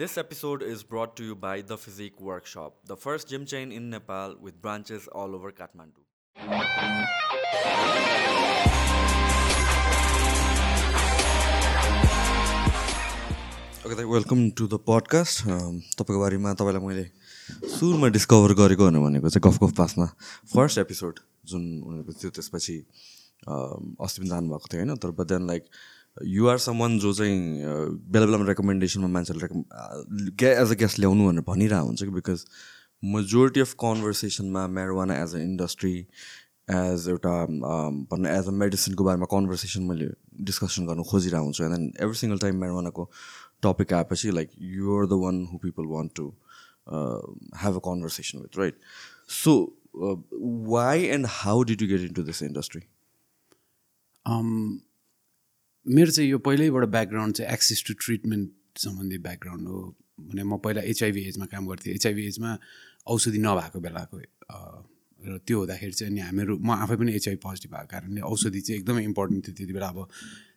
[0.00, 3.90] This episode is brought to you by The Physique Workshop, the first gym chain in
[3.90, 6.00] Nepal with branches all over Kathmandu.
[13.84, 17.04] Okay दाइ welcome to the podcast तपाईँको बारेमा तपाईँलाई मैले
[17.76, 20.10] सुरुमा discover गरेको भनेको चाहिँ गफ गफ पासमा
[20.56, 25.46] फर्स्ट एपिसोड जुन उनीहरूको थियो त्यसपछि um, अस्ति पनि जानुभएको थियो होइन तर but then
[25.46, 25.72] like
[26.16, 27.38] you're some one जो चाहिँ
[28.12, 29.62] बेला बेलामा रेकमेन्डेसनमा मान्छेले रेकम
[30.40, 32.10] गे एज अ गेस्ट ल्याउनु भनेर भनिरहेको हुन्छ कि?
[32.10, 32.44] Because
[33.02, 35.94] majority of कन्भर्सेसनमा marijuana as a industry
[36.70, 40.08] as एउटा um, भनौँ एज अ मेडिसिनको बारेमा कन्भर्सेसन मैले
[40.50, 43.10] डिस्कसन गर्नु खोजिरहेको हुन्छु। And then every single time मेरोवानाको
[43.62, 46.28] topic आएपछि like you're the one who people want to
[47.62, 48.78] have a conversation with right
[49.40, 49.56] so
[50.76, 52.82] why and how did you get into this industry
[55.86, 59.78] मेरो चाहिँ यो पहिल्यैबाट background चाहिँ access to treatment सम्बन्धी background हो।
[60.20, 62.58] भने म पहिला एचआइभी एजमा काम गर्थेँ। एचआइभी एजमा
[63.08, 64.16] औषधि नभएको बेलाको
[65.20, 68.80] र त्यो हुँदाखेरि चाहिँ अनि हामीहरू म आफै पनि एचआइभी पोजिटिभ भएको कारणले औषधि चाहिँ
[68.80, 70.08] एकदमै इम्पोर्टेन्ट थियो त्यति बेला। अब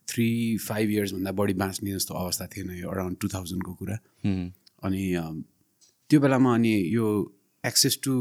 [0.07, 0.27] थ्री
[0.59, 3.95] फाइभ इयर्सभन्दा बढी बाँच्ने जस्तो अवस्था थिएन यो अराउन्ड टु थाउजन्डको कुरा।
[4.83, 5.03] अनि
[6.09, 7.07] त्यो बेलामा अनि यो
[7.63, 8.13] access to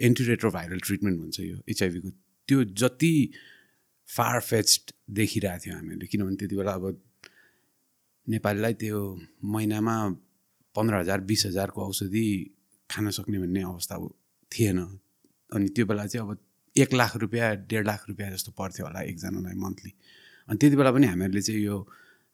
[0.00, 2.10] antiretroviral treatment भन्छ यो एचआइभीको
[2.48, 3.14] त्यो जति
[4.16, 6.84] फार फेच्ड देखिरहेको थियो हामीले। किनभने त्यति बेला अब
[8.26, 8.98] नेपालीलाई त्यो
[9.54, 9.96] महिनामा
[10.74, 12.26] पन्ध्र हजार बिस हजारको औषधि
[12.90, 13.96] खान सक्ने भन्ने अवस्था
[14.52, 14.78] थिएन।
[15.52, 16.38] अनि त्यो बेला चाहिँ अब
[16.76, 19.92] एक लाख रुपियाँ डेढ लाख रुपियाँ जस्तो पर्थ्यो होला एकजनालाई मन्थली।
[20.48, 21.78] अनि त्यति बेला पनि हामीहरूले चाहिँ यो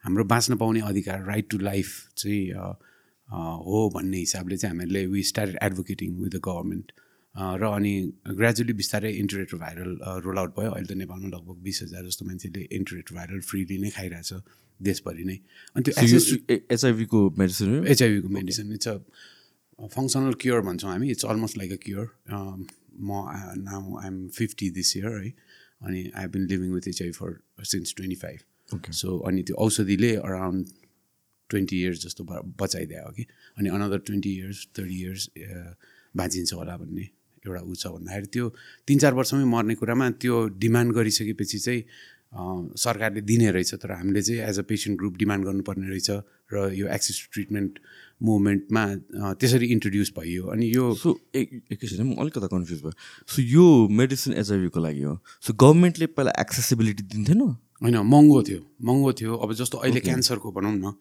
[0.03, 2.43] हाम्रो बाँच्न पाउने अधिकार राइट टु लाइफ चाहिँ
[3.29, 6.91] हो भन्ने हिसाबले चाहिँ हामीहरूले we start advocating with the government.
[7.35, 7.93] र अनि
[8.37, 9.91] ग्रेजुअली बिस्तारै इन्टरनेट भाइरल
[10.25, 13.89] रोल आउट भयो। अहिले त नेपालमा लगभग बिस हजार जस्तो मान्छेले इन्टरनेट भाइरल फ्रीली नै
[13.97, 14.33] खाइरहेछ
[14.79, 15.37] देशभरि नै।
[15.75, 15.93] अनि त्यो
[16.73, 18.97] एचआइभीको medicine एचआइभीको medicine it's a
[19.93, 22.05] functional cure भन्छौँ हामी। It's almost like a cure
[22.97, 23.11] म
[23.69, 25.33] now I'm fifty this year है।
[25.85, 30.15] अनि I been living with HIV for since twenty five okay so अनि त्यो औषधिले
[30.15, 30.65] अराउन्ड
[31.49, 32.23] ट्वेन्टी इयर्स जस्तो
[32.61, 33.25] बचाइदियो कि
[33.57, 35.29] अनि another twenty years thirty years
[36.17, 37.05] बाँचिन्छ होला भन्ने।
[37.47, 38.45] एउटा ऊ छ भन्दाखेरि त्यो
[38.87, 41.81] तिन चार वर्षमै मर्ने कुरामा त्यो डिमान्ड गरिसकेपछि चाहिँ
[42.77, 46.09] सरकारले दिने रहेछ तर हामीले चाहिँ as a patient group demand गर्नुपर्ने रहेछ
[46.53, 47.79] र यो एक्सेस टु ट्रिटमेन्ट
[48.27, 48.83] मुभमेन्टमा
[49.39, 51.09] त्यसरी इन्ट्रोड्युस भयो अनि यो सो
[51.39, 52.93] एक एकैछिन म अलिकता कन्फ्युज भयो।
[53.31, 53.65] सो यो
[53.99, 57.41] मेडिसिन एचआइभीको लागि हो। सो गभर्मेन्टले पहिला एक्सेसिबिलिटी दिन्थेन?
[57.83, 60.93] होइन महँगो थियो। महँगो थियो। अब जस्तो अहिले क्यान्सरको भनौँ न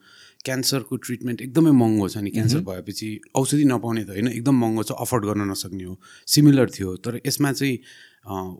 [0.46, 4.98] क्यान्सरको ट्रिटमेन्ट एकदमै महँगो छ नि क्यान्सर भएपछि औषधि नपाउने त होइन एकदम महँगो छ
[5.04, 5.94] अफोर्ड गर्न नसक्ने हो।
[6.26, 7.78] सिमिलर थियो तर यसमा चाहिँ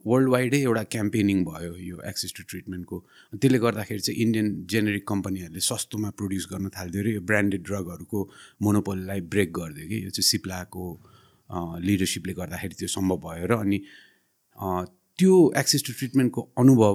[0.06, 2.96] वर्ल्ड वाइडै एउटा क्याम्पेनिङ भयो यो एक्सेस टु ट्रिटमेन्टको
[3.34, 8.20] त्यसले गर्दाखेरि चाहिँ इन्डियन जेनेरिक कम्पनीहरूले सस्तोमा प्रड्युस गर्न थालिदियो र यो ब्रान्डेड ड्रगहरूको
[8.62, 10.84] मोनोपोललाई ब्रेक गरिदियो कि। यो चाहिँ सिप्लाको
[11.86, 13.78] लिडरसिपले गर्दाखेरि त्यो सम्भव भयो र अनि
[15.18, 16.94] त्यो एक्सेस टु ट्रिटमेन्टको अनुभव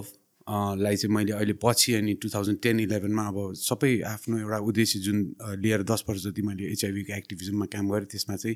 [0.51, 4.99] लाई चाहिँ मैले अहिले पछि अनि टु थाउजन्ड टेन इलेभेनमा अब सबै आफ्नो एउटा उद्देश्य
[4.99, 8.55] जुन लिएर दस वर्ष जति मैले एचआइभीको एक्टिभिजममा काम गरेँ त्यसमा चाहिँ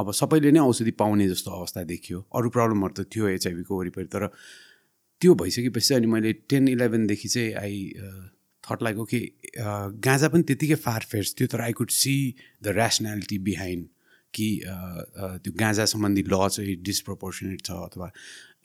[0.00, 4.26] अब सबैले नै औषधि पाउने जस्तो अवस्था देखियो। अरू प्रब्लमहरू त थियो एचआइभीको वरिपरि तर
[5.20, 7.92] त्यो भइसकेपछि अनि मैले टेन इलेभेनदेखि चाहिँ आई
[8.64, 9.20] थट लाइक ओके
[10.06, 12.14] गाँजा पनि त्यतिकै फार फेर्स थियो तर I could see
[12.62, 13.86] the rationality behind
[14.34, 14.48] कि
[15.42, 18.10] त्यो गाँजा सम्बन्धी ल चाहिँ डिसप्रपोर्सनेट छ अथवा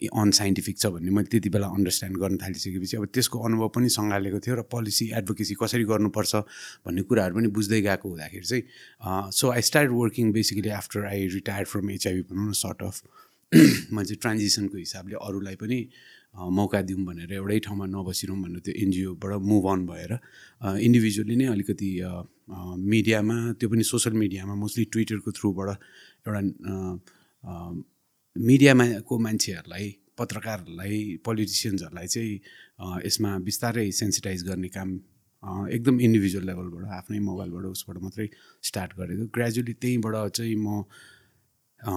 [0.01, 4.55] अनसाइन्टिफिक छ भन्ने मैले त्यति बेला अन्डरस्ट्यान्ड गर्न थालिसकेपछि अब त्यसको अनुभव पनि सँगालेको थियो
[4.55, 6.35] र पोलिसी एडभोकेसी कसरी गर्नुपर्छ
[6.83, 11.65] भन्ने कुराहरू पनि बुझ्दै गएको हुँदाखेरि चाहिँ so I start working basically after I retire
[11.67, 13.01] from HIV भनौँ न सर्ट अफ
[13.53, 15.79] मैले चाहिँ ट्रान्जिसनको हिसाबले अरूलाई पनि
[16.53, 20.11] मौका दिउँ भनेर एउटै ठाउँमा नबसिरौँ भनेर त्यो एनजिओबाट मुभ अन भएर
[20.79, 21.89] इन्डिभिजुअली नै अलिकति
[22.87, 25.69] मिडियामा त्यो पनि सोसियल मिडियामा मोस्टली ट्विटरको थ्रुबाट
[26.27, 26.39] एउटा
[28.39, 32.35] मिडियामा को मान्छेहरूलाई पत्रकारहरूलाई पोलिटिसियन्सहरूलाई चाहिँ
[33.05, 34.89] यसमा बिस्तारै सेन्सिटाइज गर्ने काम
[35.75, 38.28] एकदम इन्डिभिजुअल लेभलबाट आफ्नै मोबाइलबाट उसबाट मात्रै
[38.63, 40.84] स्टार्ट गरेको। ग्रेजुअली त्यहीँबाट चाहिँ म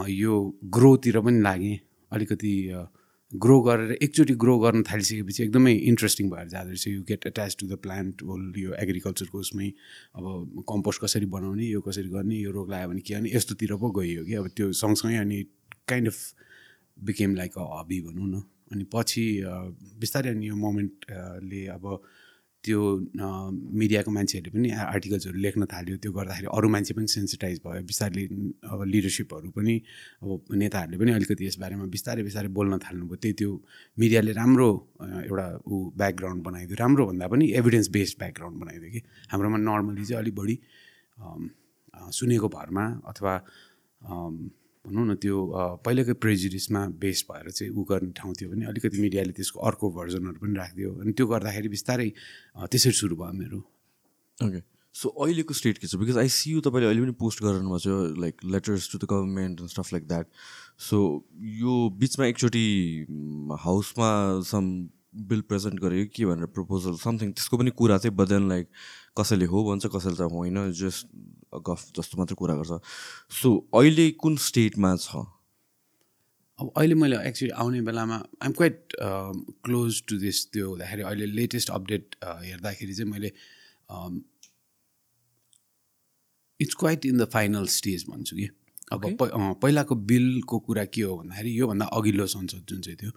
[0.08, 0.34] यो
[0.74, 1.78] ग्रोतिर पनि लागेँ।
[2.12, 2.52] अलिकति
[3.32, 7.66] ग्रो गरेर एकचोटि ग्रो गर्न थालिसकेपछि एकदमै इन्ट्रेस्टिङ भएर जाँदो रहेछ। You get attach to
[7.66, 9.68] the plant whole यो एग्रिकल्चरको उसमै
[10.18, 13.90] अब कम्पोस्ट कसरी बनाउने यो कसरी गर्ने यो रोग लाग्यो भने के गर्ने यस्तोतिर पो
[13.98, 15.38] गइयो कि। अब त्यो सँगसँगै अनि
[15.88, 16.18] kind of
[17.08, 18.42] became like a hobby भनौँ न।
[18.72, 19.24] अनि पछि
[20.00, 21.84] बिस्तारै अनि यो मोमेन्टले अब
[22.64, 22.80] त्यो
[23.80, 28.22] मिडियाको मान्छेहरूले पनि आर्टिकल्सहरू लेख्न थाल्यो। त्यो गर्दाखेरि अरू मान्छे पनि सेन्सिटाइज भयो। बिस्तारै
[28.70, 29.74] अब लिडरसिपहरू पनि
[30.22, 33.50] अब नेताहरूले पनि अलिकति यसबारेमा बिस्तारै बिस्तारै बोल्न थाल्नुभयो। त्यही त्यो
[33.98, 34.68] मिडियाले राम्रो
[35.26, 39.00] एउटा ऊ ब्याकग्राउन्ड बनाइदियो। राम्रो भन्दा पनि एभिडेन्स बेस्ड ब्याकग्राउन्ड बनाइदियो कि।
[39.34, 40.56] हाम्रोमा नर्मली चाहिँ अलिक बढी
[42.18, 43.34] सुनेको भरमा अथवा
[44.84, 45.36] भनौँ न त्यो
[45.86, 50.38] पहिलाकै प्रेजुडिसमा बेस भएर चाहिँ ऊ गर्ने ठाउँ थियो भने अलिकति मिडियाले त्यसको अर्को भर्जनहरू
[50.42, 52.08] पनि राखिदियो अनि त्यो गर्दाखेरि बिस्तारै
[52.66, 53.58] त्यसरी सुरु भयो मेरो।
[54.38, 54.60] ओके
[54.94, 55.96] सो अहिलेको स्टेट के छ?
[55.96, 59.06] बिकज आई सी यु तपाईँले अहिले पनि पोस्ट गरेर भएको छ like letters to the
[59.12, 60.26] government and stuff like that
[60.88, 60.98] so
[61.60, 62.66] यो बिचमा एकचोटि
[63.62, 64.10] हाउसमा
[64.50, 64.66] सम
[65.30, 68.68] बिल प्रेजेन्ट गरेको के भनेर प्रपोजल समथिङ त्यसको पनि कुरा चाहिँ बदेन लाइक
[69.18, 71.06] कसैले हो भन्छ कसैले चाहिँ होइन जस्ट
[71.52, 72.80] गफ जस्तो मात्रै कुरा गर्छ।
[73.42, 75.24] सो अहिले कुन स्टेटमा छ?
[76.58, 81.70] अब अहिले मैले एक्चुली आउने बेलामा I'm quite close to this त्यो हुँदाखेरि अहिले लेटेस्ट
[81.70, 83.32] अपडेट हेर्दाखेरि चाहिँ मैले
[86.60, 88.48] it's quite in the final stage भन्छु कि।
[88.92, 89.00] अब
[89.62, 93.10] पहिलाको बिलको कुरा के हो भन्दाखेरि योभन्दा अघिल्लो संसद जुन चाहिँ थियो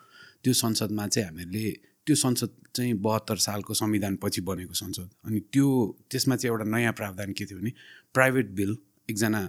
[0.43, 1.69] त्यो संसदमा चाहिँ हामीहरूले
[2.05, 5.67] त्यो संसद चाहिँ बहत्तर सालको संविधान पछि बनेको संसद। अनि त्यो
[6.11, 7.71] त्यसमा चाहिँ एउटा नयाँ प्रावधान के थियो भने
[8.17, 8.75] प्राइभेट बिल
[9.09, 9.39] एकजना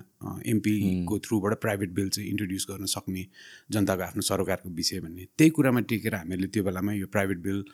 [0.52, 3.22] एमपीको थ्रुबाट प्राइभेट बिल चाहिँ इन्ट्रोड्युस गर्न सक्ने
[3.72, 7.64] जनताको आफ्नो सरकारको विषय भन्ने त्यही कुरामा टेकेर हामीहरूले त्यो बेलामा यो प्राइभेट बिल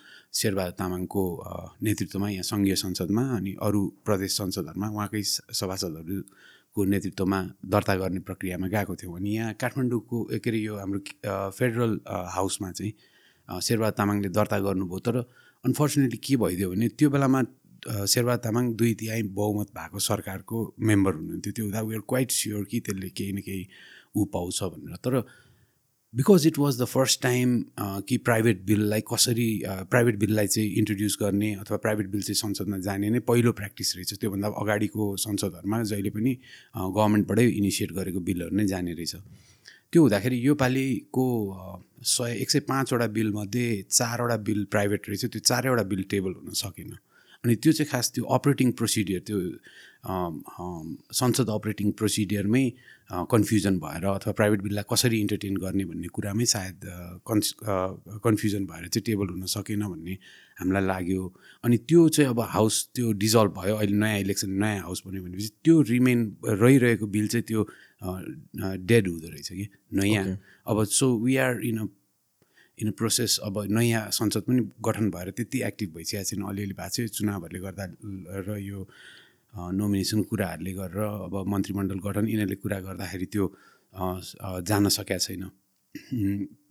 [0.41, 1.23] शेरबहादुर तामाङको
[1.89, 5.23] नेतृत्वमा यहाँ सङ्घीय संसदमा अनि अरू प्रदेश संसदहरूमा उहाँकै
[5.61, 7.41] सभासदहरूको नेतृत्वमा
[7.75, 11.01] दर्ता गर्ने प्रक्रियामा गएको थियौँ अनि यहाँ काठमाडौँको के अरे यो हाम्रो
[11.59, 11.99] फेडरल
[12.37, 12.93] हाउसमा चाहिँ
[13.49, 15.17] शेरबहादुर तामाङले दर्ता गर्नुभयो। तर
[15.65, 17.41] अनफर्चुनेटली के भइदियो भने त्यो बेलामा
[17.89, 22.81] शेरबहादुर तामाङ दुई तिहाई बहुमत भएको सरकारको मेम्बर हुनुहुन्थ्यो। त्यो हुँदा वेआर क्वाइट स्योर कि
[22.81, 23.67] त्यसले केही न केही
[24.17, 25.15] ऊ पाउँछ भनेर। तर
[26.15, 27.49] because it was the first time
[28.09, 29.49] कि प्राइभेट बिललाई कसरी
[29.91, 34.15] प्राइभेट बिललाई चाहिँ इन्ट्रोड्युस गर्ने अथवा प्राइभेट बिल चाहिँ संसदमा जाने नै पहिलो प्र्याक्टिस रहेछ।
[34.21, 36.33] त्योभन्दा अगाडिको संसदहरूमा जहिले पनि
[36.77, 39.15] गभर्मेन्टबाटै इनिसिएट गरेको बिलहरू नै जाने रहेछ।
[39.93, 41.27] त्यो हुँदाखेरि योपालिको
[42.09, 46.93] सय एक सय पाँचवटा बिलमध्ये चारवटा बिल प्राइभेट रहेछ। त्यो चारैवटा बिल टेबल हुन सकेन।
[47.45, 49.39] अनि त्यो चाहिँ खास त्यो अपरेटिङ प्रोसिडियर त्यो
[51.21, 52.65] संसद अपरेटिङ प्रोसिडियरमै
[53.31, 56.87] कन्फ्युजन भएर अथवा प्राइभेट बिललाई कसरी इन्टरटेन गर्ने भन्ने कुरामै सायद
[57.27, 57.47] कन्स
[58.27, 60.15] कन्फ्युजन भएर चाहिँ टेबल हुन सकेन भन्ने
[60.61, 61.23] हामीलाई लाग्यो
[61.65, 65.51] अनि त्यो चाहिँ अब हाउस त्यो डिजल्भ भयो अहिले नयाँ इलेक्सन नयाँ हाउस बन्यो भनेपछि
[65.65, 66.21] त्यो रिमेन
[66.63, 67.67] रहिरहेको बिल चाहिँ त्यो
[68.87, 69.67] डेड हुँदो रहेछ कि
[69.99, 70.27] नयाँ.
[70.67, 71.87] अब so we are in a
[72.83, 77.11] in process अब नयाँ संसद पनि गठन भएर त्यति एक्टिभ भइसकेको छैन। अलिअलि भएको छ
[77.17, 77.85] चुनावहरूले गर्दा
[78.47, 78.87] र यो
[79.73, 83.45] नोमिनेसन कुराहरूले गरेर अब मन्त्रीमण्डल गठन यिनीहरूले कुरा गर्दाखेरि त्यो
[84.69, 85.51] जान सकेका छैन।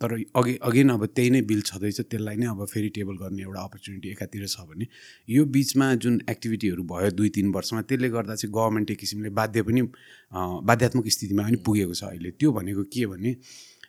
[0.02, 3.62] तर अघि अघि अब त्यही नै बिल छँदैछ त्यसलाई नै अब फेरि टेबल गर्ने एउटा
[3.62, 4.86] अपर्च्युनिटी एकातिर छ भने
[5.30, 9.62] यो बिचमा जुन एक्टिभिटीहरू भयो दुई तिन वर्षमा त्यसले गर्दा चाहिँ गभर्मेन्ट एक किसिमले बाध्य
[9.62, 9.82] पनि
[10.66, 13.32] बाध्यात्मक स्थितिमा पनि पुगेको छ अहिले। त्यो भनेको के भने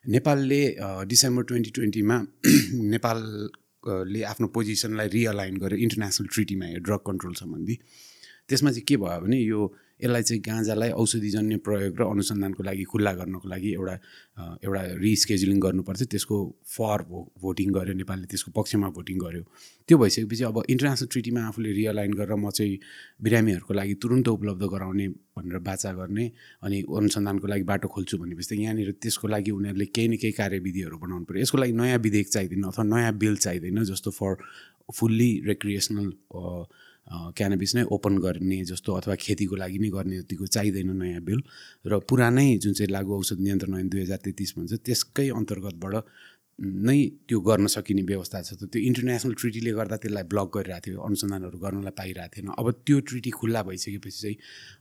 [0.04, 0.60] नेपालले
[1.06, 2.16] डिसेम्बर ट्वेन्टी ट्वेन्टीमा
[2.94, 7.78] नेपालले आफ्नो पोजिसनलाई रिअलाइन गरेर इन्टरनेसनल ट्रिटीमा यो ड्रग कन्ट्रोल सम्बन्धी
[8.49, 9.60] त्यसमा चाहिँ के भयो भने यो
[10.00, 13.94] यसलाई चाहिँ गाँजालाई औषधिजन्य प्रयोग र अनुसन्धानको लागि खुल्ला गर्नको लागि एउटा
[14.65, 16.37] एउटा रिस्केड्युलिङ गर्नुपर्छ त्यसको
[16.77, 19.43] फर भो भोटिङ गर्यो नेपालले त्यसको पक्षमा भोटिङ गर्यो।
[19.89, 22.79] त्यो भइसकेपछि अब इन्टरनेसनल ट्रिटीमा आफूले रिअलाइन गरेर म चाहिँ
[23.23, 25.06] बिरामीहरूको लागि तुरन्त उपलब्ध गराउने
[25.37, 26.27] भनेर बाचा गर्ने
[26.62, 30.97] अनि अनुसन्धानको लागि बाटो खोल्छु भनेपछि त यहाँनिर त्यसको लागि उनीहरूले केही न केही कार्यविधिहरू
[30.99, 34.33] बनाउनु पऱ्यो। यसको लागि नयाँ विधेयक चाहिँदैन अथवा नयाँ बिल चाहिँदैन जस्तो फर
[34.93, 36.09] फुल्ली रेक्रिएसनल
[37.10, 41.40] क्यानाबिस नै ओपन गर्ने जस्तो अथवा खेतीको लागि नै गर्ने जतिको चाहिँदैन नयाँ बिल।
[41.87, 45.94] र पुरानै जुन चाहिँ लागु औषध नियन्त्रण ऐन दुई हजार तेत्तिस भन्छ त्यसकै अन्तर्गतबाट
[46.62, 46.98] नै
[47.29, 51.58] त्यो गर्न सकिने व्यवस्था छ। त त्यो इन्टरनेसनल ट्रिटीले गर्दा त्यसलाई ब्लक गरिरहेको थियो अनुसन्धानहरू
[51.58, 54.36] गर्नलाई पाइरहेको थिएन। अब त्यो ट्रिटी खुल्ला भइसकेपछि चाहिँ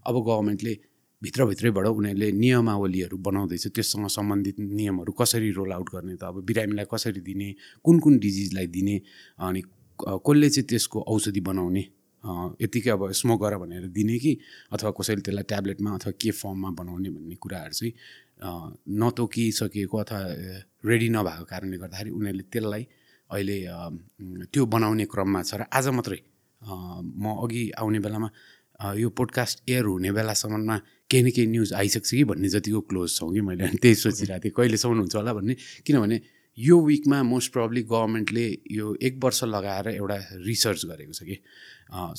[0.07, 0.74] अब गभर्मेन्टले
[1.22, 6.24] भित्रभित्रैबाट उनीहरूले नियमावलीहरू बनाउँदैछ। त्यससँग सम्बन्धित नियमहरू कसरी रोल आउट गर्ने त?
[6.29, 7.50] अब बिरामीलाई कसरी दिने?
[7.86, 8.96] कुन कुन डिजिजलाई दिने?
[9.39, 9.62] अनि
[10.00, 11.84] कसले चाहिँ त्यसको औषधि बनाउने?
[12.24, 14.32] यत्तिकै अब स्मोक गर भनेर दिने कि?
[14.72, 17.94] अथवा कसैले त्यसलाई ट्याब्लेटमा अथवा के फर्ममा बनाउने भन्ने कुराहरू चाहिँ
[19.01, 20.20] नतोकिसकिएको अथवा
[20.86, 22.84] रेडी नभएको कारणले गर्दाखेरि उनीहरूले त्यसलाई
[23.30, 23.58] अहिले
[24.54, 26.20] त्यो बनाउने क्रममा छ र आज मात्रै
[26.62, 28.30] म अघि आउने बेलामा
[29.01, 30.78] यो पोडकास्ट एयर हुने बेलासम्ममा
[31.10, 33.68] केही न केही न्युज आइसक्छ कि भन्ने जतिको क्लोज छौँ कि मैले?
[33.82, 35.54] त्यही सोचिरहेको थिएँ। कहिलेसम्म हुन्छ होला भन्ने?
[35.86, 36.18] किनभने
[36.58, 40.17] यो विकमा मोस्ट प्रब्ली गभर्मेन्टले यो एक वर्ष लगाएर एउटा
[40.48, 41.38] रिसर्च गरेको छ कि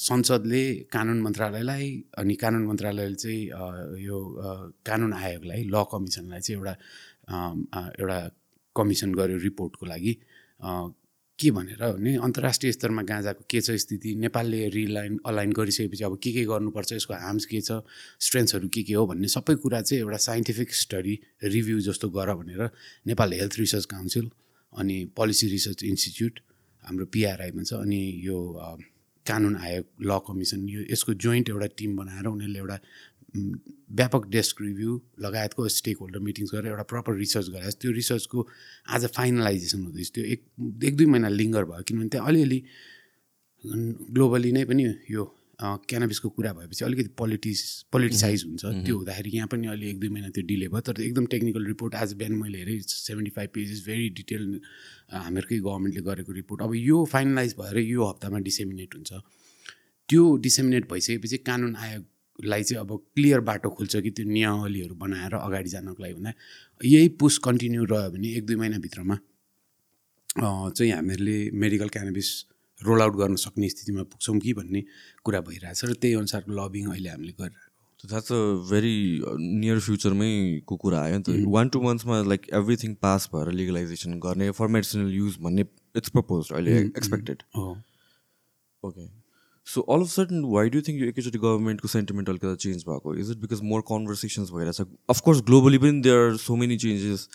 [0.00, 0.62] संसदले
[0.92, 3.44] कानुन मन्त्रालयलाई अनि कानुन मन्त्रालयले चाहिँ
[4.04, 4.18] यो
[4.86, 6.74] कानुन आयोगलाई ल कमिसनलाई चाहिँ एउटा
[8.00, 8.18] एउटा
[8.76, 10.12] कमिसन गर्यो रिपोर्टको लागि।
[11.38, 16.32] के भनेर भने अन्तर्राष्ट्रिय स्तरमा गाँजाको के छ स्थिति नेपालले रिलाइन अलाइन गरिसकेपछि अब के
[16.32, 17.80] के गर्नुपर्छ यसको हार्म्स के छ
[18.26, 22.70] स्ट्रेन्थ्सहरू के के हो भन्ने सबै कुरा चाहिँ एउटा साइन्टिफिक स्टडी रिभ्यू जस्तो गर भनेर
[23.06, 24.30] नेपाल हेल्थ रिसर्च काउन्सिल
[24.72, 26.40] अनि पोलिसी रिसर्च इन्स्टिच्युट
[26.82, 28.38] हाम्रो पिआरआई भन्छ अनि यो
[29.26, 32.78] कानुन आयोग ल कमिसन यो यसको जोइन्ट एउटा टिम बनाएर उनीहरूले एउटा
[33.34, 38.46] व्यापक डेस्क रिभ्यू लगायतको स्टेक होल्डर मिटिङ्स गरेर एउटा प्रपर रिसर्च गराएछ त्यो रिसर्चको
[38.94, 40.40] आज फाइनलाइजेसन हुँदैछ त्यो एक
[40.84, 42.62] एक दुई महिना लिङ्गर भयो। किनभने त्यहाँ अलिअलि
[43.64, 45.24] ग्लोबली नै पनि यो
[45.62, 47.60] क्यानाबिसको कुरा भएपछि अलिकति पोलिटिस
[47.92, 51.26] पोलिटिसाइज हुन्छ। त्यो हुँदाखेरि यहाँ पनि अलि एक दुई महिना त्यो डिले भयो। तर एकदम
[51.32, 54.60] टेक्निकल रिपोर्ट आज बिहान मैले हेरेँ। Seventy five pages very detail
[55.12, 59.12] हामीहरूकै गभर्मेन्टले गरेको रिपोर्ट। अब यो फाइनलाइज भएर यो हप्तामा डिसेमिनेट हुन्छ।
[60.08, 61.76] त्यो डिसेमिनेट भइसकेपछि कानुन
[62.42, 66.32] आयोगलाई चाहिँ अब क्लियर बाटो खुल्छ कि त्यो नियमावलीहरू बनाएर अगाडि जानको लागि भन्दा
[66.84, 69.16] यही पुस कन्टिन्यू रह्यो भने एक दुई महिनाभित्रमा
[70.38, 72.28] चाहिँ हामीहरूले मेडिकल क्यानाबिस
[72.80, 74.82] रोल आउट गर्न सक्ने स्थितिमा पुग्छौँ कि भन्ने
[75.24, 78.96] कुरा भइरहेछ र त्यही अनुसारको लबिङ अहिले हामीले गरिरहेको द्याट्स अ भेरी
[79.38, 80.32] नियर फ्युचरमै
[80.66, 84.66] को कुरा आयो नि त। वान टू मन्थ्समा लाइक एभ्रिथिङ पास भएर लिगलाइजेसन गर्ने फर
[84.76, 85.64] मेडिसिनल युज भन्ने
[85.96, 87.42] इट्स प्रपोज अहिले expected
[88.82, 89.21] okay
[89.66, 93.30] so all of sudden why do think यो एकैचोटि गभर्मेन्टको सेन्टिमेन्ट अलिकति चेन्ज भएको is
[93.30, 97.28] it because more conversations भइरहेछ अफकोर्स ग्लोबली पनि there are so many changes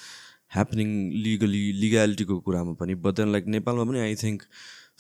[0.54, 4.44] happening legally लिगालिटीको कुरामा पनि बट देन लाइक नेपालमा पनि I think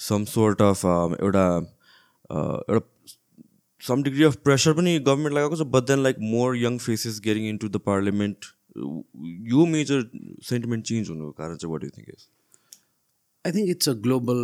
[0.01, 1.46] some sort of एउटा
[2.31, 2.81] एउटा
[3.81, 7.50] सम डिग्री अफ प्रेसर पनि गभर्मेन्ट लगाएको छ but then like more young faces getting
[7.57, 8.51] into the parliament
[9.51, 10.10] यो मेजर
[10.46, 12.27] सेन्टिमेन्ट चेन्ज हुनुको कारण चाहिँ what you think is
[13.48, 14.39] I think it's a global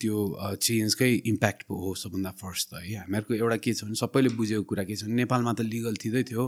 [0.00, 0.18] त्यो
[0.64, 4.84] चेन्जकै इम्प्याक्ट हो सबभन्दा फर्स्ट त है। हामीहरूको एउटा के छ भने सबैले बुझेको कुरा
[4.88, 6.44] के छ भने नेपालमा त लिगल थिँदै थियो।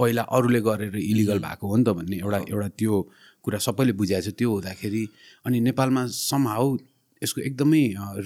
[0.00, 2.94] पहिला अरूले गरेर इलिगल भएको हो नि त भन्ने एउटा एउटा त्यो
[3.44, 5.04] कुरा सबैले बुझाएको छ त्यो हुँदाखेरि।
[5.44, 6.66] अनि नेपालमा समहाउ
[7.22, 7.82] यसको एकदमै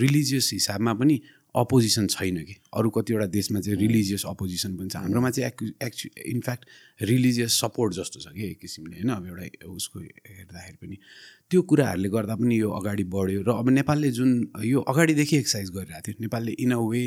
[0.06, 1.16] रिलिजियस हिसाबमा पनि
[1.54, 6.08] अपोजिसन छैन कि। अरू कतिवटा देशमा चाहिँ रिलिजियस अपोजिसन पनि छ। हाम्रोमा चाहिँ एक्चु एक्चु
[6.34, 6.64] इनफ्याक्ट
[7.02, 9.10] रिलिजियस सपोर्ट जस्तो छ कि एक किसिमले होइन?
[9.16, 10.96] अब एउटा उसको हेर्दाखेरि पनि।
[11.50, 14.30] त्यो कुराहरूले गर्दा पनि यो अगाडि बढ्यो र अब नेपालले जुन
[14.66, 17.02] यो अगाडिदेखि एक्सर्साइज गरिरहेको थियो। नेपालले in a way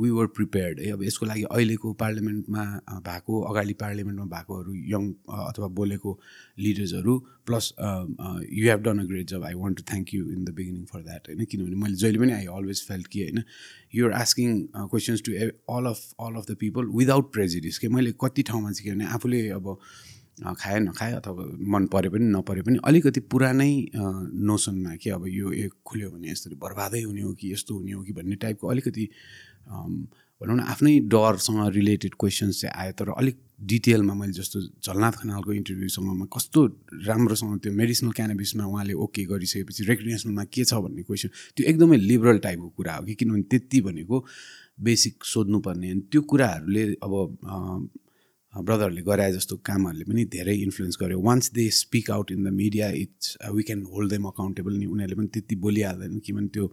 [0.00, 2.64] we were prepared है अब यसको लागि अहिलेको पार्लियामेन्टमा
[3.06, 5.02] भएको अगाडि पार्लियामेन्टमा भएकोहरू यङ
[5.48, 6.18] अथवा बोलेको
[6.58, 7.14] लिडर्सहरू
[7.46, 10.84] plus you have done a great job I want to thank you in the beginning
[10.90, 11.44] for that होइन?
[11.44, 13.38] किनभने मैले जहिले पनि आई अलवेज फेल्ट कि होइन?
[13.92, 15.32] You're asking questions to
[15.70, 19.12] all of all of the people without prejudice कि मैले कति ठाउँमा चाहिँ के भने
[19.14, 19.76] आफूले अब
[20.56, 25.72] खाए नखाए अथवा मन परे पनि नपरे पनि अलिकति पुरानै नोसनमा कि अब यो एक
[25.86, 29.08] खुल्यो भने यसरी बर्बादै हुने हो कि यस्तो हुने हो कि भन्ने टाइपको अलिकति
[30.40, 35.52] भनौँ न आफ्नै डरसँग रिलेटेड क्वेसन्स चाहिँ आयो तर अलिक डिटेलमा मैले जस्तो झलनाथ खनालको
[35.52, 36.60] इन्टरभ्यूसँगमा कस्तो
[37.06, 42.38] राम्रोसँग त्यो मेडिसिनल क्यानाबिसमा उहाँले ओके गरिसकेपछि रेकग्नेसनमा के छ भन्ने क्वेसन त्यो एकदमै लिबरल
[42.40, 44.24] टाइपको कुरा हो कि किनभने त्यति भनेको
[44.80, 47.12] बेसिक सोध्नुपर्ने त्यो कुराहरूले अब
[48.54, 52.88] ब्रदरहरूले गराए जस्तो कामहरूले पनि धेरै इन्फ्लुएन्स गर्यो। Once they speak out in the media
[53.02, 56.64] it's we can hold them accountable नि। उनीहरूले पनि त्यति बोलिहाल्दैन किनभने त्यो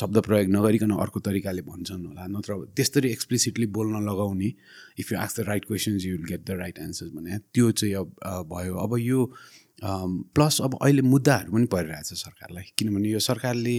[0.00, 4.52] शब्द प्रयोग नगरिकन अर्को तरिकाले भन्छन् होला। नत्र त्यस्तरी एक्सप्लिसिटली बोल्न लगाउने।
[4.98, 7.94] If you ask the right questions you will get the right answers भने। त्यो चाहिँ
[7.94, 8.08] अब
[8.52, 9.24] भयो। अब यो
[9.82, 13.76] प्लस अब अहिले मुद्दाहरू पनि परिरहेछ सरकारलाई। किनभने यो सरकारले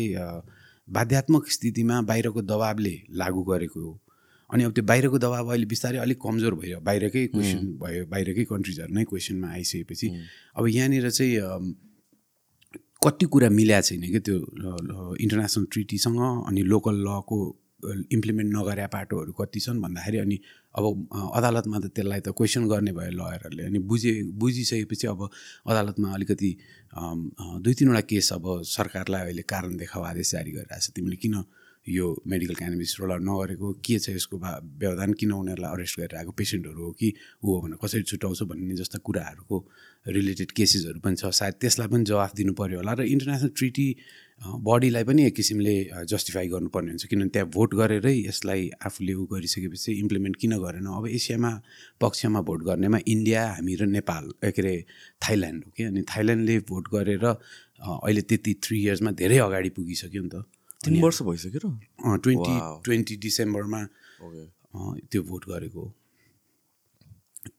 [0.87, 3.91] बाध्यात्मक स्थितिमा बाहिरको दबाबले लागू गरेको हो।
[4.49, 8.93] अनि अब त्यो बाहिरको दबाब अहिले बिस्तारै अलिक कमजोर भयो बाहिरकै क्वेसन भयो बाहिरकै कन्ट्रिजहरू
[8.93, 10.07] नै क्वेसनमा आइसकेपछि
[10.55, 11.75] अब यहाँनिर चाहिँ
[13.01, 14.37] कति कुरा मिल्या छैन क्या त्यो
[15.17, 17.39] इन्टरनेसनल ट्रिटीसँग अनि लोकल लको
[18.11, 20.37] इम्प्लिमेन्ट नगरे पाटोहरू कति छन् भन्दाखेरि अनि
[20.75, 20.83] अब
[21.35, 25.21] अदालतमा त त्यसलाई त क्वेसन गर्ने भयो लयरहरूले अनि बुझे बुझिसकेपछि अब
[25.65, 26.51] अदालतमा अलिकति
[27.63, 31.35] दुई तिनवटा केस अब सरकारलाई अहिले कारण देखाउ आदेश जारी गरिरहेको छ तिमीले किन
[31.87, 36.83] यो मेडिकल क्यानाबिस रोल आउट नगरेको के छ यसको व्यवधान किन उनीहरूलाई अरेस्ट गरिरहेको पेसेन्टहरू
[36.85, 39.57] हो कि ऊ हो भने कसरी छुट्याउँछ भन्ने जस्ता कुराहरूको
[40.05, 43.87] रिलेटेड केसेसहरू पनि छ। सायद त्यसलाई पनि जवाफ दिनु पऱ्यो होला र इन्टरनेसनल ट्रिटी
[44.67, 45.75] बडीलाई पनि एक किसिमले
[46.11, 50.85] जस्टिफाई गर्नुपर्ने हुन्छ। किनभने त्यहाँ भोट गरेरै यसलाई आफूले ऊ गरिसकेपछि इम्प्लिमेन्ट किन गरेन?
[50.85, 51.51] अब एसियामा
[52.01, 54.75] पक्षमा भोट गर्नेमा इन्डिया हामी र नेपाल के अरे
[55.23, 55.83] थाइल्यान्ड हो कि?
[55.83, 60.45] अनि थाइल्यान्डले भोट गरेर अहिले त्यति थ्री इयर्समा धेरै अगाडि पुगिसक्यो नि त।
[60.85, 61.67] तिन वर्ष भइसक्यो र?
[62.23, 62.55] ट्वेन्टी
[62.85, 63.81] ट्वेन्टी डिसेम्बरमा
[65.11, 65.83] त्यो भोट गरेको।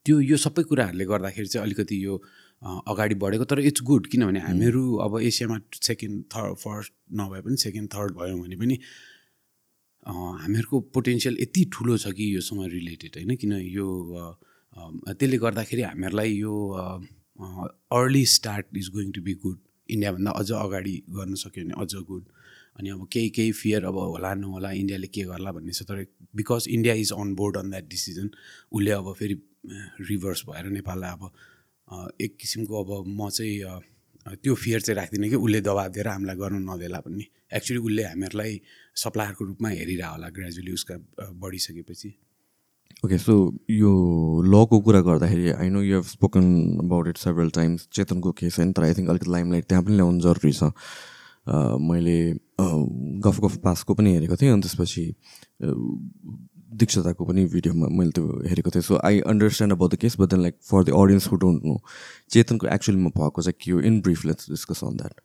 [0.04, 2.14] त्यो यो सबै कुराहरूले गर्दाखेरि चाहिँ अलिकति यो
[2.62, 5.56] अगाडि बढेको तर इट्स गुड किनभने हामीहरू अब एसियामा
[5.88, 8.76] सेकेन्ड थर्ड फर्स्ट नभए पनि सेकेन्ड थर्ड भयौँ भने पनि
[10.06, 13.36] हामीहरूको पोटेन्सियल यति ठुलो छ कि योसँग रिलेटेड होइन?
[13.36, 13.86] किन यो
[15.08, 16.54] त्यसले गर्दाखेरि हामीहरूलाई यो
[17.92, 19.58] early start is going to be good
[19.88, 22.24] इन्डियाभन्दा अझ अगाडि गर्न सक्यो भने अझ गुड
[22.80, 26.04] अनि अब केही केही फियर अब होला नहोला इन्डियाले के गर्ला भन्ने छ तर
[26.36, 28.30] because India is on board on that decision
[28.72, 29.36] उसले अब फेरि
[30.10, 31.30] रिभर्स भएर नेपाललाई अब
[32.20, 33.80] एक किसिमको अब म चाहिँ
[34.42, 37.24] त्यो फियर चाहिँ राख्दिनँ कि उसले दबाब दिएर हामीलाई गर्नु नदेला भन्ने।
[37.56, 38.60] एक्चुली उसले हामीहरूलाई
[39.02, 40.94] सप्लायरको रूपमा हेरिरह होला ग्रेजुअली उसका
[41.40, 42.08] बढिसकेपछि।
[43.04, 43.34] ओके सो
[43.70, 43.92] यो
[44.44, 46.44] लको कुरा गर्दाखेरि I know you have spoken
[46.84, 50.20] about it several times चेतनको case होइन तर आई थिङ्क अलिकति लाइमलाइट त्यहाँ पनि ल्याउनु
[50.20, 50.70] जरुरी छ।
[51.46, 52.18] मैले
[53.24, 55.04] गफ गफ पासको पनि हेरेको थिएँ अनि त्यसपछि
[56.80, 60.40] दीक्षताको पनि भिडियोमा मैले त्यो हेरेको थिएँ। So I understand about the case but then
[60.42, 61.76] like for the audience who don't know
[62.30, 63.80] चेतनको एक्चुअलीमा भएको चाहिँ के हो?
[63.80, 65.20] In brief let's discuss on that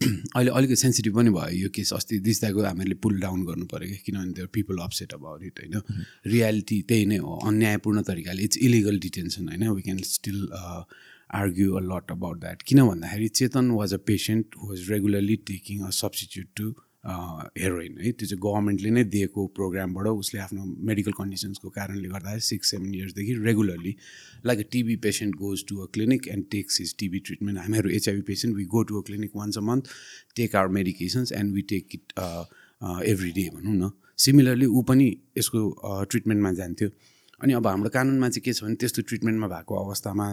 [0.00, 3.96] अहिले अलिकति सेन्सिटिभ पनि भयो यो केस अस्ति दिस्दाको हामीहरूले पुल डाउन गर्नु पऱ्यो कि
[4.06, 5.74] किनभने त्यो पिपल अपसेट अबाउट इट होइन?
[6.26, 9.68] रियालिटी त्यही नै हो अन्यायपूर्ण तरिकाले इट्स इलिगल डिटेन्सन होइन?
[9.68, 10.38] We can still
[11.34, 15.90] argue a lot about that किन भन्दाखेरि Chetan was a patient was regularly taking a
[15.96, 22.08] substitute to heroin है त्यो चाहिँ गभर्मेन्टले नै दिएको प्रोग्रामबाट उसले आफ्नो मेडिकल कन्डिसन्सको कारणले
[22.08, 23.94] गर्दाखेरि six seven इयर्सदेखि regularly
[24.46, 28.22] like a TB patient goes to a clinic and takes his TB treatment हामीहरू HIV
[28.32, 29.88] patient we go to a clinic once a month
[30.36, 32.12] take our medications and we take it
[33.06, 35.08] every day भनौँ न similarly ऊ पनि
[35.38, 35.60] यसको
[36.10, 36.88] ट्रिटमेन्टमा जान्थ्यो
[37.40, 40.26] अनि अब हाम्रो कानुनमा चाहिँ के छ भने त्यस्तो ट्रिटमेन्टमा भएको अवस्थामा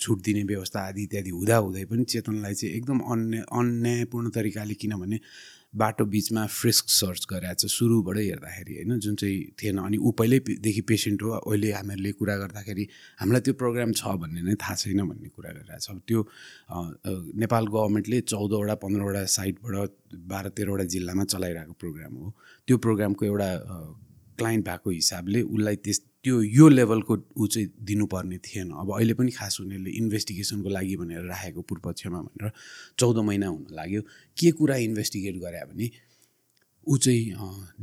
[0.00, 5.18] छुट दिने व्यवस्था आदि इत्यादि हुँदा हुँदै पनि चेतनलाई चाहिँ एकदम अन्याय अन्यायपूर्ण तरिकाले किनभने
[5.76, 8.98] बाटो बिचमा फ्रिस्क सर्च गरेर छ सुरुबाटै हेर्दाखेरि होइन?
[8.98, 12.84] जुन चाहिँ थिएन। अनि ऊ पहिल्यैदेखि पेसेन्ट हो अहिले हामीहरूले कुरा गर्दाखेरि
[13.20, 16.20] हामीलाई त्यो प्रोग्राम छ भन्ने नै थाहा छैन भन्ने कुरा गरिरहेको छ। त्यो
[17.44, 19.90] नेपाल गभर्मेन्टले चौधवटा पन्ध्रवटा साइटबाट
[20.32, 22.32] बाह्र तेह्रवटा जिल्लामा चलाइरहेको प्रोग्राम हो।
[22.68, 23.50] त्यो प्रोग्रामको एउटा
[24.40, 29.30] क्लाइन्ट भएको हिसाबले उसलाई त्यस त्यो यो लेभलको ऊ चाहिँ दिनुपर्ने थिएन। अब अहिले पनि
[29.34, 32.50] खास उनीहरूले इन्भेस्टिगेसनको लागि भनेर राखेको पूर्वपक्षमा भनेर
[32.98, 34.02] चौध महिना हुन लाग्यो।
[34.38, 35.90] के कुरा इन्भेस्टिगेट गरे भने
[36.86, 37.34] ऊ चाहिँ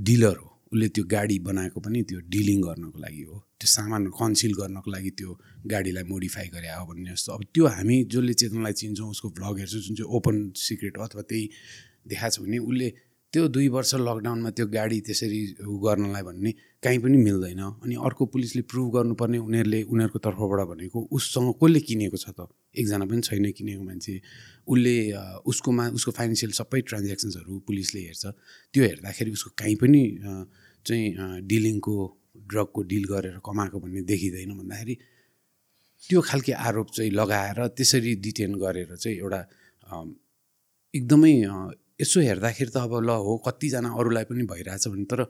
[0.08, 4.54] डिलर हो। उसले त्यो गाडी बनाएको पनि त्यो डिलिङ गर्नको लागि हो। त्यो सामान कन्सिल
[4.56, 5.30] गर्नको लागि त्यो
[5.68, 9.82] गाडीलाई मोडिफाई गरे हो भन्ने जस्तो। अब त्यो हामी जसले चेतनलाई चिन्छौँ उसको भ्लग हेर्छौँ
[9.82, 11.44] जुन चाहिँ ओपन सिक्रेट हो अथवा त्यही
[12.08, 12.90] देखाएको छ भने उसले
[13.34, 16.52] त्यो दुई वर्ष लकडाउनमा त्यो गाडी त्यसरी उ गर्नलाई भन्ने
[16.84, 22.18] काहीँ पनि मिल्दैन। अनि अर्को पुलिसले प्रुभ गर्नुपर्ने उनीहरूले उनीहरूको तर्फबाट भनेको उससँग कसले किनेको
[22.18, 22.48] छ त?
[22.72, 24.14] एकजना पनि छैन किनेको मान्छे।
[24.68, 24.96] उसले
[25.44, 28.24] उसकोमा उसको फाइनेन्सियल सबै ट्रान्ज्याक्सन्सहरू पुलिसले हेर्छ।
[28.74, 30.02] त्यो हेर्दाखेरि उसको काहीँ पनि
[30.86, 31.96] चाहिँ डिलिङको
[32.48, 34.96] ड्रगको डिल गरेर कमाएको भन्ने देखिँदैन भन्दाखेरि
[36.04, 39.42] त्यो खालके आरोप चाहिँ लगाएर त्यसरी डिटेन गरेर चाहिँ एउटा
[40.94, 41.34] एकदमै
[42.00, 45.22] यसो हेर्दाखेरि त अब ल हो कतिजना अरूलाई पनि भइरहेछ भने तर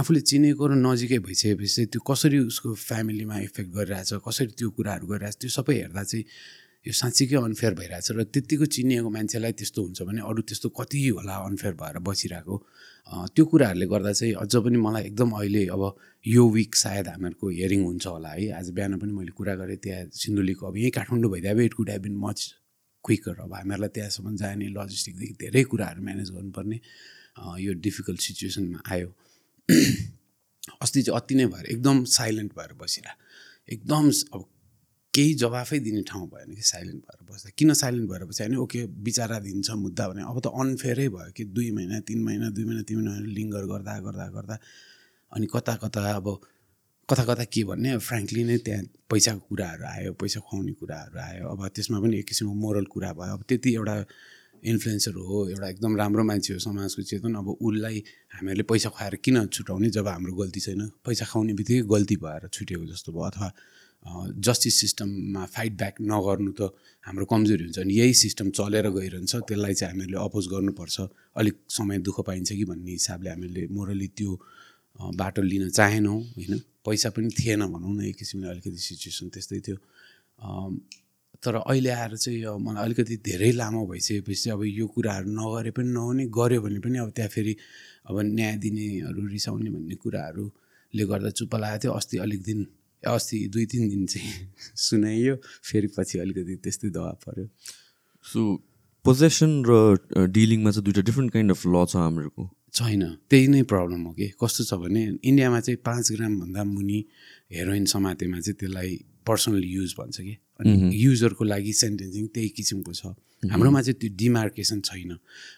[0.00, 5.36] आफूले चिनेको र नजिकै भइसकेपछि त्यो कसरी उसको फ्यामिलीमा इफेक्ट गरिरहेछ कसरी त्यो कुराहरू गरिरहेछ
[5.36, 6.24] त्यो सबै हेर्दा चाहिँ
[6.86, 11.36] यो साँच्चीकै अनफेयर भइरहेछ र त्यत्तिको चिनिएको मान्छेलाई त्यस्तो हुन्छ भने अरू त्यस्तो कति होला
[11.44, 12.56] अनफेयर भएर बसिरहेको
[13.36, 15.82] त्यो कुराहरूले गर्दा चाहिँ अझ पनि मलाई एकदम अहिले अब
[16.24, 20.08] यो विक सायद हामीहरूको हियरिङ हुन्छ होला है। आज बिहान पनि मैले कुरा गरेँ त्यहाँ
[20.08, 22.63] सिन्धुलीको अब यहीँ काठमाडौँ भइदियो it could have been much
[23.04, 26.78] quicker अब हामीहरूलाई त्यहाँसम्म जाने लजिस्टिकदेखि धेरै कुराहरू म्यानेज गर्नुपर्ने
[27.60, 29.08] यो डिफिकल्ट सिचुएसनमा आयो।
[30.82, 33.14] अस्ति चाहिँ अति नै भएर एकदम साइलेन्ट भएर बसिरह।
[33.72, 34.42] एकदम अब
[35.14, 38.86] केही जवाफै दिने ठाउँ भएन कि साइलेन्ट भएर बस्दा। किन साइलेन्ट भएर बस्यो भने ओके
[39.04, 42.82] बिचारा दिन्छ मुद्दा भने अब त अनफेयरै भयो कि दुई महिना तिन महिना दुई महिना
[42.82, 44.56] तिन महिना लिङ्गर गर्दा गर्दा गर्दा
[45.32, 46.26] अनि कता कता अब
[47.04, 47.96] कता कता के भन्ने?
[48.00, 52.54] फ्रेङ्कली नै त्यहाँ पैसाको कुराहरू आयो पैसा खुवाउने कुराहरू आयो। अब त्यसमा पनि एक किसिमको
[52.64, 53.96] मोरल कुरा भयो। अब त्यति एउटा
[54.64, 57.98] इन्फ्लुएन्सर हो एउटा एकदम राम्रो मान्छे हो समाजको चेतन। अब उसलाई
[58.34, 60.80] हामीहरूले पैसा खुवाएर किन छुट्याउने जब हाम्रो गल्ती छैन?
[61.04, 63.48] पैसा खुवाउने बित्तिकै गल्ती भएर छुट्याएको जस्तो भयो। अथवा
[64.40, 66.72] जस्टिस सिस्टममा फाइट ब्याक नगर्नु त
[67.04, 70.96] हाम्रो कमजोरी हुन्छ अनि यही सिस्टम चलेर गइरहन्छ। त्यसलाई चाहिँ हामीहरूले अपोज गर्नुपर्छ।
[71.36, 74.32] अलिक समय दुःख पाइन्छ कि भन्ने हिसाबले हामीले मोरली त्यो
[74.98, 76.58] बाटो लिन चाहेनौँ होइन?
[76.86, 79.76] पैसा पनि थिएन भनौँ न एक किसिमले अलिकति सिचुएसन त्यस्तै थियो।
[81.42, 86.24] तर अहिले आएर चाहिँ मलाई अलिकति धेरै लामो भइसकेपछि अब यो कुराहरू नगरे पनि नहुने
[86.28, 87.56] गऱ्यो भने पनि अब त्यहाँ फेरि
[88.08, 92.66] अब न्याय दिनेहरू रिसाउने भन्ने कुराहरूले गर्दा चुप्प लागेको थियो। अस्ति अलिक दिन
[93.02, 94.32] अस्ति दुई तिन दिन चाहिँ
[94.86, 95.34] सुनाइयो
[95.68, 97.46] फेरि पछि अलिकति त्यस्तै दबाब पऱ्यो
[98.24, 98.40] सो
[99.04, 99.72] पोजेसन र
[100.28, 104.26] डिलिङमा चाहिँ दुइटा डिफ्रेन्ट काइन्ड अफ ल छ हाम्रो छैन। त्यही नै प्रब्लम हो कि?
[104.40, 106.98] कस्तो छ भने इन्डियामा चाहिँ पाँच ग्रामभन्दा मुनि
[107.54, 108.90] हेरोइन समातेमा चाहिँ त्यसलाई
[109.26, 110.34] पर्सनल युज भन्छ कि?
[110.60, 113.14] अनि युजरको लागि सेन्टेन्सिङ त्यही किसिमको छ।
[113.52, 115.12] हाम्रोमा चाहिँ त्यो डिमार्केसन छैन।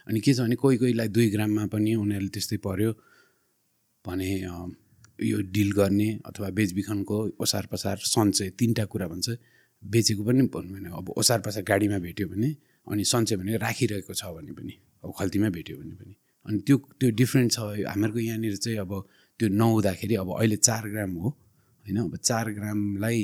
[0.09, 2.91] अनि के छ भने कोही कोहीलाई दुई ग्राममा पनि उनीहरूले त्यस्तै पऱ्यो
[4.05, 4.29] भने
[5.25, 9.27] यो डिल गर्ने अथवा बेचबिखनको ओसार पसार सन्चय तिनवटा कुरा भन्छ।
[9.83, 12.49] बेचेको पनि भन्नु भने अब ओसार पसार गाडीमा भेट्यो भने
[12.93, 14.75] अनि सन्चय भने राखिरहेको छ भने पनि
[15.05, 16.15] अब खल्तीमा भेट्यो भने पनि।
[16.47, 17.59] अनि त्यो त्यो डिफ्रेन्ट छ।
[17.91, 18.93] हामीहरूको यहाँनिर चाहिँ अब
[19.41, 21.97] त्यो नहुँदाखेरि अब अहिले चार ग्राम हो होइन?
[22.07, 23.19] अब चार ग्रामलाई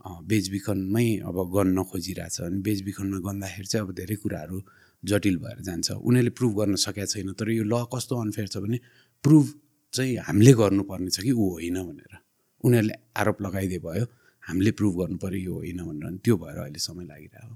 [0.00, 4.58] बेचबिखनमै अब गर्न खोजिरहेछ। अनि बेचबिखनमा गन्दाखेरि चाहिँ अब धेरै कुराहरू
[5.02, 8.78] जटिल भएर जान्छ। उनीहरूले प्रुभ गर्न सकेका छैन तर यो ल कस्तो अनफेयर छ भने
[9.24, 9.44] प्रुभ
[9.94, 12.12] चाहिँ हामीले गर्नुपर्ने छ कि ऊ होइन भनेर।
[12.64, 14.04] उनीहरूले आरोप लगाइदिए भयो
[14.42, 17.54] हामीले प्रुभ गर्नु पऱ्यो यो होइन भनेर। अनि त्यो भएर अहिले समय लागिरहेको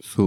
[0.00, 0.22] सो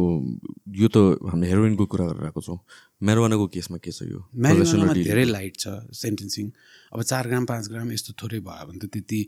[0.74, 0.98] यो त
[1.30, 2.60] हामीले हेरोइनको कुरा गरेर आएको छौँ।
[3.06, 4.20] म्यारोवानाको केसमा के छ यो?
[4.34, 6.46] म्यारिजुनामा धेरै लाइट छ सेन्टेन्सिङ
[6.94, 9.22] अब चार ग्राम पाँच ग्राम यस्तो थोरै भयो भने त त्यति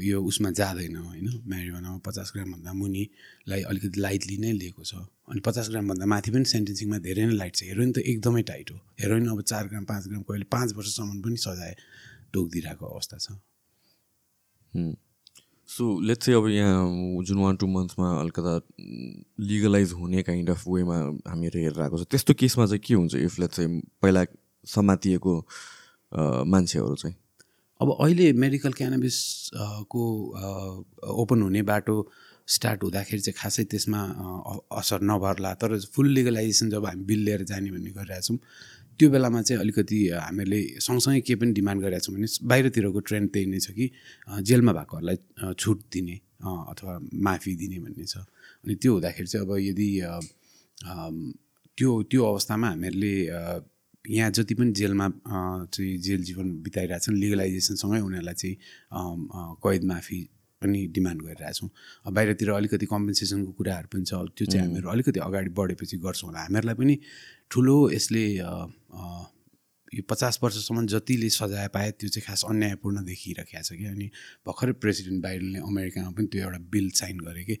[0.00, 1.28] यो उसमा जाँदैन होइन?
[1.44, 4.94] म्यारिजुनामा पचास ग्रामभन्दा मुनिलाई अलिकति लाइटली नै लिएको छ।
[5.28, 8.78] अनि पचास ग्रामभन्दा माथि पनि सेन्टेन्सिङमा धेरै नै लाइट छ। हेरोइन त एकदमै टाइट हो।
[9.02, 11.74] हेरोइन अब चार ग्राम पाँच ग्राम कहिले पाँच वर्षसम्म पनि सजाय
[12.32, 13.26] टोकिदिरहेको अवस्था छ।
[15.68, 18.52] सो लेट्स चाहिँ अब यहाँ जुन वान टू मन्थ्समा अलिकता
[19.40, 20.96] लिगलाइज हुने काइन्ड अफ वेमा
[21.30, 24.24] हामीहरू हेरेर आएको छ त्यस्तो केसमा चाहिँ के हुन्छ इफ लेट्स चाहिँ पहिला
[24.66, 25.34] समातिएको
[26.52, 27.16] मान्छेहरू चाहिँ?
[27.80, 29.16] अब अहिले मेडिकल क्यानाबिस
[29.92, 30.02] को
[31.22, 31.96] ओपन हुने बाटो
[32.48, 34.00] स्टार्ट हुँदाखेरि चाहिँ खासै त्यसमा
[34.72, 38.38] असर नभर्ला तर फुल लिगलाइजेसन जब हामी बिल लिएर जाने भन्ने गरिरहेछौँ
[38.98, 43.46] त्यो बेलामा चाहिँ अलिकति हामीले सँगसँगै के पनि डिमान्ड गरिरहेको छौँ भने बाहिरतिरको ट्रेन्ड त्यही
[43.46, 43.86] नै छ कि
[44.48, 45.16] जेलमा भएकोहरूलाई
[45.54, 46.94] छुट दिने अथवा
[47.26, 48.16] माफी दिने भन्ने छ।
[48.64, 49.88] अनि त्यो हुँदाखेरि चाहिँ अब यदि
[51.78, 53.14] त्यो त्यो अवस्थामा हामीहरूले
[54.04, 55.06] यहाँ जति पनि जेलमा
[55.70, 58.56] चाहिँ जेल जीवन बिताइरहेछन् लिगलाइजेसनसँगै उनीहरूलाई चाहिँ
[59.62, 60.18] कैद माफी
[60.62, 61.68] पनि डिमान्ड गरिरहेछौँ
[62.10, 66.74] बाहिरतिर अलिकति कम्पेन्सेसनको कुराहरू पनि छ त्यो चाहिँ हामीहरू अलिकति अगाडि बढेपछि गर्छौँ होला। हामीहरूलाई
[66.74, 66.94] पनि
[67.50, 68.24] ठुलो यसले
[68.90, 73.84] यो पचास वर्षसम्म जतिले सजाय पाए त्यो चाहिँ खास अन्यायपूर्ण देखिरहेको छ कि?
[73.84, 74.06] अनि
[74.46, 77.56] भर्खरै प्रेसिडेन्ट बाइडनले अमेरिकामा पनि त्यो एउटा बिल साइन गरे कि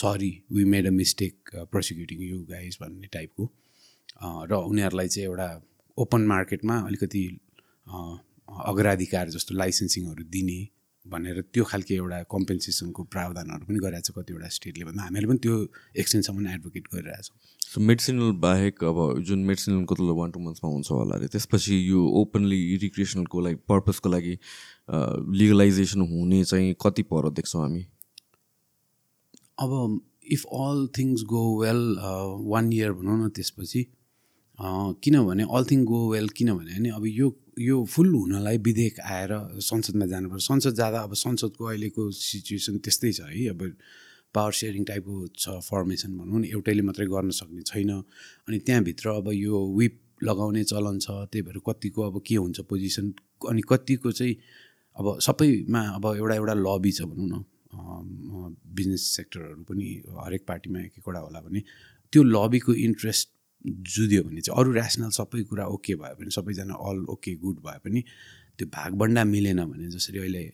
[0.00, 3.44] sorry we made a mistake prosecuting you guys भन्ने टाइपको।
[4.50, 5.48] र उनीहरूलाई चाहिँ एउटा
[5.98, 7.24] ओपन मार्केटमा अलिकति
[8.72, 10.60] अग्राधिकार जस्तो लाइसेन्सिङहरू दिने
[11.06, 15.56] भनेर त्यो खालको एउटा कम्पेन्सेसनको प्रावधानहरू पनि गरिरहेको छ कतिवटा स्टेटले भन्दा हामीले पनि त्यो
[15.98, 21.16] एक्सटेन्सम्म एडभोकेट गरिरहेछौँ सो मेडिसिनल बाहेक अब जुन मेडिसिनलको त वान टू मन्थ्समा हुन्छ होला
[21.16, 24.36] अरे त्यसपछि यो ओपनली रिक्रिएसनलको लागि पर्पजको लागि
[25.42, 27.84] लिगलाइजेसन हुने चाहिँ कति पर देख्छौँ हामी?
[29.58, 30.00] अब
[30.32, 31.82] if all things go well
[32.54, 33.86] one year भनौँ न त्यसपछि
[35.04, 40.42] किनभने अल थिङ गो वेल किनभने अब यो यो फुल हुनलाई विधेयक आएर संसदमा जानुपर्छ।
[40.42, 43.60] संसद जाँदा अब संसदको अहिलेको सिचुएसन त्यस्तै छ है। अब
[44.34, 47.90] पावर सेयरिङ टाइपको छ फर्मेसन भनौँ न एउटैले मात्रै गर्न सक्ने छैन।
[48.48, 53.12] अनि त्यहाँभित्र अब यो विप लगाउने चलन छ त्यही भएर कतिको अब के हुन्छ पोजिसन
[53.50, 54.34] अनि कतिको चाहिँ
[54.96, 57.44] अब सबैमा अब एउटा एउटा लबी छ भनौँ न।
[58.76, 59.86] बिजनेस सेक्टरहरू पनि
[60.24, 61.60] हरेक पार्टीमा एक एकवटा होला भने
[62.12, 63.28] त्यो लबीको इन्ट्रेस्ट
[63.64, 67.78] जुदियो भने चाहिँ अरू ऱ्यासनल सबै कुरा ओके भयो भने सबैजना अल ओके गुड भए
[67.84, 68.00] पनि
[68.58, 70.44] त्यो भागभन्डा मिलेन भने जसरी अहिले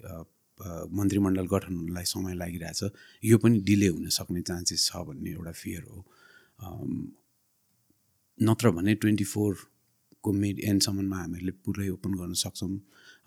[0.98, 2.80] मन्त्रीमण्डल गठन हुनलाई समय लागिरहेछ
[3.22, 5.98] यो पनि डिले हुन सक्ने चान्सेस छ भन्ने एउटा फियर हो।
[8.38, 12.74] नत्र भने ट्वेन्टी फोरको मिड एन्डसम्ममा हामीहरूले पुरै ओपन गर्न सक्छौँ।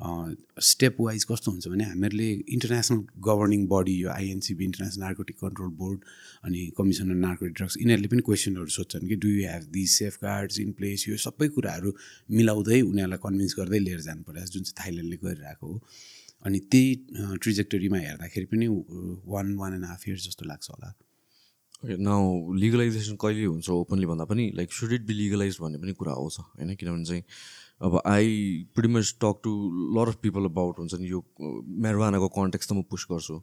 [0.02, 6.00] स्टेप वाइज कस्तो हुन्छ भने हामीहरूले इन्टरनेसनल गभर्निङ बडी यो INCB international narcotic control board
[6.46, 9.90] अनि कमिसन अन नार्कोटिक ड्रग्स यिनीहरूले पनि क्वेसनहरू सोध्छन् कि do you have these
[10.24, 11.94] safeguards in place यो सबै कुराहरू
[12.40, 15.82] मिलाउँदै उनीहरूलाई कन्भिन्स गर्दै लिएर जानु पर्छ जुन चाहिँ थाइल्यान्डले गरिरहेको हो।
[16.46, 18.68] अनि त्यही ट्रिजेक्टरीमा हेर्दाखेरि पनि
[19.32, 20.94] one one and half years जस्तो लाग्छ होला।
[21.84, 26.12] नाउ लिगलाइजेसन कहिले हुन्छ ओपनली भन्दा पनि like should it be legalize भन्ने पनि कुरा
[26.14, 26.76] आउँछ होइन?
[26.76, 27.24] किनभने चाहिँ
[27.82, 28.28] अब I
[28.76, 29.52] pretty much talk to
[29.98, 31.24] lot of people about हुन्छ नि यो
[31.86, 33.41] मेरवानाको कन्टेक्स त म पुस गर्छु.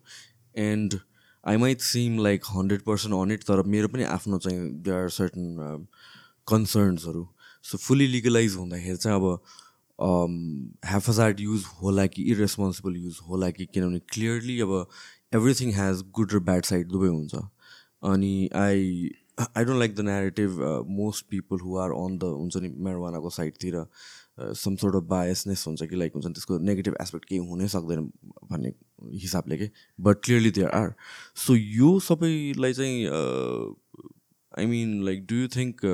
[0.56, 0.98] And
[1.44, 5.08] I might seem like hundred percent on it तर मेरो पनि आफ्नो चाहिँ दे आर
[5.16, 5.86] सर्टन
[6.48, 7.26] कन्सर्न्सहरू
[7.64, 9.26] सो फुल्ली लिगलाइज हुँदाखेरि चाहिँ अब
[10.86, 14.74] हेफाजार्ड युज होला कि इरेस्पोन्सिबल युज होला कि किनभने क्लियरली अब
[15.34, 17.34] एभ्रिथिङ हेज गुड र ब्याड साइड दुवै हुन्छ.
[18.10, 20.60] अनि I I don't like the narrative
[21.00, 23.74] most people who are on the हुन्छ नि मेरवानाको साइडतिर
[24.38, 28.04] सम सोर्ट अफ बायसनेस हुन्छ कि लाइक हुन्छ नि त्यसको नेगेटिभ एस्पेक्ट केही हुनै सक्दैन
[28.50, 28.72] भन्ने
[29.14, 29.70] हिसाबले के?
[30.00, 30.94] But clearly there are
[31.36, 33.06] so यो सबैलाई चाहिँ
[34.58, 35.84] I mean like do you think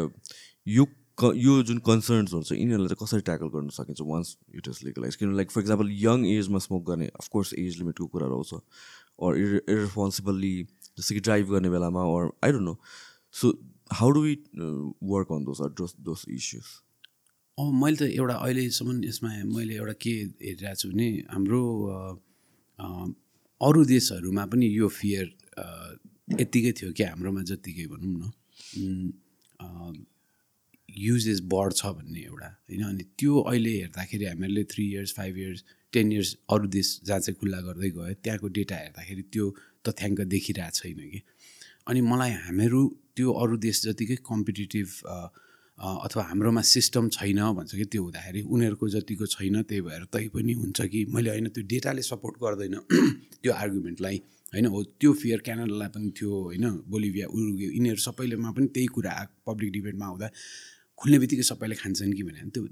[0.66, 0.86] यो
[1.18, 5.16] क यो जुन कन्सर्न्स हुन्छ यिनीहरूलाई चाहिँ कसरी ट्याकल गर्न सकिन्छ वान्स इट इज लिगलाइज
[5.16, 8.54] किनभने लाइक फर इक्जाम्पल यङ एजमा स्मोक गर्ने अफकोर्स एज लिमिटको कुराहरू आउँछ
[9.22, 10.54] अर इर इरेस्पोन्सिबली
[10.98, 12.78] जस्तो कि ड्राइभ गर्ने बेलामा or I don't know
[13.34, 13.52] so
[13.92, 14.34] how do we
[15.12, 16.72] work on those those those issues
[17.58, 20.10] अँ मैले त एउटा अहिलेसम्म यसमा मैले एउटा के
[20.42, 21.62] हेरिरहेको छु भने हाम्रो
[23.60, 25.26] अरू देशहरूमा पनि यो फियर
[26.40, 28.22] यत्तिकै थियो कि हाम्रोमा जत्तिकै भनौँ न।
[30.88, 32.82] युजेस बढ्छ भन्ने एउटा होइन?
[32.90, 35.60] अनि त्यो अहिले हेर्दाखेरि हामीहरूले three years five years
[35.94, 39.44] ten years अरू देश जहाँ चाहिँ खुल्ला गर्दै गयो त्यहाँको डेटा हेर्दाखेरि त्यो
[39.86, 41.20] तथ्याङ्क देखिरहेको छैन कि।
[41.86, 42.82] अनि मलाई हामीहरू
[43.14, 44.88] त्यो अरू देश जतिकै कम्पिटिटिभ
[45.78, 50.52] अथवा हाम्रोमा सिस्टम छैन भन्छ कि त्यो हुँदाखेरि उनीहरूको जतिको छैन त्यही भएर तै पनि
[50.52, 52.74] हुन्छ कि मैले होइन त्यो डेटाले सपोर्ट गर्दैन।
[53.42, 54.16] त्यो आर्गुमेन्टलाई
[54.54, 59.14] होइन हो त्यो फियर क्यानाडालाई पनि थियो होइन बोलिभिया उरुगे यिनीहरू सबैलेमा पनि त्यही कुरा
[59.46, 60.28] पब्लिक डिबेटमा आउँदा।
[60.94, 62.62] खुल्ने बित्तिकै सबैले खान्छन् कि भने त्यो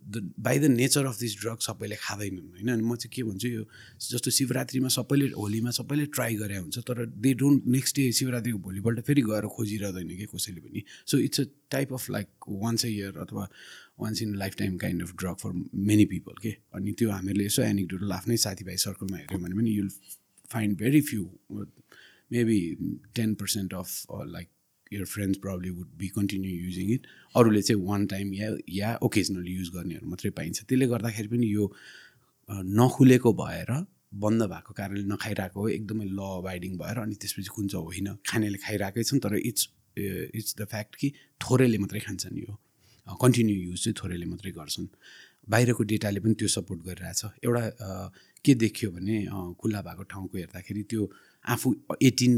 [0.46, 2.68] by the nature of this drug सबैले खाँदैनन् होइन?
[2.72, 3.62] अनि म चाहिँ के भन्छु यो
[4.14, 9.00] जस्तो शिवरात्रिमा सबैले होलीमा सबैले ट्राई गरे हुन्छ तर दे डोन्ट नेक्स्ट डे शिवरात्रिको भोलिपल्ट
[9.10, 12.28] फेरि गएर खोजिरहँदैन कि कसैले पनि। So it's a type of like
[12.62, 13.48] once a year अथवा
[14.00, 15.52] once in lifetime kind of drug for
[15.90, 19.90] many people के अनि त्यो हामीहरूले यसो एनिक्डोटल आफ्नै साथीभाइ सर्कलमा हेऱ्यौँ भने पनि you'll
[20.52, 21.22] find very few
[22.32, 22.60] maybe
[23.16, 23.88] ten percent of
[24.36, 24.48] like
[24.94, 28.48] your friends probably would be continue using it अरूले चाहिँ वान टाइम या
[28.80, 31.64] या ओकेजनली युज गर्नेहरू मात्रै पाइन्छ। त्यसले गर्दाखेरि पनि यो
[32.80, 33.70] नखुलेको भएर
[34.22, 38.58] बन्द भएको कारणले नखाइरहेको हो एकदमै ल अबाइडिङ भएर अनि त्यसपछि कुन चाहिँ होइन खानेले
[38.64, 39.68] खाइरहेकै छन् तर इट्स
[40.38, 41.08] इट्स द फ्याक्ट कि
[41.40, 42.52] थोरैले मात्रै खान्छन् यो।
[43.06, 44.88] कन्टिन्यू युज चाहिँ थोरैले मात्रै गर्छन्।
[45.52, 47.62] बाहिरको डेटाले पनि त्यो सपोर्ट गरिरहेछ। एउटा
[48.44, 49.16] के देखियो भने
[49.60, 51.02] खुल्ला भएको ठाउँको हेर्दाखेरि त्यो
[51.44, 52.32] आफू एटिन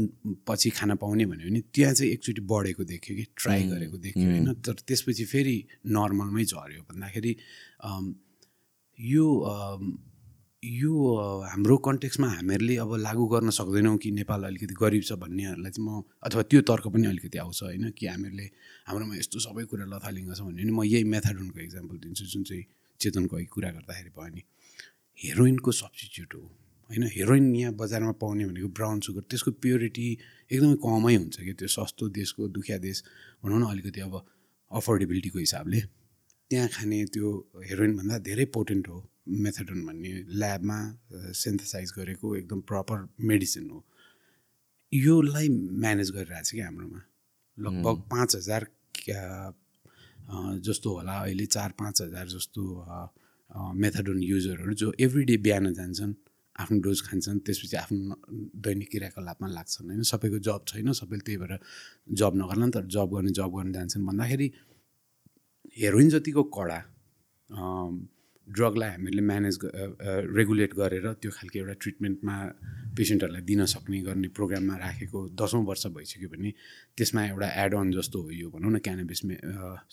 [0.47, 4.53] पछि खान पाउने भन्यो भने त्यहाँ चाहिँ एकचोटि बढेको देख्यो कि ट्राई गरेको देख्यो होइन।
[4.65, 7.35] तर त्यसपछि फेरि नर्मलमै झऱ्यो। भन्दाखेरि
[8.99, 9.25] यो
[10.63, 10.93] यो
[11.45, 16.01] हाम्रो कन्टेक्समा हामीहरूले अब लागु गर्न सक्दैनौँ कि नेपाल अलिकति गरिब छ भन्नेहरूलाई चाहिँ म
[16.25, 18.49] अथवा त्यो तर्क पनि अलिकति आउँछ होइन कि हामीहरूले
[18.89, 22.65] हाम्रोमा यस्तो सबै कुरा लथालिङ्ग छ भन्यो भने म यही मेथाडोनको इक्जाम्पल दिन्छु जुन चाहिँ
[22.99, 24.41] चेतनको कुरा गर्दाखेरि भयो नि।
[25.17, 30.07] हेरोइनको सब्सिट्युट हो। होइन हेरोइन यहाँ बजारमा पाउने भनेको ब्राउन सुगर त्यसको प्योरिटी
[30.51, 33.03] एकदमै कमै हुन्छ कि त्यो सस्तो देशको दुखिया देश
[33.43, 34.13] भनौँ न अलिकति अब
[34.71, 35.79] अफोर्डेबिलिटीको हिसाबले।
[36.51, 37.27] त्यहाँ खाने त्यो
[37.65, 38.97] हेरोइनभन्दा धेरै पोटेन्ट हो
[39.43, 40.77] मेथडोन भन्ने ल्याबमा
[41.33, 43.79] सेन्थेसाइज गरेको एकदम प्रपर मेडिसिन हो।
[44.91, 45.47] योलाई
[45.81, 47.01] म्यानेज गरिरहेको छ कि हाम्रोमा।
[47.57, 48.61] लगभग पाँच हजार
[50.61, 52.61] जस्तो होला अहिले चार पाँच हजार जस्तो
[53.81, 56.13] मेथडोन युजरहरू जो एभ्री डे बिहान जान्छन्।
[56.55, 58.15] आफ्नो डोज खान्छन् त्यसपछि आफ्नो
[58.65, 60.03] दैनिक क्रियाकलापमा लाग्छन् होइन?
[60.11, 61.53] सबैको जब छैन सबैले त्यही भएर
[62.19, 64.47] जब नगर्ला तर जब गर्ने जब गर्न जान्छन् भन्दाखेरि
[65.77, 66.79] हेरोइन जतिको कडा
[68.47, 69.55] ड्रगलाई हामीले म्यानेज
[70.37, 72.35] रेगुलेट गरेर त्यो खालको एउटा ट्रिटमेन्टमा
[72.97, 76.49] पेसेन्टहरूलाई दिन सक्ने गर्ने प्रोग्राममा राखेको दसौँ वर्ष भइसक्यो भने
[76.97, 79.21] त्यसमा एउटा एड अन जस्तो हो यो भनौँ न क्यानाबिस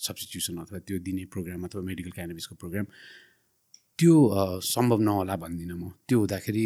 [0.07, 2.87] सब्सटिट्युसन अथवा त्यो दिने प्रोग्राम अथवा मेडिकल क्यानाबिसको प्रोग्राम।
[4.03, 4.15] त्यो
[4.67, 6.65] सम्भव नहोला भन्दिनँ म। त्यो हुँदाखेरि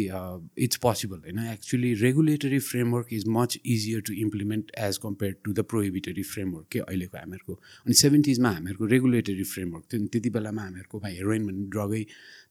[0.57, 1.39] इट्स पोसिबल होइन?
[1.53, 6.79] Actually regulatory framework is much easier to implement as compare to the prohibitory framework के
[6.79, 7.53] अहिलेको हामीहरूको।
[7.85, 12.03] अनि सेभेन्टिजमा हामीहरूको रेगुलेटरी फ्रेमवर्क थियो। नि त्यति बेलामा हामीहरूकोमा हेरोइन भन्ने ड्रगै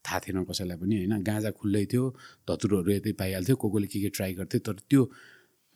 [0.07, 1.13] थाहा थिएन कसैलाई पनि होइन?
[1.27, 2.03] गाँजा खुल्लै थियो
[2.47, 5.03] धतुरोहरू यतै पाइहाल्थ्यो को कोले के के ट्राई गर्थ्यो तर त्यो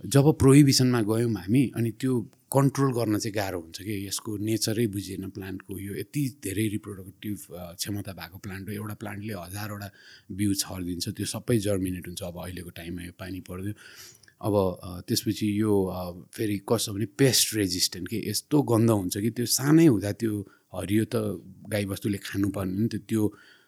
[0.05, 2.13] जब प्रोहिबिसनमा गयौँ हामी अनि त्यो
[2.51, 7.37] कन्ट्रोल गर्न चाहिँ गाह्रो हुन्छ कि यसको नेचरै बुझिएन प्लान्टको यो यति धेरै रिप्रोडक्टिभ
[7.77, 9.89] क्षमता भएको प्लान्ट हो एउटा प्लान्टले हजारवटा
[10.39, 13.73] बिउ छरिदिन्छ त्यो सबै जर्मिनेट हुन्छ। अब अहिलेको टाइममा यो पानी परिदियो
[14.41, 14.55] अब
[15.07, 15.71] त्यसपछि यो
[16.33, 20.33] फेरि कस्तो भने पेस्ट रेजिस्टेन्ट कि यस्तो गन्ध हुन्छ कि त्यो सानै हुँदा त्यो
[20.75, 21.15] हरियो त
[21.71, 23.21] गाईबस्तुले खानुपर्ने नि त त्यो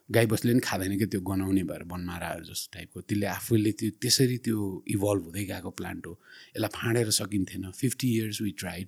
[0.10, 4.58] गाईबस्तुले पनि खाँदैन कि त्यो गनाउने भएर बनमाराहरू जस्तो टाइपको। त्यसले आफूले त्यो त्यसरी त्यो
[4.88, 6.14] इभल्भ हुँदै गएको प्लान्ट हो।
[6.56, 8.88] यसलाई फाँडेर सकिन्थेन। फिफ्टी इयर्स वी ट्राइड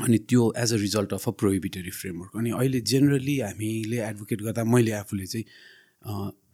[0.00, 4.64] अनि त्यो as a result of a prohibitory framework अनि अहिले जेनरली हामीले एडभोकेट गर्दा
[4.64, 5.44] मैले आफूले चाहिँ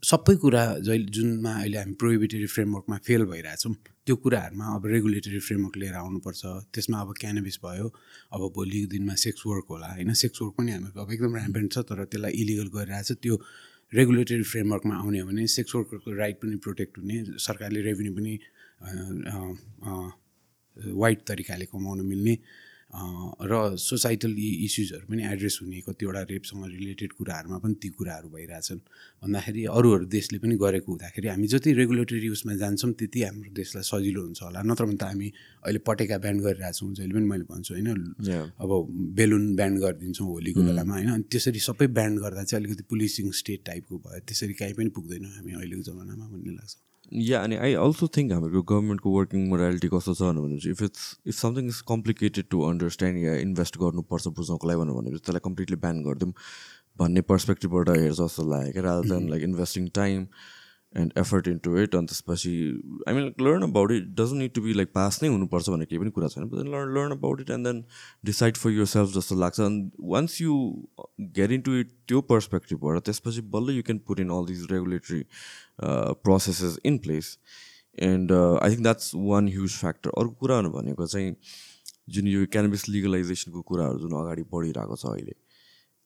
[0.02, 3.74] सबै कुरा जहिले जुनमा अहिले हामी प्रोहिबिटरी फ्रेमवर्कमा फेल भइरहेछौँ
[4.06, 6.42] त्यो कुराहरूमा अब रेगुलेटरी फ्रेमवर्क लिएर आउनुपर्छ।
[6.74, 7.86] त्यसमा अब क्यानबिस भयो
[8.34, 10.10] अब भोलिको दिनमा सेक्स वर्क होला होइन?
[10.22, 13.34] सेक्स वर्क पनि हामीहरूको अब एकदम ऱ्याम्पेन्ट छ तर त्यसलाई इलिगल गरिरहेछ। त्यो
[13.92, 18.32] रेगुलेटरी फ्रेमवर्कमा आउने हो भने सेक्स वर्करको राइट पनि प्रोटेक्ट हुने सरकारले रेभेन्यू पनि
[20.98, 22.34] वाइड तरिकाले कमाउनु मिल्ने।
[22.92, 28.80] र सोसाइटल इस्युजहरू पनि एड्रेस हुने कतिवटा रेपसँग रिलेटेड कुराहरूमा पनि ती कुराहरू भइरहेछन्।
[29.22, 34.20] भन्दाखेरि अरूहरू देशले पनि गरेको हुँदाखेरि हामी जति रेगुलेटरी उसमा जान्छौँ त्यति हाम्रो देशलाई सजिलो
[34.22, 35.28] हुन्छ होला। नत्र भने त हामी
[35.64, 37.88] अहिले पटेका ब्यान्ड गरिरहेछौँ जहिले पनि मैले भन्छु होइन?
[38.60, 38.70] अब
[39.16, 41.10] बेलुन ब्यान्ड गरिदिन्छौँ होलीको बेलामा होइन?
[41.16, 45.24] अनि त्यसरी सबै ब्यान्ड गर्दा चाहिँ अलिकति पुलिसिङ स्टेट टाइपको भयो। त्यसरी काहीँ पनि पुग्दैन
[45.40, 50.14] हामी अहिलेको जमानामा भन्ने लाग्छ। या अनि आई अल्सो थिङ्क हाम्रो गभर्मेन्टको वर्किङ मोरालिटी कस्तो
[50.14, 54.80] छ भनेपछि if it's if something is complicated to understand yeah invest गर्नुपर्छ बुझ्नको लागि
[54.94, 56.32] भनेपछि त्यसलाई कम्प्लिटली ब्यान गरिदिउँ
[56.98, 60.26] भन्ने पर्सपेक्टिभबाट हेर्छ जस्तो लाग्यो क्या rather than like investing time
[60.96, 62.50] and effort into it अनि त्यसपछि
[63.08, 66.00] I mean learn about it doesn't need to be like pass नै हुनुपर्छ भन्ने केही
[66.00, 67.84] पनि कुरा छैन learn learn about it and then
[68.24, 69.60] decide for yourself जस्तो लाग्छ.
[69.60, 70.56] अनि once you
[71.38, 75.22] get into it त्यो पर्सपेक्टिभबाट त्यसपछि बल्ल you can put in all these regulatory
[76.24, 77.36] processes in place
[78.08, 81.34] and I think that's one huge factor अर्को कुराहरू भनेको चाहिँ
[82.10, 85.34] जुन यो क्यानबिस लिगलाइजेसनको कुराहरू जुन अगाडि बढिरहेको छ अहिले.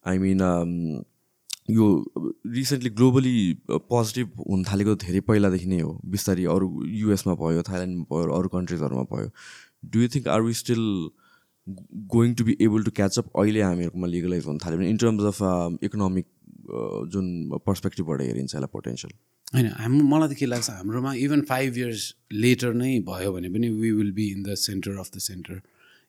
[0.05, 0.41] आई मिन
[1.71, 1.87] यो
[2.57, 3.37] रिसेन्टली ग्लोबली
[3.93, 9.05] पोजिटिभ हुन थालेको धेरै पहिलादेखि नै हो। बिस्तारै अरू युएसमा भयो थाइल्यान्डमा भयो अरू कन्ट्रिजहरूमा
[9.15, 9.31] भयो।
[9.95, 10.85] Do you think are we still
[12.15, 15.25] going to be able to catch up अहिले हामीहरूकोमा लिगलाइज हुन थाल्यो भने इन टर्म्स
[15.33, 15.39] अफ
[15.89, 16.27] इकोनोमिक
[17.13, 19.13] जुन पर्सपेक्टिभबाट हेरिन्छ यसलाई पोटेन्सियल।
[19.55, 23.69] होइन हाम्रो मलाई त के लाग्छ हाम्रोमा इभन फाइभ इयर्स लेटर नै भयो भने पनि
[23.69, 25.61] we will be in the centre of the centre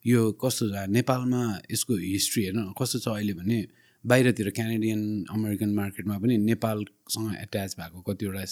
[0.06, 1.41] यो कस्तो छ नेपालमा
[1.72, 3.60] यसको हिस्ट्री हेर्नु कस्तो छ अहिले भने
[4.06, 8.43] बाहिरतिर क्यानेडियन अमेरिकन मार्केटमा पनि नेपालसँग एट्याच भएको कतिवटा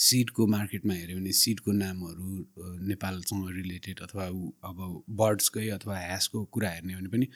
[0.00, 2.28] सिडको मार्केटमा हेऱ्यो भने सिडको नामहरू
[2.88, 4.26] नेपालसँग रिलेटेड अथवा
[4.64, 4.78] अब
[5.20, 7.26] बर्ड्सकै अथवा ह्यासको कुरा हेर्ने भने पनि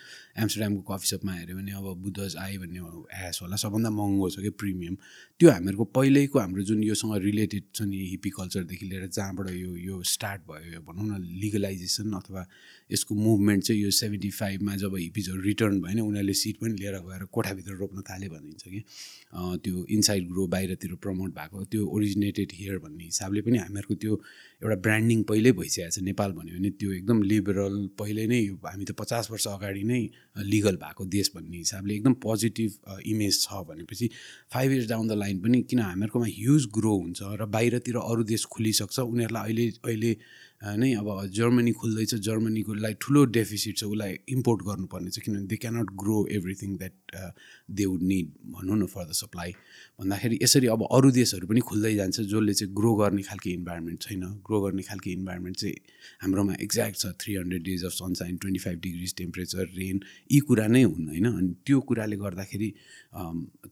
[0.41, 2.81] एम्स्टरड्यामको कफी सपमा हेऱ्यो भने अब बुद्धज आई भन्ने
[3.19, 4.97] ह्यास होला सबभन्दा महँगो छ क्या प्रिमियम।
[5.41, 10.03] त्यो हामीहरूको पहिल्यैको हाम्रो जुन योसँग रिलेटेड छ नि हिप्पी कल्चरदेखि लिएर जहाँबाट यो यो
[10.15, 12.47] स्टार्ट भयो भनौँ न लिगलाइजेसन अथवा
[12.91, 16.99] यसको मुभमेन्ट चाहिँ यो सेभेन्टी फाइभमा जब हिप्पिजहरू रिटर्न भयो नि उनीहरूले सिट पनि लिएर
[17.05, 18.81] गएर कोठाभित्र रोप्न थाले भनिन्छ कि।
[19.65, 24.21] त्यो इनसाइड ग्रो बाहिरतिर प्रमोट भएको त्यो ओरिजिनेटेड हियर भन्ने हिसाबले पनि हामीहरूको त्यो
[24.63, 28.93] एउटा ब्रान्डिङ पहिल्यै भइसकेको छ। नेपाल भन्यो भने त्यो एकदम लिबरल पहिले नै हामी त
[29.01, 30.01] पचास वर्ष अगाडि नै
[30.53, 34.11] लिगल भएको देश भन्ने हिसाबले एकदम पोजिटिभ इमेज छ भनेपछि
[34.53, 38.45] five years down the line पनि किन हामीहरूकोमा ह्युज ग्रो हुन्छ र बाहिरतिर अरू देश
[38.55, 40.17] खुलिसक्छ उनीहरूलाई अहिले अहिले
[40.65, 45.57] नै अब जर्मनी खुल्दैछ जर्मनीको लागि ठुलो डेफिसिट छ उसलाई इम्पोर्ट गर्नुपर्ने छ किनभने they
[45.65, 47.17] cannot grow everything that
[47.69, 49.51] they would need भनौँ न फर द सप्लाई
[50.01, 54.25] भन्दाखेरि यसरी अब अरू देशहरू पनि खुल्दै जान्छ जसले चाहिँ ग्रो गर्ने खालको इन्भाइरोमेन्ट छैन।
[54.47, 55.77] ग्रो गर्ने खालको इन्भाइरोमेन्ट चाहिँ
[56.23, 60.01] हाम्रोमा एक्ज्याक्ट छ three hundred days of sunshine twenty five degrees temperature rain
[60.33, 61.27] यी कुरा नै हुन् होइन?
[61.27, 62.69] अनि त्यो कुराले गर्दाखेरि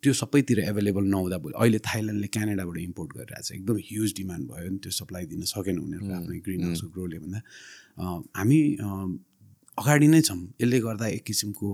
[0.02, 4.78] त्यो सबैतिर एभाइलेबल नहुँदा अहिले थाइल्यान्डले क्यानाडाबाट इम्पोर्ट गरिरहेको छ। एकदम ह्युज डिमान्ड भयो नि
[4.82, 7.40] त्यो सप्लाई दिन सकेन उनीहरूको आफ्नै ग्रिन हाउसको ग्रोले भन्दा।
[8.40, 8.60] हामी
[9.78, 11.68] अगाडि नै छौँ। यसले गर्दा एक किसिमको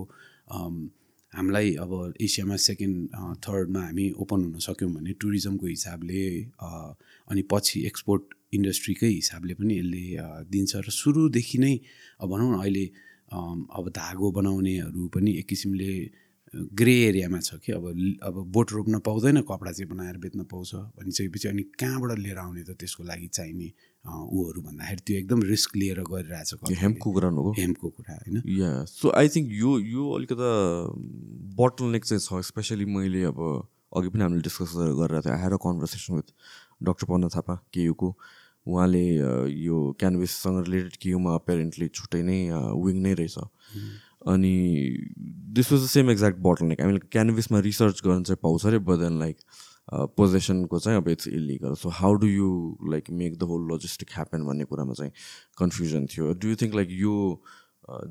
[1.33, 2.97] हामीलाई अब एसियामा सेकेन्ड
[3.39, 6.23] थर्डमा हामी ओपन हुन सक्यौँ भने टुरिज्मको हिसाबले
[7.29, 8.23] अनि पछि एक्सपोर्ट
[8.55, 10.05] इन्डस्ट्रीकै हिसाबले पनि यसले
[10.49, 11.75] दिन्छ र सुरुदेखि नै
[12.21, 12.85] अब भनौँ न अहिले
[13.71, 15.93] अब धागो बनाउनेहरू पनि एक किसिमले
[16.55, 17.85] ग्रे एरियामा छ कि अब
[18.23, 22.77] अब बोट रोप्न पाउँदैन कपडा चाहिँ बनाएर बेच्न पाउँछ भनिसकेपछि अनि कहाँबाट लिएर आउने त
[22.81, 23.69] त्यसको लागि चाहिने
[24.09, 28.43] ऊहरू भन्दाखेरि त्यो एकदम रिस्क लिएर गरिरहेछ हेम्पको कुरा हो। हेम्पको कुरा होइन?
[28.59, 30.51] या सो आई थिङ्क यो यो अलिकता
[31.61, 33.39] बटल नेक चाहिँ छ स्पेसली मैले अब
[33.97, 36.29] अघि पनि हामीले डिस्कस गरेर थियो। I had a conversation with
[36.89, 38.09] doctor Panna Thapa केयुको
[38.67, 39.05] उहाँले
[39.65, 42.39] यो क्यानभिससँग रिलेटेड केयुमा अपेरेन्टली छुट्टै नै
[42.85, 43.37] विङ नै रहेछ।
[44.29, 44.55] अनि
[45.57, 49.19] this was the same exact bottleneck हामीले क्यानभिसमा रिसर्च गर्न चाहिँ पाउँछ अरे बट देन
[49.19, 49.37] लाइक
[50.17, 52.49] पोजेसनको चाहिँ अब it's illegal so how do you
[52.91, 55.13] like make the whole logistic happen भन्ने कुरामा चाहिँ
[55.59, 56.33] कन्फ्युजन थियो.
[56.35, 57.15] डु यु थिङ्क लाइक यो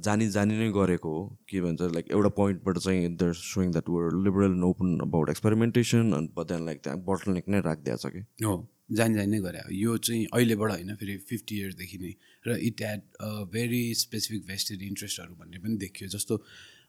[0.06, 1.26] जानी जानी नै गरेको हो?
[1.50, 6.12] के भन्छ लाइक एउटा पोइन्टबाट चाहिँ there showing that were liberal and open about experimentation
[6.18, 8.26] अनि बट लाइक त्यहाँ बटल नेक नै राखिदिएको छ कि?
[8.46, 8.56] हो
[8.98, 12.14] जानी जानी नै गरे। यो चाहिँ अहिलेबाट होइन फेरि फिफ्टी इयर्सदेखि नै
[12.48, 16.36] र it had a very specific vested इन्ट्रेस्टहरू भन्ने पनि देखियो। जस्तो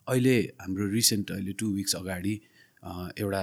[0.09, 2.35] अहिले हाम्रो रिसेन्ट अहिले टु विक्स अगाडि
[3.19, 3.43] एउटा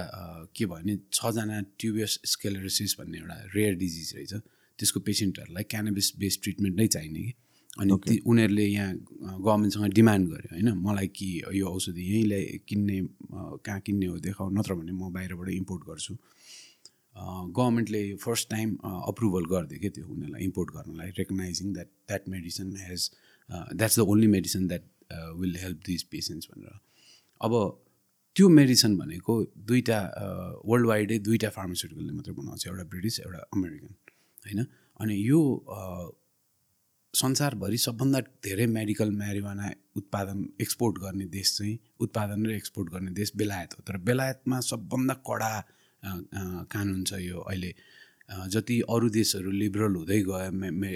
[0.56, 4.32] के भयो भने छजना ट्युबियस स्केलरोसिस भन्ने एउटा रेयर डिजिज रहेछ।
[4.78, 7.32] त्यसको पेसेन्टहरूलाई क्यानाबिस बेस्ड ट्रिटमेन्ट नै चाहिने कि।
[7.76, 7.92] अनि
[8.24, 8.92] उनीहरूले यहाँ
[9.44, 11.28] गभर्मेन्टसँग डिमान्ड गर्यो होइन मलाई कि
[11.60, 12.96] यो औषधि यहीँ ल्याइ किन्ने
[13.64, 16.14] कहाँ किन्ने हो देखाऊ नत्र भने म बाहिरबाट इम्पोर्ट गर्छु।
[17.16, 23.10] गभर्मेन्टले फर्स्ट टाइम अप्रुभल गरिदियो क्या त्यो उनीहरूलाई इम्पोर्ट गर्नलाई recognising that that medicine has
[23.50, 24.84] that's the only medicine that
[25.40, 26.78] will help these patients भनेर।
[27.40, 27.52] अब
[28.36, 30.00] त्यो मेडिसिन भनेको दुईवटा
[30.66, 33.94] वर्ल्ड वाइडै दुईवटा फार्मास्युटिकलले मात्रै बनाउँछ एउटा ब्रिटिस एउटा अमेरिकन
[34.46, 34.66] होइन?
[35.00, 35.40] अनि यो
[37.14, 43.32] संसारभरि सबभन्दा धेरै मेडिकल म्यारिवाना उत्पादन एक्सपोर्ट गर्ने देश चाहिँ उत्पादन र एक्सपोर्ट गर्ने देश
[43.36, 45.52] बेलायत हो। तर बेलायतमा सबभन्दा कडा
[46.72, 47.72] कानुन छ यो अहिले?
[48.50, 50.90] जति अरू देशहरू लिबरल हुँदै गयो मे, मे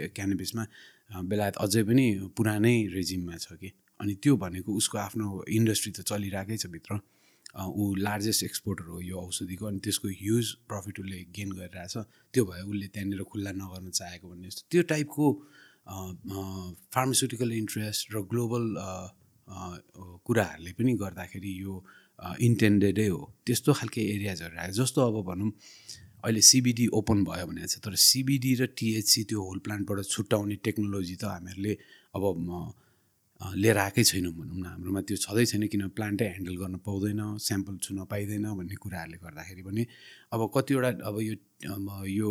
[1.30, 3.70] बेलायत अझै पनि पुरानै रेजिममा छ कि?
[4.00, 7.00] अनि त्यो भनेको उसको आफ्नो इन्डस्ट्री त चलिरहेकै छ भित्र।
[7.50, 11.94] ऊ लार्जेस्ट एक्सपोर्टर हो यो औषधिको अनि त्यसको ह्युज प्रफिट उसले गेन गरिरहेछ।
[12.30, 15.26] त्यो भयो उसले त्यहाँनिर खुल्ला नगर्न चाहेको भन्ने जस्तो। त्यो टाइपको
[16.94, 18.64] फार्मास्युटिकल इन्ट्रेस्ट र ग्लोबल
[20.26, 21.74] कुराहरूले पनि गर्दाखेरि यो
[22.20, 25.50] इन्टेन्डेडै हो। त्यस्तो खालके एरियाजहरू आयो। जस्तो अब भनौँ
[26.24, 31.16] अहिले सिबिडी ओपन भयो भनेको छ तर सिबिडी र टिएचसी त्यो होल प्लान्टबाट छुट्याउने टेक्नोलोजी
[31.16, 31.72] त हामीहरूले
[32.16, 32.24] अब
[33.40, 37.74] लिएर आएकै छैनौँ भनौँ न। हाम्रोमा त्यो छँदै छैन किन प्लान्टै ह्यान्डल गर्न पाउँदैन स्याम्पल
[37.80, 39.82] छुन पाइँदैन भन्ने कुराहरूले गर्दाखेरि पनि
[40.36, 41.34] अब कतिवटा अब यो
[42.20, 42.30] यो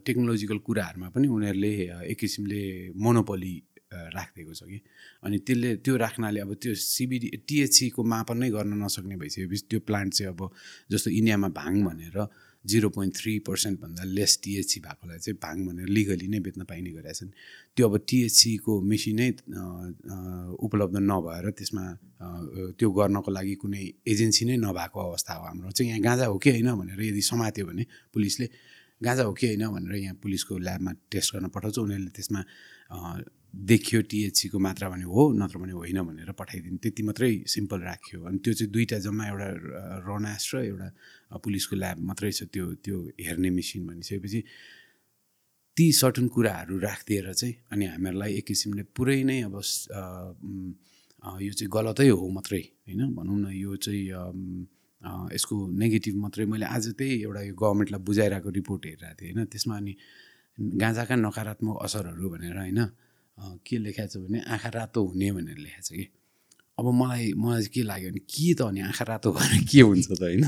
[0.00, 1.72] टेक्नोलोजिकल कुराहरूमा पनि उनीहरूले
[2.08, 2.62] एक किसिमले
[2.96, 3.54] मोनोपोली
[3.92, 4.78] राखिदिएको छ कि?
[5.24, 10.10] अनि त्यसले त्यो राख्नाले अब त्यो सिबिडी टिएचसीको मापन नै गर्न नसक्ने भइसकेपछि त्यो प्लान्ट
[10.14, 10.40] चाहिँ अब
[10.90, 12.18] जस्तो इन्डियामा भाङ भनेर
[12.64, 17.12] जिरो पोइन्ट थ्री पर्सेन्टभन्दा लेस टिएचसी भएकोलाई चाहिँ भाङ भनेर लिगली नै बेच्न पाइने गरेका
[17.12, 17.30] छन्।
[17.76, 19.28] त्यो अब टिएचसीको मेसिनै
[20.60, 21.84] उपलब्ध नभएर त्यसमा
[22.78, 26.50] त्यो गर्नको लागि कुनै एजेन्सी नै नभएको अवस्था हो हाम्रो। चाहिँ यहाँ गाँजा हो कि
[26.50, 28.46] होइन भनेर यदि समात्यो भने पुलिसले
[29.00, 29.64] गाँजा हो कि होइन?
[29.74, 32.40] भनेर यहाँ पुलिसको ल्याबमा टेस्ट गर्न पठाउँछ। उनीहरूले त्यसमा
[33.54, 38.38] देखियो टिएचसीको मात्रा भने हो नत्र भने होइन भनेर पठाइदिनु। त्यति मात्रै सिम्पल राख्यो। अनि
[38.38, 39.48] त्यो चाहिँ दुइटा जम्मा एउटा
[40.06, 40.88] रनास र एउटा
[41.44, 42.96] पुलिसको ल्याब मात्रै छ त्यो त्यो
[43.26, 44.40] हेर्ने मेसिन भनिसकेपछि
[45.76, 49.54] ती सर्टन कुराहरू राखिदिएर चाहिँ अनि हामीहरूलाई एक किसिमले पुरै नै अब
[51.42, 53.02] यो चाहिँ गलतै हो मात्रै होइन?
[53.18, 54.02] भनौँ न यो चाहिँ
[55.34, 59.46] यसको नेगेटिभ मात्रै मैले आज त्यही एउटा यो गभर्मेन्टलाई बुझाइरहेको रिपोर्ट हेरिरहेको थिएँ होइन?
[59.52, 59.92] त्यसमा अनि
[60.58, 62.80] गाँजाका नकारात्मक असरहरू भनेर होइन?
[63.38, 66.06] के लेखाएको छ भने आँखा रातो हुने भनेर लेखाएको छ कि?
[66.78, 70.20] अब मलाई मलाई के लाग्यो भने के त अनि आँखा रातो भएर के हुन्छ त
[70.20, 70.44] होइन?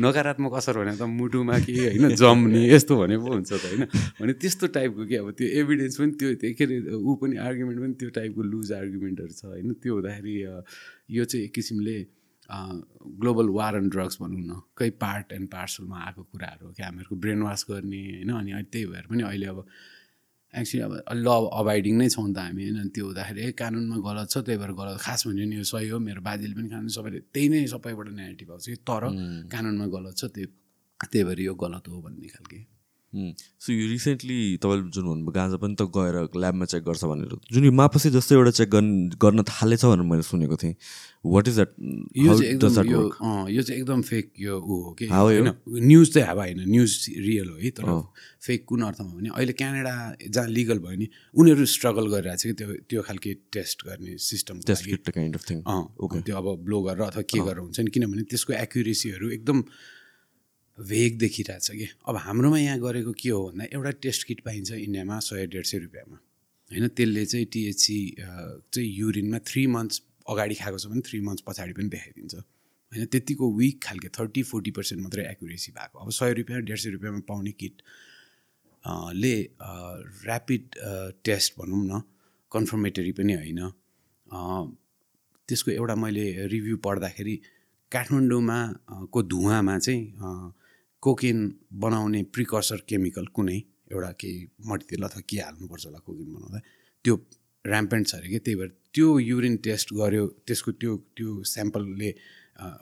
[0.00, 3.84] नकारात्मक असर भने त मुटुमा के होइन जम्ने यस्तो भने पो हुन्छ त होइन?
[4.20, 7.94] भने त्यस्तो टाइपको के अब त्यो एभिडेन्स पनि त्यो के अरे ऊ पनि आर्गुमेन्ट पनि
[8.00, 9.72] त्यो टाइपको लुज आर्गुमेन्टहरू छ होइन?
[9.84, 10.34] त्यो हुँदाखेरि
[11.16, 11.96] यो चाहिँ एक किसिमले
[13.20, 17.16] ग्लोबल वार एन्ड ड्रग्स भनौँ न कै पार्ट एन्ड पार्सलमा आएको कुराहरू हो कि हामीहरूको
[17.20, 18.32] ब्रेन वास गर्ने होइन?
[18.32, 19.60] अनि त्यही भएर पनि अहिले अब
[20.56, 21.28] एक्चुली अब ल
[21.60, 22.88] अभाइडिङ नै छौँ त हामी होइन?
[22.94, 25.98] त्यो हुँदाखेरि ए कानुनमा गलत छ त्यही भएर गलत। खास भन्यो नि यो सही हो
[25.98, 29.02] मेरो बाजेले पनि कानुन सबैले त्यही नै सबैबाट नेगेटिभ आउँछ कि तर
[29.52, 30.46] कानुनमा गलत छ त्यही
[31.12, 32.75] त्यही भएर यो गलत हो भन्ने खालके।
[33.14, 37.64] सो यो रिसेन्टली तपाईँले जुन भन्नुभयो गाँजा पनि त गएर ल्याबमा चेक गर्छ भनेर। जुन
[37.64, 40.74] यो मापसी जस्तो एउटा चेक गर्न गर्न थालेछ भनेर मैले सुनेको थिएँ।
[41.24, 41.70] वाट इज द्याट
[42.16, 43.00] यो चाहिँ यो
[43.48, 45.06] यो चाहिँ एकदम फेक यो ऊ हो कि?
[45.06, 47.84] होइन न्युज चाहिँ हावा होइन न्युज रियल हो है तर
[48.46, 49.94] फेक कुन अर्थमा भने अहिले क्यानाडा
[50.28, 54.60] जहाँ लिगल भयो नि उनीहरू स्ट्रगल गरिरहेको छ कि त्यो त्यो खालके टेस्ट गर्ने सिस्टम
[54.68, 59.30] काइन्ड अफ थिङ त्यो अब ब्लो गरेर अथवा के गरेर हुन्छ नि किनभने त्यसको एक्युरेसीहरू
[59.40, 59.62] एकदम
[60.78, 61.88] भेग देखिरहेछ कि?
[62.08, 65.78] अब हाम्रोमा यहाँ गरेको के हो भन्दा एउटा टेस्ट किट पाइन्छ इन्डियामा सय डेढ सय
[65.78, 66.16] रुपियाँमा।
[66.70, 71.72] होइन त्यसले चाहिँ टिएचसी चाहिँ युरिनमा थ्री मन्थ्स अगाडि खाएको छ भने थ्री मन्थ्स पछाडि
[71.72, 76.60] पनि देखाइदिन्छ। होइन त्यतिको विक खालके थर्टी फोर्टी पर्सेन्ट मात्रै एक्युरेसी भएको। अब सय रुपियाँ
[76.62, 77.82] डेढ सय रुपियाँमा पाउने किट
[79.14, 80.62] ले ऱ्यापिड
[81.24, 82.02] टेस्ट भनौँ न
[82.52, 83.60] कन्फर्मेटरी पनि होइन।
[85.48, 87.34] त्यसको एउटा मैले रिभ्यू पढ्दाखेरि
[87.92, 88.58] काठमाडौँमा
[89.12, 90.02] को धुवामा चाहिँ
[91.02, 91.38] कोकेन
[91.82, 93.58] बनाउने प्रिकर्सर केमिकल कुनै
[93.92, 96.60] एउटा केही मट्टितेल अथवा के हाल्नुपर्छ होला कोकेन बनाउँदा
[97.04, 97.14] त्यो
[97.64, 98.38] ऱ्याम्पेन्ट छ अरे कि?
[98.38, 102.10] त्यही भएर त्यो युरिन टेस्ट गर्यो त्यसको त्यो त्यो स्याम्पलले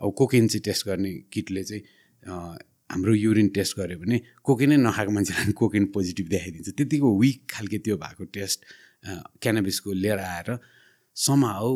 [0.01, 1.83] अब कोकेन चाहिँ टेस्ट गर्ने किटले चाहिँ
[2.91, 7.97] हाम्रो युरिन टेस्ट गऱ्यो भने कोकेनै नखाएको मान्छेलाई कोकेन पोजिटिभ देखाइदिन्छ। त्यतिको विक खालके त्यो
[7.97, 8.59] भएको टेस्ट
[9.41, 10.49] क्यानाबिसको लिएर आएर
[11.15, 11.69] समाउ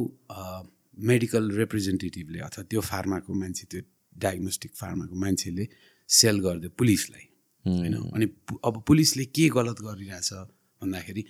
[1.12, 3.82] मेडिकल रिप्रेजेन्टेटिभले अथवा त्यो फार्माको मान्छे त्यो
[4.26, 5.66] डायग्नोस्टिक फार्माको मान्छेले
[6.10, 7.26] सेल गरिदियो पुलिसलाई
[7.66, 7.96] होइन?
[8.16, 8.26] अनि
[8.66, 10.34] अब पुलिसले के गलत गरिरहेछ
[10.82, 11.24] भन्दाखेरि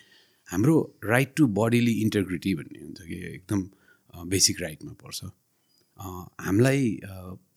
[0.48, 0.76] हाम्रो
[1.06, 3.62] राइट टु बडीली इन्टेग्रिटी भन्ने हुन्छ कि एकदम
[4.30, 5.20] बेसिक राइटमा पर्छ।
[6.40, 7.00] हामीलाई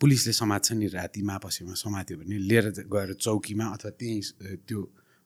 [0.00, 4.20] पुलिसले समात्छ नि राति मापसीमा समात्यो भने लिएर गएर चौकीमा अथवा त्यहीँ
[4.66, 4.80] त्यो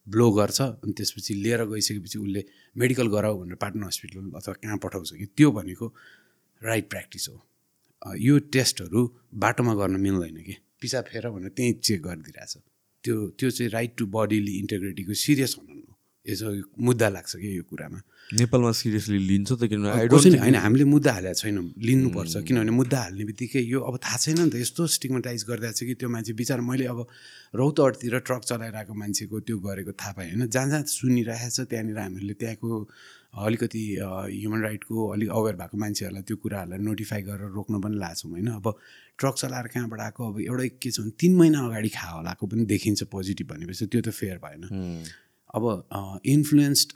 [0.07, 2.45] ब्लो गर्छ अनि त्यसपछि लिएर गइसकेपछि उसले
[2.77, 5.87] मेडिकल गराऊ भनेर पाटना हस्पिटल अथवा कहाँ पठाउँछ कि त्यो भनेको
[6.61, 7.37] राइट प्र्याक्टिस हो।
[8.19, 9.01] यो टेस्टहरू
[9.35, 12.55] बाटोमा गर्न मिल्दैन कि। पिसा फेर भनेर त्यहीँ चेक गरिदिइरहेछ।
[13.05, 15.75] त्यो त्यो चाहिँ राइट टु बडीली इन्टेग्रिटीको सिरियस हुनु
[16.27, 16.47] यसो
[16.83, 17.99] मुद्दा लाग्छ कि यो कुरामा।
[18.35, 23.63] नेपालमा सिरियसली लिन्छ त किनभने होइन हामीले मुद्दा हालेको छैनौँ। लिनुपर्छ। किनभने मुद्दा हाल्ने बित्तिकै
[23.63, 26.85] यो अब थाहा छैन नि त यस्तो स्टिगमेटाइज गरिरहेको छ कि त्यो मान्छे बिचरा मैले
[26.91, 26.99] अब
[27.55, 30.51] रौतहटतिर ट्रक चलाइरहेको मान्छेको त्यो गरेको थाहा पाएँ होइन?
[30.51, 32.71] जहाँ जहाँ सुनिरहेको छ त्यहाँनिर हामीले त्यहाँको
[33.37, 38.49] अलिकति ह्युमन राइटको अलिक अवेर भएको मान्छेहरूलाई त्यो कुराहरूलाई नोटिफाई गरेर रोक्न पनि लाछौँ होइन?
[38.57, 38.67] अब
[39.19, 40.21] ट्रक चलाएर कहाँबाट आएको?
[40.33, 44.01] अब एउटै के छ भने तिन महिना अगाडि खा होलाको पनि देखिन्छ पोजिटिभ भनेपछि त्यो
[44.01, 44.63] त फेयर भएन।
[45.55, 45.65] अब
[46.27, 46.89] इन्फ्लुएन्स्ड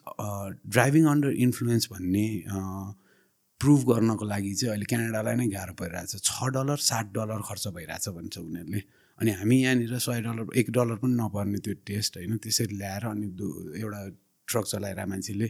[0.69, 2.27] ड्राइभिङ अन्डर इन्फ्लुएन्स भन्ने
[3.61, 8.09] प्रुभ गर्नको लागि चाहिँ अहिले क्यानाडालाई नै गाह्रो परिरहेछ। छ डलर सात डलर खर्च भइरहेछ
[8.17, 8.83] भन्छ उनीहरूले।
[9.19, 12.37] अनि हामी यहाँनिर सय डलर एक डलर पनि नपर्ने त्यो टेस्ट होइन?
[12.41, 13.27] त्यसरी ल्याएर अनि
[13.85, 14.01] एउटा
[14.49, 15.49] ट्रक चलाएर मान्छेले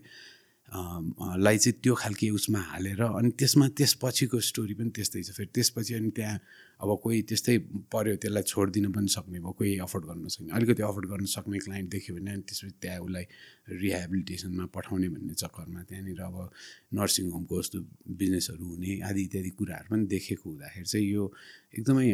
[0.71, 5.95] लाई चाहिँ त्यो खालके उसमा हालेर अनि त्यसमा त्यसपछिको स्टोरी पनि त्यस्तै छ। फेरि त्यसपछि
[5.95, 6.39] अनि त्यहाँ
[6.81, 7.57] अब कोही त्यस्तै
[7.91, 11.91] पऱ्यो त्यसलाई छोडिदिनु पनि सक्ने भयो कोही अफोर्ड गर्न सक्ने अलिकति अफोर्ड गर्न सक्ने क्लाइन्ट
[11.91, 13.25] देख्यो भने अनि त्यसपछि त्यहाँ उसलाई
[13.83, 16.37] रिहेबिलिटेसनमा पठाउने भन्ने चक्करमा त्यहाँनिर अब
[16.95, 17.79] नर्सिङ होमको जस्तो
[18.23, 21.25] बिजनेसहरू हुने आदि इत्यादि कुराहरू पनि देखेको हुँदाखेरि चाहिँ यो
[21.75, 22.09] एकदमै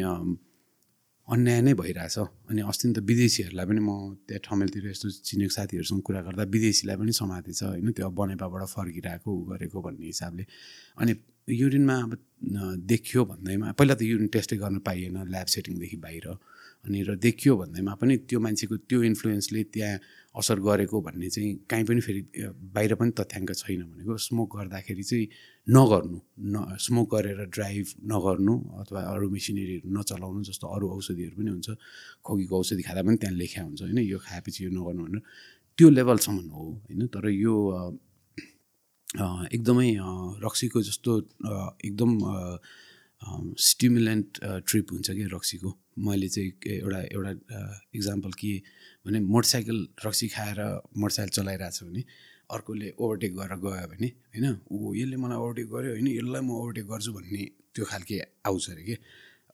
[1.27, 2.17] अन्याय नै भइरहेछ
[2.49, 3.91] अनि अस्ति त विदेशीहरूलाई पनि म
[4.27, 9.27] त्यहाँ ठमेलतिर यस्तो चिनेको साथीहरूसँग कुरा गर्दा विदेशीलाई पनि समाति छ होइन त्यो बनेपाबाट फर्किरहेको
[9.27, 10.43] ऊ गरेको भन्ने हिसाबले।
[10.99, 11.11] अनि
[11.51, 12.11] युरिनमा अब
[12.87, 16.27] देखियो भन्दैमा पहिला त युरिन टेस्टै गर्न पाइएन ल्याब सेटिङदेखि बाहिर।
[16.87, 19.99] अनि र देखियो भन्दैमा पनि त्यो मान्छेको त्यो इन्फ्लुएन्सले त्यहाँ
[20.35, 22.21] असर गरेको भन्ने चाहिँ कहीँ पनि फेरि
[22.75, 25.27] बाहिर पनि तथ्याङ्क छैन भनेको स्मोक गर्दाखेरि चाहिँ
[25.67, 26.19] नगर्नु
[26.53, 31.69] न स्मोक गरेर ड्राइभ नगर्नु अथवा अरू मेसिनेरीहरू नचलाउनु जस्तो अरू औषधिहरू पनि हुन्छ
[32.23, 33.99] खोकीको औषधि खाँदा पनि त्यहाँ लेखा हुन्छ होइन?
[34.13, 35.21] यो खाएपछि यो नगर्नु भनेर।
[35.77, 37.01] त्यो लेभलसम्म हो होइन?
[37.13, 37.55] तर यो
[39.55, 39.89] एकदमै
[40.45, 41.11] रक्सीको जस्तो
[41.87, 42.11] एकदम
[43.67, 44.29] स्टिमुलेन्ट
[44.67, 47.31] ट्रिप हुन्छ कि रक्सीको। मैले चाहिँ एउटा एउटा
[47.95, 48.51] इक्जाम्पल के
[49.05, 50.59] भने मोटरसाइकल रक्सी खाएर
[50.97, 52.03] मोटरसाइकल चलाइरहेको छ भने
[52.49, 54.45] अर्कोले ओभरटेक गरेर गयो भने होइन?
[54.71, 57.43] ऊ यसले मलाई ओभरटेक गर्यो होइन यसलाई म ओभरटेक गर्छु भन्ने
[57.75, 58.17] त्यो खालके
[58.47, 58.95] आउँछ अरे कि?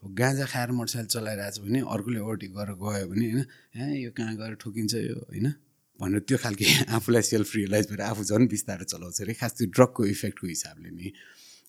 [0.04, 3.42] अब गाँजा खाएर मोटरसाइकल चलाइरहेको छ भने अर्कोले ओभरटेक गरेर गयो भने होइन?
[3.80, 5.18] ए यो कहाँ गएर ठोकिन्छ यो?
[5.32, 5.48] होइन?
[6.00, 6.66] भनेर त्यो खालके
[6.98, 11.08] आफूलाई सेल्फ रियलाइज भएर आफू झन् बिस्तारै चलाउँछ अरे। खास त्यो ड्रगको इफेक्टको हिसाबले नि।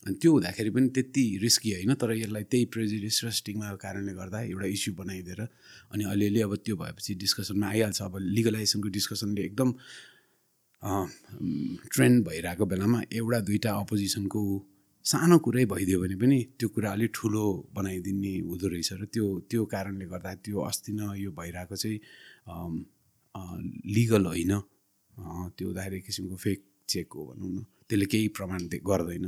[0.04, 4.38] अनि त्यो हुँदाखेरि पनि त्यति रिस्की होइन तर यसलाई त्यही प्रेजिडिस र स्टिङमाको कारणले गर्दा
[4.52, 5.40] एउटा इस्यु बनाइदिएर
[5.92, 9.70] अनि अलिअलि अब त्यो भएपछि डिस्कसनमा आइहाल्छ। अब लिगलाइजेसनको डिस्कसनले एकदम
[11.94, 14.40] ट्रेन्ड भइरहेको बेलामा एउटा दुइटा अपोजिसनको
[15.04, 17.44] सानो कुरै भइदियो भने पनि त्यो कुरा अलिक ठुलो
[17.76, 21.98] बनाइदिने हुँदो रहेछ र त्यो त्यो कारणले गर्दा त्यो अस्ति न यो भइरहेको चाहिँ
[23.96, 24.52] लिगल होइन।
[25.56, 29.26] त्यो उदाहरण किसिमको फेक चेक हो भनौँ न। त्यसले केही प्रमाण गर्दैन।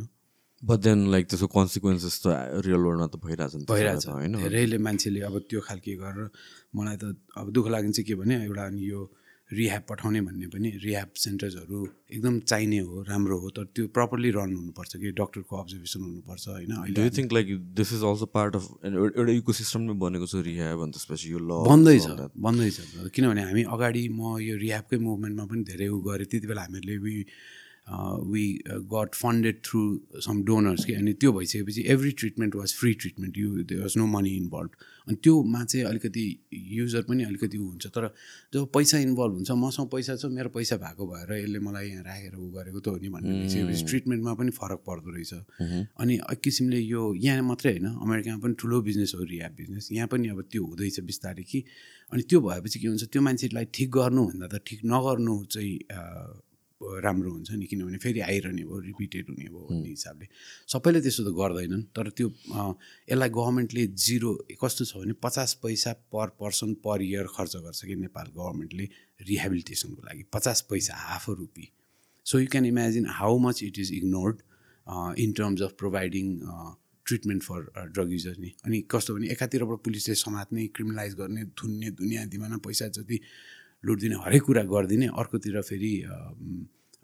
[0.63, 2.27] बट देन लाइक त्यसको कन्सिक्वेन्सेस त
[2.65, 4.33] रियल वर्ल्डमा त भइरहेछ नि भइरहेछ। होइन?
[4.41, 6.29] धेरैले मान्छेले अब त्यो खालके गरेर
[6.75, 7.05] मलाई त
[7.37, 9.01] अब दुःख लाग्ने चाहिँ के भने एउटा अनि यो
[9.47, 11.79] रिह्याब पठाउने भन्ने पनि रिह्याब सेन्टर्सहरू
[12.19, 16.73] एकदम चाहिने हो राम्रो हो तर त्यो प्रपरली रन हुनुपर्छ कि डक्टरको अब्जर्भेसन हुनुपर्छ होइन?
[16.99, 17.47] You think like
[17.79, 21.63] this is also part of एउटा इको सिस्टममै बनेको छ रिह्याब अनि त्यसपछि यो ल
[21.69, 22.07] बन्दैछ
[22.49, 22.77] बन्दैछ
[23.15, 27.23] किनभने हामी अगाडि म यो रिह्याबकै मुभमेन्टमा पनि धेरै उ गरेँ त्यति बेला हामीहरूले
[27.87, 28.45] we
[28.93, 29.81] got funded through
[30.21, 34.07] some donors कि अनि त्यो भइसकेपछि every treatment was free treatment you they was no
[34.07, 34.71] money involve
[35.09, 37.87] अनि त्योमा चाहिँ अलिकति युजर पनि अलिकति ऊ हुन्छ.
[37.87, 38.15] तर
[38.55, 42.35] जब पैसा इन्भल्भ हुन्छ मसँग पैसा छ मेरो पैसा भएको भएर यसले मलाई यहाँ राखेर
[42.37, 45.33] ऊ गरेको त हो नि भन्ने भइसकेपछि ट्रिटमेन्टमा पनि फरक पर्दो रहेछ।
[46.03, 50.09] अनि एक किसिमले यो यहाँ मात्रै होइन अमेरिकामा पनि ठुलो बिजनेस हो रिया बिजनेस यहाँ
[50.11, 51.63] पनि अब त्यो हुँदैछ बिस्तारै कि
[52.13, 55.75] अनि त्यो भएपछि के हुन्छ त्यो मान्छेलाई ठिक गर्नुभन्दा त ठिक नगर्नु चाहिँ
[56.81, 60.27] राम्रो हुन्छ नि किनभने फेरि आइरहने भयो रिपिटेड हुने भयो भन्ने हिसाबले।
[60.69, 62.29] सबैले त्यसो त गर्दैनन् तर त्यो
[63.11, 67.97] यसलाई गभर्मेन्टले जिरो कस्तो छ भने पचास पैसा पर पर्सन पर इयर खर्च गर्छ कि
[68.05, 68.89] नेपाल गभर्मेन्टले
[69.25, 71.67] रिहेबिलिटेसनको लागि पचास पैसा half rupee.
[72.27, 74.37] So you can imagine how much it is ignored
[75.19, 76.27] in terms of providing
[77.07, 77.61] treatment for
[77.95, 82.89] drug users नि। अनि कस्तो भने एकातिरबाट पुलिसले समात्ने क्रिमिनलाइज गर्ने थुन्ने दुनियाँ दिमाना पैसा
[82.99, 83.21] जति
[83.85, 85.93] लुटिदिने हरेक कुरा गरिदिने अर्कोतिर फेरि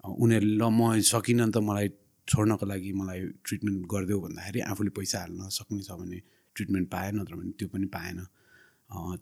[0.03, 1.87] उनीहरूले ल म सकिनँ त मलाई
[2.27, 6.19] छोड्नको लागि मलाई ट्रिटमेन्ट गरिदेऊ भन्दाखेरि आफूले पैसा हाल्न सक्ने छ भने
[6.55, 8.19] ट्रिटमेन्ट पाए नत्र भने त्यो पनि पाएन।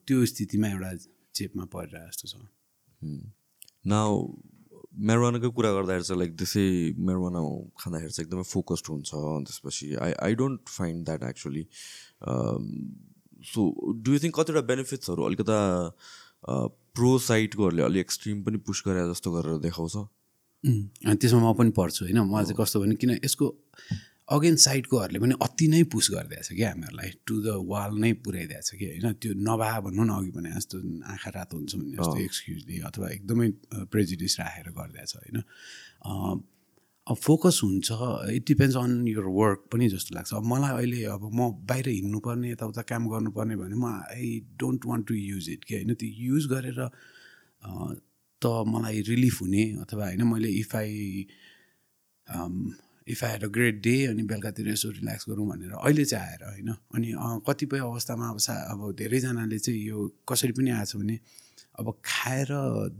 [0.05, 0.91] त्यो स्थितिमा एउटा
[1.35, 2.33] चेपमा परिरहेको जस्तो छ।
[3.93, 4.09] नाउ
[5.09, 6.65] मेरोवानाको कुरा गर्दाखेरि चाहिँ लाइक त्यसै
[7.07, 7.41] मेरोवाना
[7.79, 9.11] खाँदाखेरि चाहिँ एकदमै फोकस्ड हुन्छ
[9.47, 11.63] त्यसपछि I I don't find that actually
[13.53, 13.61] so
[14.03, 15.57] do you think कतिवटा बेनिफिट्सहरू अलिकता
[16.95, 19.95] प्रो साइडकोहरूले अलिक एक्सट्रिम पनि पुस गरे जस्तो गरेर देखाउँछ।
[21.07, 22.19] अनि त्यसमा म पनि पढ्छु होइन?
[22.21, 23.47] म चाहिँ कस्तो भने किन यसको
[24.31, 28.63] अगेन साइडकोहरूले पनि अति नै पुस गरिदिएको छ क्या हामीहरूलाई। टु द वाल नै पुऱ्याइदिएको
[28.67, 29.07] छ कि होइन?
[29.19, 30.77] त्यो नभए भन्नु न अघि भने जस्तो
[31.15, 33.47] आँखा रातो हुन्छ भन्ने जस्तो एक्सक्युजले अथवा एकदमै
[33.91, 35.37] प्रेजिडिस राखेर गरिदिएको छ होइन?
[37.07, 37.91] अब फोकस हुन्छ
[38.31, 42.51] it depends on your work पनि जस्तो लाग्छ। अब मलाई अहिले अब म बाहिर हिँड्नुपर्ने
[42.51, 44.27] यताउता काम गर्नुपर्ने भने म I
[44.59, 45.93] don't want to use it कि होइन?
[45.93, 46.79] त्यो युज गरेर
[48.41, 51.27] त मलाई रिलिफ हुने अथवा होइन मैले if I
[53.07, 56.43] if I had a great day अनि बेलुकातिर यसो रिल्याक्स गरौँ भनेर अहिले चाहिँ आएर
[56.45, 56.69] होइन?
[56.95, 57.13] अनि
[57.47, 61.19] कतिपय अवस्थामा अब सा अब धेरैजनाले चाहिँ यो कसरी पनि आएछ भने
[61.79, 62.47] अब खाएर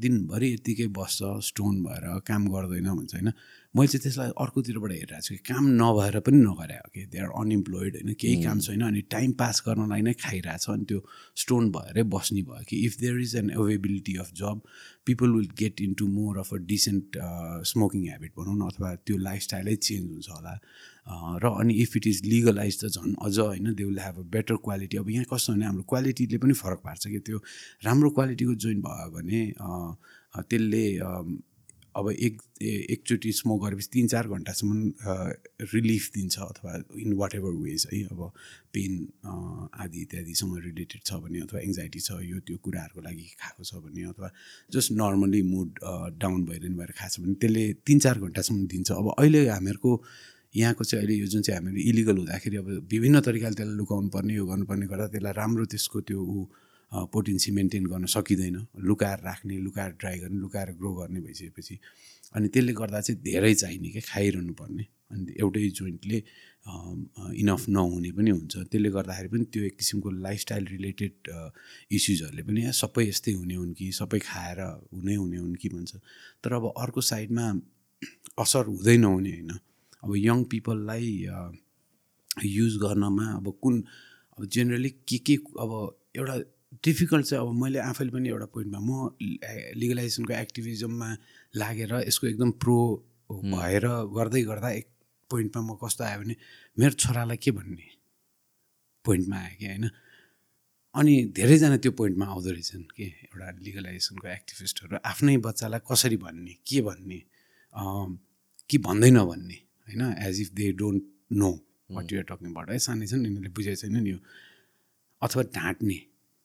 [0.01, 3.31] दिनभरि यत्तिकै बस्छ स्टोन भएर काम गर्दैन भन्छ होइन?
[3.73, 7.29] मैले चाहिँ त्यसलाई अर्कोतिरबाट हेरिरहेको छु कि काम नभएर पनि नगरे हो कि दे आर
[7.41, 10.99] अनइम्प्लोइड होइन केही काम छैन अनि टाइम पास गर्नलाई नै खाइरहेछ अनि त्यो
[11.41, 14.61] स्टोन भएरै बस्ने भयो कि if there is an availability of job
[15.05, 17.17] people will get into more of a decent
[17.71, 20.55] smoking habit भनौँ न अथवा त्यो लाइफस्टाइलै चेन्ज हुन्छ होला।
[21.43, 24.55] र अनि इफ इट इज लिगलाइज त झन् अझ होइन they will have a better
[24.65, 27.39] quality अब यहाँ कस्तो भने हाम्रो क्वालिटीले पनि फरक पार्छ कि त्यो
[27.83, 29.41] राम्रो क्वालिटीको जोइन भयो भने
[30.41, 30.83] त्यसले
[31.95, 34.93] अब एक एकचोटि स्मोक गरेपछि तिन चार घन्टासम्म
[35.73, 38.21] रिलिफ दिन्छ अथवा इन वाट एभर वेज है अब
[38.73, 38.93] पेन
[39.83, 44.03] आदि इत्यादिसँग रिलेटेड छ भने अथवा एङ्जाइटी छ यो त्यो कुराहरूको लागि खाएको छ भने
[44.09, 44.31] अथवा
[44.73, 45.79] जस्ट नर्मली मुड
[46.17, 50.01] डाउन भइरहनु भएर खाएको छ भने त्यसले तिन चार घन्टासम्म दिन्छ। अब अहिले हामीहरूको
[50.55, 54.33] यहाँको चाहिँ अहिले यो जुन चाहिँ हामीले इलिगल हुँदाखेरि अब विभिन्न तरिकाले त्यसलाई लुकाउनु पर्ने
[54.33, 56.45] यो गर्नुपर्ने गर्दा त्यसलाई राम्रो त्यसको त्यो ऊ
[56.93, 58.57] पोटेन्सी मेन्टेन गर्न सकिँदैन।
[58.89, 61.75] लुकाएर राख्ने लुकाएर ड्राई गर्ने लुकाएर ग्रो गर्ने भइसकेपछि
[62.35, 66.17] अनि त्यसले गर्दा चाहिँ धेरै चाहिने क्या खाइरहनु पर्ने अनि एउटै जोइन्टले
[67.41, 71.15] इनफ नहुने पनि हुन्छ। त्यसले गर्दाखेरि पनि त्यो एक किसिमको लाइफस्टाइल रिलेटेड
[71.97, 73.91] इस्युजहरूले पनि "ए, सबै यस्तै हुने हुन् कि?
[73.91, 74.59] सबै खाएर
[74.93, 75.67] हुने हुने हुन् कि?
[75.69, 75.91] भन्छ।
[76.43, 77.45] तर अब अर्को साइडमा
[78.39, 79.51] असर हुँदै नहुने होइन।
[80.03, 81.07] अब यङ पिपललाई
[82.57, 83.75] युज गर्नमा अब कुन
[84.37, 85.71] अब जेनरली के के अब
[86.15, 86.35] एउटा
[86.71, 88.89] डिफिकल्ट चाहिँ अब मैले आफैले पनि एउटा पोइन्टमा म
[89.75, 91.09] लिगलाइजेसनको एक्टिभिजममा
[91.55, 92.77] लागेर यसको एकदम प्रो
[93.29, 94.87] भएर गर्दै गर्दा एक
[95.29, 96.35] पोइन्टमा म कस्तो आयो भने
[96.79, 97.87] मेरो छोरालाई के भन्ने
[99.05, 99.85] पोइन्टमा आयो कि होइन?
[100.95, 106.81] अनि धेरैजना त्यो पोइन्टमा आउँदो रहेछन् कि एउटा लिगलाइजेसनको एक्टिभिस्टहरू। आफ्नै बच्चालाई कसरी भन्ने के
[106.87, 107.19] भन्ने
[108.69, 109.57] कि भन्दै नभन्ने
[109.87, 110.01] होइन?
[110.27, 111.51] As if they don't know
[111.91, 114.19] what you're talking है सानै छन् यिनीहरूले बुझेको छैन नि यो।
[115.21, 115.99] अथवा ढाँट्ने।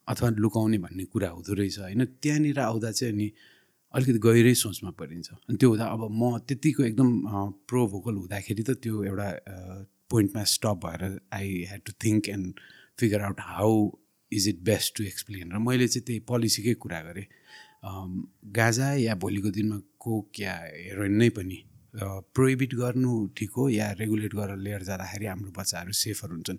[0.09, 2.05] अथवा लुकाउने भन्ने कुरा हुँदो रहेछ होइन?
[2.23, 3.29] त्यहाँनिर आउँदा चाहिँ अनि
[3.95, 7.11] अलिकति गहिरै सोचमा परिन्छ। अनि त्यो हुँदा अब म त्यतिको एकदम
[7.69, 9.29] प्रो भोकल हुँदाखेरि त त्यो एउटा
[10.11, 11.03] पोइन्टमा स्टप भएर
[11.33, 12.47] I had to think and
[12.99, 13.73] figure out how
[14.33, 17.27] is it best to explain र मैले चाहिँ त्यही पोलिसीकै कुरा गरेँ।
[18.59, 21.59] गाजा या भोलिको दिनमा कोक या हेरोइन नै पनि
[22.35, 26.59] प्रोहिबिट गर्नु ठिक हो या रेगुलेट गरेर लिएर जाँदाखेरि हाम्रो बच्चाहरू सेफर हुन्छन्।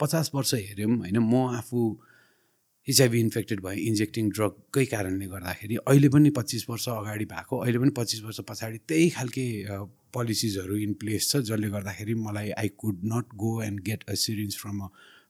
[0.00, 1.18] पचास वर्ष हेऱ्यौँ होइन?
[1.18, 1.78] म आफू
[2.88, 7.90] एचआइभी इन्फेक्टेड भएँ इन्जेक्टिङ ड्रगकै कारणले गर्दाखेरि अहिले पनि पच्चिस वर्ष अगाडि भएको अहिले पनि
[8.00, 9.44] पच्चिस वर्ष पछाडि त्यही खालके
[10.16, 14.56] पोलिसिजहरू इन प्लेस छ जसले गर्दाखेरि मलाई I could not go and get a syringe
[14.62, 14.88] from a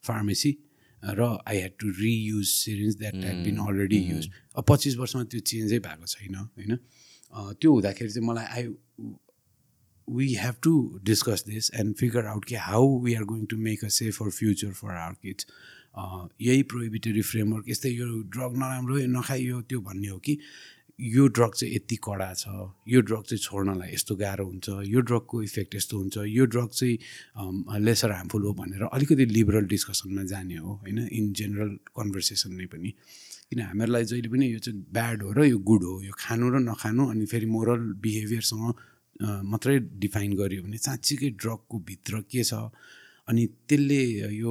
[0.09, 0.57] pharmacy
[1.03, 5.41] र I had to reuse syringe that had been already use अब पच्चिस वर्षमा त्यो
[5.53, 6.79] चेन्जै भएको छैन होइन?
[7.33, 8.69] अ, त्यो हुँदाखेरि चाहिँ मलाई I
[10.09, 10.71] we have to
[11.09, 14.71] discuss this and figure out कि how we are going to make a safer future
[14.79, 15.45] for our kids.
[15.45, 15.78] Uh,
[16.41, 20.39] यही प्रोहिबिटरी फ्रेमवर्क यस्तै यो ड्रग नराम्रो नखाइयो त्यो भन्ने हो कि
[20.99, 22.45] यो ड्रग चाहिँ यति कडा छ
[22.89, 27.79] यो ड्रग चाहिँ छोड्नलाई यस्तो गाह्रो हुन्छ यो ड्रगको इफेक्ट यस्तो हुन्छ यो ड्रग चाहिँ
[27.87, 30.99] लेसर हार्मफुल हो भनेर अलिकति लिबरल डिस्कसनमा जाने हो होइन?
[31.13, 32.91] इन जेनरल कन्भर्सेसन नै पनि।
[33.51, 36.57] किन हामीहरूलाई जहिले पनि यो चाहिँ ब्याड हो र यो गुड हो यो खानु र
[36.67, 38.65] नखानु अनि फेरि मोरल बिहेभियरसँग
[39.51, 42.55] मात्रै डिफाइन गरियो भने साँच्चीकै ड्रगको भित्र के छ?
[43.29, 44.03] अनि त्यसले
[44.35, 44.51] यो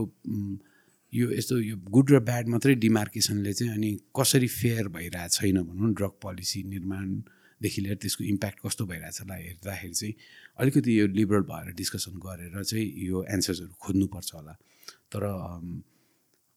[1.17, 5.93] यो यस्तो यो गुड र ब्याड मात्रै डिमार्केसनले चाहिँ अनि कसरी फेयर भइरहेको छैन भनौँ
[5.93, 10.13] ड्रग पोलिसी निर्माणदेखि लिएर त्यसको इम्प्याक्ट कस्तो भइरहेछलाई हेर्दाखेरि चाहिँ
[10.59, 14.53] अलिकति यो लिबरल भएर डिस्कसन गरेर चाहिँ यो एन्सर्सहरू खोज्नुपर्छ होला।
[15.13, 15.23] तर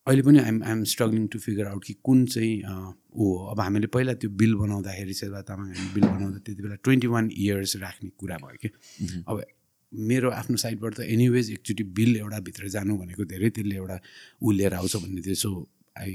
[0.06, 3.86] अहिले पनि I'm I'm struggling to figure out कि कुन चाहिँ ऊ हो। अब हामीले
[3.94, 8.10] पहिला त्यो बिल बनाउँदाखेरि शेर्बा तामाङ हामी बिल बनाउँदा त्यति बेला ट्वेन्टी वान इयर्स राख्ने
[8.18, 8.68] कुरा भयो कि।
[9.28, 9.42] अब
[9.92, 13.98] मेरो आफ्नो साइडबाट त एनिवेज एकचोटि बिल एउटा भित्र जानु भनेको धेरै त्यसले एउटा
[14.42, 15.50] ऊ लिएर आउँछ भन्ने थियो। So
[15.98, 16.10] I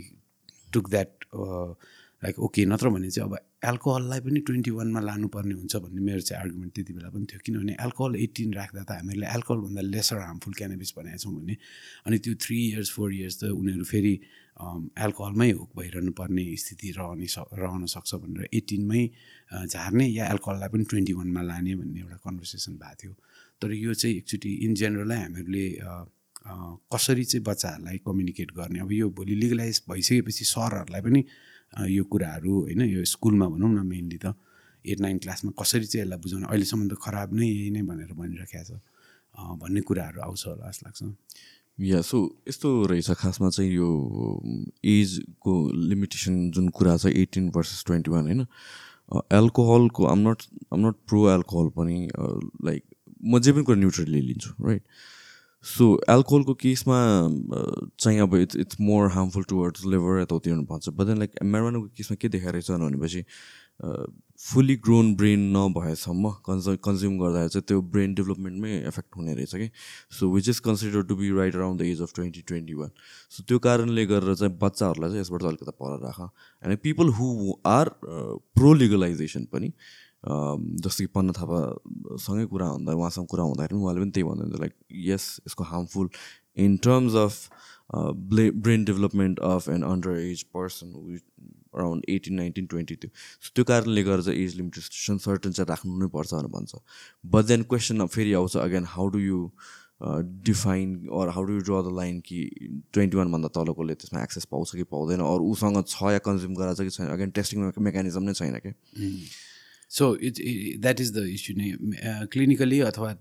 [0.73, 1.09] took that
[2.23, 6.41] like okay नत्र भने चाहिँ अब एल्कोहललाई पनि ट्वेन्टी वानमा लानुपर्ने हुन्छ भन्ने मेरो चाहिँ
[6.43, 10.93] आर्गुमेन्ट त्यति बेला पनि थियो। किनभने एल्कोहल एट्टिन राख्दा त हामीहरूले एल्कोहलभन्दा लेसर हार्मफुल क्यानाबिस
[10.97, 11.55] भनेको छौँ भने
[12.07, 14.13] अनि त्यो थ्री इयर्स फोर इयर्स त उनीहरू फेरि
[15.05, 17.27] एल्कोहलमै हुक भइरहनु पर्ने स्थिति रहने
[17.59, 19.03] रहन सक्छ भनेर एट्टिनमै
[19.67, 23.13] झार्ने या एल्कोहललाई पनि ट्वेन्टी वानमा लाने भन्ने एउटा कन्भर्सेसन भएको थियो।
[23.61, 25.65] तर यो चाहिँ एकचोटि इन जेनरलै हामीहरूले
[26.93, 28.79] कसरी चाहिँ बच्चाहरूलाई कम्युनिकेट गर्ने?
[28.79, 31.21] अब यो भोलि लिगलाइज भइसकेपछि सरहरूलाई पनि
[31.89, 34.35] यो कुराहरू होइन यो स्कुलमा भनौँ न मेनली त
[34.85, 36.45] एट नाइन क्लासमा कसरी चाहिँ यसलाई बुझाउने?
[36.45, 38.79] अहिलेसम्म त खराब नै यही नै भनेर भनिराखेको छ।
[39.35, 41.01] भन्ने कुराहरू आउँछ होला जस्तो लाग्छ।
[41.77, 43.87] या सो यस्तो रहेछ खासमा चाहिँ यो
[44.85, 45.53] एजको
[45.89, 48.45] लिमिटेसन जुन कुरा छ एटिन भर्सेस ट्वेन्टी वान होइन
[49.39, 50.39] एल्कोहलको I'm not
[50.73, 51.97] I'm not pro alcohol पनि
[52.65, 52.83] लाइक
[53.23, 54.83] म जे पनि कुरा न्युट्रली लिन्छु राइट
[55.65, 56.97] सो एल्कोहलको केसमा
[57.99, 62.15] चाहिँ अब it's it's more harmful towards liver यताउति भन्छ। बट देन लाइक म्यारोनाको केसमा
[62.21, 63.23] के देखाइरहेछ भनेपछि
[64.39, 69.69] फुल्ली ग्रोन ब्रेन नभएसम्म कन्ज कन्ज्युम गर्दाखेरि चाहिँ त्यो ब्रेन डेभलपमेन्टमै एफेक्ट हुने रहेछ कि
[70.19, 72.91] so which is consider to be right around the age of twenty twenty one
[73.31, 76.19] so त्यो कारणले गरेर चाहिँ बच्चाहरूलाई चाहिँ यसबाट अलिकति पर राख।
[76.63, 79.73] And people who are pro legalisation पनि
[80.25, 84.73] जस्तो कि पन्न थापासँगै कुरा हुँदा उहाँसँग कुरा हुँदाखेरि उहाँले पनि त्यही भन्नुहुन्छ लाइक
[85.09, 86.09] यस यसको harmful
[86.65, 87.33] in terms of
[88.33, 90.87] ब्ले brain development of an under age person
[91.75, 93.11] around eighteen nineteen twenty थियो
[93.45, 96.75] सो त्यो कारणले गर्दा चाहिँ एज लिमिट रिस्ट्रिक्सन सर्टन चाहिँ राख्नु नै पर्छ भनेर भन्छ।
[97.25, 99.49] बट देन क्वेसन फेरि आउँछ again how do you
[100.47, 102.39] define or how do you draw the line कि
[102.93, 105.19] ट्वेन्टी वानभन्दा तलकोले त्यसमा एक्सेस पाउँछ कि पाउँदैन?
[105.21, 107.07] अरू उसँग छ या कन्ज्युम गराएको छ कि छैन?
[107.07, 108.73] अगेन टेस्टिङ मेकानिजम नै छैन क्या
[109.95, 110.41] so it's
[110.81, 111.67] that is the issue नै
[112.33, 113.11] क्लिनिकली अथवा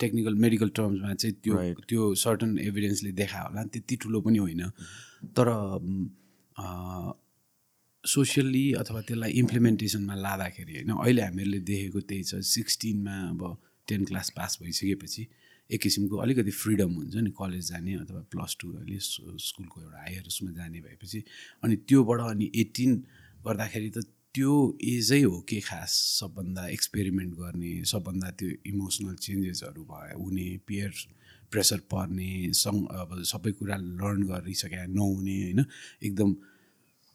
[0.00, 1.54] टेक्निकल मेडिकल टर्म्समा चाहिँ त्यो
[1.88, 4.62] त्यो सर्टन एभिडेन्सले देखायो होला त्यति ठुलो पनि होइन।
[5.36, 5.46] तर
[8.04, 13.42] सोसियल्ली अथवा त्यसलाई इम्प्लिमेन्टेसनमा लाँदाखेरि होइन अहिले हामीहरूले देखेको त्यही छ सिक्सटिनमा अब
[13.88, 15.26] टेन क्लास पास भइसकेपछि
[15.70, 20.22] एक किसिमको अलिकति फ्रिडम हुन्छ नि कलेज जाने अथवा प्लस टू अहिले स्कुलको एउटा हायर
[20.32, 21.20] उसमा जाने भएपछि।
[21.62, 22.92] अनि त्योबाट अनि एट्टिन
[23.46, 23.98] गर्दाखेरि त
[24.36, 30.90] त्यो एजै हो के खास सबभन्दा एक्सपेरिमेन्ट गर्ने सबभन्दा त्यो इमोसनल चेन्जेसहरू भयो हुने पियर
[31.50, 35.64] प्रेसर पर्ने सङ्ग अब सबै कुरा लर्न गरिसके नहुने होइन?
[36.02, 36.36] एकदम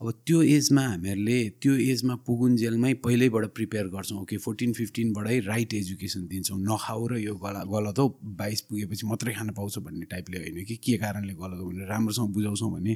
[0.01, 6.25] अब त्यो एजमा हामीहरूले त्यो एजमा पुगुन्जेलमै पहिल्यैबाट प्रिपेयर गर्छौँ। ओके फोर्टिन फिफ्टिनबाटै राइट एजुकेसन
[6.25, 10.57] दिन्छौँ। नखाऊ र यो गला गलत हो बाइस पुगेपछि मात्रै खान पाउँछ भन्ने टाइपले होइन
[10.65, 12.93] कि के कारणले गलत हो भनेर राम्रोसँग बुझाउँछौँ भने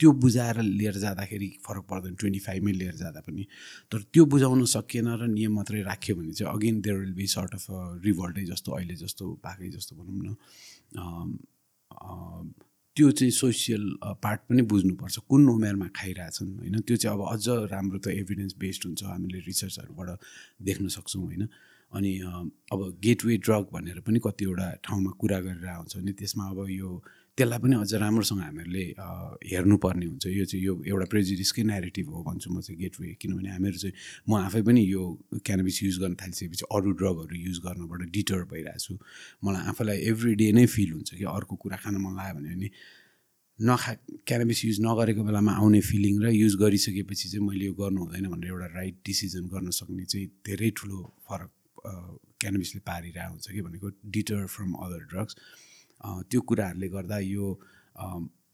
[0.00, 3.44] त्यो बुझाएर लिएर जाँदाखेरि फरक पर्दैन ट्वेन्टी फाइभमै लिएर जाँदा पनि।
[3.92, 7.52] तर त्यो बुझाउन सकिएन र नियम मात्रै राख्यो भने चाहिँ again there will be sort
[7.54, 7.66] of
[8.08, 10.36] रिभल्टै जस्तो अहिले जस्तो पाएकै जस्तो भनौँ न।
[12.98, 16.76] त्यो चाहिँ सोसियल पार्ट पनि बुझ्नुपर्छ। कुन उमेरमा खाइरहेछन् होइन?
[16.82, 20.08] त्यो चाहिँ अब अझ राम्रो त एभिडेन्स बेस्ड हुन्छ हामीले रिसर्चहरूबाट
[20.66, 21.46] देख्न सक्छौँ होइन?
[21.94, 22.12] अनि
[22.74, 26.90] अब गेटवे ड्रग भनेर पनि कतिवटा ठाउँमा कुरा गरेर हुन्छ भने त्यसमा अब यो
[27.38, 28.84] त्यसलाई पनि अझ राम्रोसँग हामीहरूले
[29.46, 33.78] हेर्नुपर्ने हुन्छ। यो चाहिँ यो एउटा प्रेजिडिसकै नेरेटिभ हो भन्छु म चाहिँ गेटवे किनभने हामीहरू
[33.78, 33.94] चाहिँ
[34.28, 35.02] म आफै पनि यो
[35.46, 38.94] क्यानबिस युज गर्न थालिसकेपछि अरू ड्रगहरू युज गर्नबाट डिटर भइरहेको छु।
[39.44, 42.70] मलाई आफैलाई एभ्री डे नै फिल हुन्छ कि अर्को कुरा खान मन लाग्यो भने
[43.58, 43.92] नखा
[44.26, 48.50] क्यानबिस युज नगरेको बेलामा आउने फिलिङ र युज गरिसकेपछि चाहिँ मैले यो गर्नु हुँदैन भनेर
[48.50, 51.50] एउटा राइट डिसिजन गर्न सक्ने चाहिँ धेरै ठुलो फरक
[52.40, 55.34] क्यानबिसले पारिरहेको हुन्छ कि भनेको डिटर फ्रम अदर ड्रग्स
[56.00, 57.46] त्यो कुराहरूले गर्दा यो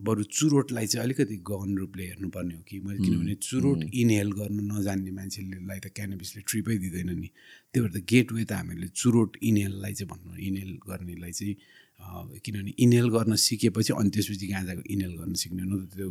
[0.05, 5.11] बरु चुरोटलाई चाहिँ अलिकति गहन रूपले हेर्नुपर्ने हो कि। मैले किनभने चुरोट इनहेल गर्न नजान्ने
[5.19, 7.29] मान्छेलाई त क्यानबिसले ट्रिपै दिँदैन नि।
[7.73, 11.55] त्यही भएर त गेटवे त हामीले चुरोट इनहेललाई चाहिँ भन्नु इनहेल गर्नेलाई चाहिँ
[12.45, 16.11] किनभने इनहेल गर्न सिकेपछि अनि त्यसपछि गाँजाको इनहेल गर्न सिक्ने न त त्यो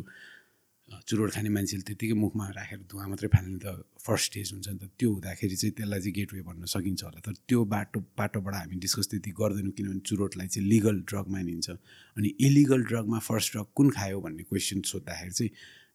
[1.07, 3.67] चुरोट खाने मान्छेले त्यत्तिकै मुखमा राखेर धुवा मात्रै फाल्ने त
[4.05, 7.33] फर्स्ट स्टेज हुन्छ नि त। त्यो हुँदाखेरि चाहिँ त्यसलाई चाहिँ गेटवे भन्न सकिन्छ होला। तर
[7.49, 11.69] त्यो बाटो बाटोबाट हामी डिस्कस त्यति गर्दैनौँ किनभने चुरोटलाई चाहिँ लिगल ड्रग मानिन्छ।
[12.17, 15.51] अनि इलिगल ड्रगमा फर्स्ट ड्रग कुन खायो भन्ने क्वेसन सोद्धाखेरि चाहिँ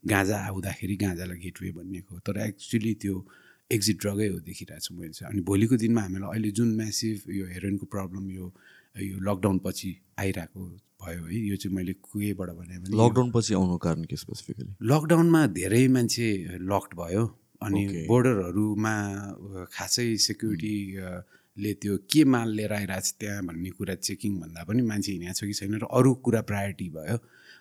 [0.06, 3.14] गाँजा आउँदाखेरि गाँजालाई गेटवे भनिएको तर एक्चुली त्यो
[3.70, 7.44] एक्जिट ड्रगै हो देखिरहेको छु मैले चाहिँ। अनि भोलिको दिनमा हामीलाई अहिले जुन म्यासिभ यो
[7.54, 8.46] हेरोइनको प्रब्लम यो
[9.02, 10.60] यो लकडाउन पछि आइरहेको
[11.02, 15.86] भयो है। यो चाहिँ मैले कुएबाट भने लकडाउन पछि आउनु कारण के स्पेसिफिकली लकडाउनमा धेरै
[15.96, 16.28] मान्छे
[16.72, 17.24] लक्ड भयो
[17.62, 18.94] अनि बोर्डरहरूमा
[19.74, 25.12] खासै सेक्युरिटीले त्यो के माल लिएर आइरहेको छ त्यहाँ भन्ने कुरा चेकिङ भन्दा पनि मान्छे
[25.12, 27.16] हिँडेको छ कि छैन र अरू कुरा प्रायोरिटी भयो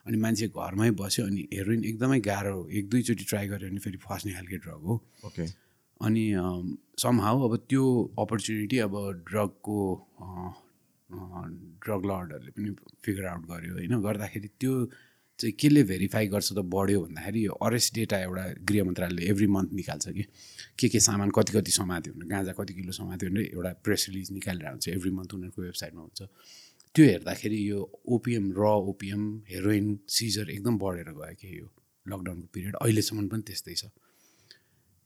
[0.07, 4.33] अनि मान्छे घरमै बस्यो अनि हेरोइन एकदमै गाह्रो एक दुईचोटि ट्राई गऱ्यो भने फेरि फस्ने
[4.33, 4.95] खालको ड्रग हो।
[5.27, 5.45] ओके
[6.01, 6.23] अनि
[7.01, 7.83] समहाउ अब त्यो
[8.19, 8.95] अपर्च्युनिटी अब
[9.29, 9.79] ड्रगको
[11.11, 12.69] ड्रग लर्डहरूले पनि
[13.03, 14.01] फिगर आउट गर्यो होइन?
[14.01, 14.73] गर्दाखेरि त्यो
[15.39, 19.69] चाहिँ केले भेरिफाई गर्छ त बढ्यो भन्दाखेरि यो अरेस्ट डेटा एउटा गृह मन्त्रालयले एभ्री मन्थ
[19.79, 20.23] निकाल्छ कि।
[20.79, 24.31] के के सामान कति कति समात्यो भने गाँजा कति किलो समात्यो भने एउटा प्रेस रिलिज
[24.33, 26.21] निकालेर हुन्छ एभ्री मन्थ उनीहरूको वेबसाइटमा हुन्छ।
[26.95, 27.79] त्यो हेर्दाखेरि यो
[28.17, 31.67] ओपिएम र ओपिएम हेरोइन सिजर एकदम बढेर गयो कि यो
[32.05, 33.93] लकडाउनको पिरियड अहिलेसम्म पनि त्यस्तै छ।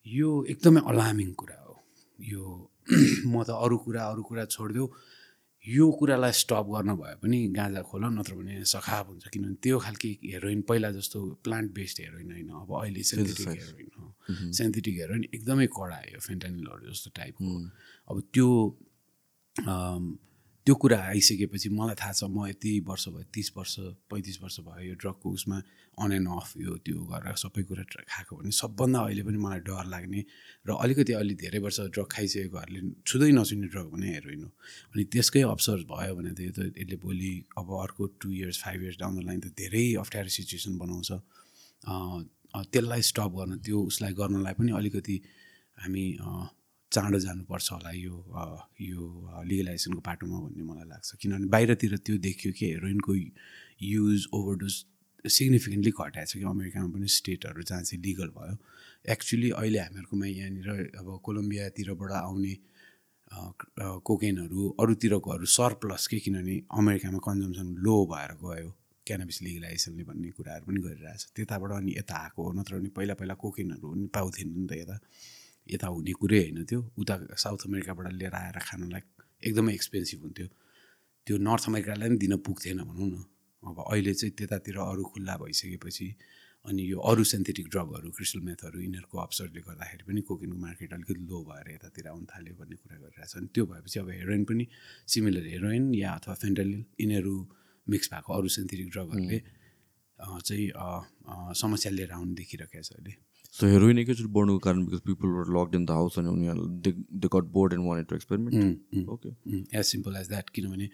[0.07, 1.75] यो एकदमै अलार्मिङ कुरा हो।
[2.19, 2.43] यो
[3.31, 4.85] म त अरू कुरा अरू कुरा छोडिदेऊ
[5.67, 10.09] यो कुरालाई स्टप गर्न भए पनि गाँजा खोल नत्र भने सखाप हुन्छ। किनभने त्यो खालको
[10.25, 14.07] हेरोइन पहिला जस्तो प्लान्ट बेस्ड हेरोइन होइन। अब अहिले सेन्थेटिक हेरोइन हो।
[14.57, 17.45] सेन्थेटिक हेरोइन एकदमै कडा आयो फेन्टानिलहरू जस्तो टाइपको
[18.09, 18.49] अब त्यो
[20.67, 23.75] त्यो कुरा आइसकेपछि मलाई थाहा छ म यति वर्ष भयो तिस वर्ष
[24.09, 25.57] पैँतिस वर्ष भयो यो ड्रगको उसमा
[26.01, 29.85] अन एन्ड अफ यो त्यो गरेर सबै कुरा खाएको भने सबभन्दा अहिले पनि मलाई डर
[29.93, 30.21] लाग्ने
[30.67, 34.49] र अलिकति अलि धेरै वर्ष ड्रग खाइसकेकोहरूले छुँदै नछुने ड्रग भने हेरोइन हो।
[34.93, 38.79] अनि त्यसकै अवसर भयो भने त यो त यसले भोलि अब अर्को two years five
[38.83, 41.09] years down the line त धेरै अप्ठ्यारो सिचुएसन बनाउँछ।
[42.71, 45.15] त्यसलाई स्टप गर्न त्यो उसलाई गर्नलाई पनि अलिकति
[45.83, 46.05] हामी
[46.91, 48.15] चाँडो जानुपर्छ होला यो
[48.83, 49.03] यो
[49.47, 54.75] लिगलाइजेसनको बाटोमा भन्ने मलाई लाग्छ। किनभने बाहिरतिर त्यो देखियो कि हेरोइनको युज ओभरडोज
[55.27, 58.55] सिग्निफिकेन्टली घटाएको छ कि अमेरिकामा पनि स्टेटहरू जहाँ चाहिँ लिगल भयो।
[59.09, 60.69] एक्चुली अहिले हामीहरूकोमा यहाँनिर
[60.99, 62.53] अब कोलम्बियातिरबाट आउने
[64.03, 68.69] कोकेनहरू अरूतिरकोहरू सरप्लस के किनभने अमेरिकामा कन्जम्सन लो भएर गयो
[69.07, 73.33] क्यानाबिस लिगलाइजेसनले भन्ने कुराहरू पनि गरिरहेछ त्यताबाट अनि यता आएको हो नत्र भने पहिला पहिला
[73.43, 74.97] कोकेनहरू पनि पाउँथेन नि त यता।
[75.69, 79.01] यता हुने कुरै होइन त्यो। उता साउथ अमेरिकाबाट लिएर आएर खानलाई
[79.47, 80.47] एकदमै एक्सपेन्सिभ हुन्थ्यो।
[81.27, 83.15] त्यो नर्थ अमेरिकालाई पनि दिन पुग्थेन भनौँ न।
[83.63, 86.07] अब अहिले चाहिँ त्यतातिर अरू खुल्ला भइसकेपछि
[86.65, 91.39] अनि यो अरू सेन्थेटिक ड्रगहरू क्रिस्टल मेथहरू यिनीहरूको अप्सरले गर्दाखेरि पनि कोकिनको मार्केट अलिकति लो
[91.49, 94.67] भएर यतातिर आउनु थाल्यो भन्ने कुरा गरिरहेको छ। अनि त्यो भएपछि अब हेरोइन पनि
[95.13, 97.33] सिमिलर हेरोइन या अथवा फेन्टालिल यिनीहरू
[97.87, 99.39] मिक्स भएको अरू सेन्थेटिक ड्रगहरूले
[100.19, 100.67] चाहिँ
[101.61, 103.13] समस्या लिएर आउनु देखिरहेको छ अहिले।
[103.55, 106.91] सो हेरोइन एकैचोटि बढ्नुको कारण because people were locked in the house अनि उनीहरू they
[106.93, 109.29] they got bored and want to experiment okay
[109.77, 110.89] as simple as that किनभने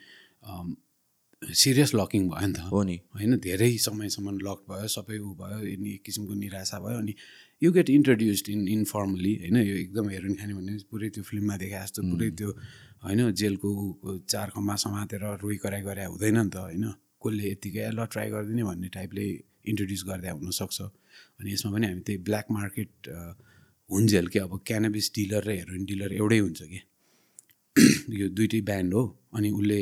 [1.41, 5.57] सिरियस लकिङ भयो नि त। हो नि। होइन धेरै समयसम्म लक भयो सबै ऊ भयो
[5.61, 7.13] अनि एक किसिमको निराशा भयो अनि
[7.61, 11.85] you get introduced in informally होइन यो एकदम हेरोइन खाने भने पुरै त्यो फिल्ममा देखाए
[11.85, 12.49] जस्तो पुरै त्यो
[13.05, 13.69] होइन जेलको
[14.25, 16.85] चार खम्बा समातेर रोइ कराइ गरे हुँदैन नि त होइन
[17.21, 19.25] कसले यत्तिकै ल ट्राई गरिदिने भन्ने टाइपले
[19.69, 20.77] इन्ट्रोड्युस गर्दा हुनसक्छ।
[21.38, 22.91] अनि यसमा पनि हामी त्यही ब्ल्याक मार्केट
[23.89, 26.79] हुन्जेल कि अब क्यानाबिस डिलर र हेरोइन डिलर एउटै हुन्छ कि?
[28.19, 29.03] यो दुइटै ब्यान्ड हो
[29.38, 29.80] अनि उसले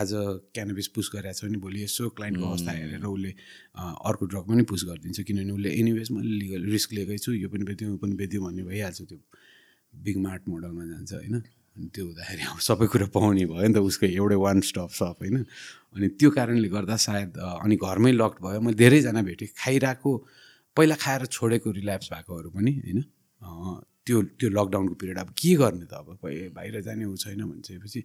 [0.00, 0.10] आज
[0.54, 3.30] क्यानाबिस पुस गरेको छ भने भोलि यसो क्लाइन्टको अवस्था हेरेर उसले
[4.08, 7.64] अर्को ड्रग पनि पुस गरिदिन्छ। किनभने उसले एनिवेज मैले लिगल रिस्क लिएकै छु यो पनि
[7.68, 9.18] बेच्यो यो पनि बेच्यो भन्ने भइहाल्छ त्यो
[9.94, 11.36] बिग मार्ट मोडलमा जान्छ होइन?
[11.76, 15.16] अनि त्यो हुँदाखेरि अब सबै कुरो पाउने भयो नि त उसको एउटै वान स्टप सप
[15.20, 15.36] होइन?
[15.96, 20.10] अनि त्यो कारणले गर्दा सायद अनि घरमै लक्ड भयो। मैले धेरैजना भेटेँ खाइरहेको
[20.76, 23.00] पहिला खाएर छोडेको रिल्याप्स भएकोहरू पनि होइन?
[24.06, 26.18] त्यो त्यो लकडाउनको पिरियड अब के गर्ने त अब?
[26.56, 28.00] बाहिर जाने ऊ छैन भनिसकेपछि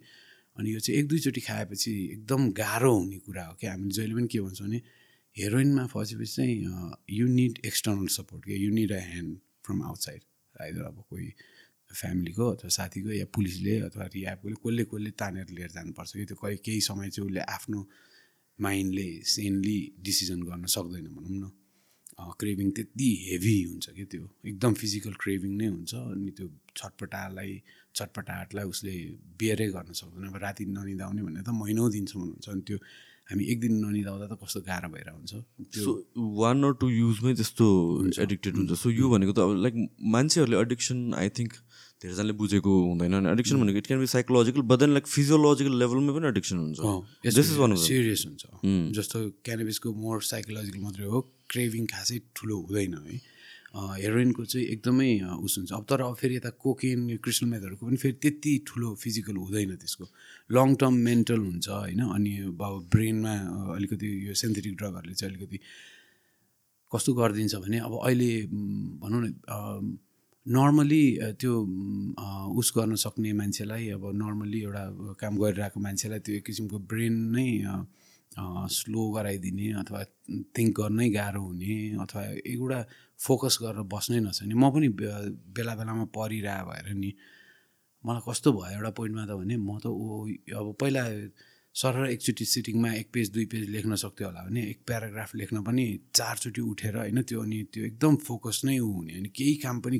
[0.58, 4.28] अनि यो चाहिँ एक दुईचोटि खाएपछि एकदम गाह्रो हुने कुरा हो क्या। हामीले जहिले पनि
[4.32, 4.80] के भन्छौँ भने
[5.36, 6.56] हेरोइनमा फसेपछि चाहिँ
[7.18, 9.36] यु निड एक्सटर्नल सपोर्ट क्या। You need a hand
[9.66, 10.22] from outside
[10.62, 11.28] either अब कोही
[11.90, 16.56] फ्यामिलीको अथवा साथीको या पुलिसले अथवा रियाबकोले कसले कसले तानेर लिएर जानुपर्छ कि त्यो कहीँ
[16.64, 17.80] केही समय चाहिँ उसले आफ्नो
[18.58, 21.50] माइन्डले सेनली डिसिजन गर्न सक्दैन भनौँ न।
[22.40, 24.24] क्रेभिङ त्यति हेभी हुन्छ कि त्यो?
[24.50, 26.46] एकदम फिजिकल क्रेभिङ नै हुन्छ अनि त्यो
[26.76, 27.52] छटपटालाई
[27.96, 28.94] छटपटाहटलाई उसले
[29.40, 32.78] बियरै गर्न सक्दैन। अब राति ननिदाउने भनेर त महिनौ दिनसम्म हुन्छ अनि त्यो
[33.30, 35.32] हामी एक दिन ननिदाउँदा त कस्तो गाह्रो भएर हुन्छ।
[35.80, 35.90] सो
[36.42, 37.66] वान अर टू युजमै त्यस्तो
[38.26, 39.74] एडिक्टेड हुन्छ। सो यो भनेको त अब लाइक
[40.14, 41.52] मान्छेहरूले एडिक्सन आई थिङ्क
[42.02, 46.12] धेरैजनाले बुझेको हुँदैन। अनि एडिक्सन भनेको it can be psychological but then like physiological लेभलमा
[46.16, 46.78] पनि एडिक्सन हुन्छ।
[47.86, 48.42] सिरियस हुन्छ।
[48.98, 53.16] जस्तो क्यानाबिसको मोर साइकोलोजिकल मात्रै हो क्रेभिङ खासै ठुलो हुँदैन है।
[53.70, 55.10] हेरोइनको चाहिँ एकदमै
[55.46, 59.36] उस हुन्छ। अब तर अब फेरि यता कोकेन क्रिस्टल मेथहरूको पनि फेरि त्यति ठुलो फिजिकल
[59.36, 60.04] हुँदैन त्यसको।
[60.50, 62.00] लङ टर्म मेन्टल हुन्छ होइन?
[62.16, 62.60] अनि अब
[62.92, 63.34] ब्रेनमा
[63.76, 65.58] अलिकति यो सेन्थेटिक ड्रगहरूले चाहिँ अलिकति
[66.92, 68.30] कस्तो गरिदिन्छ भने अब अहिले
[69.02, 69.98] भनौँ न
[70.46, 71.04] नर्मली
[71.38, 71.52] त्यो
[72.58, 74.84] उस गर्न सक्ने मान्छेलाई अब नर्मली एउटा
[75.20, 77.46] काम गरिरहेको मान्छेलाई त्यो एक किसिमको ब्रेन नै
[78.32, 80.00] स्लो गराइदिने अथवा
[80.56, 81.74] थिङ्क गर्नै गाह्रो हुने
[82.04, 82.22] अथवा
[82.54, 82.80] एउटा
[83.18, 84.88] फोकस गरेर बस्नै नसक्ने। म पनि
[85.54, 87.10] बेला बेलामा परिरह भएर नि
[88.04, 90.26] मलाई कस्तो भयो एउटा पोइन्टमा त भने म त ओ
[90.58, 91.02] अब पहिला
[91.74, 95.84] सर एकचोटि सिटिङमा एक पेज दुई पेज लेख्न सक्थ्यो होला भने एक प्याराग्राफ लेख्न पनि
[96.14, 99.98] चारचोटि उठेर होइन त्यो अनि त्यो एकदम फोकस नै हुने अनि केही काम पनि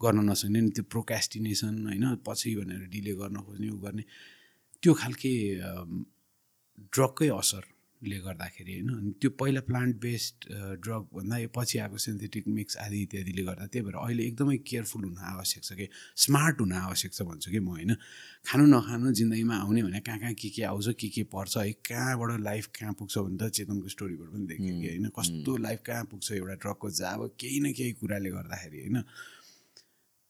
[0.00, 4.04] गर्न नसक्ने नि त्यो प्रोकास्टिनेसन होइन पछि भनेर डिले गर्न खोज्ने उ गर्ने।
[4.82, 5.32] त्यो खालके
[6.78, 10.36] ड्रगकै असरले गर्दाखेरि होइन अनि त्यो पहिला प्लान्ट बेस्ड
[10.84, 15.04] ड्रग भन्दा यो पछि आएको सिन्थेटिक मिक्स आदि इत्यादिले गर्दा त्यही भएर अहिले एकदमै केयरफुल
[15.04, 15.88] हुन आवश्यक छ कि
[16.24, 17.92] स्मार्ट हुन आवश्यक छ भन्छु कि म होइन।
[18.46, 22.40] खानु नखानु जिन्दगीमा आउने भने कहाँ कहाँ के के आउँछ के के पर्छ है कहाँबाट
[22.40, 26.32] लाइफ कहाँ पुग्छ भने त चेतनको स्टोरीबाट पनि देखेँ कि होइन। कस्तो लाइफ कहाँ पुग्छ
[26.32, 29.02] एउटा ड्रगको जाब केही न केही कुराले गर्दाखेरि होइन।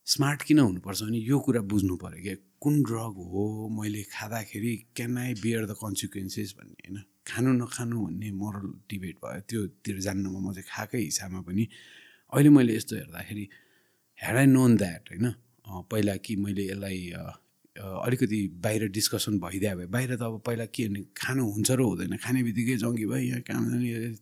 [0.07, 3.43] स्मार्ट किन हुनुपर्छ भने यो कुरा बुझ्नु पऱ्यो क्या। कुन ड्रग हो
[3.75, 7.03] मैले खाँदाखेरि can I bear the consequences भन्ने होइन?
[7.27, 11.65] खानु नखानु भन्ने मोरल डिबेट भयो। त्योतिर जान्नुमा म चाहिँ खाएकै हिसाबमा पनि
[12.33, 13.45] अहिले मैले यस्तो हेर्दाखेरि
[14.19, 15.27] ह्याड आई नोन द्याट होइन?
[15.91, 16.99] पहिला कि मैले यसलाई
[18.07, 22.15] अलिकति बाहिर डिस्कसन भइदियो भए बाहिर त अब पहिला के भने खानु हुन्छ र हुँदैन।
[22.23, 23.63] खाने बित्तिकै जङ्गी भयो यहाँ काम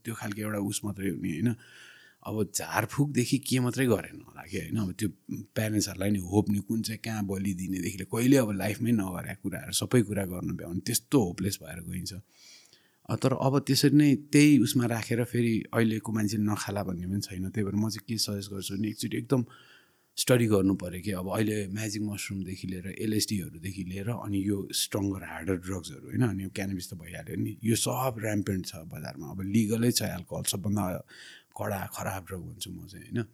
[0.01, 1.51] त्यो खालको एउटा उस मात्रै हुने होइन?
[2.27, 4.77] अब झारफुकदेखि के मात्रै गरेन होला कि होइन?
[4.81, 5.09] अब त्यो
[5.55, 10.25] प्यारेन्ट्सहरूलाई नि होप नि कुन चाहिँ कहाँ बलिदिनेदेखि कहिले अब लाइफमै नगरेको कुराहरू सबै कुरा
[10.33, 12.13] गर्नु भ्यायो भने त्यस्तो होपलेस भएर गइन्छ।
[13.23, 17.65] तर अब त्यसरी नै त्यही उसमा राखेर फेरि अहिलेको मान्छे नखाला भन्ने पनि छैन। त्यही
[17.69, 19.45] भएर म चाहिँ के सजेस्ट गर्छु भने एकचोटि एकदम
[20.17, 25.57] स्टडी गर्नु पऱ्यो कि अब अहिले म्याजिक मसरुमदेखि लिएर एलएसडीहरूदेखि लिएर अनि यो स्ट्रङ्गर हार्डर
[25.67, 29.91] ड्रग्सहरू होइन अनि यो क्यानबिस त भइहाल्यो नि। यो सब ऱ्याम्पेन्ट छ बजारमा। अब लिगलै
[29.91, 30.85] छ एल्कोहल सबभन्दा
[31.59, 33.25] कडा खराब ड्रग भन्छु म चाहिँ होइन?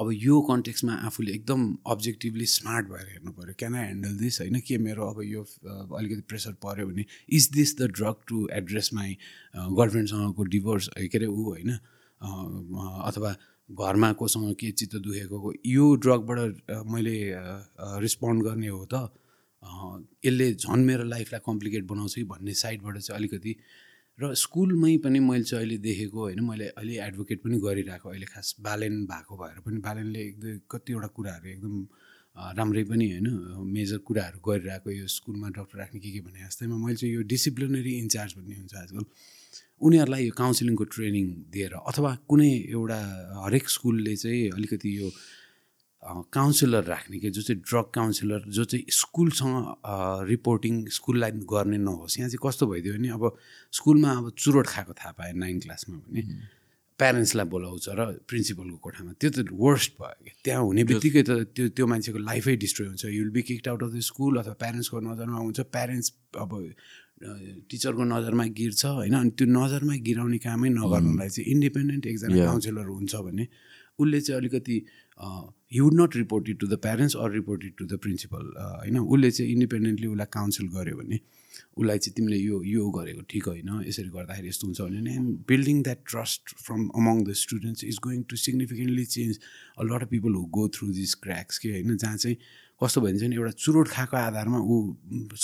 [0.00, 4.58] अब यो कन्टेक्समा आफूले एकदम अब्जेक्टिभली स्मार्ट भएर हेर्नु पऱ्यो क्यान आई ह्यान्डल दिस होइन
[4.68, 5.42] के मेरो अब यो
[5.98, 7.04] अलिकति प्रेसर पऱ्यो भने
[7.38, 9.16] is this the drug to address my
[9.56, 11.70] गर्लफ्रेन्डसँगको divorce के अरे ऊ होइन?
[13.08, 13.34] अथवा
[13.70, 17.16] घरमा कोसँग के चित्त दुखेको यो ड्रगबाट मैले
[18.04, 19.08] रिस्पोन्ड गर्ने हो त
[20.24, 23.56] यसले झन् मेरो लाइफलाई कम्प्लिकेट बनाउँछ कि भन्ने साइडबाट चाहिँ अलिकति
[24.18, 28.54] र स्कुलमै पनि मैले चाहिँ अहिले देखेको होइन मैले अहिले एडभोकेट पनि गरिरहेको अहिले खास
[28.60, 31.74] बालेन भएको भएर पनि बालेनले एकदम कतिवटा कुराहरू एकदम
[32.58, 33.28] राम्रै पनि होइन
[33.70, 37.92] मेजर कुराहरू गरिरहेको यो स्कुलमा डक्टर राख्ने के के भने जस्तैमा मैले चाहिँ यो डिसिप्लिनरी
[37.98, 39.04] इन्चार्ज भन्ने हुन्छ आजकल।
[39.80, 42.98] उनीहरूलाई यो काउन्सिलिङको ट्रेनिङ दिएर अथवा कुनै एउटा
[43.46, 45.10] हरेक स्कुलले चाहिँ अलिकति यो
[46.02, 49.56] काउन्सिलर राख्ने कि जो चाहिँ ड्रग काउन्सिलर जो चाहिँ स्कुलसँग
[50.28, 53.24] रिपोर्टिङ स्कुललाई गर्ने नहोस्। यहाँ चाहिँ कस्तो भइदियो भने अब
[53.72, 56.22] स्कुलमा अब चुरोट खाएको थाहा पाएँ नाइन क्लासमा भने।
[56.98, 61.68] प्यारेन्ट्सलाई बोलाउँछ र प्रिन्सिपलको कोठामा। त्यो त वर्स्ट भयो कि त्यहाँ हुने बित्तिकै त त्यो
[61.74, 65.38] त्यो मान्छेको लाइफै डिस्ट्रोय हुन्छ। You'll be kicked out of the school अथवा प्यारेन्ट्सको नजरमा
[65.38, 66.08] हुन्छ। प्यारेन्ट्स
[66.42, 66.50] अब
[67.70, 69.14] टिचरको नजरमा गिर्छ होइन?
[69.14, 73.44] अनि त्यो नजरमा गिराउने कामै नगर्नुलाई चाहिँ इन्डिपेन्डेन्ट एकजना काउन्सिलर हुन्छ भने
[73.98, 74.74] उसले चाहिँ अलिकति
[75.18, 78.98] he would not report it to the parents or report it to the principal होइन।
[78.98, 81.18] उसले चाहिँ इन्डिपेन्डेन्टली उसलाई काउन्सिल गर्यो भने
[81.78, 85.82] उसलाई चाहिँ तिमीले यो यो गरेको ठिक होइन यसरी गर्दाखेरि यस्तो हुन्छ भने and building
[85.82, 89.38] that trust from among the students is going to significantly change
[89.78, 92.36] a lot of people who go through this cracks के होइन जहाँ चाहिँ
[92.80, 94.74] कस्तो भइदिन्छ भने एउटा चुरोट खाएको आधारमा ऊ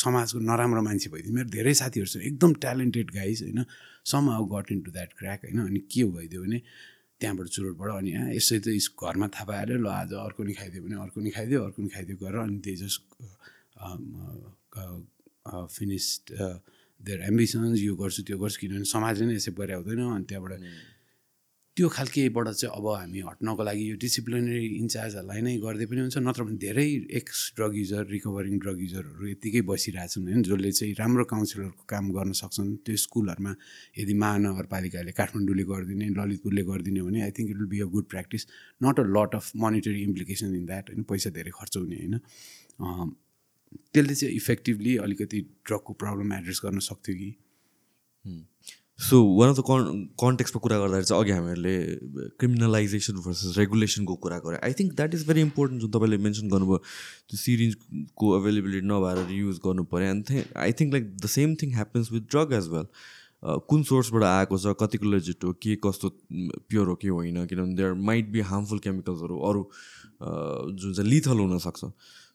[0.00, 3.64] समाजको नराम्रो मान्छे भइदिन्छ। मेरो धेरै साथीहरू छ एकदम ट्यालेन्टेड गाइज होइन।
[4.30, 6.60] Somehow got into that crack होइन अनि के भइदियो भने
[7.20, 11.18] त्यहाँबाट चुरोटबाट अनि यसै त घरमा थाहा पाएर ल आज अर्को नि खाइदियो भने अर्को
[11.20, 13.02] नि खाइदियो अर्को नि खाइदियो गरेर अनि त्यही जस्ट
[15.70, 16.24] फिनिस्ड
[17.00, 20.52] देयर एम्बिसन्स यो गर्छु त्यो गर्छु किनभने समाजले नै यसै हुँदैन अनि त्यहाँबाट
[21.76, 26.42] त्यो खालकेबाट चाहिँ अब हामी हट्नको लागि यो डिसिप्लिनरी इन्चार्जहरूलाई नै गर्दै पनि हुन्छ नत्र
[26.46, 26.86] भने धेरै
[27.18, 32.32] ex drug user recovering drug युजरहरू यत्तिकै बसिरहेछन् होइन जसले चाहिँ राम्रो काउन्सिलरको काम गर्न
[32.42, 33.52] सक्छन्। त्यो स्कुलहरूमा
[33.98, 38.46] यदि महानगरपालिकाले काठमाडौँले गरिदिने ललितपुरले गरिदिने भने I think it will be a good practice
[38.86, 42.14] not a lot of monetary implication in that होइन पैसा धेरै खर्च हुने होइन।
[43.90, 47.30] त्यसले चाहिँ इफेक्टिभली अलिकति ड्रगको प्रब्लम एड्रेस गर्न सक्थ्यो कि?
[48.98, 51.74] सो वान अफ द कन् कन्टेक्समा कुरा गर्दाखेरि चाहिँ अघि हामीहरूले
[52.38, 56.78] क्रिमिनलाइजेसन भर्सेस रेगुलेसनको कुरा गऱ्यो I think that is very important जुन तपाईँले मेन्सन गर्नुभयो
[56.78, 61.74] त्यो सिरिजको अभाइलेबिलिटी नभएर युज गर्नु पऱ्यो and think I think like the same thing
[61.74, 62.86] happens with drug as well
[63.64, 67.94] कुन सोर्सबाट आएको छ कतिको लेजिट हो के कस्तो प्योर हो कि होइन किनभने देयर
[68.04, 69.68] माइट बी हार्मफुल केमिकल्सहरू अरू
[70.22, 71.90] जुन चाहिँ लिथल हुनसक्छ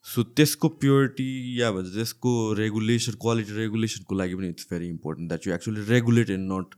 [0.06, 1.30] सो त्यसको प्योरिटी
[1.62, 6.30] या भन्छ त्यसको रेगुलेसन क्वालिटी रेगुलेसनको लागि पनि it's very important that you actually regulate
[6.30, 6.76] and not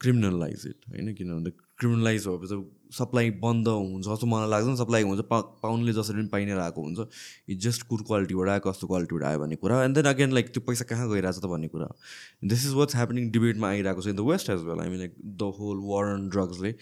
[0.00, 1.14] criminalise it होइन?
[1.14, 2.56] किनभने क्रिमिनलाइज भएपछि
[2.94, 6.82] सप्लाई बन्द हुन्छ जस्तो मलाई लाग्दैन सप्लाई हुन्छ पा पाउनुले जसरी पनि पाइ नै रहेको
[6.82, 7.06] हुन्छ।
[7.50, 10.62] इट जस्ट कुन क्वालिटीबाट आयो कस्तो क्वालिटीबाट आयो भन्ने कुरा। एन्ड देन अगेन लाइक त्यो
[10.68, 11.88] पैसा कहाँ गइरहेको छ त भन्ने कुरा।
[12.52, 15.14] दिस इज वाट्स ह्यापनिङ डिबेटमा आइरहेको छ in the west as well I mean like
[15.18, 16.74] the whole war and ड्रग्सले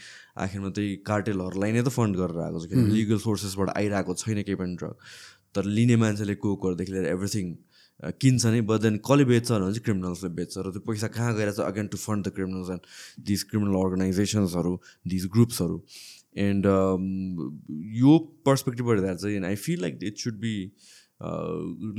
[0.45, 4.61] आखिरमा त्यही कार्टेलहरूलाई नै त फन्ड गरेर आएको छ। किनभने लिगल सोर्सेसबाट आइरहेको छैन केही
[4.61, 4.95] पनि ड्रग
[5.55, 7.55] तर लिने मान्छेले कोकहरूदेखि लिएर एभ्रिथिङ
[8.21, 11.51] किन्छ नै बट देन कसले बेच्छ भने चाहिँ क्रिमिनल्सले बेच्छ। र त्यो पैसा कहाँ गएर
[11.53, 12.83] चाहिँ again to fund the criminals and
[13.27, 14.73] these criminal अर्गनाइजेसन्सहरू
[15.09, 15.77] these ग्रुप्सहरू
[16.47, 16.67] एन्ड
[18.01, 20.55] यो पर्सपेक्टिभबाट हेर्दा चाहिँ I feel like it should be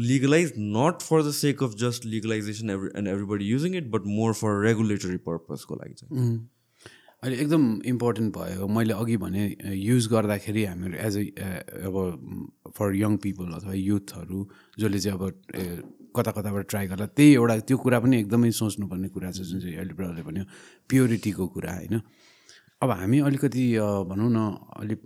[0.08, 4.34] legalise not for the sake of just legalisation every and everybody using it but more
[4.42, 6.38] for regulatory पर्पजको लागि चाहिँ।
[7.24, 9.44] अहिले एकदम important भयो। मैले अघि भने
[9.80, 11.48] युज गर्दाखेरि हामीहरू एज अ
[11.88, 11.96] अब
[12.76, 14.40] फर यङ पिपल अथवा युथहरू
[14.80, 15.24] जसले चाहिँ अब
[16.16, 19.76] कता कताबाट ट्राई गर्दा त्यही एउटा त्यो कुरा पनि एकदमै सोच्नुपर्ने कुरा छ जुन चाहिँ
[19.80, 20.44] अहिले ब्रदरले भन्यो
[20.90, 21.96] प्योरिटीको कुरा होइन।
[22.84, 23.66] अब हामी अलिकति
[24.12, 24.40] भनौँ न
[24.84, 25.02] अलिक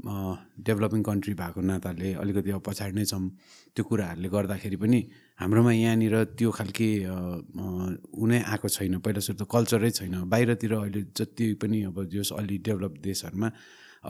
[0.66, 3.30] डेभलपिङ कन्ट्री भएको नाताले अलिकति अब पछाडि नै छौँ।
[3.78, 5.00] त्यो कुराहरूले गर्दाखेरि पनि
[5.40, 11.46] हाम्रोमा यहाँनिर त्यो खालके उनै आएको छैन। पहिला सुरु त कल्चरै छैन। बाहिरतिर अहिले जति
[11.62, 13.50] पनि अब जस अलि डेभलप देशहरूमा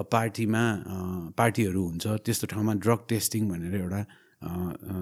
[0.07, 0.63] पार्टीमा
[1.36, 4.01] पार्टीहरू हुन्छ त्यस्तो ठाउँमा ड्रग टेस्टिङ भनेर एउटा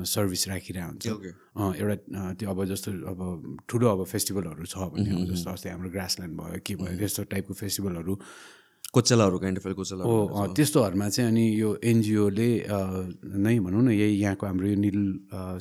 [0.08, 1.06] सर्भिस राखिरहेको हुन्छ।
[1.78, 1.96] एउटा
[2.40, 3.20] त्यो अब जस्तो अब
[3.70, 8.14] ठुलो अब फेस्टिभलहरू छ भने जस्तो अस्ति हाम्रो ग्रासल्यान्ड भयो के भयो त्यस्तो टाइपको फेस्टिभलहरू
[8.96, 12.50] कोचेलाहरू काइन्ड अफ कोचेला हो त्यस्तोहरूमा चाहिँ अनि यो एनजिओले
[13.46, 15.00] नै भनौँ न यही यहाँको हाम्रो यो निल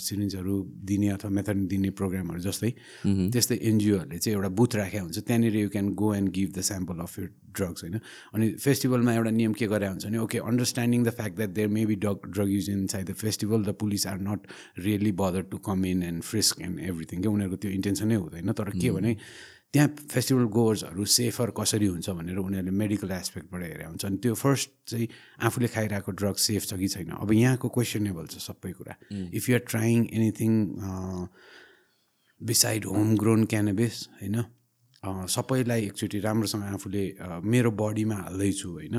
[0.06, 0.54] सिरिन्जहरू
[0.90, 2.70] दिने अथवा मेथड दिने प्रोग्रामहरू जस्तै
[3.34, 6.98] त्यस्तै एनजिओहरूले चाहिँ एउटा बुथ राखेको हुन्छ। त्यहाँनिर you can go and give the sample
[7.06, 7.98] of your drugs होइन।
[8.34, 11.86] अनि फेस्टिभलमा एउटा नियम के गरे हुन्छ भने okay understanding the fact that there may
[11.86, 14.46] be drug drug use inside the festival the police are not
[14.86, 17.30] really bother to come in and frisk and everything क्या?
[17.30, 19.16] उनीहरूको त्यो इन्टेन्सनै हुँदैन। तर के भने
[19.74, 24.70] त्यहाँ फेस्टिभल गोवर्सहरू सेफर कसरी हुन्छ भनेर उनीहरूले मेडिकल एस्पेक्टबाट हेरेर हुन्छ। अनि त्यो फर्स्ट
[24.86, 25.06] चाहिँ
[25.42, 27.10] आफूले खाइरहेको ड्रग सेफ छ कि छैन?
[27.18, 28.94] अब यहाँको क्वेसनेबल छ सबै कुरा।
[29.34, 30.52] If you are trying anything
[32.40, 34.38] beside home grown cannabis होइन
[35.02, 37.04] सबैलाई एकचोटि राम्रोसँग आफूले
[37.42, 38.96] मेरो बडीमा हाल्दैछु होइन।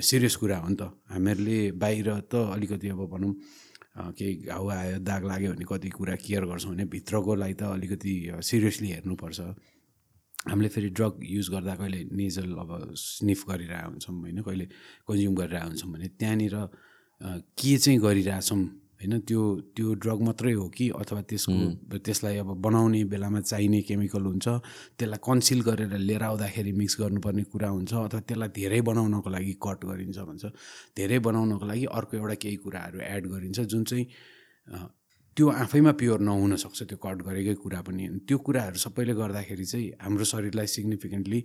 [0.00, 3.32] सिरियस कुरा हो नि त। हामीहरूले बाहिर त अलिकति अब भनौँ
[3.94, 8.88] केही घाउ आयो दाग लाग्यो भने कति कुरा केयर गर्छौँ भने भित्रकोलाई त अलिकति सिरियसली
[8.90, 9.40] हेर्नुपर्छ।
[10.50, 14.38] हामीले फेरि ड्रग युज गर्दा कहिले नेजल अब स्निफ गरिरहेको हुन्छौँ होइन?
[14.42, 14.66] कहिले
[15.08, 16.56] कन्ज्युम गरिरहेको हुन्छौँ भने त्यहाँनिर
[17.54, 18.60] के चाहिँ गरिरहेछौँ
[19.00, 19.42] होइन त्यो
[19.76, 20.88] त्यो ड्रग मात्रै हो कि?
[21.00, 24.46] अथवा त्यसको त्यसलाई अब बनाउने बेलामा चाहिने केमिकल हुन्छ
[24.98, 29.80] त्यसलाई कन्सिल गरेर लिएर आउँदाखेरि मिक्स गर्नुपर्ने कुरा हुन्छ अथवा त्यसलाई धेरै बनाउनको लागि कट
[29.84, 30.44] गरिन्छ भन्छ।
[30.96, 34.06] धेरै बनाउनको लागि अर्को एउटा केही कुराहरू एड गरिन्छ जुन चाहिँ
[35.36, 39.86] त्यो आफैमा प्योर नहुन सक्छ त्यो कट गरेकै कुरा पनि। त्यो कुराहरू सबैले गर्दाखेरि चाहिँ
[39.98, 41.40] हाम्रो शरीरलाई सिग्निफिकेन्टली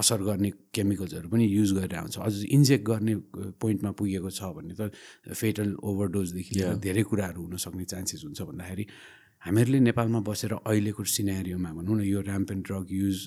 [0.00, 3.14] असर गर्ने केमिकल्सहरू पनि युज गरेर आउँछ। अझ इन्जेक्ट गर्ने
[3.60, 4.88] पोइन्टमा पुगेको छ भने त
[5.36, 8.84] फेटल ओभरडोजदेखि लिएर धेरै कुराहरू हुनसक्ने चान्सेस हुन्छ भन्दाखेरि
[9.40, 13.18] हामीहरूले नेपालमा बसेर अहिलेको सिनेरियोमा भनौँ न यो ऱ्याम्पेन्ट ड्रग युज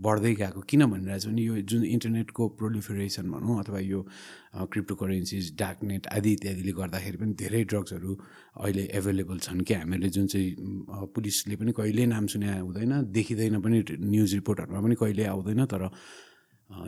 [0.00, 4.00] बढ्दै गएको किन भनिरहेको छ भने यो जुन इन्टरनेटको प्रोलिफरेसन भनौँ अथवा यो
[4.72, 8.12] क्रिप्टो करेन्सिज डार्कनेट आदि इत्यादिले गर्दाखेरि पनि धेरै ड्रग्सहरू
[8.64, 10.50] अहिले एभाइलेबल छन् क्या। हामीहरूले जुन चाहिँ
[11.12, 15.84] पुलिसले पनि कहिल्यै नाम सुने हुँदैन देखिँदैन पनि न्युज रिपोर्टहरूमा पनि कहिले आउँदैन तर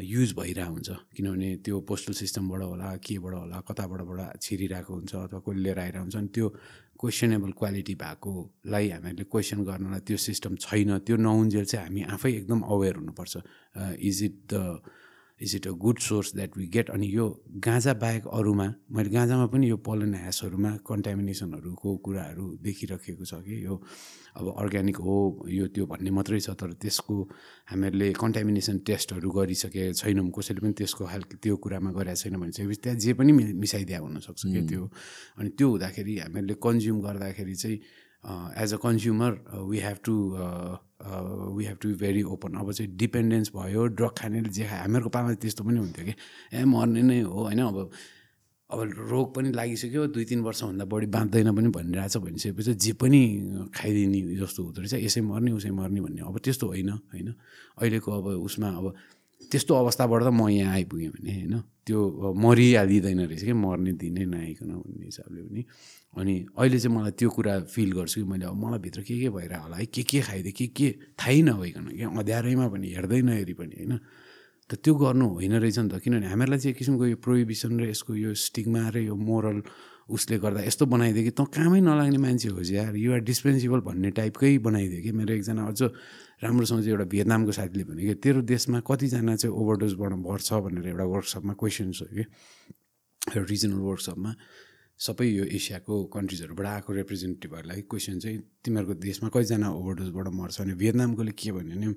[0.08, 5.62] युज भइरहेको हुन्छ। किनभने त्यो पोस्टल सिस्टमबाट होला केबाट होला कताबाटबाट छिरिरहेको हुन्छ अथवा कसले
[5.64, 6.48] लिएर आइरहेको हुन्छ अनि त्यो
[7.00, 12.60] क्वेसनेबल क्वालिटी भएकोलाई हामीहरूले क्वेसन गर्नलाई त्यो सिस्टम छैन त्यो नहुन्जेल चाहिँ हामी आफै एकदम
[12.74, 13.34] अवेर हुनुपर्छ।
[14.00, 14.54] Is it the
[15.40, 19.46] is it a good source that we get अनि यो गाँजा बाहेक अरूमा मैले गाँजामा
[19.46, 23.74] पनि यो पलन ह्यासहरूमा कन्टामिनेसनहरूको कुराहरू देखिराखेको छ कि यो
[24.36, 25.16] अब अर्ग्यानिक हो
[25.48, 27.16] यो त्यो भन्ने मात्रै छ तर त्यसको
[27.70, 32.98] हामीहरूले कन्टामिनेसन टेस्टहरू गरिसकेको छैनौँ कसैले पनि त्यसको खालको त्यो कुरामा गरेको छैन भने त्यहाँ
[32.98, 34.82] जे पनि मिसाइदिया हुनसक्छ क्या त्यो।
[35.38, 37.78] अनि त्यो हुँदाखेरि हामीहरूले कन्ज्युम गर्दाखेरि चाहिँ
[38.62, 39.32] as a consumer
[39.70, 40.14] we have to
[41.04, 45.10] we have to be very open अब चाहिँ डिपेन्डेन्स भयो ड्रग खानेले जे खायो हामीहरूको
[45.12, 46.14] पामा त्यस्तो पनि हुन्थ्यो कि।
[46.56, 47.60] ए मर्ने नै हो होइन?
[47.60, 47.90] अब
[48.70, 48.80] अब
[49.12, 53.20] रोग पनि लागिसक्यो दुई तिन वर्षभन्दा बढी बाँच्दैन पनि भनिरहेछ भनिसकेपछि जे पनि
[53.76, 57.28] खाइदिने जस्तो हुँदो रहेछ यसै मर्ने उसै मर्ने भन्ने। अब त्यस्तो होइन होइन?
[57.78, 58.86] अहिलेको अब उसमा अब
[59.52, 61.54] त्यस्तो अवस्थाबाट त म यहाँ आइपुगेँ भने होइन?
[61.86, 61.98] त्यो
[62.32, 65.62] मरिहालिँदैन रहेछ कि मर्ने दिनै नआइकन भन्ने हिसाबले पनि।
[66.16, 69.28] अनि अहिले चाहिँ मलाई त्यो कुरा फिल गर्छु कि मैले अब मलाई भित्र के के
[69.30, 70.88] भइरहेको होला है के के खाइदिएँ के के
[71.18, 73.98] थाहै नभइकन क्या अँध्यारैमा पनि हेर्दै नहेरी पनि होइन?
[74.70, 77.84] त त्यो गर्नु होइन रहेछ नि त किनभने हामीहरूलाई चाहिँ एक किसिमको यो प्रोहिबिसन र
[77.90, 79.58] यसको यो स्टिगमा र यो मोरल
[80.08, 84.58] उसले गर्दा यस्तो बनाइदियो कि त कामै नलाग्ने मान्छे हो यार युआर डिस्पेन्सिबल भन्ने टाइपकै
[84.64, 85.10] बनाइदियो कि?
[85.18, 85.80] मेरो एकजना अझ
[86.44, 91.04] राम्रोसँग चाहिँ एउटा भियतनामको साथीले भने कि तेरो देशमा कतिजना चाहिँ ओभरडोजबाट मर्छ भनेर एउटा
[91.12, 92.24] वर्कसपमा क्वेसन छ कि
[93.36, 94.30] रिजनल वर्कसपमा
[94.98, 101.32] सबै यो एसियाको कन्ट्रिजहरूबाट आएको रिप्रेजेन्टेटिभहरूलाई क्वेसन चाहिँ तिमीहरूको देशमा कतिजना ओभरडोजबाट मर्छ भने भियतनामकोले
[101.34, 101.88] के भन्यो भने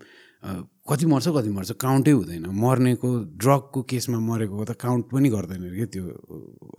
[0.89, 5.87] कति मर्छ कति मर्छ काउन्टै हुँदैन। मर्नेको ड्रगको केसमा मरेको त काउन्ट पनि गर्दैन क्या
[5.93, 6.03] त्यो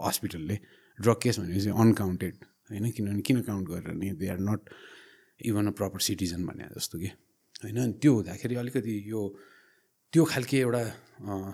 [0.02, 0.56] हस्पिटलले
[0.98, 2.34] ड्रग केस भनेपछि अनकाउन्टेड
[2.70, 2.84] होइन?
[2.90, 4.60] किनभने किन काउन्ट गरेर नि they are not
[5.48, 7.08] even a proper citizen भने जस्तो कि।
[7.62, 7.78] होइन?
[8.02, 9.22] त्यो हुँदाखेरि अलिकति यो
[10.12, 10.82] त्यो खालके एउटा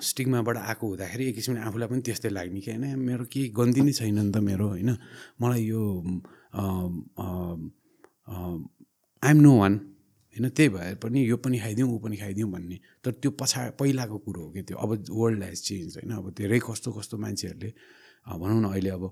[0.09, 2.99] स्टिगमाबाट आएको हुँदाखेरि एक किसिमले आफूलाई पनि त्यस्तै लाग्ने कि होइन?
[2.99, 4.91] मेरो केही गन्ती नै छैन नि त मेरो होइन?
[5.43, 5.83] मलाई यो
[9.23, 9.75] आइएम नो वान
[10.37, 10.49] होइन?
[10.55, 14.43] त्यही भएर पनि यो पनि खाइदिउँ ऊ पनि खाइदिउँ भन्ने। तर त्यो पछा पहिलाको कुरो
[14.45, 14.77] हो कि त्यो?
[14.79, 16.11] अब वर्ल्ड हेज चेन्ज होइन?
[16.15, 17.71] अब धेरै कस्तो कस्तो मान्छेहरूले
[18.39, 19.05] भनौँ न अहिले अब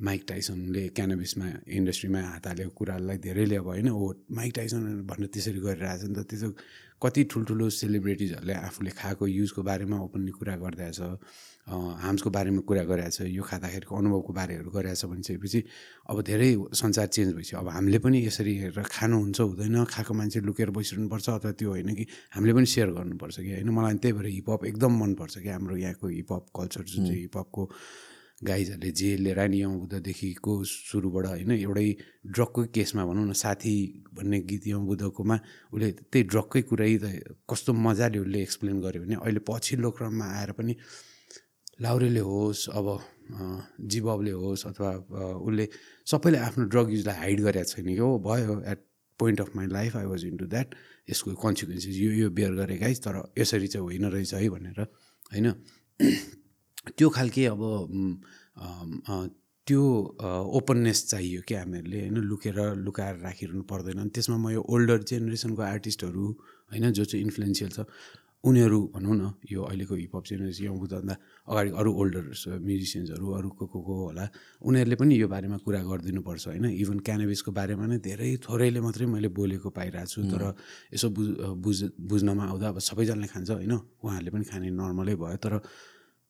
[0.00, 1.46] माइक टाइसनले क्यानबिसमा
[1.78, 3.88] इन्डस्ट्रीमा हात हालेको कुरालाई धेरैले अब होइन?
[3.92, 6.48] ओ माइक टाइसन भनेर त्यसरी गरिरहेछ नि त। त्यसो
[7.02, 11.00] कति ठुल्ठुलो सेलिब्रिटिजहरूले आफूले खाएको युजको बारेमा ओपनली कुरा गरिरहेछ
[11.70, 15.60] हार्म्सको बारेमा कुरा गरिरहेछ यो खाँदाखेरिको अनुभवको बारेहरू गरिरहेछ भनिसकेपछि
[16.10, 20.70] अब धेरै संसार चेन्ज भइसक्यो। अब हामीले पनि यसरी हेरेर खानुहुन्छ हुँदैन खाएको मान्छे लुकेर
[20.76, 23.68] बसिरहनुपर्छ अथवा त्यो होइन कि हामीले पनि सेयर गर्नुपर्छ कि होइन?
[23.70, 27.62] मलाई त्यही भएर हिपहप एकदम मनपर्छ कि हाम्रो यहाँको हिपहप कल्चर जुन चाहिँ हिपहपको
[28.40, 31.88] गाइजहरूले जे लिएर नि यौँ बुद्धदेखिको सुरुबाट होइन एउटै
[32.34, 33.74] ड्रगकै केसमा भनौँ न साथी
[34.16, 35.36] भन्ने गीत बुद्धकोमा
[35.72, 40.52] उसले त्यही ड्रगकै कुरै त कस्तो मजाले उसले एक्सप्लेन गर्यो भने अहिले पछिल्लो क्रममा आएर
[40.58, 40.72] पनि
[41.84, 42.86] लाउरेले होस् अब
[43.92, 44.90] जिबबले होस् अथवा
[45.46, 45.68] उसले
[46.06, 48.80] सबैले आफ्नो ड्रग युजलाई हाइड गरेको छैन कि। हो भयो at
[49.20, 50.68] point of my life I was into that.
[51.10, 54.80] यसको कन्सिक्वेन्सेस यो यो बेयर गरे गाइज तर यसरी चाहिँ होइन रहेछ है भनेर
[55.32, 55.46] होइन।
[56.88, 57.62] त्यो खालके अब
[59.66, 59.82] त्यो
[60.58, 62.16] ओपननेस चाहियो क्या हामीहरूले होइन?
[62.30, 66.24] लुकेर लुकाएर राखिरहनु पर्दैन। अनि त्यसमा म यो ओल्डर जेनेरेसनको आर्टिस्टहरू
[66.72, 67.86] होइन जो चाहिँ इन्फ्लुएन्सियल छ
[68.40, 71.14] उनीहरू भनौँ न यो अहिलेको हिपहप जेनेरेसन योभन्दा
[71.52, 72.24] अगाडि अरू ओल्डर
[72.66, 74.24] म्युजिसियन्सहरू अरू को को को होला
[74.64, 76.66] उनीहरूले पनि यो बारेमा कुरा गरिदिनुपर्छ होइन?
[76.72, 80.42] इभन क्यानाबिसको बारेमा नै धेरै थोरैले मात्रै मैले बोलेको पाइरहेको छु तर
[80.96, 81.28] यसो बुझ
[81.60, 83.74] बुझ बुझ्नमा आउँदा अब सबैजनाले खान्छ होइन?
[84.00, 85.60] उहाँहरूले पनि खाने नर्मलै भयो तर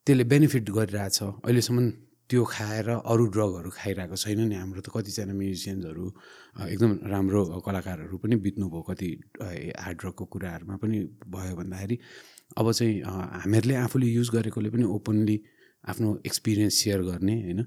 [0.07, 1.79] त्यसले बेनिफिट गरिरहेछ। अहिलेसम्म
[2.31, 6.05] त्यो खाएर अरू ड्रगहरू खाइरहेको छैन नि हाम्रो त कतिजना म्युजिसियन्सहरू
[6.73, 9.09] एकदम राम्रो कलाकारहरू पनि बित्नुभयो कति
[9.83, 11.97] हार्ड ड्रगको कुराहरूमा पनि भयो भन्दाखेरि।
[12.59, 12.95] अब चाहिँ
[13.43, 15.37] हामीहरूले आफूले युज गरेकोले पनि ओपनली
[15.85, 17.61] आफ्नो एक्सपिरियन्स सेयर गर्ने होइन?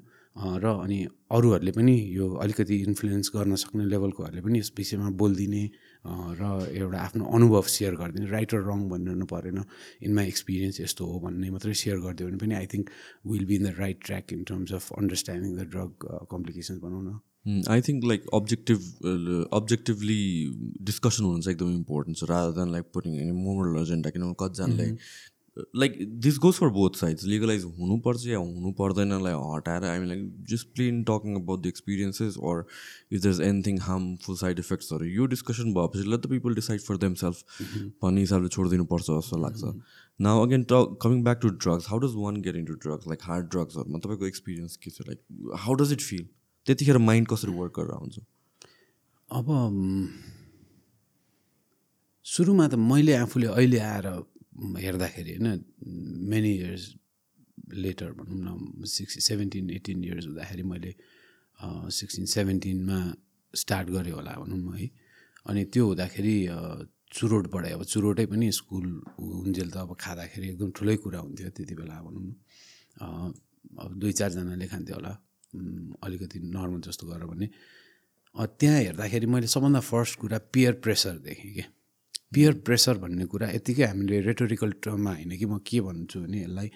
[0.64, 0.98] र अनि
[1.30, 5.64] अरूहरूले पनि यो अलिकति इन्फ्लुएन्स गर्न सक्ने लेभलकोहरूले पनि यस विषयमा बोलिदिने
[6.06, 6.44] र
[6.76, 9.60] एउटा आफ्नो अनुभव सेयर गरिदिने। राइट र रङ भनिरहनु परेन।
[10.04, 12.90] इन माई एक्सपिरियन्स यस्तो हो भन्ने मात्रै सेयर गरिदियो भने पनि I think
[13.26, 15.92] will be in the right track in terms of understanding the drug
[16.32, 17.20] complications भनौँ न।
[17.70, 18.80] I think like objective
[19.54, 20.22] objectively
[20.90, 24.88] discussion हुनु चाहिँ एकदम इम्पोर्टेन्ट छ। Rather than like putting moral agenda किनभने कतिजनाले
[25.58, 30.22] like this goes for both sides legalise हुनुपर्छ या हुनु पर्दैनलाई हटाएर हामी like
[30.52, 32.64] just plain talking about the experiences or
[33.12, 36.98] if there is anything harmful side इफेक्ट्सहरू यो डिस्कसन भएपछि let the people decide for
[37.06, 37.38] them self
[38.04, 39.64] भन्ने हिसाबले छोडिदिनुपर्छ जस्तो लाग्छ.
[40.20, 43.50] Now again talk coming back to drugs how does one get into drugs like hard
[43.52, 45.08] ड्रग्सहरूमा तपाईँको experience के छ?
[45.08, 46.28] Like how does it feel
[46.66, 48.20] त्यतिखेर माइन्ड कसरी वर्क गरेर आउँछ?
[49.30, 49.46] अब
[52.26, 54.08] सुरुमा त मैले आफूले अहिले आएर
[54.54, 55.64] हेर्दाखेरि होइन
[56.30, 56.84] मेनी इयर्स
[57.74, 60.92] लेटर भनौँ न सिक्स सेभेन्टिन एटिन इयर्स हुँदाखेरि मैले
[61.90, 63.00] सिक्सटिन सेभेन्टिनमा
[63.54, 64.90] स्टार्ट गरेँ होला भनौँ है।
[65.50, 66.36] अनि त्यो हुँदाखेरि
[67.14, 68.86] चुरोट पढाएँ अब चुरोटै पनि स्कुल
[69.20, 72.32] हुन्जेल त अब खाँदाखेरि एकदम ठुलै कुरा हुन्थ्यो त्यति बेला भनौँ न।
[73.84, 75.14] अब दुई चारजनाले खान्थ्यो होला
[76.06, 77.48] अलिकति नर्मल जस्तो गरेर भने।
[78.36, 81.64] त्यहाँ हेर्दाखेरि मैले सबभन्दा फर्स्ट कुरा पियर प्रेसर देखेँ कि
[82.34, 86.70] पियर प्रेसर भन्ने कुरा यत्तिकै हामीले रेटोरिकल टर्ममा होइन कि म के भन्छु भने यसलाई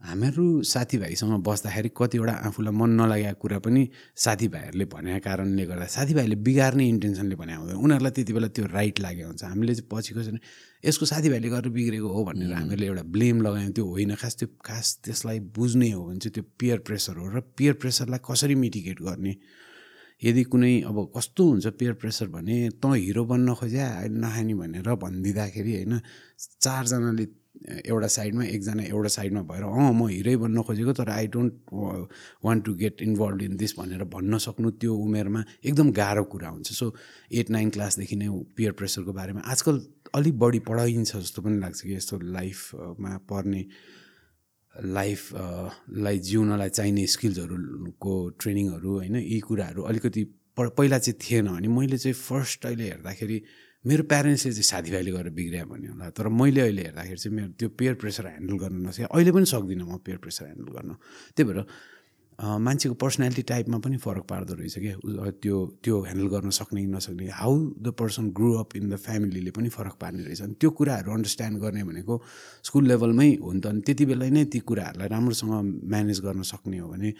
[0.00, 3.82] हामीहरू साथीभाइसँग बस्दाखेरि कतिवटा आफूलाई मन नलागेको कुरा पनि
[4.24, 9.28] साथीभाइहरूले भनेको कारणले गर्दा साथीभाइले बिगार्ने इन्टेन्सनले भने हुँदैन। उनीहरूलाई त्यति बेला त्यो राइट लागेको
[9.28, 10.40] हुन्छ। हामीले चाहिँ पछिको चाहिँ
[10.84, 14.86] यसको साथीभाइले गरेर बिग्रेको हो भनेर हामीहरूले एउटा ब्लेम लगायौँ। त्यो होइन। खास त्यो खास
[15.04, 19.32] त्यसलाई बुझ्ने हो भने चाहिँ त्यो पियर प्रेसर हो। र पियर प्रेसरलाई कसरी मिटिगेट गर्ने
[20.22, 24.88] यदि कुनै अब कस्तो हुन्छ पेयर प्रेसर भने तँ हिरो बन्न खोज्या अहिले नखाने भनेर
[24.96, 26.00] भनिदिँदाखेरि होइन
[26.60, 27.26] चारजनाले
[27.66, 31.52] एउटा साइडमा एकजना एउटा साइडमा भएर अँ म हिरै बन्न खोजेको तर I don't
[32.44, 36.72] want to get involve in this भनेर भन्न सक्नु त्यो उमेरमा एकदम गाह्रो कुरा हुन्छ।
[36.72, 36.94] सो
[37.32, 39.80] एट नाइन क्लासदेखि नै पियर प्रेसरको बारेमा आजकल
[40.14, 43.62] अलिक बढी पढाइन्छ जस्तो पनि लाग्छ कि यस्तो लाइफमा पर्ने
[44.84, 50.22] लाइफलाई जिउनलाई चाहिने स्किल्सहरूको ट्रेनिङहरू होइन यी कुराहरू अलिकति
[50.56, 53.38] पहिला चाहिँ थिएन अनि मैले चाहिँ फर्स्ट अहिले हेर्दाखेरि
[53.84, 57.68] मेरो प्यारेन्ट्सले चाहिँ साथीभाइले गरेर बिग्रियो भने होला। तर मैले अहिले हेर्दाखेरि चाहिँ मेरो त्यो
[57.78, 60.90] पेयर प्रेसर ह्यान्डल गर्न नसके। अहिले पनि सक्दिनँ म पेयर प्रेसर ह्यान्डल गर्न।
[61.36, 61.58] त्यही भएर
[62.38, 67.28] मान्छेको पर्सनालिटी टाइपमा पनि फरक पार्दो रहेछ क्या। त्यो त्यो ह्यान्डल गर्न सक्ने कि नसक्ने
[67.32, 71.12] how the person grow up in the फ्यामिलीले पनि फरक पार्ने रहेछ। अनि त्यो कुराहरू
[71.16, 72.14] अन्डरस्ट्यान्ड गर्ने भनेको
[72.68, 75.52] स्कुल लेभलमै हो नि त। अनि त्यति बेला नै ती कुराहरूलाई राम्रोसँग
[75.88, 77.10] म्यानेज गर्न सक्ने हो भने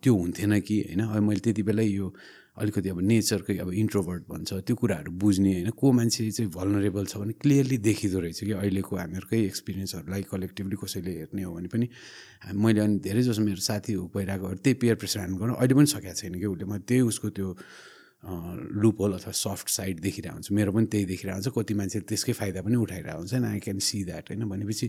[0.00, 1.20] त्यो हुन्थेन कि होइन?
[1.20, 2.08] मैले त्यति बेलै यो
[2.56, 7.16] अलिकति अब नेचरकै अब इन्ट्रोभर्ट भन्छ त्यो कुराहरू बुझ्ने होइन। को मान्छे चाहिँ भलनरेबल छ
[7.16, 11.86] भने क्लियरली देखिँदो रहेछ कि अहिलेको हामीहरूकै एक्सपिरियन्सहरूलाई कलेक्टिभली कसैले हेर्ने हो भने पनि
[12.54, 16.14] मैले अनि धेरै जसो मेरो साथी भइरहेको त्यही पेयर प्रेसर ह्यान्ड गर्नु अहिले पनि सकेको
[16.20, 17.48] छैन कि उसले। मैले त्यही उसको त्यो
[18.82, 22.32] लुप होल अथवा सफ्ट साइड देखिरहेको हुन्छ। मेरो पनि त्यही देखिरहेको हुन्छ। कति मान्छे त्यसकै
[22.36, 24.86] फाइदा पनि उठाइरहेको हुन्छ and I can see that होइन। भनेपछि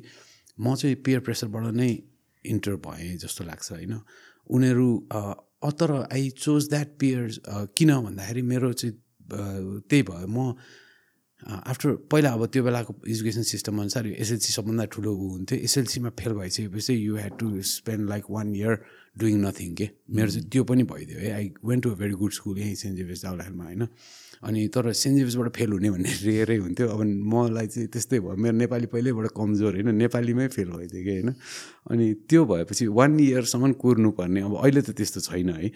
[0.59, 1.89] म चाहिँ पेयर प्रेसरबाट नै
[2.45, 3.93] इन्टर भएँ जस्तो लाग्छ होइन।
[4.52, 4.90] उनीहरू
[5.80, 7.40] तर आई चोज द्याट पियर्स
[7.78, 8.95] किन भन्दाखेरि मेरो चाहिँ
[9.90, 10.56] त्यही भयो। म
[11.41, 16.10] आफ्टर पहिला अब त्यो बेलाको एजुकेसन सिस्टम अनुसार यो एसएलसी सबभन्दा ठुलो ऊ हुन्थ्यो। एसएलसीमा
[16.19, 18.73] फेल भइसकेपछि you had to spend like one year
[19.18, 19.90] doing nothing के?
[20.10, 22.98] मेरो चाहिँ त्यो पनि भइदियो है। I went to a very good school यहीँ सेन्ट
[22.98, 23.88] जेभियस दाउलाखेलमा होइन।
[24.43, 28.57] अनि तर सेन्ट जेभिसबाट फेल हुने भन्ने रेयरै हुन्थ्यो। अब मलाई चाहिँ त्यस्तै भयो। मेरो
[28.57, 31.30] नेपाली पहिल्यैबाट कमजोर होइन नेपालीमै फेल भइदियो कि होइन।
[31.89, 35.72] अनि त्यो भएपछि वान इयरसम्म कुर्नुपर्ने। अब अहिले त त्यस्तो छैन है।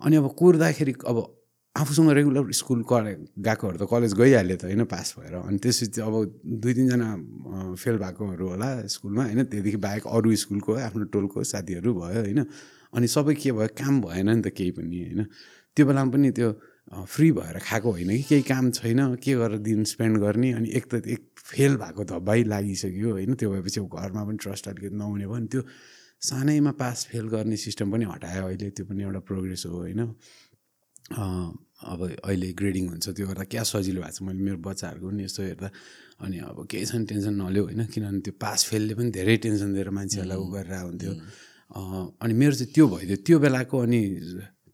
[0.00, 1.16] अनि अब कुर्दाखेरि अब
[1.76, 6.14] आफूसँग रेगुलर स्कुल गएकोहरू त कलेज गइहाल्यो त होइन पास भएर। अनि त्यसपछि अब
[6.64, 7.08] दुई तिनजना
[7.76, 12.40] फेल भएकोहरू होला स्कुलमा होइन। त्यहाँदेखि बाहेक अरू स्कुलको आफ्नो टोलको साथीहरू भयो होइन।
[12.96, 15.20] अनि सबै के भयो काम भएन नि त केही पनि होइन।
[15.76, 16.48] त्यो बेलामा पनि त्यो
[16.88, 20.84] फ्री भएर खाएको होइन कि केही काम छैन के गरेर दिन स्पेन्ड गर्ने अनि एक
[20.90, 25.38] त एक फेल भएको धब्बाइ लागिसक्यो होइन त्यो भएपछि घरमा पनि ट्रस्ट अलिकति नहुने भयो
[25.38, 25.62] नि त्यो
[26.20, 30.00] सानैमा पास फेल गर्ने सिस्टम पनि हटायो अहिले त्यो पनि एउटा प्रोग्रेस हो होइन।
[31.10, 35.42] अब अहिले ग्रेडिङ हुन्छ त्यो गर्दा क्या सजिलो भएको छ मैले मेरो बच्चाहरूको पनि यस्तो
[35.42, 35.68] हेर्दा
[36.20, 39.90] अनि अब केही छैन टेन्सन नलियो होइन किनभने त्यो पास फेलले पनि धेरै टेन्सन दिएर
[39.90, 41.12] मान्छेहरूलाई उ गरेर हुन्थ्यो।
[42.18, 44.00] अनि मेरो चाहिँ त्यो भइदियो त्यो बेलाको अनि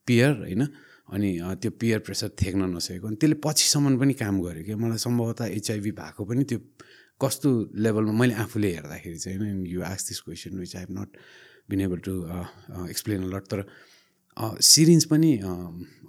[0.06, 0.62] पियर होइन
[1.08, 1.30] अनि
[1.62, 5.90] त्यो पियर प्रेसर थेक्न नसकेको। अनि त्यसले पछिसम्म पनि काम गर्यो कि मलाई सम्भवतः एचआइभी
[5.94, 6.58] भएको पनि त्यो
[7.22, 11.10] कस्तो लेभलमा मैले आफूले हेर्दाखेरि चाहिँ होइन you ask this question which I have not
[11.70, 12.14] been able to
[12.90, 13.60] explain lot तर
[14.36, 15.32] सिरिन्ज पनि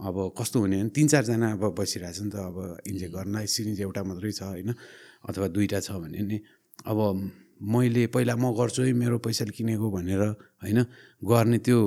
[0.03, 2.57] अब कस्तो हुने भने तिन चारजना अब बसिरहेको छ नि त अब
[2.87, 4.73] इन्जेक्ट गर्नलाई सिरिन्ज एउटा मात्रै छ होइन
[5.29, 6.37] अथवा दुइटा छ भने नि।
[6.85, 6.97] अब
[7.57, 10.21] मैले पहिला म गर्छु है मेरो पैसाले किनेको भनेर
[10.63, 10.79] होइन
[11.23, 11.77] गर्ने त्यो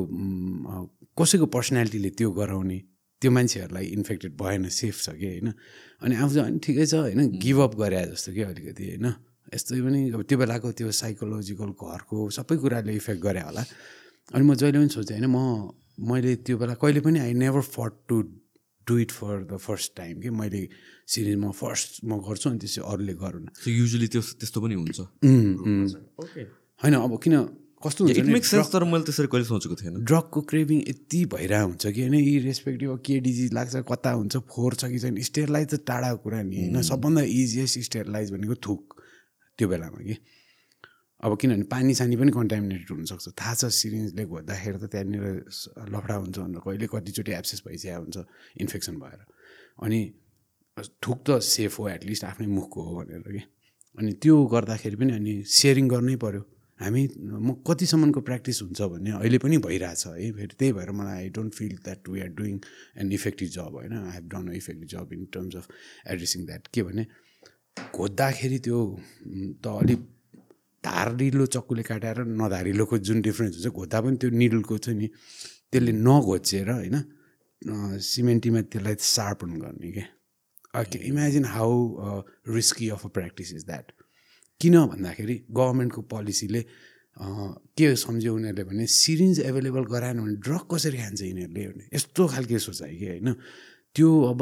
[1.18, 2.78] कसैको पर्सनालिटीले त्यो गराउने।
[3.20, 5.48] त्यो मान्छेहरूलाई इन्फेक्टेड भएन सेफ छ कि होइन?
[6.02, 7.20] अनि आफू चाहिँ ठिकै छ होइन?
[7.36, 9.06] गिभअप गरे जस्तो कि अलिकति होइन?
[9.54, 13.62] यस्तै पनि अब त्यो बेलाको त्यो साइकोलोजिकल घरको सबै कुराले इफेक्ट गरे होला।
[14.32, 15.28] अनि म जहिले पनि सोचेँ होइन?
[15.28, 15.38] म
[16.00, 18.16] मैले त्यो बेला कहिले पनि I never thought to
[18.86, 20.62] do it for the first time कि मैले
[21.04, 24.98] सिरिज म फर्स्ट म गर्छु अनि त्यसपछि अरूले गरौँ युजली त्यो त्यस्तो पनि हुन्छ।
[26.80, 27.34] होइन अब किन
[27.80, 32.14] कस्तो हुन्छ तर मैले त्यसरी कहिले सोचेको थिएन ड्रगको क्रेभिङ यति भइरहेको हुन्छ कि होइन
[32.14, 36.56] इरेस्पेक्टिभ के डिजिज लाग्छ कता हुन्छ फोहोर छ कि छैन स्टेरलाइज त टाढाको कुरा नि
[36.60, 39.00] होइन सबभन्दा इजिएस्ट स्टेरलाइज भनेको थुक
[39.58, 40.16] त्यो बेलामा कि।
[41.20, 45.24] अब किनभने पानी सानी पनि कन्टामिनेटेड हुनसक्छ। थाहा छ सिरिन्जले घोर्दाखेरि त त्यहाँनिर
[45.92, 48.16] लफडा हुन्छ भनेर कहिले कतिचोटि एब्सेस भइसकेको हुन्छ
[48.60, 49.20] इन्फेक्सन भएर।
[49.84, 50.00] अनि
[50.76, 53.42] थुक त सेफ हो एटलिस्ट आफ्नै मुखको हो भनेर कि।
[53.98, 56.42] अनि त्यो गर्दाखेरि पनि अनि सेयरिङ गर्नै पऱ्यो
[56.80, 57.02] हामी
[57.46, 61.54] म कतिसम्मको प्र्याक्टिस हुन्छ भन्ने अहिले पनि भइरहेछ है। फेरि त्यही भएर मलाई I don't
[61.54, 62.60] feel that we are doing
[63.00, 65.68] an effective job होइन। I have done a effective job in terms of
[66.14, 67.06] addressing that के भने
[67.94, 68.78] घोद्दाखेरि त्यो
[69.64, 70.00] त अलिक
[70.84, 75.08] धारिलो चक्कुले काटेर नधारिलोको जुन डिफ्रेन्स हुन्छ घोद्दा पनि त्यो निडलको चाहिँ नि
[75.72, 76.96] त्यसले नघोचेर होइन
[78.04, 80.06] सिमेन्टीमा त्यसलाई सार्पन गर्ने क्या
[81.04, 81.72] imagine how
[82.56, 83.92] risky of a practice is that
[84.60, 86.62] किन भन्दाखेरि गभर्मेन्टको पोलिसीले
[87.76, 91.66] के सम्झ्यो उनीहरूले भने सिरिन्ज एभाइलेबल गराएन भने ड्रग कसरी खान्छ यिनीहरूले?
[91.68, 93.28] भने यस्तो खालके सोचाइ कि होइन?
[93.96, 94.40] त्यो अब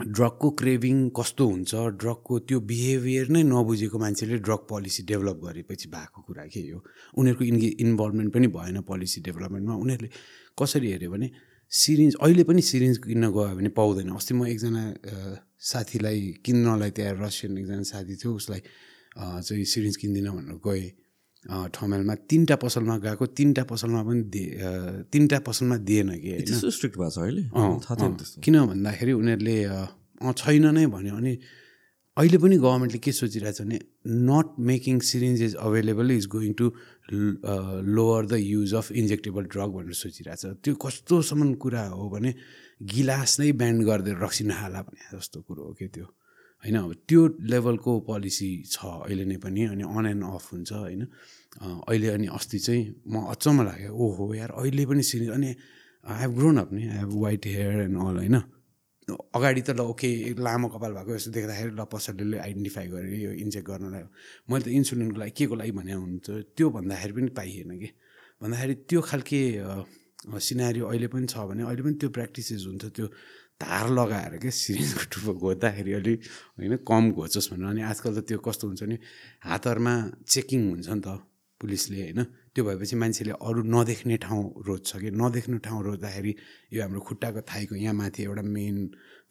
[0.00, 1.74] ड्रगको क्रेभिङ कस्तो हुन्छ?
[2.00, 6.80] ड्रगको त्यो बिहेभियर नै नबुझेको मान्छेले ड्रग पोलिसी डेभलप गरेपछि भएको कुरा के हो?
[7.18, 10.10] उनीहरूको इन्गे इन्भल्भमेन्ट पनि भएन पोलिसी डेभलपमेन्टमा। उनीहरूले
[10.58, 11.30] कसरी हेऱ्यो भने
[11.72, 14.82] सिरिन्ज अहिले पनि सिरिन्ज किन्न गयो भने पाउँदैन। अस्ति म एकजना
[15.60, 18.62] साथीलाई किन्नलाई त्यहाँ रसियन एकजना साथी थियो उसलाई
[19.16, 20.90] चाहिँ सिरिन्ज किन्दिनँ भनेर गएँ।
[21.72, 24.48] ठमेलमा तिनवटा पसलमा गएको तिनवटा पसलमा पनि दिए
[25.08, 27.42] तिनवटा पसलमा दिएन कि स्ट्रिक्ट भएको छ अहिले?
[28.44, 29.56] किन भन्दाखेरि उनीहरूले
[30.36, 31.32] छैन नै भन्यो अनि
[32.16, 33.78] अहिले पनि गभर्मेन्टले के सोचिरहेको छ भने
[34.28, 36.66] not making syringe is available is going to
[37.88, 42.34] lower the use of injectable drug भनेर सोचिरहेको छ त्यो कस्तोसम्म कुरा हो भने
[42.92, 46.06] गिलास नै ब्यान्ड गरिदिएर रक्सी नहाला भने जस्तो कुरो हो कि त्यो।
[46.62, 47.20] होइन अब त्यो
[47.52, 48.78] लेभलको पोलिसी छ
[49.08, 51.02] अहिले नै पनि अनि अन एन्ड अफ हुन्छ होइन।
[51.88, 55.50] अहिले अनि अस्ति चाहिँ म अचम्म लाग्यो ओहो यार अहिले पनि सिरिज अनि
[56.06, 58.36] आई हेभ ग्रोन अप नि I have white hair and all होइन।
[59.08, 60.08] अगाडि त ल ओके
[60.38, 64.04] लामो कपाल भएको यस्तो देख्दाखेरि ल पसलले आइडेन्टिफाई गरेर यो इन्जेक्ट गर्नलाई
[64.46, 67.88] मैले त इन्सुलिनको लागि के को लागि भने हुन्छ त्यो भन्दाखेरि पनि पाइएन कि।
[68.42, 69.40] भन्दाखेरि त्यो खालके
[70.20, 73.06] सिनारी अहिले पनि छ भने अहिले पनि त्यो प्र्याक्टिसेस हुन्छ त्यो
[73.60, 76.18] धार लगाएर क्या सिरिजको टुप्पो घोच्दाखेरि अलिक
[76.58, 78.96] होइन कम घोचोस् भनेर। अनि आजकल त त्यो कस्तो हुन्छ नि
[79.44, 81.08] हातहरूमा चेकिङ हुन्छ नि त
[81.60, 82.20] पुलिसले होइन।
[82.56, 85.08] त्यो भएपछि मान्छेले अरू नदेख्ने ठाउँ रोज्छ कि?
[85.12, 86.32] नदेख्ने ठाउँ रोज्दाखेरि
[86.72, 88.76] यो हाम्रो खुट्टाको थाइको यहाँ माथि एउटा मेन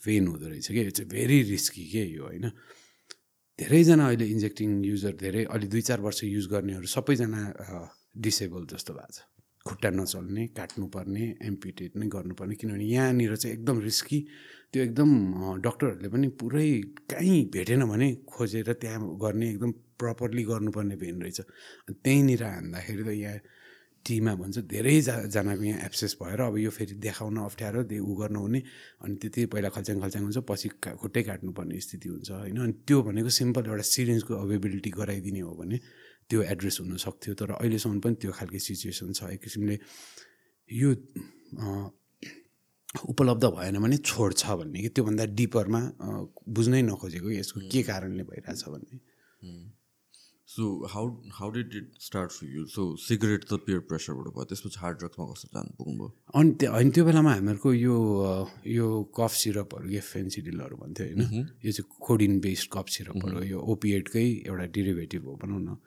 [0.06, 0.80] भेन हुँदो रहेछ कि?
[0.80, 2.46] यो चाहिँ भेरी रिस्की के यो होइन।
[3.60, 7.42] धेरैजना अहिले इन्जेक्टिङ युजर धेरै अलि दुई चार वर्ष युज गर्नेहरू सबैजना
[8.16, 9.20] डिसेबल जस्तो भएको छ।
[9.66, 14.20] खुट्टा नचल्ने काट्नुपर्ने एम्पिटेट नै गर्नुपर्ने। किनभने यहाँनिर चाहिँ एकदम रिस्की
[14.72, 15.10] त्यो एकदम
[15.66, 16.70] डक्टरहरूले पनि पुरै
[17.12, 21.40] कहीँ भेटेन भने खोजेर त्यहाँ गर्ने एकदम प्रपरली गर्नुपर्ने भेन रहेछ।
[22.04, 23.40] त्यहीँनिर हान्दाखेरि त यहाँ
[24.06, 28.60] टीमा भन्छ धेरैजनाको यहाँ एप्सेस भएर अब यो फेरि देखाउन अप्ठ्यारो त्यो उ गर्नु हुने।
[29.04, 30.70] अनि त्यति पहिला खल्च्याङ खल्च्याङ हुन्छ पछि
[31.04, 32.58] खुट्टै काट्नुपर्ने स्थिति हुन्छ होइन?
[32.64, 35.78] अनि त्यो भनेको सिम्पल एउटा सिरिन्जको अभाइबिलिटी गराइदिने हो भने
[36.30, 39.76] त्यो एड्रेस हुन सक्थ्यो तर अहिलेसम्म पनि त्यो खालको सिचुएसन छ। एक किसिमले
[40.70, 40.90] यो
[43.10, 45.82] उपलब्ध भएन भने छोड्छ भन्ने कि त्योभन्दा डिपरमा
[46.50, 48.98] बुझ्नै नखोजेको यसको के कारणले भइरहेछ भन्ने।
[50.50, 51.06] So how
[51.38, 55.26] how did it start for you so cigarette त पियर प्रेसरबाट भयो त्यसपछि हार्ड ड्रग्समा
[55.30, 56.10] कस्तो जानु पुग्नुभयो?
[56.34, 57.96] अनि त्यो होइन त्यो बेलामा हामीहरूको यो
[58.66, 61.22] यो कफ सिरपहरू यो फेन्सिडिलहरू भन्थ्यो होइन?
[61.66, 65.78] यो चाहिँ कोडिन बेस्ड कफ सिरपहरू यो ओपिएडकै एउटा डिरिभेटिभ हो भनौँ न।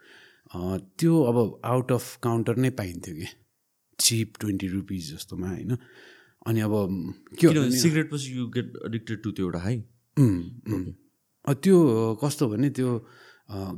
[0.99, 3.27] त्यो अब आउट अफ काउन्टर नै पाइन्थ्यो कि।
[4.01, 5.79] चिप ट्वेन्टी रुपिज जस्तोमा होइन?
[6.47, 6.73] अनि अब
[7.41, 9.69] के हो सिगरेट पछि यु गेट एडिक्टेड टु त्यो एउटा.
[11.49, 11.77] अ, त्यो
[12.25, 13.07] कस्तो भने त्यो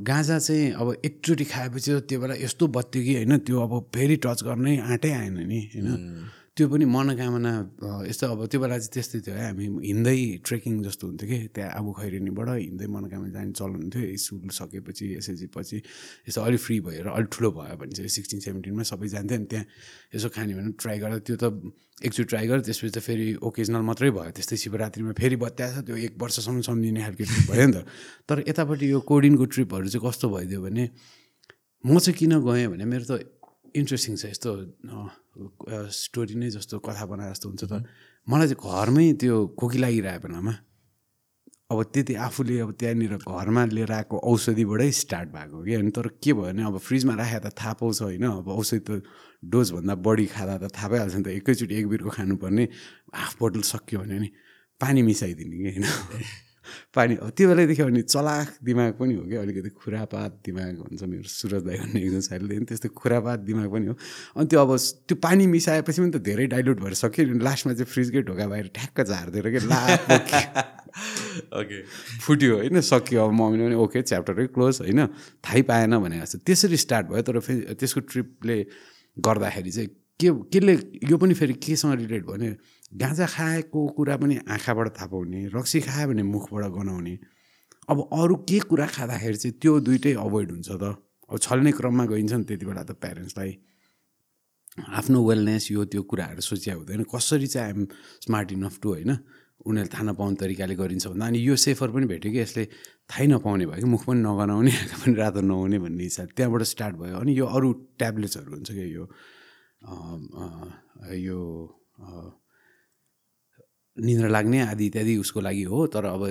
[0.07, 3.37] गाँजा चाहिँ अब एकचोटि खाएपछि त्यो बेला यस्तो बत्यो कि होइन?
[3.37, 5.87] त्यो अब फेरि टच गर्नै आँटै आएन नि होइन?
[6.55, 7.51] त्यो पनि मनोकामना
[8.07, 11.71] यस्तो अब त्यो बेला चाहिँ त्यस्तै थियो है हामी हिँड्दै ट्रेकिङ जस्तो हुन्थ्यो कि त्यहाँ
[11.83, 15.77] आबु खैरेनीबाट हिँड्दै मनोकामना जाने चलन थियो स्कुल सकेपछि एसएलसी पछि
[16.31, 19.65] यसो अलिक फ्री भएर अलिक ठुलो भयो भने चाहिँ सिक्सटिन सेभेन्टिनमा सबै जान्थ्यो नि त्यहाँ
[20.15, 21.45] यसो खाने भने ट्राई गरेर त्यो त
[22.07, 26.13] एकचोटि ट्राई गरेर त्यसपछि त फेरि ओकेजनल मात्रै भयो त्यस्तै शिवरात्रिमा फेरि बत्या त्यो एक
[26.23, 27.77] वर्षसम्म सम्झिने खालको ट्रिप भयो नि त।
[28.31, 30.83] तर यतापट्टि यो कोडिनको ट्रिपहरू चाहिँ कस्तो भइदियो भने
[31.83, 33.27] म चाहिँ किन गएँ भने मेरो त
[33.75, 34.51] इन्ट्रेस्टिङ छ यस्तो
[35.91, 37.83] स्टोरी नै जस्तो कथा बनाए जस्तो हुन्छ तर
[38.27, 40.53] मलाई चाहिँ घरमै त्यो खोकी लागिरहेको बेलामा
[41.71, 46.33] अब त्यति आफूले अब त्यहाँनिर घरमा लिएर आएको औषधिबाटै स्टार्ट भएको कि अनि तर के
[46.33, 49.01] भयो भने अब फ्रिजमा राखेर त थाहा पाउँछ होइन अब औषधि त
[49.45, 52.63] डोजभन्दा बढी खाँदा त थाहा पाइहाल्छ नि त। एकैचोटि एक बिरको खानुपर्ने
[53.13, 54.29] हाफ बोतल सक्यो भने नि
[54.81, 55.85] पानी मिसाइदिने कि होइन?
[56.95, 61.63] पानी त्यो बेलादेखि अनि चलाक दिमाग पनि हो कि अलिकति खुरापात दिमाग हुन्छ मेरो सुरज
[61.65, 63.95] दाई भन्ने एकजना साथीले त्यस्तो खुरापात दिमाग पनि हो।
[64.37, 64.71] अनि त्यो अब
[65.07, 68.67] त्यो पानी मिसाएपछि पनि त धेरै डाइल्युट भएर सक्यो नि। लास्टमा चाहिँ फ्रिजकै ढोका बाहिर
[68.75, 69.79] ठ्याक्क झारिदिएर कि ला
[71.59, 71.77] ओके
[72.23, 75.05] फुट्यो होइन सक्यो। अब मम्मीले पनि ओके च्याप्टरै क्लोज होइन।
[75.43, 78.57] थाहै पाएन भने जस्तो त्यसरी स्टार्ट भयो तर फेरि त्यसको ट्रिपले
[79.17, 79.89] गर्दाखेरि चाहिँ
[80.19, 80.73] के केले
[81.11, 82.49] यो पनि फेरि केसँग रिलेट भने
[82.91, 87.17] गाँजा खाएको कुरा पनि आँखाबाट थाहा पाउने रक्सी खायो भने मुखबाट गनाउने।
[87.89, 90.83] अब अरू के कुरा खाँदाखेरि चाहिँ त्यो दुइटै अभोइड हुन्छ त?
[91.29, 93.51] अब छल्ने क्रममा गइन्छ नि त्यति बेला त प्यारेन्ट्सलाई
[94.99, 97.87] आफ्नो वेलनेस यो त्यो कुराहरू सोचिया हुँदैन। कसरी चाहिँ आइएम
[98.25, 99.11] स्मार्ट इनफ टु होइन?
[99.65, 102.39] उनीहरूले थाहा नपाउने तरिकाले गरिन्छ भन्दा। अनि यो सेफर पनि भेट्यो कि?
[102.39, 102.63] यसले
[103.09, 103.87] थाहै नपाउने भयो कि?
[103.87, 107.71] मुख पनि नगनाउने आँखा पनि रातो नहुने भन्ने हिसाब त्यहाँबाट स्टार्ट भयो। अनि यो अरू
[107.97, 108.85] ट्याब्लेट्सहरू हुन्छ कि?
[108.95, 109.03] यो
[109.85, 110.19] अँ,
[111.17, 111.39] यो
[113.97, 116.23] अँ, निन्द्रा लाग्ने आदि इत्यादि उसको लागि हो तर अब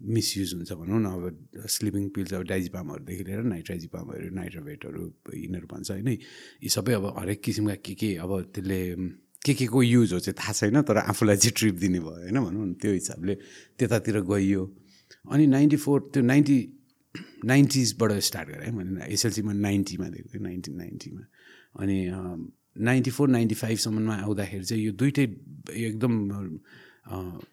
[0.00, 1.22] मिसयुज हुन्छ भनौँ न अब
[1.68, 5.02] स्लिपिङ पिल्स अब डाइजिपामहरूदेखि लिएर नाइट्राजिपामहरू नाइट्रोभेटहरू
[5.34, 8.80] यिनीहरू भन्छ होइन। यी सबै अब हरेक किसिमका के के अब त्यसले
[9.44, 12.38] के के को युज हो चाहिँ थाहा छैन तर आफूलाई चाहिँ ट्रिप दिने भयो होइन
[12.40, 13.34] भनौँ न त्यो हिसाबले
[13.78, 14.62] त्यतातिर गइयो।
[15.32, 16.58] अनि नाइन्टी फोर त्यो नाइन्टी
[17.44, 21.22] नाइन्टिजबाट स्टार्ट गरेँ मैले एसएलसीमा नाइन्टीमा दिएको थिएँ नाइन्टिन नाइन्टीमा।
[21.80, 21.96] अनि
[22.76, 25.24] नाइन्टी फोर नाइन्टी फाइभसम्ममा आउँदाखेरि चाहिँ यो दुइटै
[25.70, 26.12] एकदम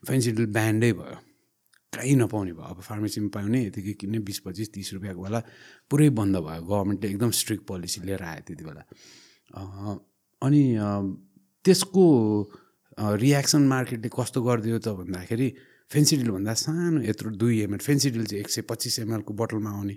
[0.08, 1.18] फेन्सिडल ब्यान्डै भयो।
[1.94, 5.40] कहीँ नपाउने भयो। अब फार्मेसीमा पाउने यतिकै किन्ने बिस पच्चिस तिस रुपियाँको बेला
[5.92, 8.84] पुरै बन्द भयो। गभर्मेन्टले एकदम स्ट्रिक्ट पोलिसी लिएर आयो त्यति बेला।
[10.42, 10.64] अनि
[11.66, 12.06] त्यसको
[12.98, 15.48] रियाक्सन मार्केटले कस्तो गरिदियो त भन्दाखेरि
[15.92, 19.96] फेन्सिडिल भन्दा सानो यत्रो दुई एमएल फेन्सिडिल चाहिँ एक सय पच्चिस एमएलको बोटलमा आउने।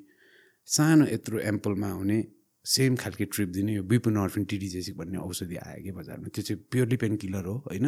[0.69, 2.19] सानो यत्रो एम्पलमा आउने।
[2.65, 6.97] सेम खालके ट्रिप दिने यो बिपुनर्फिन टिडिजेसिक भन्ने औषधि आयो कि बजारमा। त्यो चाहिँ प्योरली
[6.97, 7.87] पेन किलर हो होइन?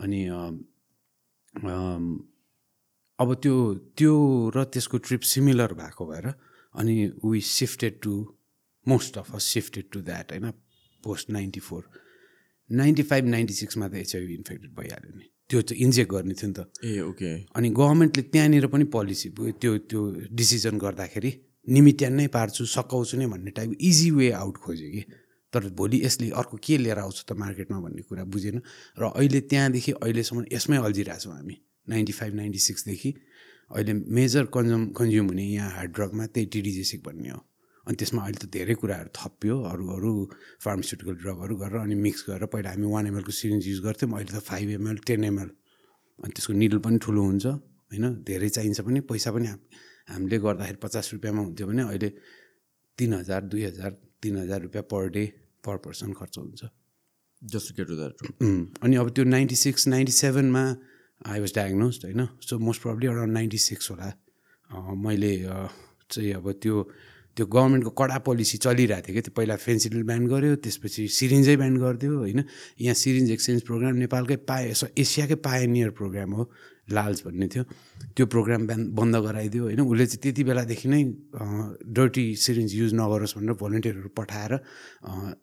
[0.00, 0.20] अनि
[3.18, 3.54] अब त्यो
[3.96, 4.14] त्यो
[4.56, 6.26] र त्यसको ट्रिप सिमिलर भएको भएर
[6.74, 6.94] अनि
[7.24, 8.12] we shifted to
[8.86, 10.50] most of us shifted to that होइन?
[11.04, 11.82] Post ninety four.
[12.70, 16.54] Ninety five ninety सिक्समा त एचआइभी इन्फेक्टेड भइहाल्यो नि। त्यो चाहिँ इन्जेक्ट गर्ने थियो नि
[16.58, 20.00] त। Ah okay. अनि गभर्मेन्टले त्यहाँनिर पनि पोलिसी त्यो त्यो
[20.32, 21.30] डिसिजन गर्दाखेरि
[21.68, 25.02] निमित्यान नै पार्छु सकाउँछु नै भन्ने टाइप इजी वे आउट खोज्यो कि।
[25.52, 28.60] तर भोलि यसले अर्को के लिएर आउँछ त मार्केटमा भन्ने कुरा बुझेन।
[28.98, 31.56] र अहिले त्यहाँदेखि अहिलेसम्म यसमै अल्झिरहेछौँ हामी
[31.86, 33.10] नाइन्टी फाइभ नाइन्टी सिक्सदेखि
[33.70, 37.40] अहिले मेजर कन्जम कन्ज्युम हुने यहाँ हार्ड ड्रगमा त्यही टिडिजेसिक भन्ने हो।
[37.86, 40.10] अनि त्यसमा अहिले त धेरै कुराहरू थप्यो अरू अरू
[40.64, 44.42] फार्मास्युटिकल ड्रगहरू गरेर अनि मिक्स गरेर पहिला हामी वान एमएलको सिरिन्ज युज गर्थ्यौँ अहिले त
[44.42, 45.50] फाइभ एमएल टेन एमएल
[46.18, 48.04] अनि त्यसको निडल पनि ठुलो हुन्छ होइन?
[48.26, 49.46] धेरै चाहिन्छ पनि पैसा पनि
[50.08, 52.08] हामीले गर्दाखेरि पचास रुपियाँमा हुन्थ्यो भने अहिले
[52.98, 53.90] तिन हजार दुई हजार
[54.22, 55.24] तिन हजार रुपियाँ पर डे
[55.64, 56.62] पर पर्सन खर्च हुन्छ।
[57.42, 58.14] जस्ट गेट टु द्याट
[58.84, 60.62] अनि अब त्यो नाइन्टी सिक्स नाइन्टी सेभेनमा
[61.26, 62.26] आई वाज डायग्नोस्ड होइन?
[62.40, 64.12] So most probably around ninety six होला।
[65.04, 65.32] मैले
[66.10, 66.76] चाहिँ अब त्यो
[67.36, 71.76] त्यो गभर्मेन्टको कडा पोलिसी चलिरहेको थियो कि त्यो पहिला फेन्सिडल ब्यान गर्यो त्यसपछि सिरिन्जै ब्यान
[71.76, 72.40] गरिदियो होइन?
[72.80, 76.44] यहाँ सिरिन्ज एक्सचेन्ज प्रोग्राम नेपालकै पाए एसियाकै पायनियर प्रोग्राम हो।
[76.88, 77.64] लाल्स भन्ने थियो।
[78.16, 79.80] त्यो प्रोग्राम ब्यान बन्द गराइदियो होइन?
[79.80, 81.02] उसले चाहिँ त्यति बेलादेखि नै
[81.90, 84.52] डर्टी सिरिन्ज युज नगरोस् भनेर भोलिन्टियरहरू पठाएर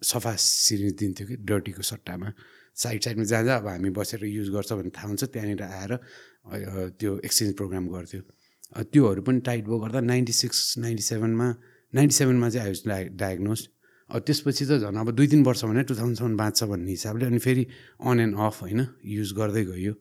[0.01, 2.29] सफा सिरिन्ज दिन्थ्यो कि डर्टीको सट्टामा।
[2.73, 5.91] साइड साइडमा जहाँ जहाँ अब हामी बसेर युज गर्छ भन्ने थाहा हुन्छ त्यहाँनिर आएर
[6.97, 8.21] त्यो एक्सचेन्ज प्रोग्राम गर्थ्यो।
[8.89, 11.47] त्योहरू पनि टाइट भयो गर्दा नाइन्टी सिक्स नाइन्टी सेभेनमा
[11.93, 13.61] नाइन्टी सेभेनमा चाहिँ आई डाइ डायग्नोज
[14.09, 17.63] त्यसपछि त झन् अब दुई तिन वर्ष भने टु थाउजन्डसम्म बाँच्छ भन्ने हिसाबले अनि फेरि
[18.01, 18.81] अन एन्ड अफ होइन?
[19.05, 19.93] युज गर्दै गयो।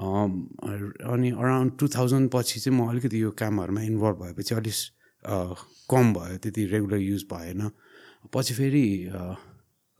[0.00, 4.74] अनि अराउन्ड टु थाउजन्ड पछि चाहिँ म अलिकति यो कामहरूमा इन्भल्भ भएपछि अलिक
[5.90, 7.70] कम भयो त्यति रेगुलर युज भएन।
[8.32, 8.84] पछि फेरि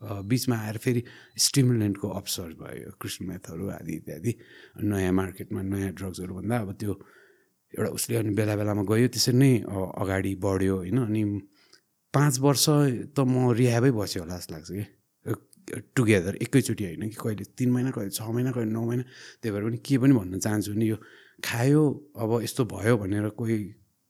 [0.01, 1.03] बिचमा आएर फेरि
[1.37, 4.31] स्टिमुलेन्टको अप्सर्स भयो क्रिस्टमेथहरू आदि इत्यादि
[4.81, 6.93] नयाँ मार्केटमा नयाँ ड्रग्सहरू भन्दा अब त्यो
[7.73, 9.53] एउटा उसले अनि बेला बेलामा गयो त्यसरी नै
[10.01, 11.21] अगाडि बढ्यो होइन अनि
[12.13, 12.65] पाँच वर्ष
[13.13, 14.83] त म रिहाबै बस्यो होला जस्तो लाग्छ कि।
[15.95, 19.03] टुगेदर एकैचोटि होइन कि कहिले तिन महिना कहिले छ महिना कहिले नौ महिना
[19.41, 20.97] त्यही भएर पनि के पनि भन्न चाहन्छु नि यो
[21.43, 21.83] खायो
[22.17, 23.57] अब यस्तो भयो भनेर कोही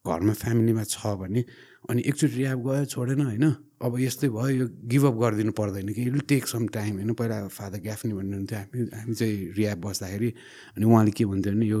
[0.04, 1.44] घरमा फ्यामिलीमा छ भने
[1.90, 3.46] अनि एकचोटि रिहाब गयो छोडेन होइन
[3.82, 7.78] अब यस्तै भयो यो गिभअप गरिदिनु पर्दैन कि विल टेक सम टाइम होइन। पहिला फादर
[7.82, 10.30] ग्याफ्नी भन्नुहुन्थ्यो हामी हामी चाहिँ रियाब बस्दाखेरि
[10.76, 11.80] अनि उहाँले के भन्थ्यो भने यो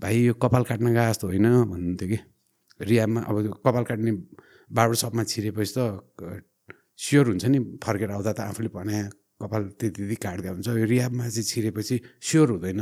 [0.00, 2.18] भाइ यो कपाल काट्न गए जस्तो होइन भन्नुहुन्थ्यो कि।
[2.80, 4.12] रियाबमा अब कपाल काट्ने
[4.70, 5.78] बार्बर सपमा छिरेपछि त
[6.98, 8.98] स्योर हुन्छ नि फर्केर आउँदा त आफूले भने
[9.42, 12.80] कपाल त्यति त्यति काट्दा हुन्छ यो रियाबमा चाहिँ छिरेपछि स्योर हुँदैन।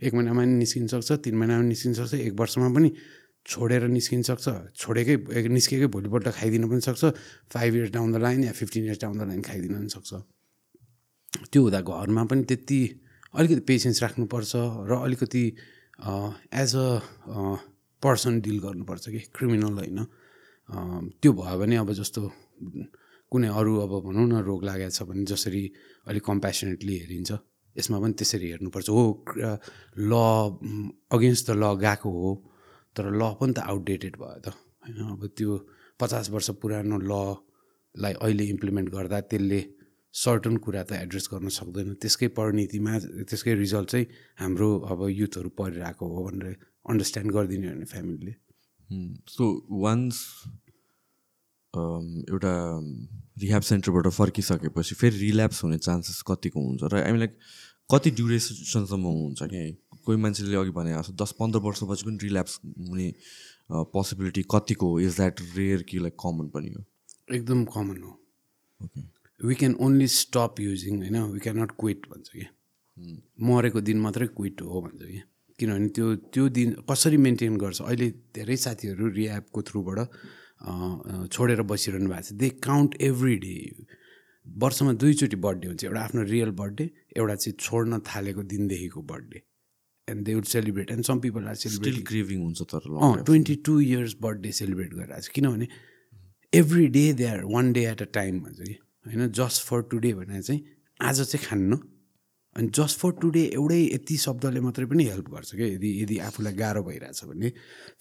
[0.00, 2.88] एक महिनामा पनि निस्किन सक्छ तिन महिनामा निस्किन सक्छ एक वर्षमा पनि
[3.46, 5.14] छोडेर निस्किन सक्छ छोडेकै
[5.48, 7.02] निस्केकै भोलिपल्ट खाइदिनु पनि सक्छ।
[7.54, 10.12] Five years down the line yeah fifteen years down the line खाइदिनु पनि सक्छ।
[11.50, 12.80] त्यो हुँदा घरमा पनि त्यति
[13.34, 14.52] अलिकति पेसेन्स राख्नुपर्छ
[14.90, 15.44] र अलिकति
[16.58, 16.86] एज अ
[18.02, 19.98] पर्सन डिल गर्नुपर्छ कि क्रिमिनल होइन।
[21.22, 22.22] त्यो भयो भने अब जस्तो
[23.32, 25.62] कुनै अरू अब भनौँ न रोग लागेको छ भने जसरी
[26.08, 27.30] अलिक कम्पेसनेटली हेरिन्छ
[27.76, 29.04] यसमा पनि त्यसरी हेर्नुपर्छ। हो
[30.10, 30.12] ल
[31.16, 32.30] अगेन्स्ट द ल गएको हो
[32.96, 34.48] तर ल पनि त आउटडेटेड भयो त।
[34.82, 35.52] होइन अब त्यो
[36.00, 39.60] पचास वर्ष पुरानो ललाई अहिले इम्प्लिमेन्ट गर्दा त्यसले
[40.14, 42.92] सर्टन कुरा त एड्रेस गर्न सक्दैन। त्यसकै परिणतिमा
[43.28, 44.06] त्यसकै रिजल्ट चाहिँ
[44.40, 46.56] हाम्रो अब युथहरू परिरहेको हो भनेर
[46.88, 48.34] अन्डरस्ट्यान्ड गरिदिने भने फ्यामिलीले
[49.28, 49.44] सो
[49.84, 50.16] वान्स
[52.28, 52.52] एउटा
[53.42, 56.82] रिह्याब सेन्टरबाट फर्किसकेपछि फेरि रिल्याप्स हुने चान्सेस कतिको हुन्छ?
[56.92, 57.38] र हामी लाइक
[57.90, 59.62] कति ड्युरेसनसम्म हुन्छ कि?
[60.04, 63.08] कोही मान्छेले अघि भने जस्तो दस पन्ध्र वर्षपछि पनि रिल्याप्स हुने
[63.94, 66.84] पोसिबिलिटी कतिको इज द्याट रेयर कि लाइक कमन पनि हो?
[67.34, 68.12] एकदम कमन हो।
[69.40, 71.16] We can only stop using होइन?
[71.32, 72.46] वी क्यान नट क्विट भन्छ कि?
[73.40, 75.20] मरेको दिन मात्रै क्विट हो भन्छ कि?
[75.58, 77.82] किनभने त्यो त्यो दिन कसरी मेन्टेन गर्छ?
[77.82, 79.98] अहिले धेरै साथीहरू रियापको थ्रुबाट
[80.60, 83.54] छोडेर बसिरहनु भएको छ। दे काउन्ट एभ्री डे
[84.46, 86.84] वर्षमा दुईचोटि बर्थडे हुन्छ। एउटा आफ्नो रियल बर्थडे
[87.16, 89.38] एउटा चाहिँ छोड्न थालेको दिनदेखिको birthday
[90.08, 92.82] and they would celebrate and some people are celebrate craving हुन्छ तर
[93.24, 95.68] twenty two years birthday celebrate गरिरहेको छ। किनभने
[96.52, 98.74] every day they are one day at a time भन्छ कि।
[99.06, 100.60] होइन जस्ट फर टुडे भनेर चाहिँ
[101.00, 101.78] आज चाहिँ खान्न।
[102.58, 106.52] अनि जस्ट फर टुडे एउटै यति शब्दले मात्रै पनि हेल्प गर्छ क्या यदि यदि आफूलाई
[106.52, 107.48] गाह्रो भइरहेछ भने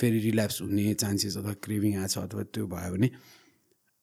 [0.01, 3.09] फेरि रिल्याप्स हुने चान्सेस अथवा क्रेभिङ छ अथवा त्यो भयो भने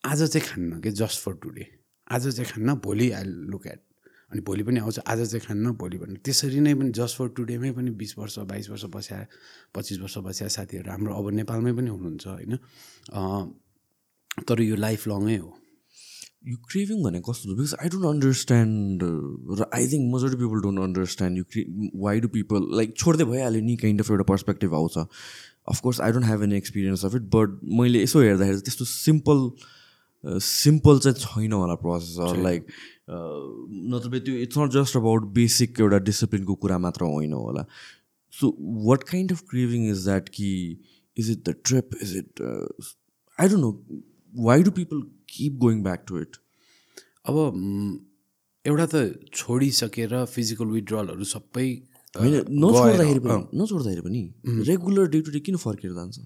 [0.04, 0.90] आज चाहिँ खान्न कि?
[0.90, 1.66] जस्ट फर टुडे
[2.10, 3.82] आज चाहिँ खान्न भोलि आई लुक एट
[4.30, 7.70] अनि भोलि पनि आउँछ आज चाहिँ खान्न भोलि पनि त्यसरी नै पनि जस्ट फर टुडेमै
[7.72, 9.26] पनि बिस वर्ष बाइस वर्ष बस्या
[9.74, 12.56] पच्चिस वर्ष बस्या साथीहरू हाम्रो अब नेपालमै पनि हुनुहुन्छ होइन?
[14.48, 15.50] तर यो लाइफ लङै हो।
[16.46, 19.02] यो क्रेभिङ भनेको कस्तो बिकज आई डोन्ट अन्डरस्ट्यान्ड
[19.58, 21.62] र I think majority people don't understand you क्रि
[22.06, 24.98] वाइ डु पिपल लाइक छोड्दै भइहाल्यो नि काइन्ड अफ एउटा पर्सपेक्टिभ आउँछ।
[25.74, 29.40] Of course I don't have any experience of it but मैले यसो हेर्दाखेरि त्यस्तो सिम्पल
[30.24, 32.66] सिम्पल चाहिँ छैन होला प्रोसेस लाइक
[33.94, 37.66] नत्र त्यो it's not just about basic एउटा डिसिप्लिनको कुरा मात्र होइन होला।
[38.32, 38.56] So
[38.86, 40.50] what kind of craving is that कि
[41.16, 42.42] is it the trip is it
[43.38, 43.72] I don't know
[44.32, 45.02] why do people
[45.36, 46.36] keep going back to it
[47.28, 47.36] अब
[48.64, 48.94] एउटा त
[49.40, 51.68] छोडिसकेर फिजिकल विड्रलहरू सबै
[52.14, 54.22] होइन नछोड्दाखेरि पनि नछोड्दाखेरि पनि
[54.70, 56.18] रेगुलर डे टु डे किन फर्केर जान्छ?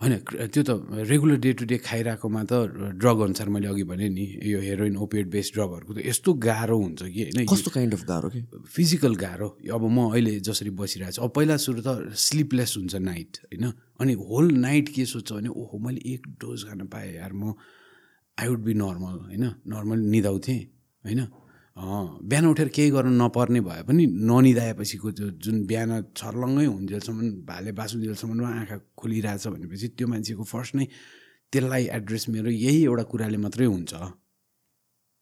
[0.00, 0.14] होइन
[0.54, 0.70] त्यो त
[1.10, 2.52] रेगुलर डे टु डे खाइरहेकोमा त
[3.02, 7.02] ड्रग अनुसार मैले अघि भने नि यो हेरोइन ओपिएड बेस्ड ड्रगहरूको त यस्तो गाह्रो हुन्छ
[7.02, 7.46] कि होइन?
[7.50, 8.40] कस्तो काइन्ड अफ गाह्रो कि?
[8.74, 13.32] फिजिकल गाह्रो। अब म अहिले जसरी बसिरहेको छु अब पहिला सुरु त स्लिपलेस हुन्छ नाइट
[13.50, 13.64] होइन?
[14.00, 17.58] अनि होल नाइट के सोध्छ भने ओहो मैले एक डोज खान पाएँ यार म
[18.38, 19.44] आई वुड बी नर्मल होइन?
[19.66, 20.60] नर्मल निदाउँथेँ
[21.04, 21.20] होइन?
[21.76, 28.48] बिहान उठेर केही गर्नु नपर्ने भए पनि ननिदाएपछिको त्यो जुन बिहान छर्लङ्गै हुन्जेलसम्म भाले बासुन्जेलसम्ममा
[28.60, 30.86] आँखा खोलिरहेछ भनेपछि त्यो मान्छेको फर्स्ट नै
[31.52, 33.94] त्यसलाई एड्रेस मेरो यही एउटा कुराले मात्रै हुन्छ।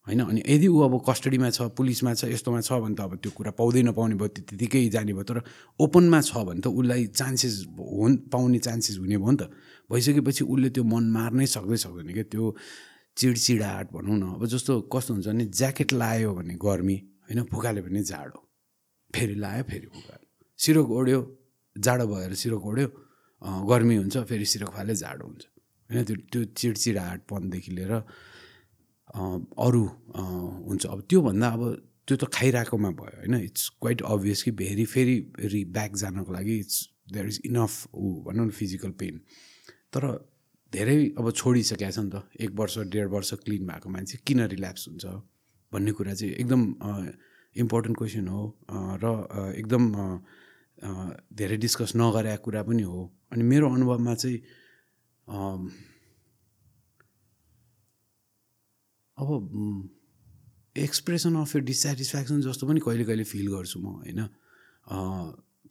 [0.06, 0.20] होइन?
[0.32, 3.52] अनि यदि ऊ अब कस्टडीमा छ पुलिसमा छ यस्तोमा छ भने त अब त्यो कुरा
[3.58, 5.38] पाउँदै नपाउने भयो त्यतिकै जाने भयो। तर
[5.76, 9.52] ओपनमा छ भने त उसलाई चान्सेस हुन् पाउने चान्सेस हुने भयो नि त।
[9.92, 12.44] भइसकेपछि उसले त्यो मन मार्नै सक्दै सक्दैन क्या। त्यो
[13.16, 17.42] चिडचिडाट भनौँ न अब जस्तो कस्तो हुन्छ भने ज्याकेट लायो भने गर्मी होइन?
[17.52, 18.40] फुकाल्यो भने जाडो।
[19.14, 20.28] फेरि लायो फेरि फुकाल्यो
[20.58, 21.20] सिरोक ओढ्यो
[21.76, 22.88] जाडो भएर सिरोक ओढ्यो
[23.70, 25.42] गर्मी हुन्छ फेरि सिरोक फाल्यो जाडो हुन्छ।
[25.90, 26.04] होइन?
[26.04, 27.92] त्यो त्यो चिडचिडाटपनदेखि लिएर
[29.64, 29.84] अरू
[30.68, 31.62] हुन्छ। अब त्योभन्दा अब
[32.06, 33.34] त्यो त खाइरहेकोमा भयो होइन?
[33.48, 36.78] इट्स क्वाइट अभियस कि फेरि फेरि ब्याक जानको लागि इट्स
[37.12, 39.20] देयर इज इनफ ऊ भनौँ न फिजिकल पेन
[39.92, 40.02] तर
[40.76, 44.82] धेरै अब छोडिसकेको छ नि त। एक वर्ष डेढ वर्ष क्लिन भएको मान्छे किन रिल्याप्स
[44.88, 45.04] हुन्छ
[45.72, 46.62] भन्ने कुरा चाहिँ एकदम
[47.56, 48.42] इम्पोर्टेन्ट क्वेसन हो।
[49.02, 49.04] र
[49.56, 49.82] एकदम
[51.32, 53.00] धेरै डिस्कस नगरेको कुरा पनि हो।
[53.32, 54.38] अनि मेरो अनुभवमा चाहिँ
[59.18, 59.28] अब
[60.76, 64.20] एक्सप्रेसन अफ यो डिससेटिस्फ्याक्सन जस्तो पनि कहिले कहिले फिल गर्छु म होइन?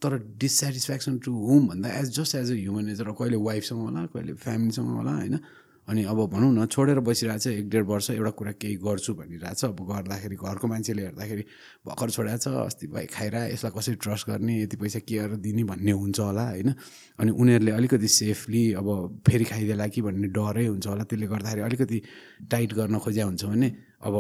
[0.06, 4.34] तर डिससेटिस्फ्याक्सन टु होम भन्दा as just as a human nature कहिले वाइफसँग होला कहिले
[4.45, 5.40] फ्यामिलीसँग होला होइन?
[5.88, 9.53] अनि अब भनौँ न छोडेर बसिरहेको छ एक डेढ वर्ष एउटा कुरा केही गर्छु भनिरहेको
[9.53, 11.44] छ अब गर्दाखेरि घरको मान्छेले हेर्दाखेरि
[11.86, 15.64] भर्खर छोडेको छ अस्ति भाइ खाएर यसलाई कसरी ट्रस्ट गर्ने यति पैसा के गरेर दिने
[15.69, 16.73] भन्ने हुन्छ होला होइन?
[17.22, 18.88] अनि उनीहरूले अलिकति सेफली अब
[19.30, 22.02] फेरि खाइदेला कि भन्ने डरै हुन्छ होला त्यसले गर्दाखेरि अलिकति
[22.49, 23.69] टाइट गर्न खोज्या हुन्छ भने
[24.06, 24.15] अब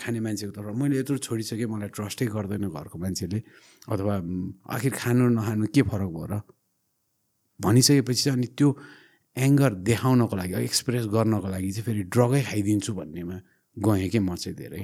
[0.00, 3.38] खाने मान्छेको तर्फ मैले यत्रो छोडिसकेँ मलाई ट्रस्टै गर्दैन घरको मान्छेले।
[3.92, 4.14] अथवा
[4.72, 6.34] आखिर खानु नखानु के फरक भयो र?
[7.60, 8.68] भनिसकेपछि चाहिँ अनि त्यो
[9.36, 13.36] एङ्गर देखाउनको लागि एक्सप्रेस गर्नको लागि चाहिँ फेरि ड्रगै खाइदिन्छु भन्नेमा
[13.76, 14.82] गएँ कि म चाहिँ धेरै।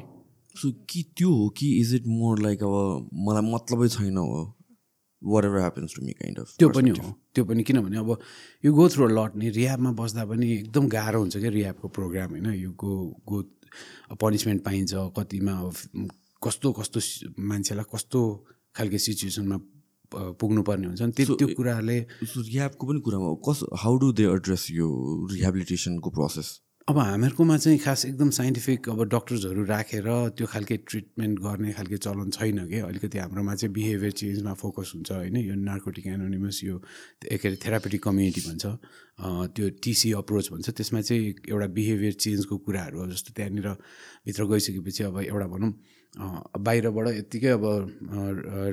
[0.57, 4.55] सो कि त्यो हो कि इज इट मोर लाइक अब मलाई मतलबै छैन हो?
[5.45, 8.11] Whatever happens to me kind of त्यो पनि हो। त्यो पनि किनभने अब
[8.65, 12.47] यो गो थ्रु लट नि रियाबमा बस्दा पनि एकदम गाह्रो हुन्छ क्या रियाबको प्रोग्राम होइन?
[12.55, 12.93] यो गो
[13.27, 13.43] गो
[14.15, 15.75] पनिसमेन्ट पाइन्छ कतिमा अब
[16.43, 16.99] कस्तो कस्तो
[17.43, 18.21] मान्छेलाई कस्तो
[18.75, 19.57] खालको सिचुएसनमा
[20.35, 24.63] पुग्नुपर्ने हुन्छ नि त्यो त्यो कुराहरूले सो रिह्याबको पनि कुरामा कस हाउ डु दे एड्रेस
[24.73, 24.89] यो
[25.33, 26.49] रिहेबिलिटेसनको प्रोसेस
[26.89, 30.09] अब हामीहरूकोमा चाहिँ खास एकदम साइन्टिफिक अब डक्टर्सहरू राखेर
[30.41, 32.79] त्यो खालके ट्रिटमेन्ट गर्ने खालके चलन छैन कि?
[32.81, 36.79] अलिकति हाम्रोमा चाहिँ बिहेभियर चेन्जमा फोकस हुन्छ होइन। यो नार्कोटिक एनोनिमस यो
[37.29, 38.65] के अरे थेरापेटिक कम्युनिटी भन्छ।
[39.53, 43.69] त्यो टिसी अप्रोच भन्छ। त्यसमा चाहिँ एउटा बिहेभियर चेन्जको कुराहरू जस्तो त्यहाँनिर
[44.25, 45.73] भित्र गइसकेपछि अब एउटा भनौँ
[46.57, 47.65] बाहिरबाट यत्तिकै अब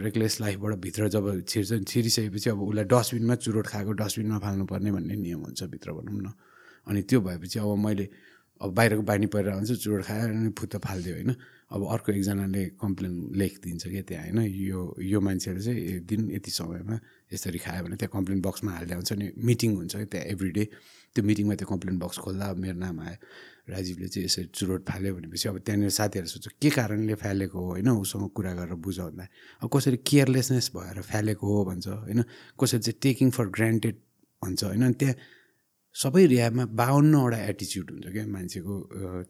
[0.07, 5.41] रेकलेस लाइफबाट भित्र जब छिर्छ छिरिसकेपछि अब उसलाई डस्टबिनमा चुरोट खाएको डस्टबिनमा फाल्नुपर्ने भन्ने नियम
[5.51, 6.54] हुन्छ भित्र भनौँ न।
[6.87, 8.07] अनि त्यो भएपछि अब मैले
[8.61, 11.35] अब बाहिरको बानी परेर हुन्छ चुरोट खाएर अनि फुत्त फालिदियो होइन।
[11.65, 16.51] अब अर्को एकजनाले कम्प्लेन लेखिदिन्छ क्या त्यहाँ होइन यो यो मान्छेले चाहिँ एक दिन यति
[16.51, 16.95] समयमा
[17.33, 20.63] यसरी खायो भने त्यहाँ कम्प्लेन बक्समा हाल्दा हुन्छ अनि मिटिङ हुन्छ क्या त्यहाँ एभ्री डे
[21.15, 23.17] त्यो मिटिङमा त्यो कम्प्लेन बक्स खोल्दा मेरो नाम आयो।
[23.65, 27.69] राजीवले चाहिँ यसरी चुरोट फाल्यो भनेपछि अब त्यहाँनिर साथीहरू सोध्छ के कारणले फालेको हो?
[27.71, 29.25] होइन उसँग कुरा गरेर बुझ भन्दा
[29.61, 31.65] अब कसरी केयरलेसनेस भएर फालेको हो?
[31.65, 32.23] भन्छ होइन।
[32.61, 33.95] कसरी चाहिँ टेकिङ फर ग्रान्टेड
[34.41, 35.15] भन्छ होइन। त्यहाँ
[35.95, 38.73] सबै रिहाबमा बाहन्नवटा एटिच्युड हुन्छ क्या मान्छेको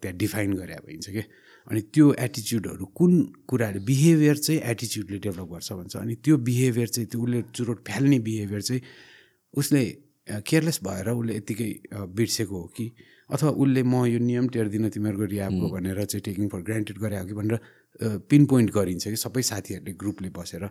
[0.02, 1.26] त्यहाँ डिफाइन गरे भइन्छ क्या।
[1.70, 3.12] अनि त्यो एटिच्युडहरू कुन
[3.50, 5.94] कुराहरू बिहेभियर चाहिँ एटिच्युडले डेभलप गर्छ भन्छ?
[6.04, 8.82] अनि त्यो बिहेभियर चाहिँ त्यो उसले चुरोट फाल्ने बिहेभियर चाहिँ
[9.54, 9.82] उसले
[10.50, 11.70] केयरलेस भएर उसले यत्तिकै
[12.18, 12.86] बिर्सेको हो कि?
[13.30, 17.26] अथवा उसले म यो नियम टेर्दिनँ तिमीहरूको रिहाबको भनेर चाहिँ टेकिङ फर ग्रान्टेड गरे हो
[17.30, 17.34] कि?
[17.34, 17.58] भनेर
[18.02, 20.64] पिन पोइन्ट गरिन्छ कि सबै साथीहरूले ग्रुपले बसेर।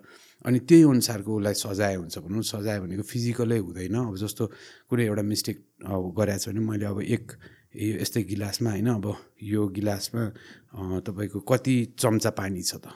[0.44, 4.44] अनि त्यही अनुसारको उसलाई सजाय हुन्छ भनौँ सजाय भनेको फिजिकलै हुँदैन। अब जस्तो
[4.90, 5.56] कुनै एउटा मिस्टेक
[5.88, 7.24] अब गरेको छ भने मैले अब एक
[7.76, 9.06] यो यस्तै गिलासमा होइन अब
[9.42, 10.22] यो गिलासमा
[11.00, 12.92] तपाईँको कति चम्चा पानी छ त?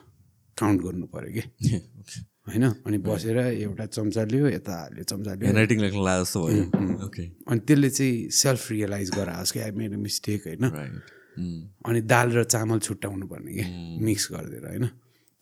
[0.56, 1.42] काउन्ट गर्नु पऱ्यो कि?
[2.48, 2.64] होइन?
[2.86, 6.64] अनि बसेर एउटा चम्चा लियो यता हाल्यो चम्चा लियो। ह्यान्डराइटिङ लेख्न लाग्यो जस्तो भयो।
[7.06, 10.64] ओके अनि त्यसले चाहिँ सेल्फ रियलाइज गराओस् कि मेरो मिस्टेक होइन।
[11.86, 13.64] अनि दाल र चामल छुट्याउनु पर्ने कि
[14.04, 14.86] मिक्स गरिदिएर होइन?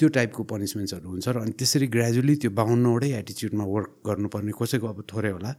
[0.01, 5.01] त्यो टाइपको पनिसमेन्ट्सहरू हुन्छ र अनि त्यसरी ग्रेजुअली त्यो बाहुन्नवटै एटिच्युडमा वर्क गर्नुपर्ने कसैको अब
[5.09, 5.53] थोरै होला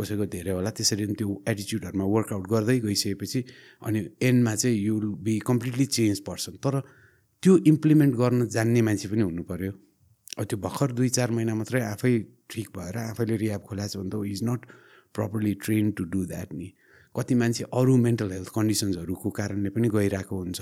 [0.00, 3.40] कसैको धेरै होला त्यसरी त्यो एटिच्युडहरूमा वर्कआउट गर्दै गइसकेपछि
[3.84, 3.98] अनि
[4.28, 6.80] एन्डमा चाहिँ you will be completely change person तर
[7.42, 9.72] त्यो इम्प्लिमेन्ट गर्न जान्ने मान्छे पनि हुनु पऱ्यो
[10.38, 12.12] अब त्यो भर्खर दुई चार महिना मात्रै आफै
[12.48, 14.60] ठिक भएर आफैले रियाब खोलाएको छ भने त is not
[15.14, 16.68] properly train to do that नि।
[17.14, 20.60] कति मान्छे अरू मेन्टल हेल्थ कन्डिसन्सहरूको कारणले पनि गइरहेको हुन्छ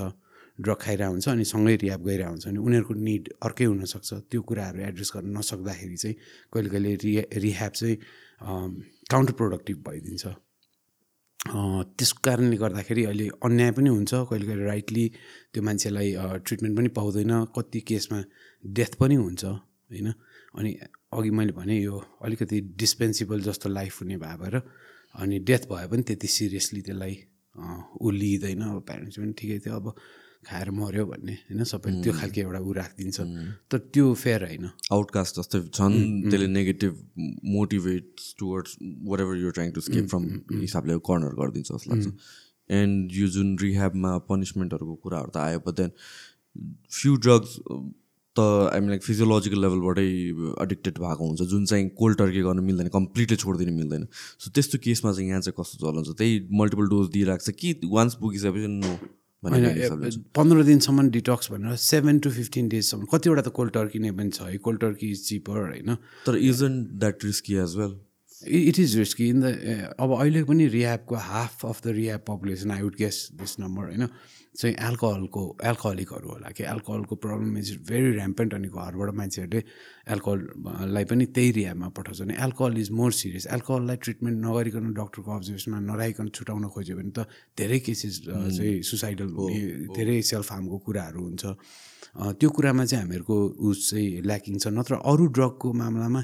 [0.61, 4.79] ड्रग खाइरहेको हुन्छ अनि सँगै रियाब गइरहेको हुन्छ अनि उनीहरूको निड अर्कै हुनसक्छ। त्यो कुराहरू
[4.91, 6.15] एड्रेस गर्न नसक्दाखेरि चाहिँ
[6.53, 7.97] कहिले कहिले रिया रिह्याब चाहिँ
[9.11, 15.05] काउन्टर प्रोडक्टिभ भइदिन्छ। अँ, त्यसको कारणले गर्दाखेरि अहिले अन्याय पनि हुन्छ कहिले कहिले राइटली
[15.55, 16.09] त्यो मान्छेलाई
[16.45, 18.19] ट्रिटमेन्ट पनि पाउँदैन कति केसमा
[18.65, 20.09] डेथ पनि हुन्छ होइन?
[20.59, 20.71] अनि
[21.17, 24.57] अघि मैले भने यो अलिकति डिस्पेन्सिबल जस्तो लाइफ हुने भए भएर
[25.15, 27.15] अनि डेथ भयो पनि त्यति सिरियसली त्यसलाई
[28.01, 29.87] ऊ लिँदैन अब प्यारेन्ट्स पनि ठिकै थियो। अब
[30.47, 31.65] खाएर मऱ्यो भन्ने होइन?
[31.69, 33.19] सबैले त्यो खालको एउटा ऊ राखिदिन्छ।
[33.71, 34.67] तर त्यो फेयर होइन।
[34.97, 35.95] आउटकास्ट जस्तै छन्।
[36.31, 36.93] त्यसले negative
[37.57, 38.07] motivate
[38.39, 38.77] towards
[39.21, 40.25] whatever you trying to escape from
[40.61, 42.09] हिसाबले कर्नर गरिदिन्छ जस्तो लाग्छ
[42.71, 45.91] एन्ड यो जुन रिह्याबमा पनिसमेन्टहरूको कुराहरू त आयो बट देन
[46.99, 47.59] फ्यु ड्रग्स
[48.41, 50.09] त लाइक फिजियोलोजिकल लेभलबाटै
[50.65, 55.13] एडिक्टेड भएको हुन्छ। जुन चाहिँ कोल्ड टर्की गर्न मिल्दैन कम्प्लिटली छोडिदिनु मिल्दैन। सो त्यस्तो केसमा
[55.13, 58.99] चाहिँ यहाँ चाहिँ कस्तो चलन छ त्यही मल्टिपल डोज दिइरहेको छ कि वान्स पुगिसकेपछि नो
[60.37, 64.49] पन्ध्र दिनसम्म डिटक्स भनेर सेभेन टु फिफ्टिन डेजसम्म कतिवटा त कोल्ड टर्की नै पनि छ।
[64.49, 65.95] है कोल्ड टर्की इज चिपर होइन?
[66.27, 67.95] तर isn't that risky as well
[68.43, 72.83] it is risky in the अब अहिले पनि रियाबको half of the rehab population I
[72.83, 74.09] would guess this number होइन?
[74.59, 79.63] चाहिँ एल्कोहलको एल्कोहलिकहरू होला कि एल्कोहलको प्रब्लम इज भेरी ऱ्याम्पेन्ट अनि घरबाट मान्छेहरूले
[80.15, 85.81] एल्कोहललाई पनि त्यही रियाबमा पठाउँछ भने एल्कोहल इज मोर सिरियस एल्कोहललाई ट्रिटमेन्ट नगरिकन डक्टरको अब्जर्भेसनमा
[85.91, 89.61] नराइकन छुटाउन खोज्यो भने त धेरै केसेस चाहिँ सुसाइडल हुने
[89.95, 91.45] धेरै सेल्फ हार्मको कुराहरू हुन्छ।
[92.11, 93.37] त्यो कुरामा चाहिँ हामीहरूको
[93.71, 96.23] उस चाहिँ ल्याकिङ छ। नत्र अरू ड्रगको मामलामा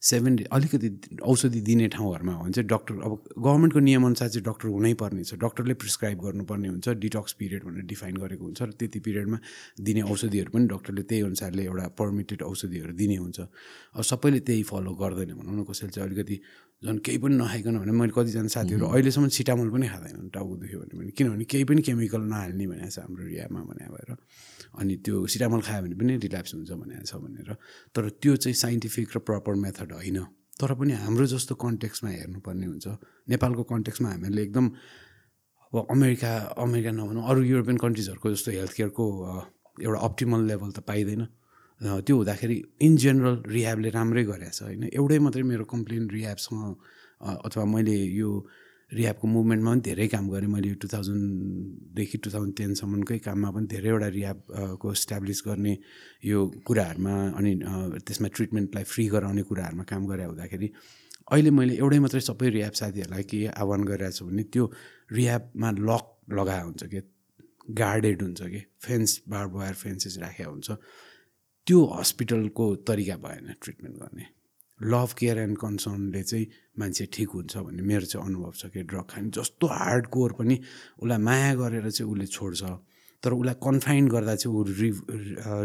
[0.00, 4.68] सेभेन डे अलिकति औषधि दिने ठाउँहरूमा हो भने चाहिँ डक्टर अब गभर्मेन्टको नियमअनुसार चाहिँ डक्टर
[4.68, 9.38] हुनैपर्ने छ। डक्टरले प्रिस्क्राइब गर्नुपर्ने हुन्छ डिटक्स पिरियड भनेर डिफाइन गरेको हुन्छ र त्यति पिरियडमा
[9.82, 14.92] दिने औषधिहरू पनि डक्टरले त्यही अनुसारले एउटा पर्मिटेड औषधिहरू दिने हुन्छ। अब सबैले त्यही फलो
[14.94, 16.36] गर्दैन भनौँ न कसैले चाहिँ अलिकति
[16.78, 20.94] झन् केही पनि नखाइकन भने मैले कतिजना साथीहरू अहिलेसम्म सिटामल पनि खाँदैनन् टाउको दुख्यो भने
[20.94, 24.10] पनि। किनभने केही पनि केमिकल नहाल्ने भनेको छ हाम्रो रियामा भने भएर।
[24.78, 27.50] अनि त्यो सिटामल खायो भने पनि रिल्याप्स हुन्छ भनेको छ भनेर।
[27.90, 30.18] तर त्यो चाहिँ साइन्टिफिक र प्रपर मेथड होइन।
[30.54, 32.86] तर पनि हाम्रो जस्तो कन्टेक्समा हेर्नुपर्ने हुन्छ।
[33.26, 34.66] नेपालको कन्टेक्समा हामीले एकदम
[35.74, 36.32] अब अमेरिका
[36.62, 39.04] अमेरिका नभनौँ अरू युरोपियन कन्ट्रिजहरूको जस्तो हेल्थ केयरको
[39.82, 41.22] एउटा अप्टिमल लेभल त पाइँदैन।
[41.78, 42.56] त्यो हुँदाखेरि
[42.86, 46.62] इन जेनरल रिह्याबले राम्रै गरेको छ होइन। एउटै मात्रै मेरो कम्प्लेन रिह्याबसँग
[47.46, 48.30] अथवा मैले यो
[48.98, 54.08] रिह्याबको मुभमेन्टमा पनि धेरै काम गरेँ। मैले टु थाउजन्डदेखि टु थाउजन्ड टेनसम्मकै काममा पनि धेरैवटा
[54.18, 55.74] रिह्याबको इस्टाब्लिस गर्ने
[56.24, 57.52] यो कुराहरूमा अनि
[58.06, 60.68] त्यसमा ट्रिटमेन्टलाई फ्री गराउने कुराहरूमा काम गरे हुँदाखेरि
[61.30, 64.64] अहिले मैले एउटै मात्रै सबै रिह्याब साथीहरूलाई के आह्वान गरिरहेको छु भने त्यो
[65.12, 66.04] रिह्याबमा लक
[66.38, 67.00] लगाएको हुन्छ कि?
[67.80, 68.60] गार्डेड हुन्छ कि?
[68.80, 70.68] फेन्स बार वायर फेन्सेस राखेको हुन्छ।
[71.68, 74.24] त्यो हस्पिटलको तरिका भएन ट्रिटमेन्ट गर्ने।
[74.80, 76.46] लभ केयर एन्ड कन्सर्नले चाहिँ
[76.80, 80.56] मान्छे ठिक हुन्छ भन्ने मेरो चाहिँ अनुभव छ कि ड्रग खाने जस्तो हार्ड कोर पनि
[81.02, 82.62] उसलाई माया गरेर चाहिँ उसले छोड्छ।
[83.22, 84.90] तर उसलाई कन्फाइन गर्दा चाहिँ ऊ रि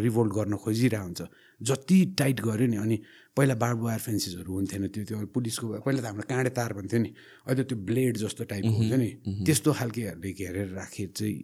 [0.03, 1.21] रिभोल्ट गर्न खोजिरहेको हुन्छ।
[1.61, 2.97] जति टाइट गऱ्यो नि अनि
[3.37, 7.11] पहिला बार्ब वायर फेन्सेसहरू हुन्थेन त्यो त्यो पुलिसको पहिला त हाम्रो काँडे तार भन्थ्यो नि
[7.47, 9.09] अहिले त्यो ब्लेड जस्तो टाइपको हुन्थ्यो नि
[9.45, 11.37] त्यस्तो खालकेहरूले घेरेर राखे चाहिँ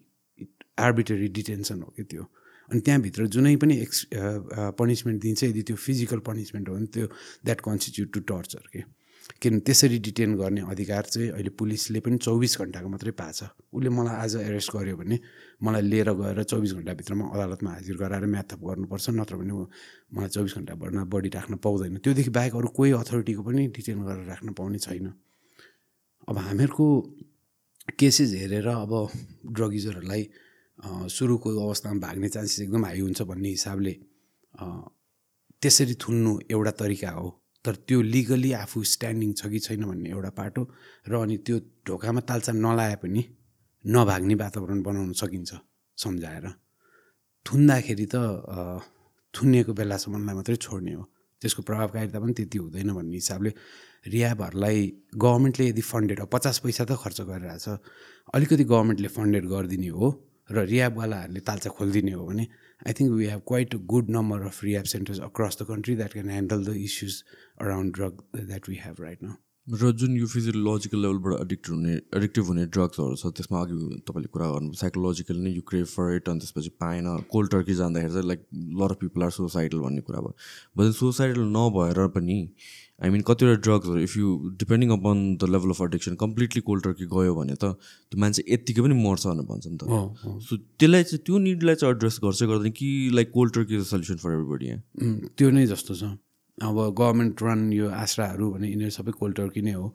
[0.84, 2.24] आर्बिटरी डिटेन्सन हो कि त्यो।
[2.70, 4.06] अनि त्यहाँभित्र जुनै पनि एक्स
[4.78, 7.08] पनिसमेन्ट दिन्छ यदि त्यो फिजिकल पनिसमेन्ट हो भने त्यो
[7.46, 8.84] द्याट कन्स्टिट्युट टु टर्चर के
[9.42, 13.38] किन त्यसरी डिटेन गर्ने अधिकार चाहिँ अहिले पुलिसले पनि चौबिस घन्टाको मात्रै पाछ
[13.74, 15.20] उसले मलाई आज एरेस्ट गर्यो भने
[15.64, 21.04] मलाई लिएर गएर चौबिस घन्टाभित्रमा अदालतमा हाजिर गराएर म्याथअप गर्नुपर्छ नत्र भने मलाई चौबिस घन्टाभरमा
[21.14, 25.08] बडी राख्न पाउँदैन। त्योदेखि बाहेक अरू कोही अथोरिटीको पनि डिटेन गरेर राख्न पाउने छैन।
[26.30, 26.88] अब हामीहरूको
[28.00, 28.94] केसेस हेरेर अब
[29.46, 30.24] ड्रग युजरहरूलाई
[30.80, 33.94] सुरुको अवस्थामा भाग्ने चान्सेस एकदम हाई हुन्छ भन्ने हिसाबले
[35.62, 37.28] त्यसरी थुन्नु एउटा तरिका हो।
[37.66, 40.62] तर त्यो लिगली आफू स्ट्यान्डिङ छ कि छैन भन्ने एउटा पाटो
[41.10, 41.56] र अनि त्यो
[41.88, 43.22] ढोकामा तालचा नलाए पनि
[43.86, 45.52] नभाग्ने वातावरण बनाउन सकिन्छ
[45.98, 46.46] सम्झाएर।
[47.46, 48.16] थुन्दाखेरि त
[49.34, 51.04] थुनिएको बेलासम्मलाई मात्रै छोड्ने हो।
[51.42, 53.52] त्यसको प्रभावकारिता पनि त्यति हुँदैन भन्ने हिसाबले
[54.08, 54.80] रियाबहरूलाई
[55.16, 57.68] गभर्मेन्टले यदि फन्डेड पचास पैसा त खर्च गरिरहेछ।
[58.36, 60.08] अलिकति गभर्मेन्टले फन्डेड गरिदिने हो।
[60.50, 62.48] र रियाबवालाहरूले तालचा खोलिदिने हो भने
[62.88, 66.30] I think we have quite good number of rehab centres across the country that can
[66.30, 67.22] handle the issues
[67.62, 72.46] around drug that we have right now र जुन यो फिजियोलोजिकल लेभलबाट एडिक्ट हुने एडिक्टिभ
[72.46, 73.76] हुने ड्रग्सहरू छ त्यसमा अघि
[74.08, 78.14] तपाईँले कुरा गर्नु साइकोलोजिकल नै यु क्रेभ फर इट अनि त्यसपछि पाएन कोल्ड टर्की जाँदाखेरि
[78.14, 78.46] चाहिँ like
[78.82, 80.34] lot people are suicidal भन्ने कुरा भयो।
[80.78, 82.40] बट सुसाइडल नभएर पनि
[83.04, 84.28] आई मिन कतिवटा ड्रग्सहरू if you
[84.60, 87.66] depending upon the level of addiction completely cold turkey गयो भने त
[88.12, 89.84] त्यो मान्छे यत्तिकै पनि मर्छ भनेर भन्छ नि त।
[90.48, 94.18] सो त्यसलाई चाहिँ त्यो निडलाई चाहिँ एड्रेस गर्छ गर्दैन कि like cold turkey is solution
[94.24, 94.82] for everybody यहाँ
[95.38, 96.04] त्यो नै जस्तो छ।
[96.58, 99.88] अब गभर्मेन्ट रन यो आश्राहरू भने यिनीहरू सबै कोल्ड टर्की नै हो।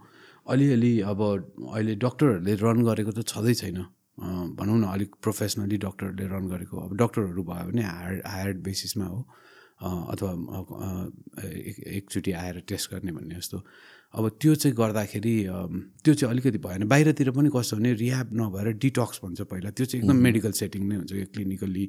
[0.53, 3.85] अलिअलि अब अहिले डक्टरहरूले रन गरेको त छँदै छैन।
[4.57, 9.21] भनौँ न अलिक प्रोफेसनली डक्टरहरूले रन गरेको। अब डक्टरहरू भयो भने हायर हायर्ड बेसिसमा हो।
[9.85, 10.31] अथवा
[12.01, 13.59] एकचोटि आएर टेस्ट गर्ने भन्ने जस्तो।
[14.15, 15.35] अब त्यो चाहिँ गर्दाखेरि
[16.05, 20.01] त्यो चाहिँ अलिकति भएन। बाहिरतिर पनि कस्तो भने रिह्याब नभएर डिटक्स भन्छ पहिला। त्यो चाहिँ
[20.03, 21.85] एकदम मेडिकल सेटिङ नै हुन्छ। कि क्लिनिकल्ली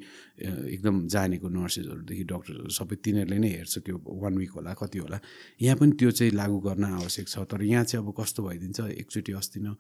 [0.75, 5.17] एकदम जानेको नर्सेसहरूदेखि डक्टरहरू सबै तिनीहरूले नै हेर्छ त्यो वान विक होला कति होला।
[5.61, 8.79] यहाँ पनि त्यो चाहिँ लागु गर्न आवश्यक छ। तर यहाँ चाहिँ अब कस्तो भइदिन्छ?
[9.05, 9.77] एकचोटि अस्ति न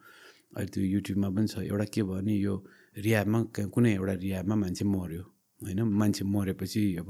[0.53, 2.53] अहिले त्यो युट्युबमा पनि छ। एउटा के भयो भने यो
[2.93, 3.39] रियाबमा
[3.73, 5.23] कुनै एउटा रियाबमा मान्छे मऱ्यो
[5.65, 5.79] होइन?
[5.81, 7.09] मान्छे मरेपछि अब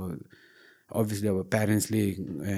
[0.91, 1.99] अभियसली अब प्यारेन्ट्सले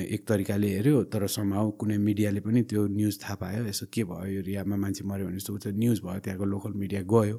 [0.05, 4.27] एक तरिकाले हेऱ्यो तर समाउ कुनै मिडियाले पनि त्यो न्युज थाहा पायो यसो के भयो
[4.27, 7.37] यो रियामा मान्छे मऱ्यो भने जस्तो त न्युज भयो त्यहाँको लोकल मिडिया गयो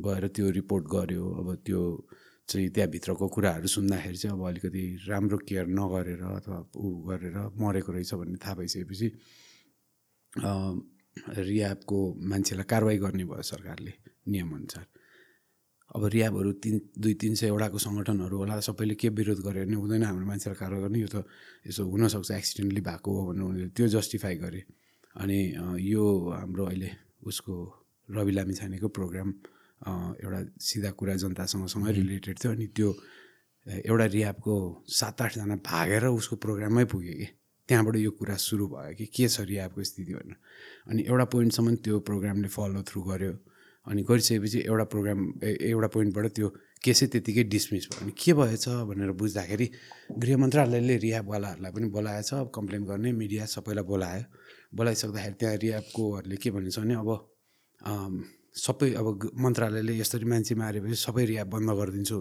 [0.00, 1.82] गएर त्यो रिपोर्ट गर्यो अब त्यो
[2.48, 8.14] चाहिँ त्यहाँभित्रको कुराहरू सुन्दाखेरि चाहिँ अब अलिकति राम्रो केयर नगरेर अथवा ऊ गरेर मरेको रहेछ
[8.14, 9.08] भन्ने थाहा भइसकेपछि
[11.46, 13.92] रियाबको मान्छेलाई कारवाही गर्ने भयो सरकारले
[14.26, 14.86] नियमअनुसार
[15.96, 20.26] अब रियाबहरू तिन दुई तिन सयवटाको सङ्गठनहरू होला सबैले के विरोध गर्यो भने हुँदैन हाम्रो
[20.30, 21.24] मान्छेलाई कारवाही गर्ने यो त
[21.68, 24.60] यसो हुनसक्छ एक्सिडेन्टली भएको हो भनेर उनीहरूले त्यो जस्टिफाई गरे
[25.16, 25.38] अनि
[25.92, 26.04] यो
[26.38, 26.90] हाम्रो अहिले
[27.24, 27.54] उसको
[28.08, 29.28] रवि लामी छानेको प्रोग्राम
[30.24, 32.88] एउटा सिधा कुरा जनतासँगसँगै रिलेटेड थियो अनि त्यो
[33.66, 34.54] एउटा रियाबको
[34.88, 37.26] सात आठजना भागेर उसको प्रोग्राममै पुग्यो कि।
[37.68, 40.36] त्यहाँबाट यो कुरा सुरु भयो कि के छ रियाबको स्थिति भनेर।
[40.88, 43.32] अनि एउटा पोइन्टसम्म त्यो प्रोग्रामले फलो थ्रु गर्यो।
[43.88, 46.48] अनि गरिसकेपछि एउटा प्रोग्राम एउटा पोइन्टबाट त्यो
[46.84, 49.66] केसै त्यत्तिकै डिसमिस भयो। अनि के भएछ भनेर बुझ्दाखेरि
[50.22, 54.22] गृह मन्त्रालयले रियाबवालाहरूलाई पनि बोलाएछ कम्प्लेन गर्ने मिडिया सबैलाई बोलायो।
[54.76, 57.10] बोलाइसक्दाखेरि त्यहाँ रियाबकोहरूले के भनेछ भने अब
[58.64, 59.06] सबै अब
[59.44, 62.18] मन्त्रालयले यसरी मान्छे मारेपछि सबै रियाब बन्द गरिदिन्छु।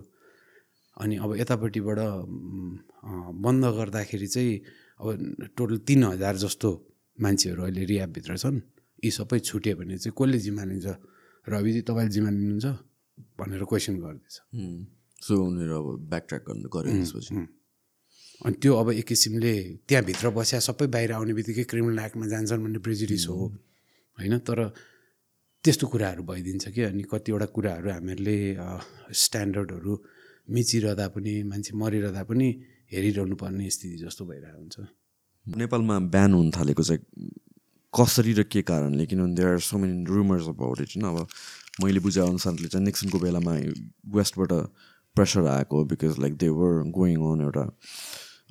[0.98, 2.00] अनि अब यतापट्टिबाट
[3.46, 4.54] बन्द गर्दाखेरि चाहिँ
[5.02, 5.08] अब
[5.58, 6.70] टोटल तिन हजार जस्तो
[7.20, 8.58] मान्छेहरू अहिले रियाबभित्र छन्।
[9.04, 10.88] यी सबै छुट्यो भने चाहिँ कसले जिम्मा लिन्छ?
[11.48, 12.68] रविजी तपाईँले जिम्मा लिनुहुन्छ
[13.40, 14.36] भनेर क्वेसन गर्दैछ।
[15.26, 17.34] सो उनीहरू अब ब्याक ट्र्याक गर्नु गऱ्यो त्यसपछि
[18.46, 19.54] अनि त्यो अब एक किसिमले
[19.88, 23.38] त्यहाँभित्र बस्या सबै बाहिर आउने बित्तिकै क्रिमिनल एक्टमा जान्छन् भन्ने प्रेजिडिस हो
[24.18, 24.38] होइन?
[24.46, 24.60] तर
[25.64, 26.82] त्यस्तो कुराहरू भइदिन्छ कि?
[26.82, 28.38] अनि कतिवटा कुराहरू हामीहरूले
[29.24, 29.94] स्ट्यान्डर्डहरू
[30.48, 32.48] मिचिरहँदा पनि मान्छे मरिरहँदा पनि
[32.94, 34.76] हेरिरहनु पर्ने स्थिति जस्तो भइरहेको हुन्छ।
[35.48, 37.02] नेपालमा ब्यान हुन थालेको चाहिँ
[37.94, 41.28] कसरी र के कारणले किनभने there are so many rumours about it होइन अब
[41.84, 43.54] मैले बुझे अनुसारले चाहिँ निक्सनको बेलामा
[44.14, 44.52] वेस्टबाट
[45.16, 47.66] प्रेसर आएको because like they were going on एउटा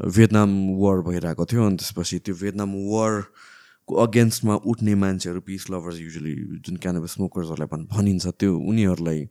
[0.09, 6.35] भियतनाम वार भइरहेको थियो अनि त्यसपछि त्यो भियतनाम वारको अगेन्स्टमा उठ्ने मान्छेहरू पिस लभर्स युजली
[6.61, 9.27] जुन क्यानबे स्मोकर्सहरूलाई भन् भनिन्छ त्यो उनीहरूलाई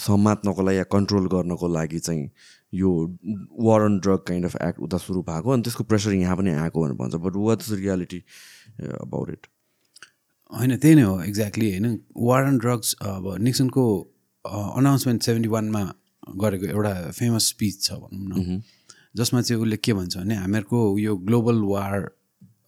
[0.00, 2.28] समात्नको लागि या कन्ट्रोल गर्नको लागि चाहिँ
[2.72, 2.90] यो
[3.66, 6.82] war on drug kind of act उता सुरु भएको अनि त्यसको प्रेसर यहाँ पनि आएको
[6.82, 8.22] भनेर भन्छ। But what's reality
[9.00, 9.46] about it
[10.52, 13.82] होइन त्यही नै हो एक्ज्याक्टली होइन। वार एन्ड ड्रग्स अब निक्सनको
[14.44, 15.82] अनाउन्समेन्ट सेभेन्टी वानमा
[16.42, 18.62] गरेको एउटा फेमस स्पिच छ भनौँ न।
[19.16, 21.94] जसमा चाहिँ उसले के भन्छ भने हामीहरूको यो ग्लोबल वार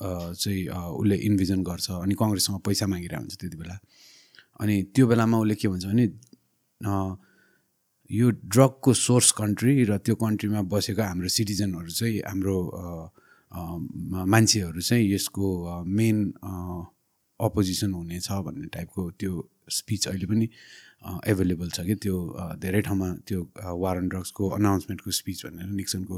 [0.02, 3.78] अ, चाहिँ अ, उसले इन्भिजन गर्छ अनि कङ्ग्रेससँग पैसा मागिरहेको हुन्छ त्यति बेला।
[4.60, 7.16] अनि त्यो बेलामा उसले के भन्छ भने अ,
[8.12, 12.56] यो ड्रगको सोर्स कन्ट्री र त्यो कन्ट्रीमा बसेको हाम्रो सिटिजनहरू चाहिँ हाम्रो
[14.28, 15.46] मान्छेहरू चाहिँ यसको
[15.98, 16.16] मेन
[17.40, 19.32] अपोजिसन हुनेछ भन्ने टाइपको त्यो
[19.70, 20.48] स्पिच अहिले पनि
[21.26, 22.16] एभाइलेबल छ कि त्यो
[22.60, 23.40] धेरै ठाउँमा त्यो
[23.82, 26.16] वार एन्ड ड्रग्सको अनाउन्समेन्टको स्पिच भनेर निक्सनको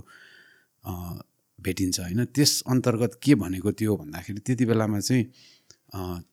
[1.58, 5.24] भेटिन्छ होइन। त्यस अन्तर्गत के भनेको थियो भन्दाखेरि त्यति बेलामा चाहिँ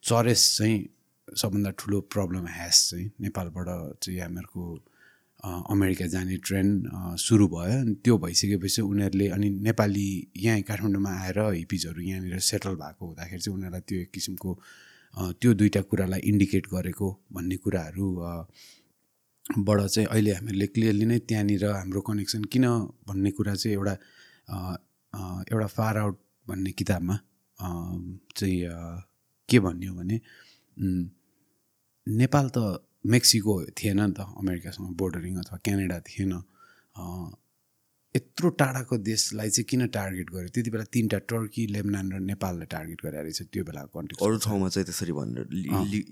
[0.03, 0.77] चरेस चाहिँ
[1.27, 3.67] सबभन्दा ठुलो प्रब्लम ह्यास चाहिँ नेपालबाट
[4.03, 4.63] चाहिँ हामीहरूको
[5.43, 6.67] अमेरिका जाने ट्रेन
[7.17, 10.07] सुरु भयो अनि त्यो भइसकेपछि उनीहरूले अनि नेपाली
[10.37, 14.51] यहाँ काठमाडौँमा आएर हिपिजहरू यहाँनिर सेटल भएको हुँदाखेरि चाहिँ उनीहरूलाई त्यो एक किसिमको
[15.41, 18.05] त्यो दुइटा कुरालाई इन्डिकेट गरेको भन्ने कुराहरू
[19.59, 22.65] बाट चाहिँ अहिले हामीहरूले क्लियरली नै त्यहाँनिर हाम्रो कनेक्सन किन
[23.07, 23.93] भन्ने कुरा चाहिँ एउटा
[25.47, 27.17] एउटा फार आउट भन्ने किताबमा
[27.57, 28.59] चाहिँ
[29.49, 30.21] के भन्यो भने
[32.07, 32.57] नेपाल त
[33.03, 36.33] मेक्सिको थिएन नि त अमेरिकासँग बोर्डरिङ अथवा क्यानाडा थिएन।
[38.15, 40.49] यत्रो टाढाको देशलाई चाहिँ किन टार्गेट गर्यो?
[40.51, 44.67] त्यति बेला तिनवटा टर्की लेबनान र नेपाललाई टार्गेट गरेर रहेछ त्यो बेलाको कन्टेक्स्ट। अरू ठाउँमा
[44.75, 45.47] चाहिँ त्यसरी भनेर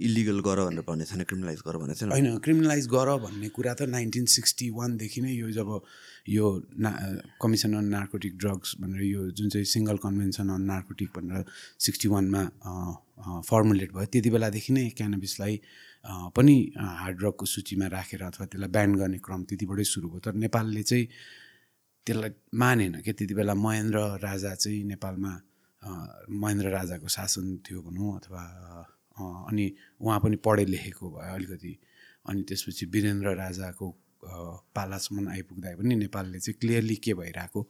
[0.07, 2.09] इलिगल गर भनेर भन्ने छैन क्रिमिनलाइज गर भनेको छैन?
[2.15, 5.69] होइन क्रिमिनलाइज गर भन्ने कुरा त नाइन्टिन सिक्सटी वानदेखि नै यो जब
[6.39, 6.45] यो
[6.79, 6.89] ना
[7.43, 11.43] कमिसन अन नार्कोटिक ड्रग्स भनेर यो जुन चाहिँ सिङ्गल कन्भेन्सन अन नार्कोटिक भनेर
[11.83, 12.41] सिक्सटी वानमा
[13.51, 15.61] फर्मुलेट भयो त्यति बेलादेखि नै क्यानबिसलाई अ,
[16.05, 20.83] पनि हार्ड ड्रगको सूचीमा राखेर अथवा त्यसलाई ब्यान गर्ने क्रम त्यतिबाटै सुरु भयो। तर नेपालले
[20.83, 21.05] चाहिँ
[22.07, 25.31] त्यसलाई मानेन क्या। त्यति बेला महेन्द्र राजा चाहिँ नेपालमा
[26.41, 28.43] महेन्द्र राजाको शासन थियो भनौँ अथवा
[29.49, 29.65] अनि
[30.01, 31.73] उहाँ पनि पढे लेखेको भयो अलिकति।
[32.29, 33.87] अनि त्यसपछि वीरेन्द्र राजाको
[34.75, 37.61] पालासम्म आइपुग्दा पनि नेपालले चाहिँ क्लियरली के भइरहेको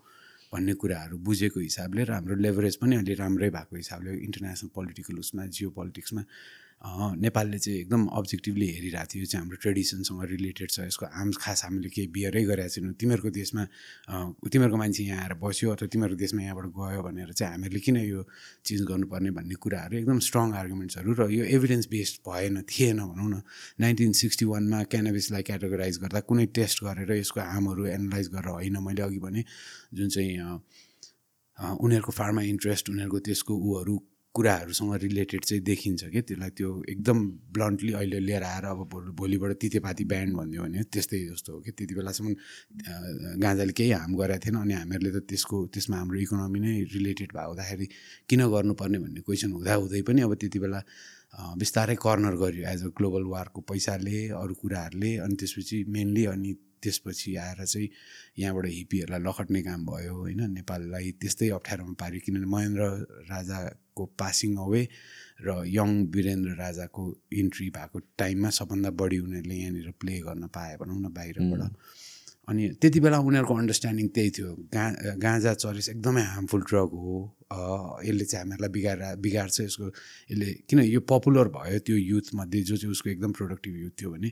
[0.53, 5.45] भन्ने कुराहरू बुझेको हिसाबले र हाम्रो लेभरेज पनि अलि राम्रै भएको हिसाबले इन्टरनेसनल पोलिटिकल उसमा
[5.45, 6.23] जियो पोलिटिक्समा
[6.79, 11.63] नेपालले चाहिँ एकदम अब्जेक्टिभली हेरिरहेको थियो यो चाहिँ हाम्रो ट्रेडिसनसँग रिलेटेड छ यसको आम खास
[11.63, 13.63] हामीले केही बियरै गरेका छैनौँ। तिमीहरूको देशमा
[14.47, 18.23] तिमीहरूको मान्छे यहाँ आएर बस्यो अथवा तिमीहरूको देशमा यहाँबाट गयो भनेर चाहिँ हामीहरूले किन यो
[18.63, 23.41] चिज गर्नुपर्ने भन्ने कुराहरू एकदम स्ट्रङ आर्गुमेन्ट्सहरू र यो एभिडेन्स बेस्ड भएन थिएन भनौँ न।
[23.79, 29.01] नाइन्टिन सिक्सटी वानमा क्यानाबिसलाई क्याटेगोराइज गर्दा कुनै टेस्ट गरेर यसको हार्महरू एनालाइज गरेर होइन मैले
[29.03, 29.43] अघि भने
[29.93, 30.31] जुन चाहिँ
[31.59, 33.95] उनीहरूको फार्मा इन्ट्रेस्ट उनीहरूको त्यसको उहरू
[34.35, 36.21] कुराहरूसँग रिलेटेड चाहिँ देखिन्छ कि?
[36.21, 37.17] त्यसलाई त्यो एकदम
[37.53, 41.71] ब्लन्टली अहिले लिएर आएर अब भोलि भोलिबाट तितेपाती ब्यान्ड भनिदियो भने त्यस्तै जस्तो हो कि?
[41.71, 42.29] त्यति बेलासम्म
[43.41, 47.49] गाँजाले केही हार्म गरेको थिएन अनि हामीहरूले त त्यसको त्यसमा हाम्रो इकोनोमी नै रिलेटेड भएको
[47.49, 47.85] हुँदाखेरि
[48.29, 50.79] किन गर्नुपर्ने भन्ने क्वेसन हुँदा हुँदै पनि अब त्यति बेला
[51.61, 56.53] बिस्तारै कर्नर गर्यो एज अ ग्लोबल वारको पैसाले अरू कुराहरूले अनि त्यसपछि मेनली अनि
[56.83, 57.89] त्यसपछि आएर चाहिँ
[58.39, 62.83] यहाँबाट हिपीहरूलाई लखट्ने काम भयो होइन। नेपाललाई त्यस्तै अप्ठ्यारोमा पार्यो किनभने महेन्द्र
[63.99, 64.87] राजाको पासिङ अवे
[65.41, 70.99] र यङ वीरेन्द्र राजाको इन्ट्री भएको टाइममा सबभन्दा बढी उनीहरूले यहाँनिर प्ले गर्न पाए भनौँ
[70.99, 71.71] न बाहिरबाट।
[72.49, 74.85] अनि त्यति बेला उनीहरूको अन्डरस्ट्यान्डिङ त्यही थियो। गा
[75.21, 77.15] गाँजा चरेस एकदमै हार्मफुल ड्रग हो।
[78.05, 79.85] यसले चाहिँ हामीहरूलाई बिगाएर बिगार्छ यसको।
[80.31, 84.29] यसले किन यो पपुलर भयो त्यो युथमध्ये जो चाहिँ उसको एकदम प्रोडक्टिभ युथ थियो भने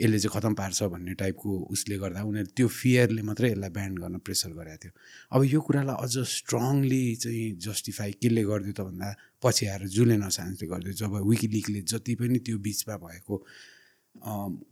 [0.00, 4.16] यसले चाहिँ खतम पार्छ भन्ने टाइपको उसले गर्दा उनीहरूले त्यो फियरले मात्रै यसलाई ब्यान्ड गर्न
[4.24, 4.92] प्रेसर गरेको थियो।
[5.32, 9.08] अब यो कुरालाई अझ स्ट्रङली चाहिँ जस्टिफाई केले गरिदियो त भन्दा
[9.44, 13.36] पछि आएर जुलेन साइन्सले गरिदियो। जब विकिलिकले जति पनि त्यो बिचमा भएको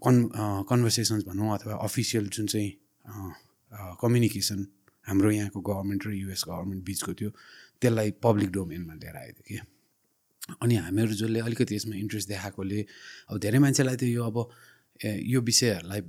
[0.04, 0.18] कन्
[0.68, 2.70] कन्भर्सेसन्स भनौँ अथवा अफिसियल जुन चाहिँ
[3.06, 4.66] कम्युनिकेसन
[5.06, 7.30] हाम्रो यहाँको गभर्मेन्ट र युएस गभर्मेन्ट बिचको थियो
[7.80, 12.80] त्यसलाई पब्लिक डोमेनमा लिएर आएको थियो कि। अनि हामीहरू जसले अलिकति यसमा इन्ट्रेस्ट देखाएकोले
[13.30, 14.36] अब धेरै मान्छेलाई त यो अब
[15.04, 16.00] यो विषयहरूलाई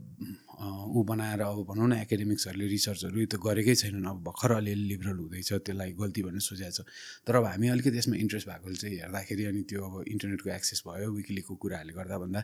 [0.58, 5.18] ऊ बनाएर अब भनौँ न एकाडेमिक्सहरूले रिसर्चहरू यो त गरेकै छैनन्। अब भर्खर अलिअलि लिबरल
[5.22, 6.82] हुँदैछ त्यसलाई गल्ती भन्ने सोचेको छ।
[7.28, 11.12] तर अब हामी अलिकति यसमा इन्ट्रेस्ट भएकोले चाहिँ हेर्दाखेरि अनि त्यो अब इन्टरनेटको एक्सेस भयो
[11.14, 12.42] विकिलीको कुराहरूले गर्दा भन्दा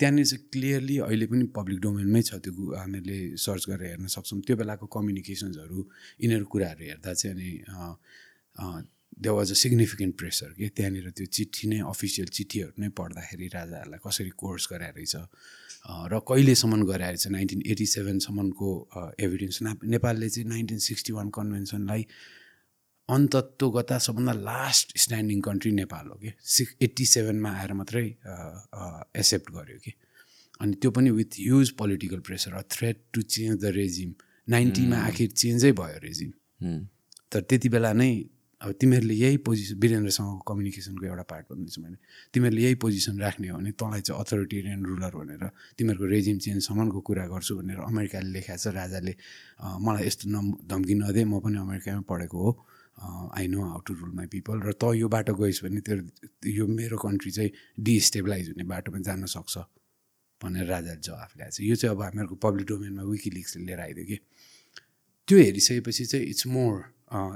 [0.00, 4.56] त्यहाँनिर चाहिँ क्लियरली अहिले पनि पब्लिक डोमेनमै छ त्यो हामीहरूले सर्च गरेर हेर्न सक्छौँ। त्यो
[4.60, 5.78] बेलाको कम्युनिकेसन्सहरू
[6.22, 7.50] यिनीहरू कुराहरू हेर्दा चाहिँ अनि
[9.16, 10.68] they was a significant pressure कि?
[10.76, 15.14] त्यहाँनिर त्यो चिठी नै अफिसियल चिठीहरू नै पढ्दाखेरि राजाहरूलाई कसरी कोर्स गराएर रहेछ
[16.12, 18.68] र कहिलेसम्म गराएर रहेछ नाइन्टिन एटी सेभेनसम्मको
[19.24, 19.58] एभिडेन्स
[19.96, 22.02] नेपालले चाहिँ नाइन्टिन सिक्सटी वान कन्भेन्सनलाई
[23.08, 28.06] अन्तत्वगता सबभन्दा लास्ट स्ट्यान्डिङ कन्ट्री नेपाल हो कि। सिक्स एट्टी सेभेनमा आएर मात्रै
[29.20, 29.92] एक्सेप्ट गर्यो कि।
[30.60, 34.14] अनि त्यो पनि with huge political pressure uh threat to change the regime
[34.48, 36.30] नाइन्टीमा आखिर चेन्जै भयो रेजिम
[37.32, 38.10] तर त्यति बेला नै
[38.60, 41.96] अब तिमीहरूले यही पोजिसन वीरेन्द्रसँगको कम्युनिकेसनको एउटा पार्ट भन्दैछु मैले।
[42.32, 45.44] तिमीहरूले यही पोजिसन राख्ने हो भने तँलाई चाहिँ अथोरिटेरियन रुलर भनेर
[45.78, 49.12] तिमीहरूको रेजिम चेन्जसम्मको कुरा गर्छु भनेर अमेरिकाले लेखाएको छ। राजाले
[49.60, 52.50] मलाई यस्तो नम धम्की नदे म पनि अमेरिकामै पढेको हो।
[52.98, 56.02] I know how to rule my people र तँ यो बाटो गइस् भने तेरो
[56.48, 57.50] यो मेरो कन्ट्री चाहिँ
[57.80, 59.58] डिस्टेबलाइज हुने बाटोमा जान सक्छ
[60.40, 64.18] भनेर राजाले जवाफ ल्याएको छ। यो चाहिँ अब हामीहरूको पब्लिक डोमेनमा विकिलिक्सले लिएर आइदियो कि।
[65.28, 66.74] त्यो हेरिसकेपछि चाहिँ इट्स मोर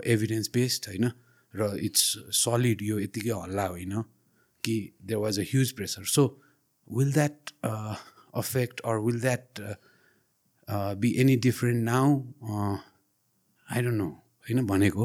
[0.07, 1.07] एभिडेन्स बेस्ड होइन
[1.55, 2.05] र इट्स
[2.41, 4.03] सलिड यो यत्तिकै हल्ला होइन
[4.65, 6.25] कि there was a huge pressure so
[6.89, 9.61] will that affect or will that
[11.01, 12.07] be any different now
[13.69, 14.09] I don't know
[14.49, 15.05] होइन भनेको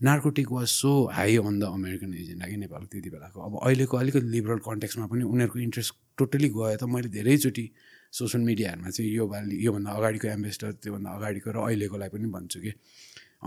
[0.00, 4.28] narcotic was so high on the American agenda कि नेपालको त्यति बेलाको। अब अहिलेको अलिकति
[4.28, 7.64] लिबरल कन्टेक्समा पनि उनीहरूको इन्ट्रेस्ट टोटली गयो त मैले धेरैचोटि
[8.12, 12.72] सोसियल मिडियाहरूमा चाहिँ यो पालि योभन्दा अगाडिको एम्बेसडर त्योभन्दा अगाडिको र अहिलेकोलाई पनि भन्छु कि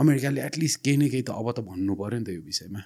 [0.01, 2.81] अमेरिकाले एटलिस्ट केही न केही त अब त भन्नु पऱ्यो नि त यो विषयमा।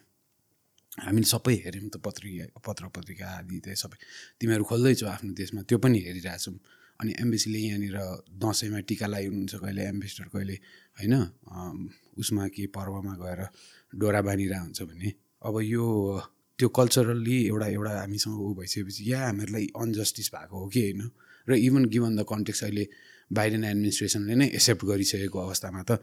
[1.07, 3.98] हामीले सबै हेऱ्यौँ त पत्रिका पत्र पत्रिका आदि त्यो सबै।
[4.44, 6.56] तिमीहरू खोल्दैछौ आफ्नो देशमा त्यो पनि हेरिरहेछौँ।
[6.99, 7.98] अनि एम्बेसीले यहाँनिर
[8.44, 10.56] दसैँमा टिका लगाइ हुनुहुन्छ कहिले एम्बेसडर कहिले
[10.99, 11.14] होइन?
[12.18, 13.41] उसमा के पर्वमा गएर
[13.94, 15.14] डोरा बाँधिरहेको हुन्छ भने
[15.45, 15.85] अब यो
[16.60, 21.02] त्यो कल्चरल्ली एउटा एउटा हामीसँग ऊ भइसकेपछि या हामीहरूलाई अनजस्टिस भएको हो कि होइन?
[21.48, 22.88] र इभन गिभन द कन्टेक्स अहिले
[23.34, 25.99] बाइडेन एडमिनिस्ट्रेसनले नै एक्सेप्ट गरिसकेको अवस्थामा त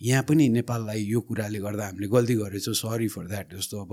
[0.00, 3.92] यहाँ पनि नेपाललाई यो कुराले गर्दा हामीले गल्ती गरेछौँ। सरी फर द्याट जस्तो अब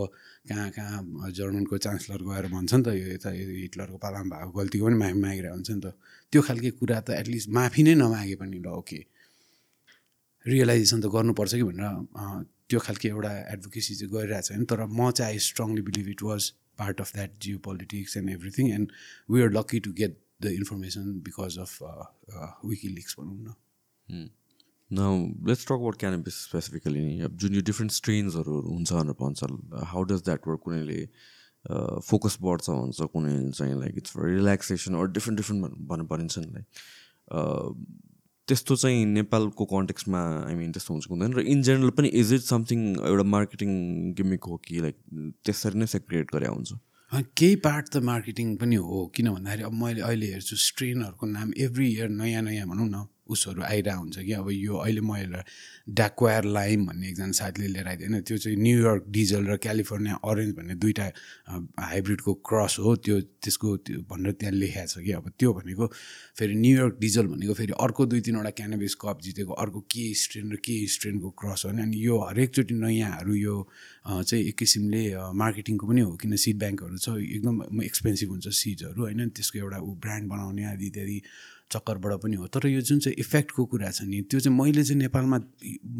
[0.50, 4.98] कहाँ कहाँ जर्मनको चान्सलर गएर भन्छ नि त यो यता हिटलरको पालामा भएको गल्तीको पनि
[4.98, 5.94] माफी मागिरहेको हुन्छ नि त।
[6.34, 9.00] त्यो खालके कुरा त एटलिस्ट माफी नै नमागे पनि ल ओके
[10.46, 11.94] रियलाइजेसन त गर्नुपर्छ कि भनेर
[12.70, 16.24] त्यो खालके एउटा एडभोकेसी चाहिँ गरिरहेको छ होइन। तर म चाहिँ I strongly believe it
[16.24, 17.32] was part of that
[17.70, 18.92] geopolitics and everything and
[19.32, 21.74] we are lucky to get the information because of
[22.66, 24.30] WikiLeaks भनौँ न।
[24.92, 25.12] Now,
[25.48, 27.02] let's talk about cannabis specifically.
[27.24, 30.98] अब जुन यो डिफ्रेन्ट स्ट्रेन्सहरू हुन्छ भनेर भन्छ हाउ डज द्याट वर्क कुनैले
[32.08, 36.66] फोकस बढ्छ भन्छ कुनै चाहिँ like it's relaxation or different different भन्नु परिन्छ नि लाइक
[38.52, 42.48] त्यस्तो चाहिँ नेपालको कन्टेक्समा आई मिन त्यस्तो हुन्छ हुँदैन र इन जेनरल पनि इज इट
[42.52, 43.76] समथिङ एउटा मार्केटिङ
[44.22, 44.96] गिमिक हो कि लाइक
[45.46, 46.74] त्यसरी नै सेक्रेट गरे हुन्छ?
[47.12, 51.88] केही पार्ट त मार्केटिङ पनि हो किन भन्दाखेरि अब मैले अहिले हेर्छु स्ट्रेनहरूको नाम एभ्री
[51.94, 55.44] इयर नयाँ नयाँ भनौँ न। उसहरू आइरहेको हुन्छ कि अब यो अहिले मैले
[55.92, 60.56] डाक्वायर लाइम भन्ने एकजना साथीले लिएर आइदियो होइन त्यो चाहिँ न्युयोर्क डिजल र क्यालिफोर्निया अरेन्ज
[60.56, 61.06] भन्ने दुइटा
[61.82, 65.88] हाइब्रिडको क्रस हो त्यो त्यसको त्यो भनेर त्यहाँ लेखाएको छ कि अब त्यो भनेको
[66.38, 70.56] फेरि न्युयोर्क डिजल भनेको फेरि अर्को दुई तिनवटा क्यानाबिस कप जितेको अर्को के स्ट्रेन र
[70.62, 73.56] के स्ट्रेनको क्रस हो नि अनि यो हरेकचोटि नयाँहरू यो
[74.04, 75.04] चाहिँ एक किसिमले
[75.36, 79.92] मार्केटिङको पनि हो किन सिड ब्याङ्कहरू छ एकदम एक्सपेन्सिभ हुन्छ सिड्सहरू होइन त्यसको एउटा ऊ
[80.02, 81.18] ब्रान्ड बनाउने आदि इत्यादि
[81.72, 85.00] चक्करबाट पनि हो। तर यो जुन चाहिँ इफेक्टको कुरा छ नि त्यो चाहिँ मैले चाहिँ
[85.02, 85.38] नेपालमा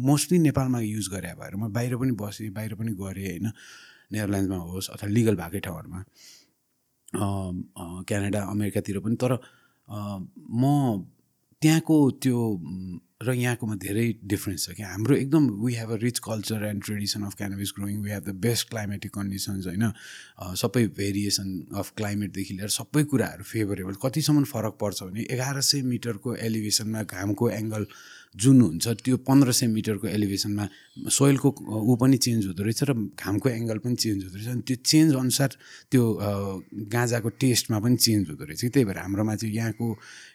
[0.08, 3.46] मोस्टली नेपालमा युज गरे भएर म बाहिर पनि बसेँ बाहिर पनि गरेँ होइन।
[4.12, 6.00] नेदरल्यान्ड्समा होस् अथवा लिगल भएकै ठाउँहरूमा।
[8.08, 9.32] क्यानाडा अमेरिकातिर पनि। तर
[10.52, 10.64] म
[11.62, 12.38] त्यहाँको त्यो
[13.22, 17.22] र यहाँकोमा धेरै डिफ्रेन्स छ कि हाम्रो एकदम we have a rich culture and tradition
[17.22, 19.84] of cannabis growing we have the best climatic conditions होइन।
[20.62, 26.34] सबै भेरिएसन अफ क्लाइमेटदेखि लिएर सबै कुराहरू फेभरेबल कतिसम्म फरक पर्छ भने एघार सय मिटरको
[26.48, 27.86] एलिभेसनमा घामको एङ्गल
[28.34, 30.64] जुन हुन्छ त्यो पन्ध्र सय मिटरको एलिभेसनमा
[31.10, 34.76] सोइलको ऊ पनि चेन्ज हुँदो रहेछ र घामको एङ्गल पनि चेन्ज हुँदो रहेछ। अनि त्यो
[34.76, 35.50] चेन्ज अनुसार
[35.90, 36.02] त्यो
[36.88, 39.86] गाँजाको टेस्टमा पनि चेन्ज हुँदो रहेछ त्यही भएर हाम्रोमा चाहिँ यहाँको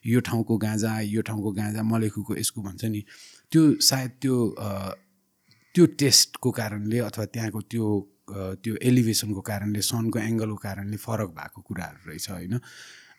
[0.05, 3.01] यो ठाउँको गाँजा यो ठाउँको गाँजा मलेखुको यसको भन्छ नि
[3.51, 4.35] त्यो सायद त्यो
[5.75, 7.85] त्यो टेस्टको कारणले अथवा त्यहाँको त्यो
[8.61, 12.59] त्यो एलिभेसनको कारणले सनको एङ्गलको कारणले फरक भएको कुराहरू रहेछ होइन?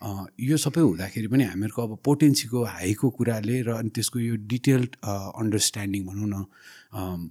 [0.00, 6.06] यो सबै हुँदाखेरि पनि हामीहरूको अब पोटेन्सीको हाईको कुराले र अनि त्यसको यो डिटेल्ड अन्डरस्ट्यान्डिङ
[6.06, 7.30] भनौँ न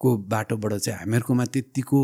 [0.00, 1.98] को बाटोबाट चाहिँ हामीहरूकोमा त्यत्तिको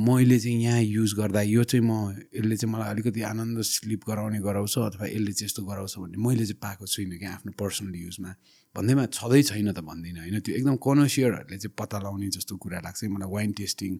[0.00, 4.40] मैले चाहिँ यहाँ युज गर्दा यो चाहिँ म यसले चाहिँ मलाई अलिकति आनन्द स्लिप गराउने
[4.40, 8.32] गराउँछ अथवा यसले चाहिँ यस्तो गराउँछ भन्ने मैले चाहिँ पाएको छुइनँ कि आफ्नो पर्सनल युजमा
[8.74, 10.40] भन्दैमा छँदै छैन त भन्दिनँ होइन?
[10.40, 13.92] त्यो एकदम कनसियरहरूले चाहिँ पत्ता लगाउने जस्तो कुरा लाग्छ मलाई वाइन टेस्टिङ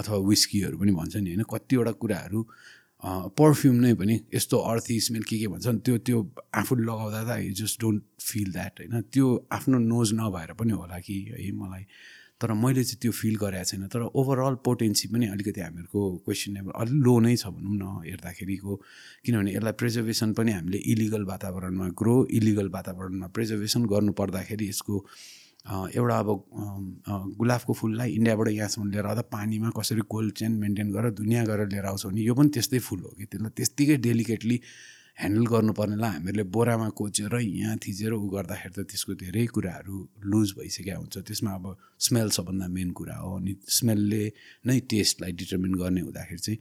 [0.00, 1.44] अथवा विस्कीहरू पनि भन्छ नि होइन?
[1.52, 2.40] कतिवटा कुराहरू
[3.04, 6.18] पर्फ्युम नै पनि यस्तो अर्थी स्मेल के के भन्छ नि त्यो त्यो
[6.54, 9.00] आफूले लगाउँदा त you just don't feel that होइन?
[9.12, 11.84] त्यो आफ्नो नोज नभएर पनि होला कि है मलाई।
[12.40, 16.96] तर मैले चाहिँ त्यो फिल गरेको छैन। तर ओभरअल पोटेन्सी पनि अलिकति हामीहरूको क्वेसनेबल अलिक
[17.04, 18.76] लो नै छ भनौँ न हेर्दाखेरिको।
[19.24, 25.04] किनभने यसलाई प्रिजर्भेसन पनि हामीले इलिगल वातावरणमा ग्रो इलिगल वातावरणमा प्रिजर्भेसन गर्नु पर्दाखेरि यसको
[25.66, 26.28] एउटा अब
[27.38, 31.84] गुलाबको फुललाई इन्डियाबाट यहाँसम्म लिएर आउँदा पानीमा कसरी कोल्ड चेन मेन्टेन गरेर दुनियाँ गरेर लिएर
[31.84, 34.60] आउँछ भने यो पनि त्यस्तै फुल हो कि त्यसलाई त्यत्तिकै डेलिकेटली
[35.20, 41.00] ह्यान्डल गर्नुपर्नेलाई हामीहरूले बोरामा कोचेर यहाँ थिचेर उ गर्दाखेरि त त्यसको धेरै कुराहरू लुज भइसकेको
[41.00, 41.64] हुन्छ। त्यसमा अब
[42.00, 44.24] स्मेल सबभन्दा मेन कुरा हो अनि स्मेलले
[44.66, 46.58] नै टेस्टलाई डिटर्मिन गर्ने हुँदाखेरि चाहिँ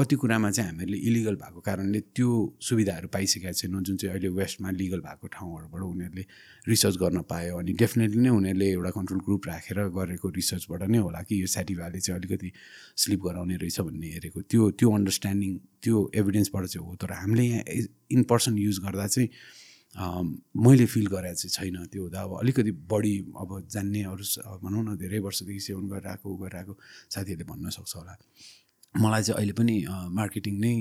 [0.00, 4.70] कति कुरामा चाहिँ हामीहरूले इलिगल भएको कारणले त्यो सुविधाहरू पाइसकेका छैनौँ। जुन चाहिँ अहिले वेस्टमा
[4.72, 6.24] लिगल भएको ठाउँहरूबाट उनीहरूले
[6.68, 11.20] रिसर्च गर्न पायो अनि डेफिनेटली नै उनीहरूले एउटा कन्ट्रोल ग्रुप राखेर गरेको रिसर्चबाट नै होला
[11.28, 12.52] कि यो सेटिभाले चाहिँ अलिकति
[12.96, 15.52] स्लिप गराउने रहेछ भन्ने हेरेको। त्यो त्यो अन्डरस्ट्यान्डिङ
[15.84, 17.62] त्यो एभिडेन्सबाट चाहिँ हो। तर हामीले यहाँ
[18.16, 19.28] इन पर्सन युज गर्दा चाहिँ
[20.64, 24.24] मैले फिल गरेको चाहिँ छैन त्यो हुँदा अब अलिकति बढी अब जान्ने अरू
[24.64, 26.74] भनौँ न धेरै वर्षदेखि सेवन गरिरहेको गरिरहेको
[27.10, 28.16] साथीहरूले भन्न सक्छ होला।
[28.94, 29.76] मलाई चाहिँ अहिले पनि
[30.18, 30.74] मार्केटिङ नै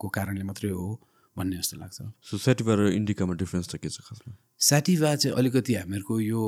[0.00, 0.86] को कारणले मात्रै हो
[1.36, 4.32] भन्ने जस्तो लाग्छ। सो सेटिभा र इन्डिकामा डिफ्रेन्स त के छ खासमा?
[4.60, 6.42] सेटिभा चाहिँ अलिकति हामीहरूको यो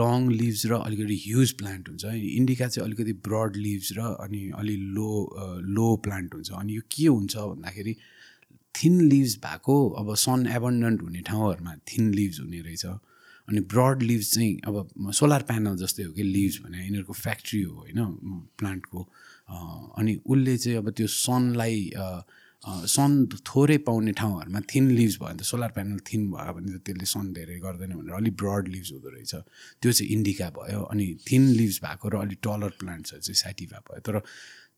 [0.00, 2.04] लङ लिभ्स र अलिकति ह्युज प्लान्ट हुन्छ
[2.38, 5.10] इन्डिका चाहिँ अलिकति ब्रड लिभ्स र अनि अलि लो
[5.74, 7.94] लो प्लान्ट हुन्छ। अनि यो के हुन्छ भन्दाखेरि
[8.74, 12.86] थिन लिभ्स भएको अब सन एबन्डन्ट हुने ठाउँहरूमा थिन लिभ्स हुने रहेछ।
[13.48, 17.74] अनि ब्रड लिभ्स चाहिँ अब सोलर प्यानल जस्तै हो कि लिभ्स भने यिनीहरूको फ्याक्ट्री हो
[17.74, 17.98] होइन
[18.58, 19.00] प्लान्टको
[19.48, 21.90] अनि उसले चाहिँ अब त्यो सनलाई
[22.64, 23.12] सन
[23.46, 27.06] थोरै पाउने ठाउँहरूमा थिन लिभ्स भयो भने त सोलर प्यानल थिन भयो भने त त्यसले
[27.06, 29.34] सन धेरै गर्दैन भनेर अलिक ब्रड लिभ्स हुँदो रहेछ।
[29.80, 34.00] त्यो चाहिँ इन्डिका भयो अनि थिन लिभ्स भएको र अलिक टलर प्लान्ट्सहरू चाहिँ सेटिभा भयो।
[34.02, 34.20] तर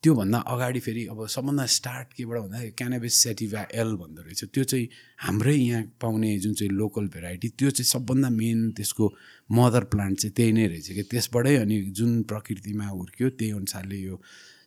[0.02, 4.88] त्योभन्दा अगाडि फेरि अब सबभन्दा स्टार्ट केबाट भन्दा क्यानाबिस सेटिभा एल भन्दो रहेछ। त्यो चाहिँ
[5.24, 9.12] हाम्रै यहाँ पाउने जुन चाहिँ लोकल भेराइटी त्यो चाहिँ सबभन्दा मेन त्यसको
[9.50, 14.16] मदर प्लान्ट चाहिँ त्यही नै रहेछ कि त्यसबाटै अनि जुन प्रकृतिमा हुर्क्यो त्यही अनुसारले यो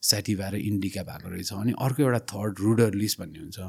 [0.03, 3.59] सेटिभा र इन्डिका भएको रहेछ अनि अर्को एउटा थर्ड रुडर लिस्ट भन्ने हुन्छ।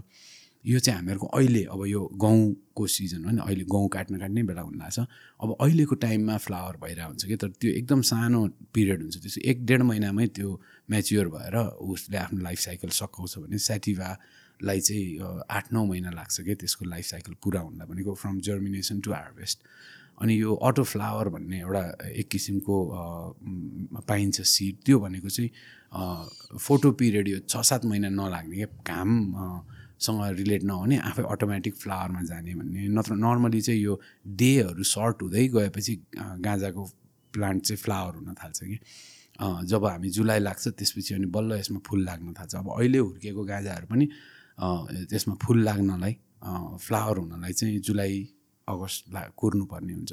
[0.65, 4.62] यो चाहिँ हामीहरूको अहिले अब यो गहुँको सिजन हो नि अहिले गहुँ काट्न काट्ने बेला
[4.62, 8.40] हुन लाग्छ अब अहिलेको टाइममा फ्लावर भइरहेको हुन्छ कि तर त्यो एकदम सानो
[8.74, 11.56] पिरियड हुन्छ। त्यसो एक डेढ महिनामै त्यो म्याच्योर भएर
[11.94, 17.05] उसले आफ्नो लाइफ साइकल सघाउँछ भने सेटिभालाई चाहिँ आठ नौ महिना लाग्छ क्या त्यसको लाइफ
[17.06, 19.69] साइकल पुरा हुँदा भनेको फ्रम जर्मिनेसन टु हार्भेस्ट
[20.23, 21.85] अनि यो अटो फ्लावर भन्ने एउटा
[22.16, 22.77] एक किसिमको
[24.09, 25.51] पाइन्छ सिड त्यो भनेको चाहिँ
[25.95, 32.55] फोटो पिरियड यो छ सात महिना नलाग्ने क्या घामसँग रिलेट नहुने आफै अटोमेटिक फ्लावरमा जाने
[32.55, 34.01] भन्ने। नत्र नर्मली चाहिँ यो
[34.43, 36.85] डेहरू सर्ट हुँदै गएपछि गाँजाको
[37.35, 38.79] प्लान्ट चाहिँ फ्लावर हुन थाल्छ कि।
[39.71, 43.87] जब हामी जुलाई लाग्छ त्यसपछि अनि बल्ल यसमा फुल लाग्न थाल्छ। अब अहिले हुर्किएको गाँजाहरू
[43.87, 44.07] पनि
[45.11, 46.15] त्यसमा फुल लाग्नलाई
[46.87, 48.15] फ्लावर हुनलाई चाहिँ जुलाई
[48.69, 50.12] अगस्त ला कुर्नुपर्ने हुन्छ।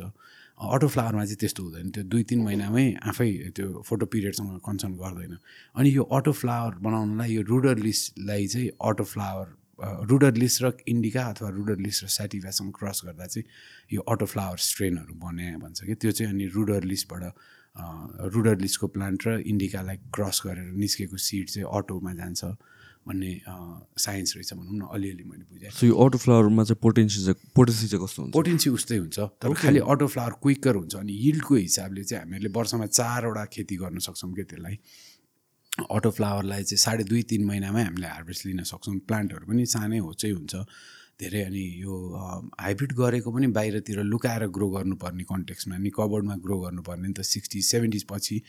[0.61, 5.33] अटो फ्लावरमा चाहिँ त्यस्तो हुँदैन। त्यो दुई तिन महिनामै आफै त्यो फोटो पिरियडसँग कन्सर्न गर्दैन।
[5.75, 9.47] अनि यो अटो फ्लावर बनाउनलाई यो रुडर लिस्टलाई चाहिँ अटो फ्लावर
[10.05, 13.45] रुडर लिस्ट र इन्डिका अथवा रुडर लिस्ट र सेटिभासँग क्रस गर्दा चाहिँ
[13.93, 17.23] यो अटो फ्लावर स्ट्रेनहरू बने भन्छ कि। त्यो चाहिँ अनि रुडर लिस्टबाट
[18.29, 22.41] रुडर लिस्टको प्लान्ट र इन्डिकालाई क्रस गरेर निस्केको सिड चाहिँ अटोमा जान्छ।
[23.07, 23.31] भन्ने
[23.97, 27.87] साइन्स रहेछ भनौँ न अलिअलि मैले बुझेँ। सो यो अटो फ्लावरमा चाहिँ पोटेन्सी चाहिँ पोटेन्सी
[27.87, 28.33] चाहिँ कस्तो हुन्छ?
[28.33, 32.85] पोटेन्सी उस्तै हुन्छ। तर खालि अटो फ्लावर क्विकर हुन्छ अनि यिल्डको हिसाबले चाहिँ हामीहरूले वर्षमा
[32.85, 34.75] चारवटा खेती गर्न सक्छौँ क्या त्यसलाई।
[35.71, 40.31] अटो फ्लावरलाई चाहिँ साढे दुई तिन महिनामै हामीले हार्भेस्ट लिन सक्छौँ। प्लान्टहरू पनि सानै होचै
[40.37, 40.53] हुन्छ।
[41.19, 41.93] धेरै अनि यो
[42.59, 47.65] हाइब्रिड गरेको पनि बाहिरतिर लुकाएर ग्रो गर्नुपर्ने कन्टेक्समा नि कबर्डमा ग्रो गर्नुपर्ने नि त सिक्सटिज
[47.65, 48.41] सेभेन्टिज पछि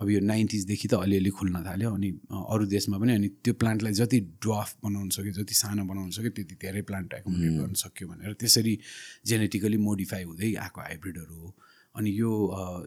[0.00, 2.10] अब यो नाइन्टिजदेखि त अलिअलि खुल्न थाल्यो अनि
[2.54, 6.54] अरू देशमा पनि अनि त्यो प्लान्टलाई जति ड्वाफ बनाउन सक्यो जति सानो बनाउन सक्यो त्यति
[6.64, 8.74] धेरै प्लान्ट एकोमोडेट गर्न सक्यो भनेर त्यसरी
[9.26, 11.54] जेनेटिकली मोडिफाई हुँदै आएको हाइब्रिडहरू हो।
[11.94, 12.30] अनि यो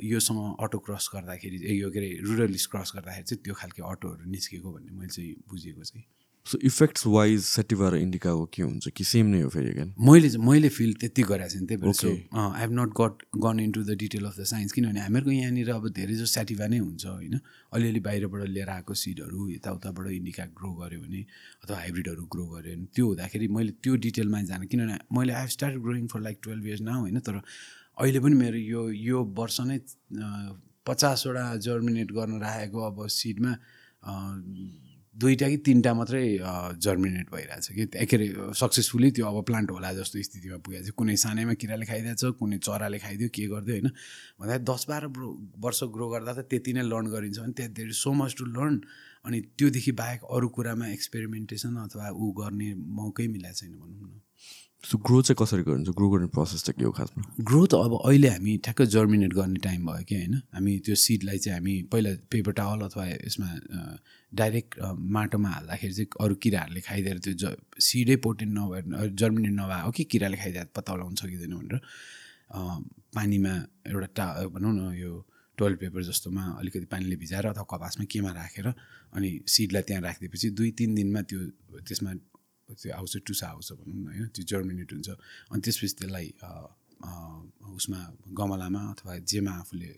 [0.03, 4.67] योसँग अटो क्रस गर्दाखेरि यो के अरे रुरलिस क्रस गर्दाखेरि चाहिँ त्यो खालको अटोहरू निस्केको
[4.73, 6.05] भन्ने मैले चाहिँ बुझेको चाहिँ।
[6.47, 10.29] सो इफेक्ट्स वाइज सेटिभा र इन्डिकाको के हुन्छ कि सेम नै हो फेरि क्या मैले
[10.39, 13.97] मैले फिल त्यति गरेको छैन त्यही भएर। So I have not got gone into the
[14.03, 17.39] detail of the science किनभने हामीहरूको यहाँनिर अब धेरै जो सेटिभा नै हुन्छ होइन?
[17.73, 21.25] अलिअलि बाहिरबाट लिएर आएको सिडहरू यताउताबाट इन्डिका ग्रो गऱ्यो भने
[21.63, 25.75] अथवा हाइब्रिडहरू ग्रो गऱ्यो भने त्यो हुँदाखेरि मैले त्यो डिटेलमा जान किनभने मैले I start
[25.83, 27.19] growing for like twelve years न होइन?
[27.19, 27.41] तर
[27.97, 29.79] अहिले पनि मेरो यो यो वर्ष नै
[30.87, 33.53] पचासवटा जर्मिनेट गर्न राखेको अब सिडमा
[35.17, 36.23] दुईवटा कि तिनवटा मात्रै
[36.77, 41.15] जर्मिनेट भइरहेछ कि। के अरे सक्सेसफुली त्यो अब प्लान्ट होला जस्तो स्थितिमा पुगेको छ। कुनै
[41.17, 43.89] सानैमा किराले खाइदिएछ कुनै चराले खाइदियो के गरिदियो होइन?
[44.37, 45.05] भन्दा दस बाह्र
[45.65, 48.75] वर्ष ग्रो गर्दा त त्यति नै लर्न गरिन्छ भने त्यहाँ धेरै सो मच टु लर्न
[49.25, 52.69] अनि त्योदेखि बाहेक अरू कुरामा एक्सपेरिमेन्टेसन अथवा ऊ गर्ने
[53.01, 54.21] मौकै मिलाएको छैन भनौँ न।
[54.83, 55.89] सो ग्रो चाहिँ कसरी गरिन्छ?
[55.89, 57.23] ग्रो गर्ने प्रोसेस चाहिँ के हो खासमा?
[57.41, 60.35] ग्रोथ अब अहिले हामी ठ्याक्कै जर्मिनेट गर्ने टाइम भयो कि होइन?
[60.53, 63.49] हामी त्यो सिडलाई चाहिँ हामी पहिला पेपर टावल अथवा यसमा
[64.31, 64.79] डाइरेक्ट
[65.15, 70.37] माटोमा हाल्दाखेरि चाहिँ अरू किराहरूले खाइदिएर त्यो ज सिडै पोटेन नभएर जर्मिनेट नभए कि किराले
[70.37, 71.79] खाइदिएर पत्ता लगाउन सकिँदैन भनेर
[73.15, 73.53] पानीमा
[73.87, 74.25] एउटा टा
[74.55, 75.11] भनौँ न यो
[75.57, 78.67] टोइलेट पेपर जस्तोमा अलिकति पानीले भिजाएर अथवा कपासमा केमा राखेर
[79.15, 81.39] अनि सिडलाई त्यहाँ राखिदिएपछि दुई तिन दिनमा त्यो
[81.87, 82.11] त्यसमा
[82.69, 85.09] त्यो आउँछ टुसा आउँछ भनौँ न होइन त्यो जर्मिनेट हुन्छ।
[85.51, 86.27] अनि त्यसपछि त्यसलाई
[87.77, 87.99] उसमा
[88.37, 89.89] गमलामा अथवा जेमा आफूले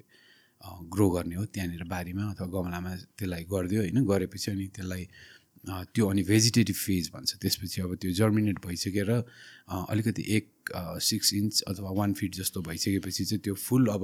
[0.61, 5.03] ग्रो गर्ने हो त्यहाँनिर बारीमा अथवा गमलामा त्यसलाई गरिदियो होइन गरेपछि अनि त्यसलाई
[5.65, 9.09] त्यो अनि भेजिटेटिभ फेज भन्छ। त्यसपछि अब त्यो जर्मिनेट भइसकेर
[9.69, 10.47] अलिकति एक
[11.01, 14.03] सिक्स इन्च अथवा वान फिट जस्तो भइसकेपछि चाहिँ त्यो फुल अब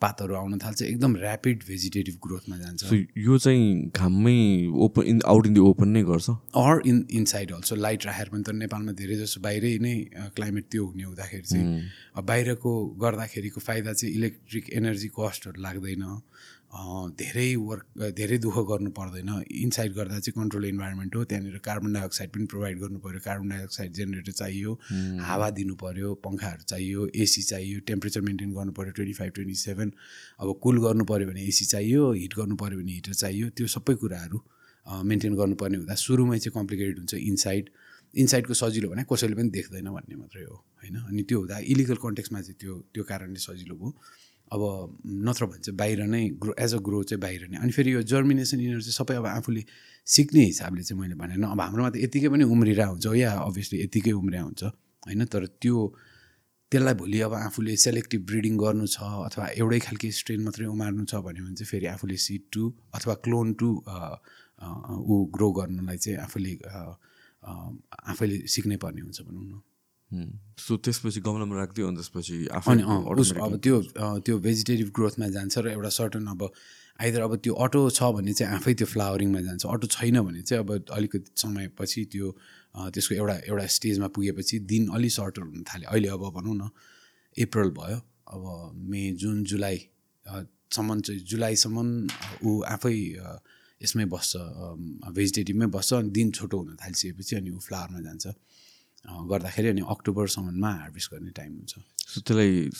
[0.00, 4.38] पातहरू आउन थाल्छ एकदम ऱ्यापिड भेजिटेटिभ ग्रोथमा जान्छ। यो चाहिँ घाममै
[4.86, 6.30] open in out in the open नै गर्छ?
[6.54, 9.94] Or in inside also light राखेर पनि त नेपालमा धेरै जस्तो बाहिरै नै
[10.34, 12.72] क्लाइमेट त्यो हुने हुँदाखेरि चाहिँ बाहिरको
[13.02, 16.04] गर्दाखेरिको फाइदा चाहिँ इलेक्ट्रिक एनर्जी कस्टहरू लाग्दैन।
[17.18, 19.30] धेरै वर्क धेरै दुःख गर्नु पर्दैन।
[19.64, 23.92] इनसाइड गर्दा चाहिँ कन्ट्रोल इन्भाइरोमेन्ट हो त्यहाँनिर कार्बन डाइअक्साइड पनि प्रोभाइड गर्नु पऱ्यो कार्बन डाइअक्साइड
[23.94, 24.72] जेनेरेटर चाहियो
[25.28, 29.92] हावा दिनु पऱ्यो पङ्खाहरू चाहियो एसी चाहियो टेम्परेचर मेन्टेन गर्नु पऱ्यो ट्वेन्टी फाइभ ट्वेन्टी सेभेन
[30.40, 33.94] अब कुल गर्नु पऱ्यो भने एसी चाहियो हिट गर्नु पऱ्यो भने हिटर चाहियो। त्यो सबै
[34.02, 34.42] कुराहरू
[34.86, 37.70] मेन्टेन गर्नुपर्ने हुँदा सुरुमै चाहिँ कम्प्लिकेटेड हुन्छ इनसाइड
[38.14, 40.96] इनसाइडको सजिलो भने कसैले पनि देख्दैन भन्ने मात्रै हो होइन?
[41.08, 43.90] अनि त्यो हुँदा इलिगल कन्टेक्समा चाहिँ त्यो त्यो कारणले सजिलो भयो।
[44.52, 44.62] अब
[45.26, 48.02] नत्र भने चाहिँ बाहिर नै ग्रो एज अ ग्रो चाहिँ बाहिर नै। अनि फेरि यो
[48.12, 49.62] जर्मिनेसन यिनीहरू चाहिँ सबै अब आफूले
[50.06, 54.12] सिक्ने हिसाबले चाहिँ मैले भने अब हाम्रोमा त यतिकै पनि उम्रिरहेको हुन्छ या अभियसली यतिकै
[54.20, 54.62] उम्रिया हुन्छ
[55.08, 55.76] होइन तर त्यो
[56.72, 58.98] त्यसलाई भोलि अब आफूले सेलेक्टिभ ब्रिडिङ गर्नु छ
[59.28, 62.62] अथवा एउटै खालको स्ट्रेन मात्रै उमार्नु छ भन्यो भने चाहिँ फेरि आफूले सिड टु
[62.94, 63.68] अथवा क्लोन टु
[65.10, 66.52] ऊ ग्रो गर्नलाई चाहिँ आफूले
[68.12, 69.60] आफैले सिक्नै पर्ने हुन्छ भनौँ न।
[70.64, 72.82] सो त्यसपछि गमलामा राखिदियो अनि त्यसपछि अनि
[73.44, 73.76] अब त्यो
[74.24, 76.42] त्यो भेजिटेटिभ ग्रोथमा जान्छ र एउटा सर्टन अब
[77.00, 80.62] आइदर अब त्यो अटो छ भने चाहिँ आफै त्यो फ्लावरिङमा जान्छ। अटो छैन भने चाहिँ
[80.64, 82.26] अब अलिकति समयपछि त्यो
[82.94, 86.70] त्यसको एउटा एउटा स्टेजमा पुगेपछि दिन अलि सर्टर हुन थाल्यो। अहिले अब भनौँ न
[87.34, 87.98] अप्रिल भयो
[88.30, 88.42] अब
[88.90, 91.88] मे जुन जुलाईसम्म चाहिँ जुलाईसम्म
[92.46, 92.94] ऊ आफै
[93.82, 94.32] यसमै बस्छ
[95.18, 98.26] भेजिटेटिभमै बस्छ अनि दिन छोटो हुन थालिसकेपछि अनि ऊ फ्लावरमा जान्छ।
[99.04, 101.72] गर्दाखेरि अनि अक्टोबरसम्ममा हार्भेस्ट गर्ने टाइम हुन्छ।
[102.24, 102.70] त्यसलाई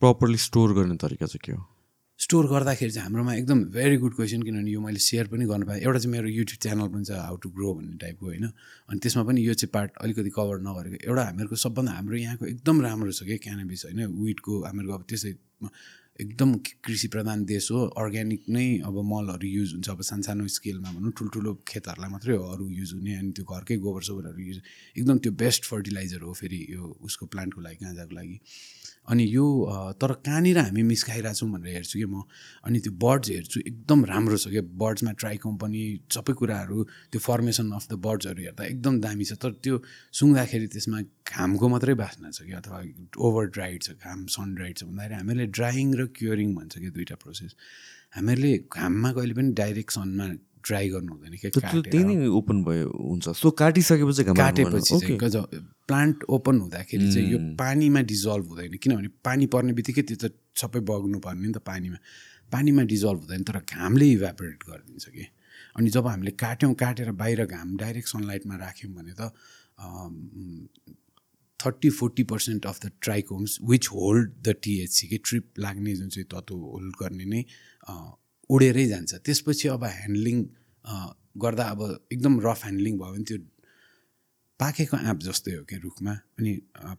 [0.00, 1.62] प्रपरली स्टोर गर्ने तरिका चाहिँ के हो?
[2.20, 5.80] स्टोर गर्दाखेरि चाहिँ हाम्रोमा एकदम भेरी गुड क्वेसन किनभने यो मैले सेयर पनि गर्नु पाएँ।
[5.80, 8.44] एउटा चाहिँ मेरो युट्युब च्यानल पनि छ हाउ टु ग्रो भन्ने टाइपको होइन?
[8.88, 12.76] अनि त्यसमा पनि यो चाहिँ पार्ट अलिकति कभर नगरेको। एउटा हामीहरूको सबभन्दा हाम्रो यहाँको एकदम
[12.80, 14.00] राम्रो छ क्या क्यानाबिस होइन?
[14.20, 15.32] विटको हामीहरूको अब त्यसै
[16.20, 21.12] एकदम कृषि प्रधान देश हो अर्ग्यानिक नै अब मलहरू युज हुन्छ। अब सानसानो स्केलमा भनौँ
[21.18, 24.58] ठुल्ठुलो खेतहरूलाई मात्रै हो अरू युज हुने अनि त्यो घरकै गोबर सोबरहरू युज
[24.98, 28.36] एकदम त्यो बेस्ट फर्टिलाइजर हो फेरि यो उसको प्लान्टको लागि गाँजाको लागि।
[29.10, 29.44] अनि यो
[29.98, 32.22] तर कहाँनिर हामी मिस खाइरहेछौँ भनेर हेर्छु कि म?
[32.62, 35.82] अनि त्यो बर्ड्स हेर्छु एकदम राम्रो छ क्या। बर्ड्समा ट्राई कम्पनी
[36.14, 36.78] सबै कुराहरू
[37.10, 39.82] त्यो फर्मेसन अफ द बर्ड्सहरू हेर्दा एकदम दामी छ। तर त्यो
[40.14, 42.78] सुँग्दाखेरि त्यसमा घामको मात्रै बास्ना छ कि अथवा
[43.18, 47.16] ओभर ड्राइड छ घाम सन ड्राइड छ भन्दाखेरि हामीहरूले ड्राइङ र क्योरिङ भन्छ कि दुइटा
[47.22, 47.54] प्रोसेस।
[48.14, 50.26] हामीहरूले घाममा कहिले पनि डाइरेक्ट सनमा
[50.66, 51.50] ड्राई गर्नु हुँदैन क्या
[51.90, 55.16] त्यही नै ओपन भयो हुन्छ। सो काटिसकेपछि काटेपछि
[55.88, 60.80] प्लान्ट ओपन हुँदाखेरि चाहिँ यो पानीमा डिजल्भ हुँदैन। किनभने पानी पर्ने बित्तिकै त्यो त सबै
[60.86, 61.98] बग्नु पर्ने नि त पानीमा।
[62.52, 65.24] पानीमा डिजल्भ हुँदैन तर घामले इभ्यापोरेट गरिदिन्छ कि।
[65.76, 69.30] अनि जब हामीले काट्यौँ काटेर बाहिर घाम डाइरेक्ट सनलाइटमा राख्यौँ भने त
[71.60, 76.26] thirty forty percent of the trichomes which hold the THC कि ट्रिप लाग्ने जुन चाहिँ
[76.32, 77.42] तत्त्व होल्ड गर्ने नै
[78.50, 80.38] उडेरै जान्छ। त्यसपछि अब ह्यान्डलिङ
[81.42, 81.80] गर्दा अब
[82.12, 83.38] एकदम रफ ह्यान्डलिङ भयो भने त्यो
[84.60, 86.52] पाकेको आँप जस्तै हो कि रुखमा। अनि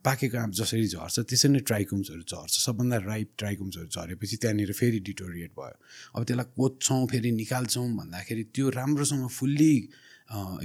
[0.05, 5.51] पाकेको आँप जसरी झर्छ त्यसरी नै ट्राइकोम्सहरू झर्छ। सबभन्दा राइप ट्राइकोम्सहरू झरेपछि त्यहाँनिर फेरि डिटोरिएट
[5.59, 5.75] भयो।
[6.15, 9.73] अब त्यसलाई कोच्छौँ फेरि निकाल्छौँ भन्दाखेरि त्यो राम्रोसँग फुल्ली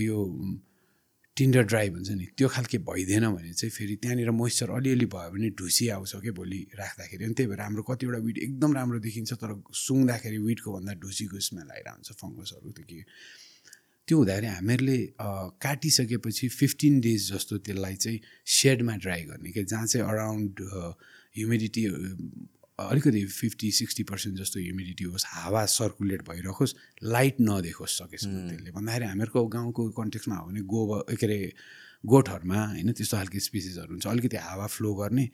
[0.01, 0.19] यो
[1.37, 5.49] टिन्डर ड्राई भन्छ नि त्यो खालके भइदिएन भने चाहिँ फेरि त्यहाँनिर मोइस्चर अलिअलि भयो भने
[5.61, 9.53] ढुसी आउँछ क्या भोलि राख्दाखेरि। अनि त्यही भएर हाम्रो कतिवटा विड एकदम राम्रो देखिन्छ तर
[9.85, 13.01] सुँग्दाखेरि विडको भन्दा ढुसीको स्मेल आइरहन्छ फङ्गसहरू त के।
[14.09, 14.99] त्यो हुँदाखेरि हामीहरूले
[15.61, 18.21] काटिसकेपछि फिफ्टिन डेज जस्तो त्यसलाई चाहिँ
[18.57, 20.55] सेडमा ड्राई गर्ने क्या जहाँ चाहिँ अराउन्ड
[21.37, 21.83] ह्युमिडिटी
[22.79, 26.75] अलिकति फिफ्टी सिक्सटी पर्सेन्ट जस्तो ह्युमिडिटी होस् हावा सर्कुलेट भइरहोस्
[27.05, 31.39] लाइट नदेखोस् सकेसम्म त्यसले। भन्दाखेरि हामीहरूको गाउँको कन्टेक्समा हो भने गोबर के अरे
[32.05, 35.25] गोठहरूमा होइन त्यस्तो खालको स्पिसिसहरू हुन्छ। अलिकति हावा फ्लो गर्ने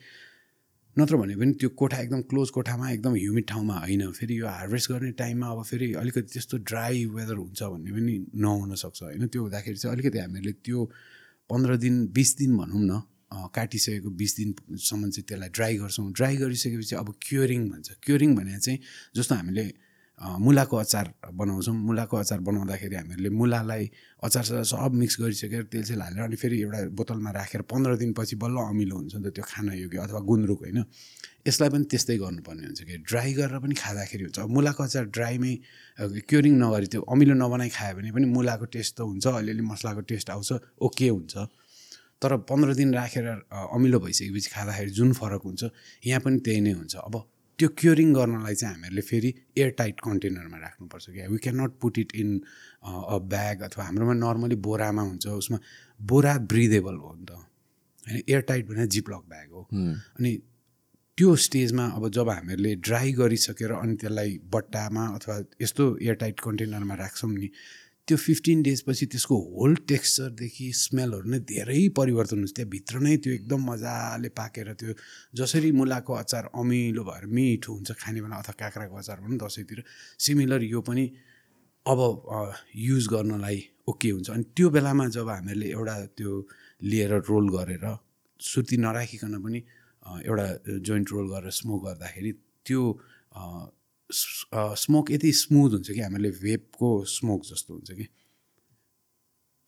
[0.97, 4.91] नत्र भने पनि त्यो कोठा एकदम क्लोज कोठामा एकदम ह्युमिड ठाउँमा होइन। फेरि यो हार्भेस्ट
[4.93, 9.77] गर्ने टाइममा अब फेरि अलिकति त्यस्तो ड्राई वेदर हुन्छ भन्ने पनि नहुनसक्छ होइन। त्यो हुँदाखेरि
[9.77, 10.85] चाहिँ अलिकति हामीहरूले त्यो
[11.51, 13.03] पन्ध्र दिन बिस दिन भनौँ न
[13.33, 18.79] काटिसकेको बिस दिनसम्म चाहिँ त्यसलाई ड्राई गर्छौँ। ड्राई गरिसकेपछि अब क्योरिङ भन्छ। क्योरिङ भने चाहिँ
[19.17, 19.67] जस्तो हामीले
[20.21, 23.91] मुलाको अचार बनाउँछौँ। मुलाको अचार बनाउँदाखेरि हामीहरूले मुलालाई
[24.23, 28.57] अचार सब मिक्स गरिसकेर तेल सेल हालेर अनि फेरि एउटा बोतलमा राखेर पन्ध्र दिनपछि बल्ल
[28.71, 30.79] अमिलो हुन्छ नि त त्यो खान योग्य अथवा गुन्द्रुक होइन।
[31.43, 35.55] यसलाई पनि त्यस्तै गर्नुपर्ने हुन्छ कि। ड्राई गरेर पनि खाँदाखेरि हुन्छ। मुलाको अचार ड्राईमै
[36.29, 40.31] क्योरिङ नगरी त्यो अमिलो नबनाइ खायो भने पनि मुलाको टेस्ट त हुन्छ। अलिअलि मसलाको टेस्ट
[40.31, 40.51] आउँछ।
[40.87, 41.35] ओके हुन्छ।
[42.23, 45.63] तर पन्ध्र दिन राखेर अमिलो भइसकेपछि खाँदाखेरि जुन फरक हुन्छ
[46.07, 47.15] यहाँ पनि त्यही नै हुन्छ। अब
[47.59, 51.99] त्यो क्योरिङ गर्नलाई चाहिँ हामीहरूले फेरि एयर टाइट कन्टेनरमा राख्नुपर्छ क्या। We can not put
[51.99, 52.31] it in
[52.85, 55.59] a bag अथवा हाम्रोमा नर्मली बोरामा हुन्छ उसमा
[56.01, 59.63] बोरा ब्रिदेबल हो नि त। होइन एयर टाइट भने जिपलक ब्याग हो।
[60.19, 60.33] अनि
[61.19, 66.95] त्यो स्टेजमा अब जब हामीहरूले ड्राई गरिसकेर अनि त्यसलाई बट्टामा अथवा यस्तो एयर टाइट कन्टेनरमा
[66.95, 67.49] राख्छौँ नि
[68.13, 73.61] त्यो फिफ्टिन डेजपछि त्यसको होल टेक्स्चरदेखि स्मेलहरू नै धेरै परिवर्तन हुन्छ त्यहाँभित्र नै त्यो एकदम
[73.65, 74.93] मजाले पाकेर त्यो
[75.41, 79.81] जसरी मुलाको अचार अमिलो भएर मिठो हुन्छ खाने बेला अथवा काँक्राको अचार भनौँ दसैँतिर
[80.25, 81.05] सिमिलर यो पनि
[81.87, 82.01] अब
[82.77, 83.59] युज गर्नलाई
[83.89, 86.33] ओके हुन्छ। अनि त्यो बेलामा जब हामीहरूले एउटा त्यो
[86.85, 87.87] लिएर रोल गरेर
[88.41, 89.61] सुर्ती नराखिकन पनि
[90.29, 90.47] एउटा
[90.85, 92.33] जोइन्ट रोल गरेर स्मोक गर्दाखेरि
[92.67, 92.83] त्यो
[94.13, 98.07] स्मोक यति स्मुथ हुन्छ कि हामीले भेपको स्मोक जस्तो हुन्छ कि?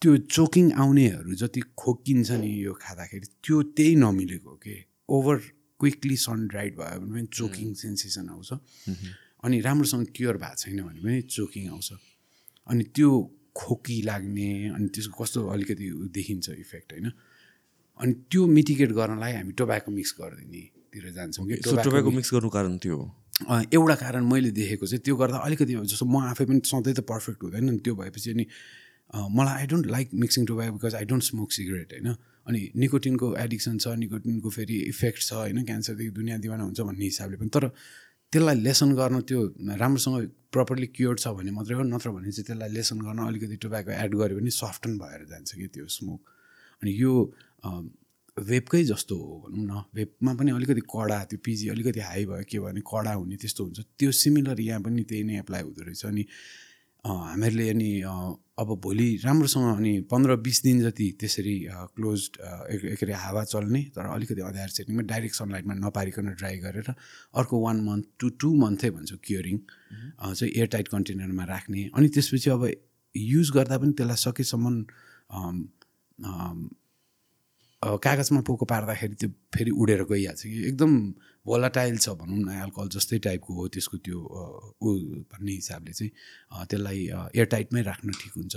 [0.03, 4.77] त्यो चोकिङ आउनेहरू जति खोकिन्छ नि यो खाँदाखेरि त्यो त्यही नमिलेको के?
[5.09, 5.37] ओभर
[5.81, 8.53] क्विकली सन ड्राइड भयो भने पनि चोकिङ सेन्सेसन आउँछ।
[9.45, 11.93] अनि राम्रोसँग क्योर भएको छैन भने पनि चोकिङ आउँछ।
[12.69, 13.11] अनि त्यो
[13.57, 17.11] खोकी लाग्ने अनि त्यसको कस्तो अलिकति देखिन्छ इफेक्ट होइन?
[18.01, 22.97] अनि त्यो मिटिगेट गर्नलाई हामी टोब्याको मिक्स गरिदिनेतिर जान्छौँ कि। टोब्याको मिक्स गर्नु कारण त्यो
[22.97, 23.07] हो।
[23.43, 27.43] एउटा कारण मैले देखेको चाहिँ त्यो गर्दा अलिकति जस्तो म आफै पनि सधैँ त पर्फेक्ट
[27.43, 28.47] हुँदैन नि त्यो भएपछि अनि
[29.31, 32.15] मलाई I don't like mixing too because I don't smoke cigarette होइन?
[32.47, 35.65] अनि निकोटिनको एडिक्सन छ निकोटिनको फेरि इफेक्ट छ होइन?
[35.65, 37.69] क्यान्सरदेखि दुनियाँ दिवाना हुन्छ भन्ने हिसाबले पनि। तर
[38.33, 39.41] त्यसलाई लेसन गर्न त्यो
[39.83, 43.91] राम्रोसँग प्रपरली क्योर छ भने मात्रै हो नत्र भने चाहिँ त्यसलाई लेसन गर्न अलिकति टोब्याको
[43.91, 46.21] एड गऱ्यो भने सफ्टन भएर जान्छ कि त्यो स्मोक
[46.83, 47.13] अनि यो
[48.37, 52.59] वेबकै जस्तो हो भनौँ न। वेबमा पनि अलिकति कडा त्यो पिजी अलिकति हाई भयो के
[52.59, 56.25] भने कडा हुने त्यस्तो हुन्छ। त्यो सिमिलर यहाँ पनि त्यही नै एप्लाई हुँदो रहेछ। अनि
[57.05, 57.91] हामीहरूले अनि
[58.59, 61.57] अब भोलि राम्रोसँग अनि पन्ध्र बिस दिन जति त्यसरी
[61.95, 67.61] क्लोज के अरे हावा चल्ने तर अलिकति अँध्यार सेटिङमा डाइरेक्ट सनलाइटमा नपारिकन ड्राई गरेर अर्को
[67.61, 69.59] वान मन्थ टु टू मन्थै भन्छ क्योरिङ
[70.35, 72.63] चाहिँ एयर टाइट कन्टेनरमा राख्ने। अनि त्यसपछि अब
[73.15, 74.75] युज गर्दा पनि त्यसलाई सकेसम्म
[77.85, 80.93] कागजमा पोको पार्दाखेरि त्यो फेरि उडेर गइहाल्छ कि एकदम
[81.47, 84.19] भोलाटाइल छ भनौँ न एल्कोहल जस्तै टाइपको हो त्यसको त्यो
[84.81, 84.89] ऊ
[85.33, 86.11] भन्ने हिसाबले चाहिँ
[86.71, 87.01] त्यसलाई
[87.37, 88.57] एयरटाइटमै राख्नु ठिक हुन्छ।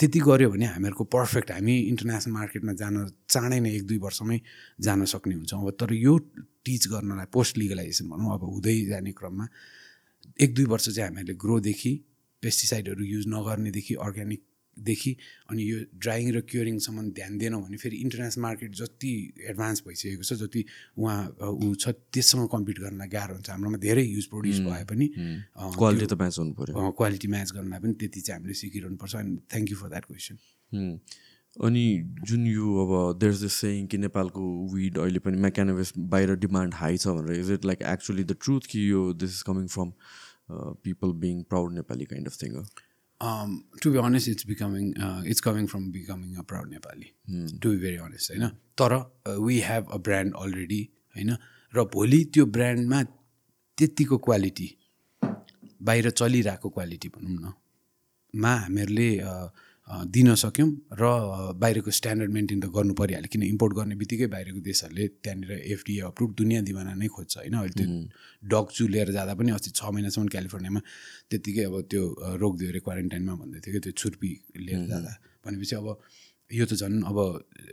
[0.00, 2.94] त्यति गऱ्यो भने हामीहरूको पर्फेक्ट हामी इन्टरनेसनल मार्केटमा जान
[3.28, 4.38] चाँडै नै एक दुई वर्षमै
[4.80, 6.12] जान सक्ने हुन्छ। अब तर यो
[6.64, 9.46] टिच गर्नलाई पोस्ट लिगलाइजेसन भनौँ अब हुँदै जाने क्रममा
[10.40, 11.92] एक दुई वर्ष चाहिँ हामीहरूले ग्रोदेखि
[12.42, 14.42] पेस्टिसाइडहरू युज नगर्नेदेखि अर्ग्यानिक
[14.88, 15.12] देखि
[15.50, 19.12] अनि यो ड्राइङ र क्योरिङसम्म ध्यान दिएनौँ भने फेरि इन्टरनेसनल मार्केट जति
[19.50, 20.64] एडभान्स भइसकेको छ जति
[20.98, 25.06] उहाँ ऊ छ त्यससँग कम्पिट गर्नलाई गाह्रो हुन्छ। हाम्रोमा धेरै युज प्रोड्युस भए पनि
[25.78, 29.70] क्वालिटी त म्याच हुनु पऱ्यो। क्वालिटी म्याच गर्नलाई पनि त्यति चाहिँ हामीले सिकिरहनुपर्छ अनि thank
[29.70, 30.36] you for that question
[31.66, 31.84] अनि
[32.30, 34.42] जुन यो अब देयर इज द सेङ कि नेपालको
[34.74, 38.66] विड अहिले पनि मेकानोवेस बाहिर डिमान्ड हाई छ भनेर is it like actually the truth
[38.70, 39.90] कि यो this is coming from
[40.84, 42.62] people being proud Nepali kind of thing हो?
[43.20, 44.84] To be honest it's becoming
[45.26, 47.08] it's coming from becoming a proud Nepali
[47.58, 48.48] to be very honest होइन
[48.78, 48.94] तर
[49.38, 50.82] we have a brand already
[51.16, 51.36] होइन
[51.74, 53.02] र भोलि त्यो ब्रान्डमा
[53.78, 54.68] त्यत्तिको quality
[55.82, 57.52] बाहिर चलिरहेको क्वालिटी भनौँ न
[58.34, 59.10] मा हामीहरूले
[59.90, 61.04] दिन सक्यौँ र
[61.58, 66.30] बाहिरको स्ट्यान्डर्ड मेन्टेन त गर्नु परिहाल्यो। किन इम्पोर्ट गर्ने बित्तिकै बाहिरको देशहरूले त्यहाँनिर एफडिए अप्रुभ
[66.38, 67.54] दुनियाँ दिवाना नै खोज्छ होइन?
[67.58, 67.88] अहिले त्यो
[68.46, 70.80] डग चु लिएर जाँदा पनि अस्ति छ महिनासम्म क्यालिफोर्नियामा
[71.30, 72.02] त्यत्तिकै अब त्यो
[72.38, 74.30] रोकिदियो अरे क्वारेन्टाइनमा भन्दै थियो कि त्यो छुर्पी
[74.62, 75.12] लिएर जाँदा।
[75.42, 75.86] भनेपछि अब
[76.50, 77.18] यो त झन् अब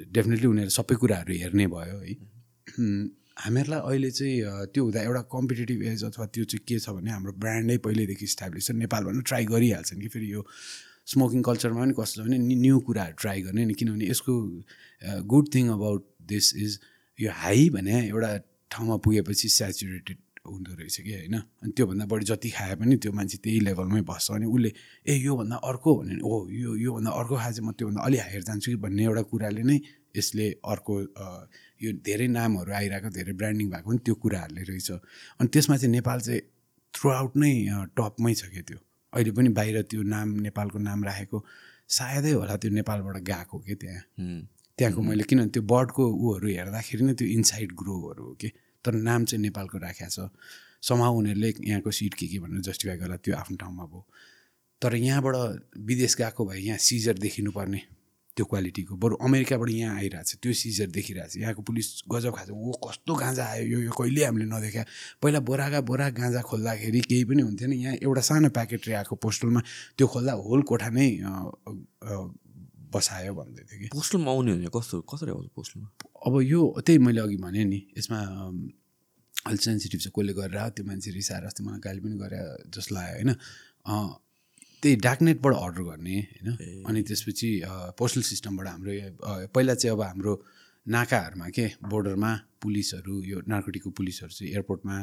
[0.10, 2.14] डेफिनेटली उनीहरू सबै कुराहरू हेर्ने भयो है?
[3.38, 7.32] हामीहरूलाई अहिले चाहिँ त्यो हुँदा एउटा कम्पिटेटिभ एज अथवा त्यो चाहिँ के छ भने हाम्रो
[7.38, 10.42] ब्रान्डै पहिल्यैदेखि इस्टाब्लिस छ। नेपालमा ट्राई गरिहाल्छन् कि फेरि यो
[11.08, 14.34] स्मोकिङ कल्चरमा पनि कस्तो भने न्यू कुराहरू ट्राई गर्ने नि किनभने यसको
[15.32, 16.02] good thing about
[16.32, 16.80] this is
[17.20, 18.32] यो हाई भने एउटा
[18.72, 20.18] ठाउँमा पुगेपछि सेचुरेटेड
[20.48, 21.36] हुँदो रहेछ कि होइन?
[21.36, 24.72] अनि त्योभन्दा बढी जति खाए पनि त्यो मान्छे त्यही लेभलमै बस्छ अनि उसले
[25.12, 28.44] ए योभन्दा अर्को भन्यो भने ओ यो योभन्दा अर्को खाए चाहिँ म त्योभन्दा अलि हायर
[28.48, 29.78] जान्छु कि भन्ने एउटा कुराले नै
[30.18, 30.94] यसले अर्को
[31.84, 34.90] यो धेरै नामहरू आइरहेको धेरै ब्रान्डिङ भएको पनि त्यो कुराहरूले रहेछ।
[35.40, 36.42] अनि त्यसमा चाहिँ नेपाल चाहिँ
[36.94, 37.52] थ्रु आउट नै
[37.98, 38.80] टपमै छ क्या त्यो।
[39.14, 41.38] अहिले पनि बाहिर त्यो नाम नेपालको नाम राखेको
[41.88, 44.02] सायदै होला त्यो नेपालबाट गएको के त्यहाँ?
[44.78, 48.50] त्यहाँको मैले किनभने त्यो बर्डको ऊहरू हेर्दाखेरि नै त्यो इन्साइड ग्रोहरू हो कि?
[48.86, 50.30] तर नाम चाहिँ नेपालको राखेको छ।
[50.82, 54.02] समाउ उनीहरूले यहाँको सिट के के भनेर जस्टिफाई गर्दा त्यो आफ्नो ठाउँमा भयो।
[54.82, 55.36] तर यहाँबाट
[55.90, 57.82] विदेश गएको भए यहाँ सिजर देखिनुपर्ने।
[58.38, 62.50] त्यो क्वालिटीको। बरु अमेरिकाबाट यहाँ आइरहेको छ त्यो सिजर देखिरहेको छ। यहाँको पुलिस गजब खान्छ
[62.54, 64.84] ओ कस्तो गाँजा आयो यो यो कहिले हामीले नदेखा
[65.22, 69.62] पहिला बोराका बोरा गाँजा खोल्दाखेरि केही पनि हुन्थेन। यहाँ एउटा सानो प्याकेट आएको पोस्टलमा।
[69.98, 71.08] त्यो खोल्दा होल कोठा नै
[72.94, 75.88] बसायो भन्दै थियो कि। पोस्टलमा आउने भने कस्तो कसरी आउँछ पोस्टलमा?
[76.26, 78.20] अब यो त्यही मैले अघि भने नि यसमा
[79.48, 82.40] अलिक सेन्सिटिभ छ कसले गरेर त्यो मान्छे रिसाएर अस्ति मलाई गाली पनि गरे
[82.72, 83.32] जस्तो लाग्यो होइन?
[84.84, 86.84] त्यही डार्कनेटबाट अर्डर गर्ने होइन?
[86.88, 87.50] अनि त्यसपछि
[88.00, 88.92] पोस्टल सिस्टमबाट हाम्रो
[89.54, 90.34] पहिला चाहिँ अब हाम्रो
[90.86, 92.32] नाकाहरूमा के बोर्डरमा
[92.62, 94.96] पुलिसहरू यो नार्कोटिकको पुलिसहरू चाहिँ एयरपोर्टमा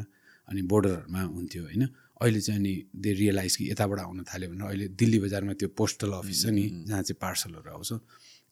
[0.49, 1.83] अनि बोर्डरहरूमा हुन्थ्यो होइन?
[2.23, 6.11] अहिले चाहिँ अनि दे रियलाइज कि यताबाट आउन थाल्यो भने अहिले दिल्ली बजारमा त्यो पोस्टल
[6.23, 7.91] अफिस छ नि जहाँ चाहिँ पार्सलहरू आउँछ।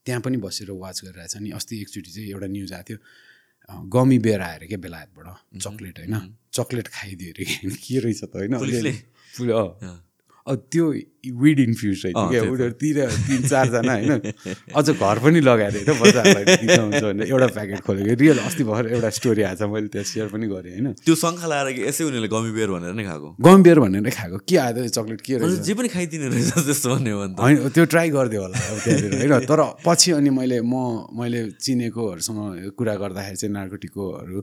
[0.05, 2.99] त्यहाँ पनि बसेर वाच गरिरहेछ अनि अस्ति एकचोटि चाहिँ एउटा न्युज आएको थियो
[3.95, 5.27] गमी बेर आएर क्या बेलायतबाट
[5.63, 6.15] चक्लेट होइन?
[6.53, 7.45] चक्लेट खाइदियो अरे
[7.87, 8.59] के रहेछ त होइन?
[10.43, 10.87] अब त्यो
[11.39, 12.43] विड इन्फ्युज रहेछ क्या?
[12.43, 12.97] उनीहरू तिर
[13.27, 14.13] तिन चारजना होइन?
[14.75, 19.43] अझ घर पनि लगाएर होइन बजारलाई भनेर एउटा प्याकेट खोलेको रियल अस्ति भर्खर एउटा स्टोरी
[19.43, 20.93] आएको छ मैले त्यहाँ सेयर पनि गरेँ होइन?
[20.99, 23.29] त्यो शङ्खा लाएर कि यसै उनीहरूले गमी बियर भनेर नै खाएको?
[23.39, 25.63] गमी बियर भनेर खाएको। के आयो चक्लेट के रहेछ?
[25.63, 29.47] जे पनि खाइदिने रहेछ त्यस्तो भन्यो भने होइन त्यो ट्राई गरिदियो होला अब त्यहाँनिर होइन?
[29.47, 30.75] तर पछि अनि मैले म
[31.23, 34.39] मैले चिनेकोहरूसँग कुरा गर्दाखेरि चाहिँ नार्कोटिकोहरू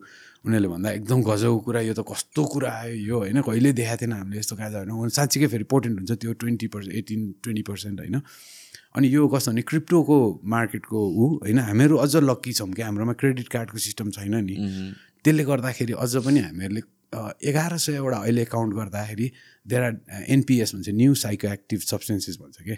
[0.46, 4.14] उनीहरूले भन्दा एकदम गजबको कुरा यो त कस्तो कुरा आयो यो होइन कहिले देखाएको थिएन
[4.14, 8.16] हामीले यस्तो गाजा होइन साँच्चीकै फेरि पोटेन्ट हुन्छ त्यो twenty percent eighteen twenty percent होइन।
[8.96, 10.18] अनि यो कस्तो भने क्रिप्टोको
[10.54, 14.56] मार्केटको ऊ होइन हामीहरू अझ लक्की छौँ कि हाम्रोमा क्रेडिट कार्डको सिस्टम छैन नि।
[15.26, 16.82] त्यसले गर्दाखेरि अझ पनि हामीहरूले
[17.50, 19.28] एघार सयवटा अहिले काउन्ट गर्दाखेरि
[19.66, 22.76] देयर आर एनपिएस भन्छ न्यू साइको एक्टिभ सब्सटेन्सेस भन्छ कि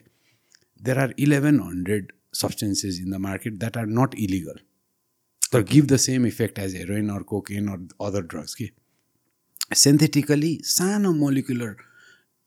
[0.81, 2.11] there are eleven hundred
[2.41, 4.59] substances in the market that are not illegal
[5.51, 8.69] तर give the same effect as heroin or cocaine or other drugs कि
[9.75, 11.75] synthetically सानो molecular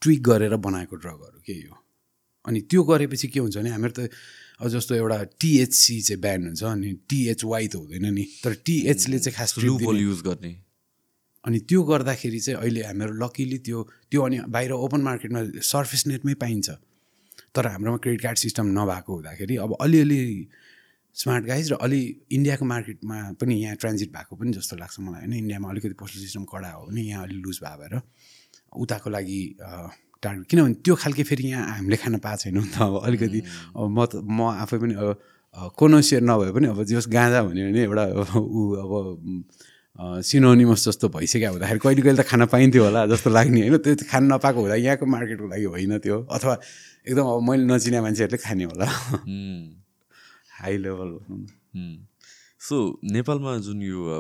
[0.03, 1.83] tweak गरेर बनाएको ड्रगहरू के यो
[2.45, 4.11] अनि त्यो गरेपछि के हुन्छ भने हामीहरू त
[4.61, 9.37] अब जस्तो एउटा टिएचसी चाहिँ ब्यान हुन्छ अनि टिएचवाई त हुँदैन नि। तर टिएचले चाहिँ
[9.37, 10.53] खास युज गर्ने।
[11.45, 16.35] अनि त्यो गर्दाखेरि चाहिँ अहिले हामीहरू लकिली त्यो त्यो अनि बाहिर ओपन मार्केटमा सर्फेस नेटमै
[16.35, 16.71] पाइन्छ।
[17.55, 20.21] तर हाम्रोमा क्रेडिट कार्ड सिस्टम नभएको हुँदाखेरि अब अलिअलि
[21.15, 22.01] स्मार्ट गाइज र अलि
[22.33, 26.45] इन्डियाको मार्केटमा पनि यहाँ ट्रान्जिट भएको पनि जस्तो लाग्छ मलाई होइन। इन्डियामा अलिकति पोस्टल सिस्टम
[26.51, 27.95] कडा हो भने यहाँ अलिक लुज भयो भएर
[28.83, 29.41] उताको लागि
[30.23, 33.41] टार्गेट किनभने त्यो खालके फेरि यहाँ हामीले खान पाएको छैनौँ नि त अब अलिकति।
[33.77, 37.83] अब म त म आफै पनि अब कोनोसियर नभए पनि अब जस गाँजा भन्यो भने
[37.87, 38.05] एउटा
[38.35, 38.93] ऊ अब
[40.27, 44.23] सिनोनिमस जस्तो भइसक्यो। हुँदाखेरि कहिले कहिले त खान पाइन्थ्यो होला जस्तो लाग्ने होइन। त्यो खान
[44.33, 46.55] नपाएको हुँदा यहाँको मार्केटको लागि होइन त्यो। अथवा
[47.07, 48.87] एकदम अब मैले नचिने मान्छेहरूले खाने होला।
[50.65, 51.19] हाई लेभल
[52.61, 52.77] सो
[53.13, 54.19] नेपालमा जुन यो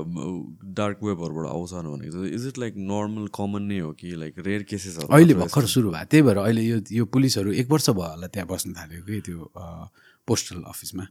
[0.78, 4.98] डार्क वेबहरूबाट आउँछ भनेको is it like normal common नै हो कि लाइक रेयर केसेस
[5.00, 8.48] अहिले भर्खर सुरु भयो त्यही भएर अहिले यो यो पुलिसहरू एक वर्ष भयो होला त्यहाँ
[8.48, 9.50] बस्न थाल्यो कि त्यो
[10.28, 11.06] पोस्टल अफिसमा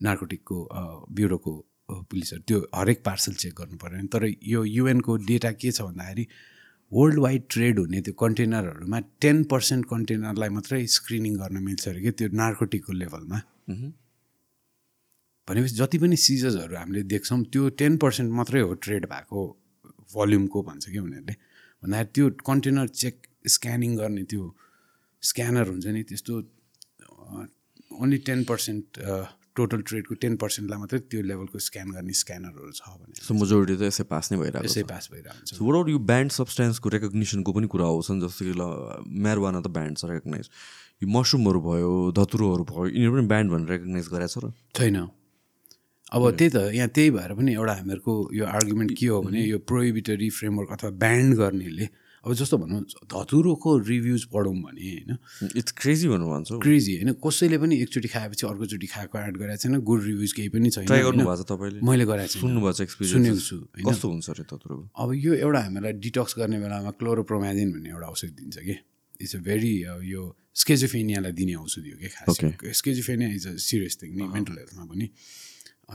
[0.00, 0.58] नार्कोटिकको
[1.12, 1.54] ब्युरोको
[2.10, 6.26] पुलिसहरू त्यो हरेक पार्सल चेक गर्नु पऱ्यो तर यो युएनको डेटा के छ भन्दाखेरि
[6.92, 12.10] वर्ल्ड वाइड ट्रेड हुने त्यो कन्टेनरहरूमा टेन पर्सेन्ट कन्टेनरलाई मात्रै स्क्रिनिङ गर्न मिल्छ अरे कि
[12.12, 13.40] त्यो नार्कोटिकको लेभलमा
[15.48, 19.40] भनेपछि जति पनि सिजर्सहरू हामीले देख्छौँ त्यो टेन पर्सेन्ट मात्रै हो ट्रेड भएको
[20.14, 21.34] भल्युमको भन्छ कि उनीहरूले।
[21.82, 23.14] भन्दाखेरि त्यो कन्टेनर चेक
[23.54, 24.42] स्क्यानिङ गर्ने त्यो
[25.22, 26.32] स्क्यानर हुन्छ नि त्यस्तो
[28.02, 28.86] ओन्ली टेन पर्सेन्ट
[29.56, 33.82] टोटल ट्रेडको टेन पर्सेन्टलाई मात्रै त्यो लेभलको स्क्यान गर्ने स्क्यानरहरू छ भने। सो मेजोरिटी त
[33.90, 37.86] यसै पास नै भइरहेको यसै पास भइरहेको सो वट यो ब्यान्ड सब्सटेन्सको रेकग्नेसनको पनि कुरा
[37.92, 38.62] आउँछ नि जस्तो कि ल
[39.26, 40.46] म्यारवाना त ब्यान्ड छ रेकगनाइज
[41.02, 44.54] यो मसरुमहरू भयो धतुरोहरू भयो यिनीहरू पनि ब्यान्ड भनेर रेकगनाइज गरेको छ र?
[44.72, 44.96] छैन।
[46.12, 49.58] अब त्यही त यहाँ त्यही भएर पनि एउटा हामीहरूको यो आर्गुमेन्ट के हो भने यो
[49.64, 51.88] प्रोहिबिटरी फ्रेमवर्क अथवा ब्यान्ड गर्नेले
[52.24, 52.80] अब जस्तो भनौँ
[53.10, 55.10] धतुरोको रिभ्युज पढौँ भने होइन।
[55.58, 59.74] इट्स क्रेजी भन्नु भन्छ। क्रेजी होइन कसैले पनि एकचोटि खाएपछि अर्कोचोटि खाएको एड गरेको छैन
[59.82, 61.18] गुड रिभ्युज केही पनि छैन ट्राई होइन?
[61.18, 61.80] गर्नुभएको छ तपाईँले?
[61.82, 63.56] मैले सुन्नुभएको छ सुनेको छु?
[63.88, 64.84] कस्तो हुन्छ अरे धतुरोको?
[65.02, 68.74] अब यो एउटा हामीलाई डिटक्स गर्ने बेलामा क्लोरोप्रोमाजिन भन्ने एउटा औषधि दिन्छ कि।
[69.18, 69.72] इट्स अ भेरी
[70.14, 70.22] यो
[70.54, 72.08] स्केजोफेनियालाई दिने औषधि हो कि.
[72.14, 72.38] खास
[72.78, 75.06] schizophrenia is a serious thing नि मेन्टल हेल्थमा पनि।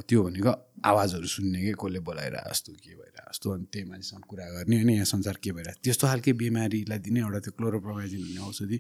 [0.02, 0.52] त्यो भनेको
[0.86, 4.90] आवाजहरू सुन्ने कि कसले बोलाइरहेको जस्तो के भइरहेको जस्तो अनि त्यही मान्छेसँग कुरा गर्ने होइन
[4.90, 8.78] यहाँ संसार के भइरहेको त्यस्तो खालके बिमारीलाई दिने एउटा त्यो क्लोरोप्रोमाजिन भन्ने औषधि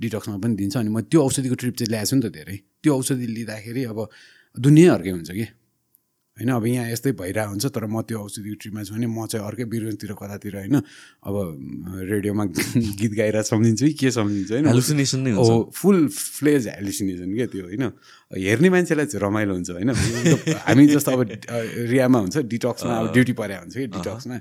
[0.00, 3.26] डिटक्समा पनि दिन्छ अनि म त्यो औषधिको ट्रिप चाहिँ ल्याएको नि त धेरै। त्यो औषधि
[3.26, 3.98] लिँदाखेरि अब
[4.56, 5.46] दुनियाँ अर्कै हुन्छ कि?
[6.36, 9.40] होइन अब यहाँ यस्तै भइरहेको हुन्छ तर म त्यो औषधिको ट्रिपमा छु भने म चाहिँ
[9.40, 11.34] अर्कै बिरुवातिर कतातिर होइन अब
[12.12, 12.44] रेडियोमा
[13.00, 17.64] गीत गाएर सम्झिन्छु कि के सम्झिन्छु होइन। हेलुसिनेसन नै हो फुल फ्लेज हेलुसिनेसन क्या त्यो
[17.64, 17.84] होइन।
[18.36, 19.90] हेर्ने मान्छेलाई चाहिँ रमाइलो हुन्छ होइन।
[20.60, 21.20] हामी जस्तो अब
[21.88, 24.36] रियामा हुन्छ डिटक्समा अब ड्युटी परेको हुन्छ कि डिटक्समा।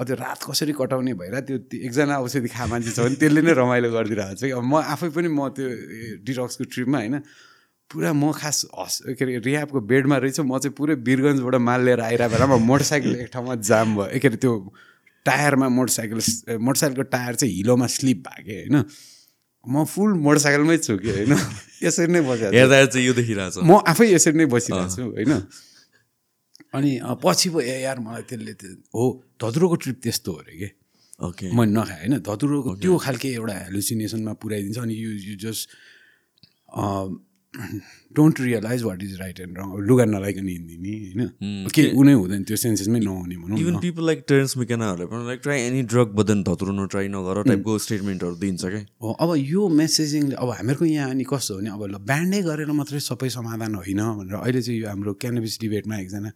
[0.00, 3.40] अब त्यो रात कसरी कटाउने भएर त्यो त्यो एकजना औषधि खा मान्छे छ भने त्यसले
[3.44, 5.68] नै रमाइलो गरिदिरहेको छ कि। अब म आफै पनि म त्यो
[6.24, 7.16] डिटक्सको ट्रिपमा होइन
[7.90, 12.00] पुरा म खास हस् के अरे रिहाबको बेडमा रहेछ म चाहिँ पुरै वीरगन्जबाट माल लिएर
[12.00, 14.52] आइरहेको बेलामा मोटरसाइकल एक ठाउँमा जाम भयो। के अरे त्यो
[15.26, 16.20] टायरमा मोटरसाइकल
[16.58, 18.76] मोटरसाइकलको टायर चाहिँ हिलोमा स्लिप भएको होइन?
[19.64, 21.34] म फुल मोटरसाइकलमै छु कि होइन?
[21.84, 25.02] यसरी नै बसिरहेको छु। हेर्दा चाहिँ यो देखिरहेको छ। म आफै यसरी नै बसिरहेको छु
[25.10, 25.32] होइन?
[26.74, 26.90] अनि
[27.22, 29.04] पछि पो ए यार मलाई त्यसले त्यो हो
[29.34, 30.68] धतुरोको ट्रिप त्यस्तो हो अरे कि?
[31.26, 32.22] ओके। मैले नखाएँ होइन?
[32.22, 35.66] धतुरोको त्यो खालके एउटा हेलुसिनेसनमा पुऱ्याइदिन्छ। अनि you you just
[38.16, 42.56] don't realise what is right and wrong लुगा नलाइकन हिँडिदिने होइन केही उनै हुँदैन त्यो
[42.56, 46.42] सेन्सेसमै नहुने भनौँ इभन न पिपल लाइक टेरेन्स मिकेनाहरूले पनि लाइक ट्राई एनी ड्रग बदन
[46.48, 51.24] धतुरो नट्राई नगर टाइपको स्टेटमेन्टहरू दिन्छ क्या हो अब यो मेसेजिङले अब हामीहरूको यहाँ अनि
[51.32, 54.88] कस्तो हो भने अब ल ब्यान्डै गरेर मात्रै सबै समाधान होइन भनेर अहिले चाहिँ यो
[54.88, 56.30] हाम्रो क्यानबिस डिबेटमा एकजना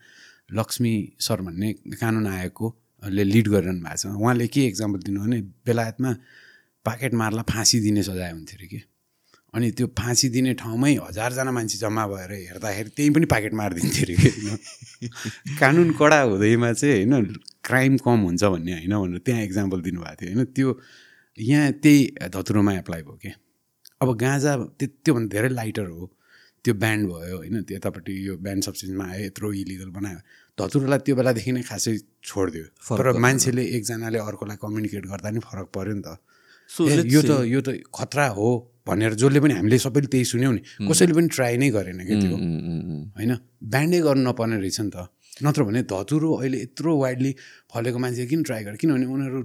[0.52, 0.94] लक्ष्मी
[1.26, 6.10] सर भन्ने कानुन आयोगकोले लिड गरिरहनु भएको छ। उहाँले के इक्जाम्पल दिनु भने बेलायतमा
[6.86, 8.80] पाकेट मार्ला फाँसी दिने सजाय हुन्थ्यो अरे कि?
[9.54, 15.08] अनि त्यो फाँसी दिने ठाउँमै हजारजना मान्छे जम्मा भएर हेर्दाखेरि त्यहीँ पनि पाकेट मारिदिन्थ्यो अरे।
[15.58, 20.34] कानुन कडा हुँदैमा चाहिँ होइन क्राइम कम हुन्छ भन्ने होइन भनेर त्यहाँ इक्जाम्पल दिनुभएको थियो।
[20.34, 20.68] होइन त्यो
[21.38, 23.30] यहाँ त्यही धतुरोमा एप्लाई भयो कि?
[24.02, 26.10] अब गाँजा त्यो त्योभन्दा धेरै लाइटर हो।
[26.64, 30.18] त्यो ब्यान्ड भयो होइन त्यतापट्टि यो ब्यान्ड सब्सिडीमा आयो यत्रो इलिगल बनायो।
[30.58, 31.94] धतुरोलाई त्यो बेलादेखि नै खासै
[32.26, 32.66] छोडिदियो।
[32.98, 36.18] तर। मान्छेले एकजनाले अर्कोलाई कम्युनिकेट गर्दा नि फरक पऱ्यो नि त।
[37.06, 41.12] यो त यो त खतरा हो। भनेर जसले पनि हामीले सबैले त्यही सुन्यौँ नि कसैले
[41.16, 42.36] पनि ट्राई नै गरेन क्या त्यो।
[43.16, 43.32] होइन?
[43.64, 45.08] ब्यान्डै गर्नु नपर्ने रहेछ नि त।
[45.42, 47.32] नत्र भने धतुरो अहिले यत्रो वाइडली
[47.72, 49.40] फलेको मान्छे किन ट्राई गर किनभने उनीहरू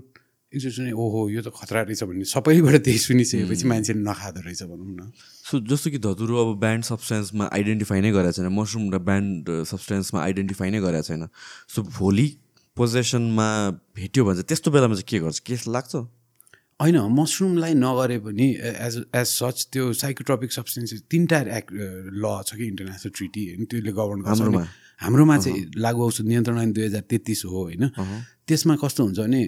[0.50, 4.94] एकचोटि सुने ओहो यो त खतरा रहेछ भन्ने सबैबाट त्यही सुनिसकेपछि मान्छेले नखाँदो रहेछ भनौँ
[4.98, 5.14] न।
[5.46, 10.20] सो जस्तो कि धतुरो अब ब्यान्ड सब्सटेन्समा आइडेन्टिफाई नै गरेको छैन मसरुम र ब्यान्ड सब्सटेन्समा
[10.20, 11.30] आइडेन्टिफाई नै गरेको छैन।
[11.70, 12.28] सो भोलि
[12.78, 13.48] पोजेसनमा
[13.94, 15.40] भेट्यो भने चाहिँ त्यस्तो बेलामा चाहिँ के गर्छ?
[15.46, 15.94] केस लाग्छ?
[16.82, 18.48] होइन मसरुमलाई नगरे पनि
[18.88, 21.72] एज एज सच त्यो साइकोट्रपिक सब्सटेन्सेस तिनवटा एक्ट
[22.24, 24.62] ल छ कि इन्टरनेसनल ट्रिटी होइन त्यसले गभर्न गर्छ हाम्रोमा?
[24.62, 27.84] अनि हाम्रोमा चाहिँ लागु औषध नियन्त्रण ऐन दुई हजार तेत्तिस हो होइन।
[28.48, 29.42] त्यसमा कस्तो हुन्छ भने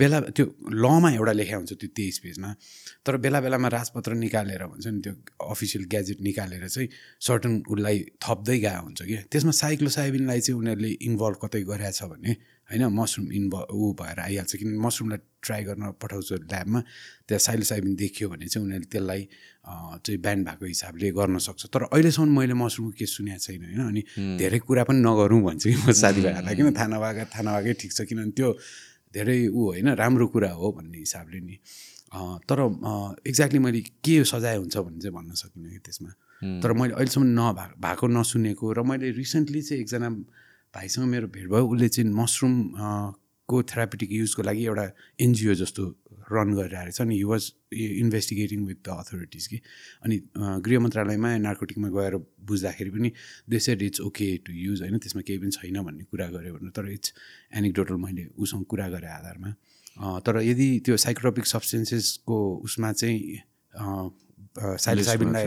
[0.00, 0.44] बेला त्यो
[0.84, 2.50] लमा एउटा लेखा हुन्छ त्यो तेइस पेजमा
[3.06, 5.12] तर बेला बेलामा राजपत्र निकालेर भन्छ नि त्यो
[5.44, 6.88] अफिसियल ग्याजेट निकालेर चाहिँ
[7.20, 12.36] सर्टन उसलाई थप्दै गएको हुन्छ कि। त्यसमा साइक्लोसाइबिनलाई चाहिँ उनीहरूले इन्भल्भ कतै गरेछ भने
[12.68, 16.80] होइन मसरुम इन्भल्भ ऊ भएर आइहाल्छ किन मसरुमलाई ट्राई गर्न पठाउँछ ल्याबमा
[17.28, 19.22] त्यहाँ साइलोसाइबिन देखियो भने चाहिँ उनीहरूले त्यसलाई
[20.04, 24.02] चाहिँ ब्यान्ड भएको हिसाबले गर्न सक्छ। तर अहिलेसम्म मैले मसरुमको केस सुनेको छैन होइन। अनि
[24.36, 28.00] धेरै कुरा पनि नगरौँ भन्छु कि म साथीभाइहरूलाई किन थाहा नभएको थाहा नभएकै ठिक छ
[28.08, 28.48] किनभने त्यो
[29.16, 31.56] धेरै ऊ होइन राम्रो कुरा हो भन्ने हिसाबले नि।
[32.48, 32.58] तर
[33.28, 36.10] एक्ज्याक्टली मैले के सजाय हुन्छ भन्ने चाहिँ भन्न सकिनँ कि त्यसमा।
[36.62, 40.08] तर मैले अहिलेसम्म नभा भएको नसुनेको र मैले रिसेन्टली चाहिँ एकजना
[40.74, 42.54] भाइसँग मेरो भेट भयो उसले चाहिँ मसरुम
[43.48, 44.90] को थेरापिटिक युजको लागि एउटा
[45.20, 45.84] एनजिओ जस्तो
[46.32, 49.60] रन गरिरहेको छ। अनि he was investigating with the authorities कि।
[50.04, 53.12] अनि गृह मन्त्रालयमा नार्कोटिकमा गएर बुझ्दाखेरि पनि
[53.48, 56.70] they said it's okay to use होइन त्यसमा केही पनि छैन भन्ने कुरा गऱ्यो भने
[56.76, 57.12] तर इट्स
[57.56, 59.50] एनिक्डोटल मैले उसँग कुरा गरेँ आधारमा।
[60.20, 63.40] तर यदि त्यो साइक्रोपिक सब्सटेन्सेसको उसमा चाहिँ
[64.84, 65.46] साइलोसाइबिनलाई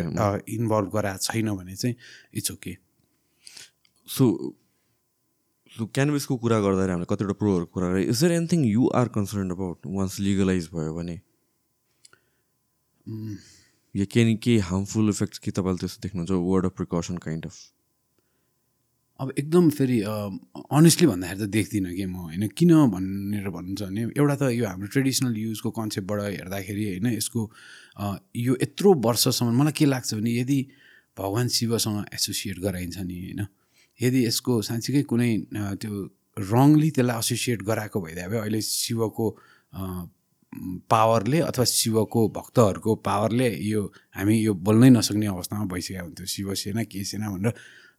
[0.56, 1.96] इन्भल्भ गराएको छैन भने चाहिँ
[2.34, 2.74] इट्स ओके
[4.08, 4.26] सो
[5.72, 9.52] सो क्यानभिसको कुरा गर्दाखेरि हामीले कतिवटा प्रोहरूको कुरा गरेँ is there anything you are concern
[9.52, 11.16] about once legalise भयो भने?
[13.96, 16.32] या केही केही हार्मफुल इफेक्ट्स के तपाईँले त्यस्तो देख्नुहुन्छ?
[16.32, 17.56] Word of precaution kind of
[19.20, 22.48] अब एकदम फेरि अनेस्टली भन्दाखेरि त देख्दिनँ कि म होइन?
[22.58, 27.08] किन भनेर भन्नुहुन्छ भने एउटा त यो हाम्रो ट्रेडिसनल युजको कन्सेप्टबाट हेर्दाखेरि होइन?
[27.16, 27.42] यसको
[28.44, 30.60] यो यत्रो वर्षसम्म मलाई के लाग्छ भने यदि
[31.18, 33.42] भगवान् शिवसँग एसोसिएट गराइन्छ नि होइन?
[34.02, 35.32] यदि यसको साँच्चीकै कुनै
[35.82, 35.94] त्यो
[36.52, 39.26] रङली त्यसलाई एसोसिएट गराएको भइदियो भए अहिले शिवको
[40.92, 43.82] पावरले अथवा शिवको भक्तहरूको पावरले यो
[44.16, 47.54] हामी यो बोल्नै नसक्ने अवस्थामा भइसकेको हुन्थ्यो। शिव सेना के सेना भनेर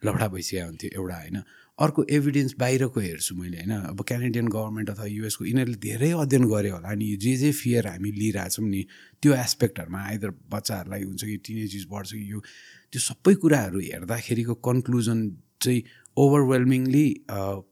[0.05, 1.39] लफडा भइसकेको हुन्थ्यो एउटा होइन।
[1.79, 6.75] अर्को एभिडेन्स बाहिरको हेर्छु मैले होइन। अब क्यानेडियन गभर्मेन्ट अथवा युएसको यिनीहरूले धेरै अध्ययन गर्यो
[6.75, 8.83] होला अनि जे जे फियर हामी लिइरहेछौँ नि
[9.23, 12.41] त्यो एस्पेक्टहरूमा आइदर बच्चाहरूलाई हुन्छ कि टिनेजिस बढ्छ कि यो
[12.93, 15.19] त्यो सबै कुराहरू हेर्दाखेरिको कन्क्लुजन
[15.63, 15.83] चाहिँ
[16.17, 17.07] ओभरवेल्मिङली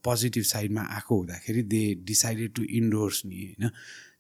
[0.05, 3.71] पोजिटिभ साइडमा आएको हुँदाखेरि दे डिसाइडेड टु इन्डोर्स नि होइन?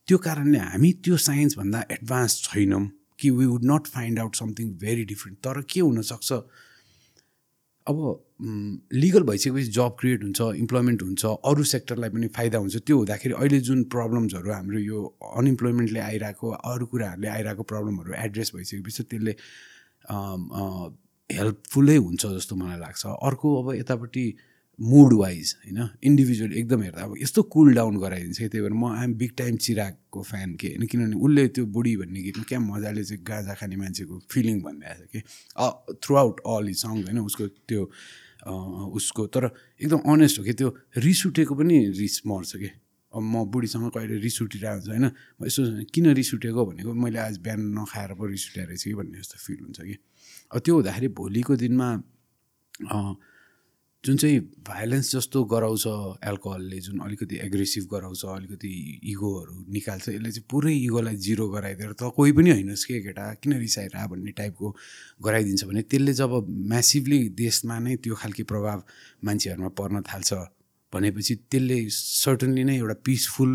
[0.08, 2.86] त्यो कारणले हामी त्यो साइन्सभन्दा एडभान्स छैनौँ
[3.20, 6.32] कि we would not find out something very different तर के हुनसक्छ?
[7.86, 7.98] अब
[8.92, 13.60] लिगल भइसकेपछि जब क्रिएट हुन्छ इम्प्लोइमेन्ट हुन्छ अरू सेक्टरलाई पनि फाइदा हुन्छ। त्यो हुँदाखेरि अहिले
[13.68, 15.04] जुन प्रब्लम्सहरू हाम्रो यो
[15.36, 19.34] अनइम्प्लोइमेन्टले आइरहेको अरू कुराहरूले आइरहेको प्रब्लमहरू एड्रेस भइसकेपछि त्यसले
[21.32, 24.24] हेल्पफुलै हुन्छ जस्तो मलाई लाग्छ। अर्को अब यतापट्टि
[24.78, 25.88] मुड वाइज होइन?
[26.04, 29.56] इन्डिभिजुअल एकदम हेर्दा अब यस्तो कुल डाउन गराइदिन्छ कि त्यही भएर म आइएम बिग टाइम
[29.56, 30.86] चिरागको फ्यान के होइन?
[30.86, 35.08] किनभने उसले त्यो बुढी भन्ने गीतमा क्या मजाले चाहिँ गाजा खाने मान्छेको फिलिङ भनिरहेको छ
[35.12, 35.20] कि?
[36.00, 37.18] Throughout all he sung होइन?
[37.28, 37.82] उसको त्यो
[38.96, 39.44] उसको तर
[39.84, 40.52] एकदम अनेस्ट हो कि?
[40.56, 42.70] त्यो रिस उठेको पनि रिस मर्छ कि?
[43.12, 45.06] अब म बुढीसँग कहिले रिस उठिरहेको हुन्छ होइन?
[45.40, 45.62] म यसो
[45.92, 49.36] किन रिस उठेको भनेको मैले आज बिहान नखाएर पो रिस उठेर रहेछ कि भन्ने जस्तो
[49.44, 49.96] फिल हुन्छ कि?
[50.50, 51.88] त्यो हुँदाखेरि भोलिको दिनमा
[54.04, 55.86] जुन चाहिँ भाइलेन्स जस्तो गराउँछ
[56.24, 58.70] एल्कोहलले जुन अलिकति एग्रेसिभ गराउँछ अलिकति
[59.04, 63.24] इगोहरू निकाल्छ यसले चाहिँ पुरै इगोलाई जिरो गराइदिएर त कोही पनि होइनस् के केटा?
[63.42, 64.76] किन रिसाइरह भन्ने टाइपको
[65.22, 68.82] गराइदिन्छ भने त्यसले जब म्यासिभली देशमा नै त्यो खालको प्रभाव
[69.24, 70.32] मान्छेहरूमा पर्न थाल्छ
[70.92, 73.52] भनेपछि त्यसले सर्टनली नै एउटा पिसफुल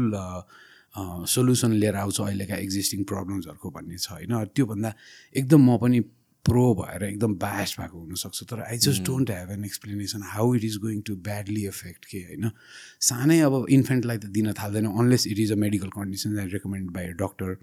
[1.28, 4.46] सोल्युसन लिएर आउँछ अहिलेका एक्जिस्टिङ प्रब्लम्सहरूको भन्ने छ होइन?
[4.56, 4.94] त्योभन्दा
[5.36, 6.00] एकदम म पनि
[6.46, 10.64] प्रो भएर एकदम बायस भएको हुनसक्छ। तर I just don't have an explanation how it
[10.64, 12.52] is going to badly affect के होइन?
[13.02, 17.06] सानै अब इन्फेन्टलाई त दिन थाल्दैन unless it is a medical condition I recommend by
[17.06, 17.58] a doctor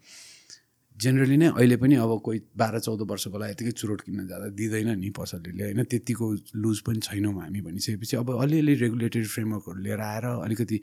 [0.96, 5.10] generally नै अहिले पनि अब कोही बाह्र चौध वर्षकोलाई यतिकै चुरोट किन्न जाँदा दिँदैन नि
[5.10, 5.82] पसलले होइन?
[5.84, 6.26] त्यतिको
[6.56, 10.80] लुज पनि छैनौँ हामी भनिसकेपछि। अब अलिअलि रेगुलेटरी फ्रेमवर्कहरू लिएर आएर अलिकति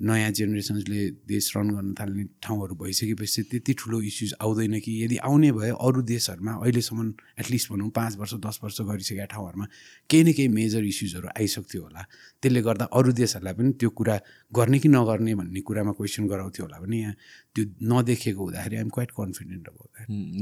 [0.00, 5.50] नयाँ जेनेरेसन्सले देश रन गर्न थाल्ने ठाउँहरू भइसकेपछि त्यति ठुलो इस्युज आउँदैन कि यदि आउने
[5.52, 9.66] भए अरू देशहरूमा अहिलेसम्म एटलिस्ट भनौँ पाँच वर्ष दस वर्ष गरिसकेका ठाउँहरूमा
[10.10, 12.02] केही न केही मेजर इस्युजहरू आइसक्थ्यो होला।
[12.42, 14.16] त्यसले गर्दा अरू देशहरूलाई पनि त्यो कुरा
[14.54, 17.14] गर्ने कि नगर्ने भन्ने कुरामा क्वेसन गराउँथ्यो होला भने यहाँ
[17.54, 19.76] त्यो नदेखेको हुँदाखेरि आइएम क्वाइट कन्फिडेन्ट अब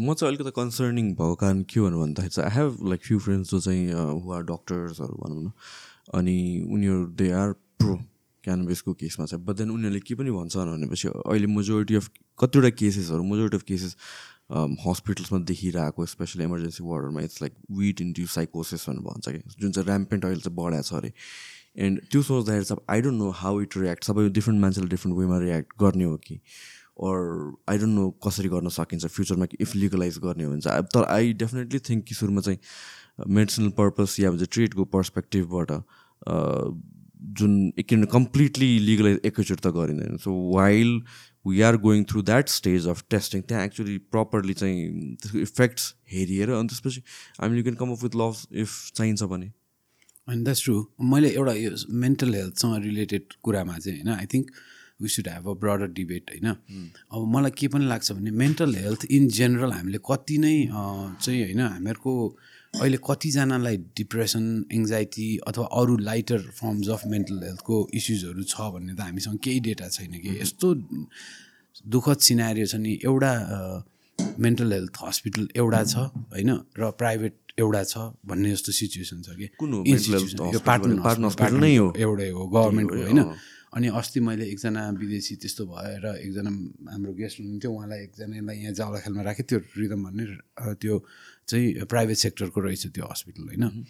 [0.05, 3.51] म चाहिँ अलिकति कन्सर्निङ भएको कारण के भन्नु भन्दाखेरि चाहिँ I have like few friends
[3.51, 3.89] जो चाहिँ
[4.36, 5.51] आर डक्टर्सहरू भनौँ न
[6.15, 6.36] अनि
[6.68, 7.97] उनीहरू दे आर प्रो
[8.47, 13.23] क्यानबिसको केसमा चाहिँ बट देन उनीहरूले के पनि भन्छ भनेपछि अहिले मेजोरिटी अफ कतिवटा केसेसहरू
[13.33, 13.97] मेजोरिटी अफ केसेस
[14.86, 19.89] हस्पिटल्समा देखिरहेको स्पेसली इमर्जेन्सी वार्डहरूमा इट्स लाइक विट इन्ट्यु साइकोसिस भनेर भन्छ कि। जुन चाहिँ
[19.89, 21.12] ऱ्याम्पेन्ट अहिले चाहिँ बढाएको छ अरे।
[21.86, 25.39] एन्ड त्यो सोच्दाखेरि चाहिँ I don't know how it react सबै डिफ्रेन्ट मान्छेले डिफ्रेन्ट वेमा
[25.39, 26.34] रियाक्ट गर्ने हो कि।
[27.07, 27.16] अर
[27.68, 31.33] आई डोन्ट नो कसरी गर्न सकिन्छ फ्युचरमा इफ लिगलाइज गर्ने हो भने चाहिँ तर आई
[31.42, 32.58] डेफिनेटली थिङ्क कि सुरुमा चाहिँ
[33.39, 35.73] मेडिसिनल पर्पस या भन्छ ट्रिटको पर्सपेक्टिभबाट
[37.17, 41.01] जुन किन कम्प्लिटली लिगलाइज एकैचोटि त गरिँदैन। So while
[41.47, 46.51] we are going through that stage of testing त्यहाँ एक्चुली प्रपरली चाहिँ त्यसको इफेक्ट्स हेरिएर
[46.53, 47.03] अनि त्यसपछि
[47.41, 49.53] हामी you can come up with law if चाहिन्छ भने।
[50.28, 51.70] अनि द्याट्स ट्रु मैले एउटा यो
[52.05, 54.51] मेन्टल हेल्थसँग रिलेटेड कुरामा चाहिँ होइन I think
[55.03, 59.05] we should have a broader debate होइन। अब मलाई के पनि लाग्छ भने मेन्टल हेल्थ
[59.11, 62.12] इन जेनरल हामीले कति नै चाहिँ होइन हामीहरूको
[62.76, 64.44] अहिले कतिजनालाई डिप्रेसन
[64.78, 69.88] एङ्जाइटी अथवा अरू लाइटर फर्म्स अफ मेन्टल हेल्थको इस्युजहरू छ भन्ने त हामीसँग केही डेटा
[69.96, 70.30] छैन कि?
[70.42, 70.68] यस्तो
[71.94, 73.32] दुःखद सिनारियो छ नि एउटा
[74.44, 75.96] मेन्टल हेल्थ हस्पिटल एउटा छ
[76.36, 76.50] होइन?
[76.76, 77.94] र प्राइभेट एउटा छ
[78.28, 79.46] भन्ने जस्तो सिचुएसन छ कि?
[81.64, 83.20] नै हो। एउटै हो गभर्मेन्टको होइन।
[83.76, 86.50] अनि अस्ति मैले एकजना विदेशी त्यस्तो भएर एकजना
[86.92, 90.24] हाम्रो गेस्ट हुनुहुन्थ्यो उहाँलाई एकजनालाई यहाँ जावलाखेलमा राखेँ त्यो रिदम भन्ने
[90.80, 90.94] त्यो
[91.49, 93.84] चाहिँ प्राइभेट सेक्टरको रहेछ त्यो हस्पिटल होइन?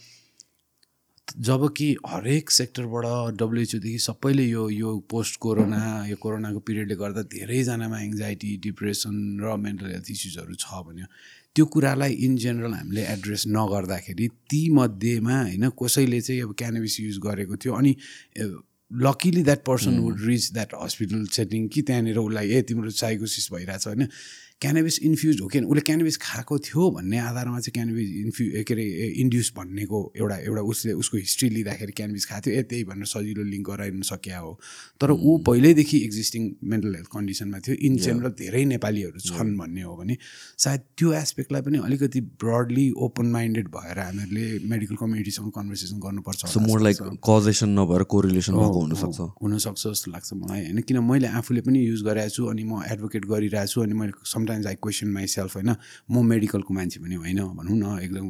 [1.38, 7.98] जब कि हरेक सेक्टरबाट डब्लुएचओदेखि सबैले यो यो पोस्ट कोरोना यो कोरोनाको पिरियडले गर्दा धेरैजनामा
[8.00, 11.06] एङ्जाइटी डिप्रेसन र मेन्टल हेल्थ इस्युजहरू छ भन्यो।
[11.56, 17.56] त्यो कुरालाई इन जेनरल हामीले एड्रेस नगर्दाखेरि तीमध्येमा होइन कसैले चाहिँ अब क्यानबिस युज गरेको
[17.56, 17.92] थियो अनि
[18.90, 23.86] luckily that person would reach that hospital setting कि त्यहाँनिर उसलाई ए तिम्रो साइकोसिस भइरहेछ
[23.86, 24.08] होइन?
[24.62, 28.84] क्यानाबिस इन्फ्युज हो कि उसले क्यानाबिस खाएको थियो भन्ने आधारमा चाहिँ क्यानाबिस इन्फ्यु के अरे
[29.20, 33.42] इन्ड्युस भन्नेको एउटा एउटा उसले उसको हिस्ट्री लिँदाखेरि क्यानाबिस खाएको थियो। ए त्यही भनेर सजिलो
[33.44, 34.52] लिङ्क गराइदिनु सकिया हो।
[35.00, 39.96] तर ऊ पहिल्यैदेखि एक्जिस्टिङ मेन्टल हेल्थ कन्डिसनमा थियो। इन जेनरल धेरै नेपालीहरू छन् भन्ने हो
[39.96, 40.16] भने
[40.64, 46.80] सायद त्यो एस्पेक्टलाई पनि अलिकति ब्रडली ओपन माइन्डेड भएर हामीहरूले मेडिकल कम्युनिटीसँग कन्भर्सेसन गर्नुपर्छ मोर
[46.88, 50.80] लाइक कजेसन नभएर कोरिलेसन भएको हुनसक्छ। हुनसक्छ जस्तो लाग्छ मलाई होइन?
[50.80, 54.12] किन मैले आफूले पनि युज गरेको छु अनि म एडभोकेट गरिरहेको छु अनि मैले
[54.46, 55.70] समटाइम्स आई क्वेसन माइसेल्फ होइन?
[56.10, 58.26] म मेडिकलको मान्छे पनि होइन भनौँ न एकदम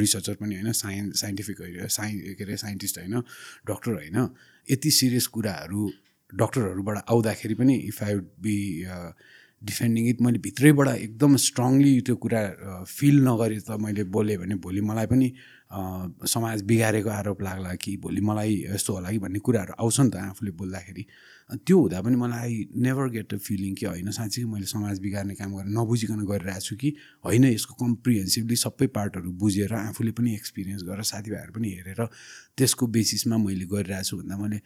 [0.00, 1.56] रिसर्चर पनि होइन साइन्स साइन्टिफिक
[1.90, 3.20] साइ के अरे साइन्टिस्ट होइन
[3.68, 4.28] डक्टर होइन
[4.68, 5.90] यति सिरियस कुराहरू
[6.32, 8.56] डक्टरहरूबाट आउँदाखेरि पनि if I would be
[9.62, 12.42] defending it मैले भित्रैबाट एकदम स्ट्रङली त्यो कुरा
[12.88, 15.32] फिल नगरी त मैले बोलेँ भने भोलि मलाई पनि
[15.70, 20.16] समाज बिगारेको आरोप लाग्ला कि भोलि मलाई यस्तो होला कि भन्ने कुराहरू आउँछ नि त
[20.16, 21.04] आफूले बोल्दाखेरि।
[21.66, 25.54] त्यो हुँदा पनि मलाई नेभर गेट अ फिलिङ कि होइन साँच्चै मैले समाज बिगार्ने काम
[25.56, 31.02] गरेर नबुझिकन गरिरहेको छु कि होइन यसको कम्प्रिहेन्सिभली सबै पार्टहरू बुझेर आफूले पनि एक्सपिरियन्स गरेर
[31.04, 32.06] साथीभाइहरू पनि हेरेर
[32.56, 34.60] त्यसको बेसिसमा मैले गरिरहेको छु भन्दा मैले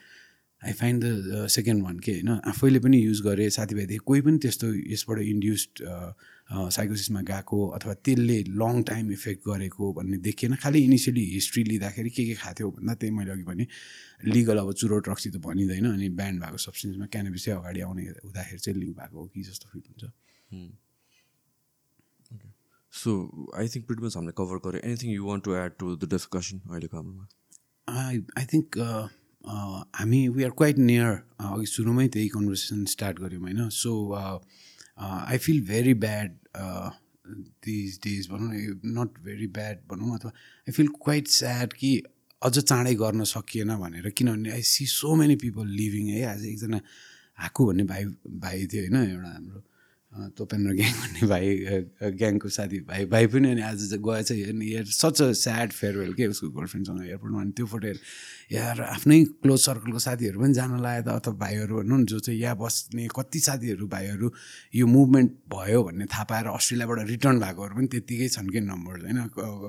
[0.63, 4.69] I find the second one के होइन आफैले पनि युज गरेँ साथीभाइदेखि कोही पनि त्यस्तो
[4.93, 5.85] यसबाट इन्ड्युस्ड
[6.51, 12.25] साइकोसिसमा गएको अथवा त्यसले लङ टाइम इफेक्ट गरेको भन्ने देखिएन। खालि इनिसियली हिस्ट्री लिँदाखेरि के
[12.27, 13.67] के खाथ्यो भन्दा त्यही मैले अघि भने
[14.35, 18.79] लिगल अब चुरोट रक्सी त भनिँदैन अनि ब्यान्ड भएको सब्सटेन्समा क्यानाबिसै अगाडि आउने हुँदाखेरि चाहिँ
[18.81, 20.05] लिङ्क भएको हो कि जस्तो फिल हुन्छ।
[22.93, 23.11] So
[23.55, 26.57] I think pretty much हामीले कभर गऱ्यो anything you want to add to the discussion
[26.67, 27.27] अहिलेको हाम्रोमा?
[27.89, 28.79] आई आई थिङ्क
[29.99, 33.93] हामी वी आर क्वाइट नियर अघि सुरुमै त्यही कन्भर्सेसन स्टार्ट गऱ्यौँ होइन। So
[35.01, 36.37] I feel very bad
[37.65, 41.91] these days भनौँ न नट भेरी ब्याड भनौँ अथवा आई फिल क्वाइट स्याड कि
[42.43, 46.81] अझ चाँडै गर्न सकिएन भनेर किनभने I see so many people living है आज एकजना
[47.39, 48.05] हाकु भन्ने भाइ
[48.45, 49.63] भाइ थियो होइन एउटा हाम्रो
[50.11, 51.47] तोपेन्द्र ग्याङ भन्ने भाइ
[52.19, 56.13] ग्याङको साथी भाइ भाइ पनि अनि आज चाहिँ गएछ हेर्ने यार सच अ स्याड फेयरवेल
[56.19, 57.99] के उसको गर्लफ्रेन्डसँग एयरपोर्टमा अनि त्यो फोटो हेर।
[58.53, 62.41] यार आफ्नै क्लोज सर्कलको साथीहरू पनि जान लाग्यो त अथवा भाइहरू भनौँ न जो चाहिँ
[62.41, 64.33] यहाँ बस्ने कति साथीहरू भाइहरू
[64.75, 69.19] यो मुभमेन्ट भयो भन्ने थाहा पाएर अस्ट्रेलियाबाट रिटर्न भएकोहरू पनि त्यत्तिकै छन् कि नम्बर होइन?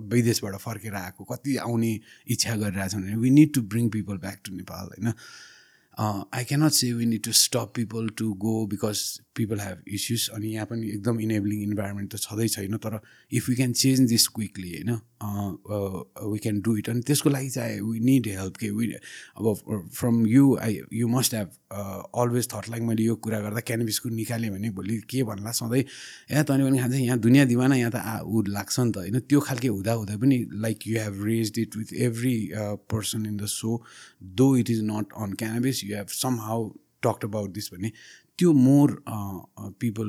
[0.09, 1.93] विदेशबाट फर्केर आएको कति आउने
[2.33, 5.13] इच्छा गरिरहेछन् we need to bring people back to Nepal होइन?
[5.97, 8.99] I cannot say we need to stop people to go because
[9.35, 12.99] people have issues अनि यहाँ पनि एकदम इनेबलिङ इन्भाइरोमेन्ट त छँदै छैन तर
[13.31, 14.91] if you can change this quickly होइन
[16.31, 20.25] वी क्यान डु इट अनि त्यसको लागि चाहिँ वी निड हेल्प के वी अब from
[20.27, 24.69] you I you must have always thought like मैले यो कुरा गर्दा क्यानबिसको निकालेँ भने
[24.69, 25.83] भोलि के भन्ला सधैँ?
[26.31, 29.19] यहाँ तैँले पनि खान्छ यहाँ दुनियाँ दिवाना यहाँ त आ ऊ लाग्छ नि त होइन?
[29.19, 32.35] त्यो खालके हुँदा हुँदा पनि like you have raise it with every
[32.91, 33.81] person in the so
[34.35, 36.07] though it is not on cannabis you have
[36.39, 36.69] somehow
[37.03, 37.91] talked about this भने
[38.39, 39.03] त्यो more
[39.81, 40.07] people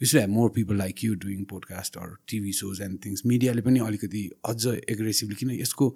[0.00, 3.78] you have more people like you doing podcast or TV shows and things मिडियाले पनि
[3.80, 5.94] अलिकति अझ aggressively किन यसको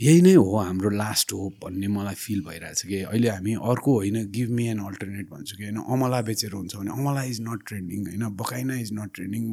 [0.00, 4.16] यही नै हो हाम्रो लास्ट हो भन्ने मलाई फिल भइरहेछ कि अहिले हामी अर्को होइन
[4.30, 8.06] गिभ मी एन अल्टरनेट भन्छु कि होइन। अमला बेचेर हुन्छ भने अमला इज नट ट्रेन्डिङ
[8.06, 9.44] होइन। बकाइना इज नट ट्रेन्डिङ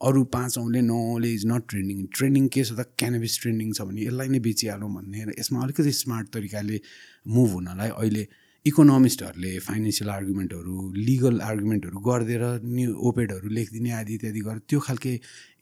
[0.00, 3.86] अरू पाँच औँले नौ औँले इज नट ट्रेन्डिङ ट्रेन्डिङ के छ त क्यानबिस ट्रेन्डिङ छ
[3.88, 6.80] भने यसलाई नै बेचिहालौँ भन्ने यसमा अलिकति स्मार्ट तरिकाले
[7.28, 8.24] मुभ हुनलाई अहिले
[8.66, 15.12] इकोनोमिस्टहरूले फाइनेन्सियल आर्गुमेन्टहरू लिगल आर्गुमेन्टहरू गरिदिएर न्यु ओपेडहरू लेखिदिने आदि इत्यादि गरेर त्यो खालके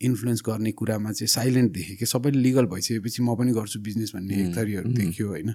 [0.03, 4.35] इन्फ्लुएन्स गर्ने कुरामा चाहिँ साइलेन्ट देखेँ कि सबैले लिगल भइसकेपछि म पनि गर्छु बिजनेस भन्ने
[4.43, 5.53] एक थरीहरू देखियो होइन।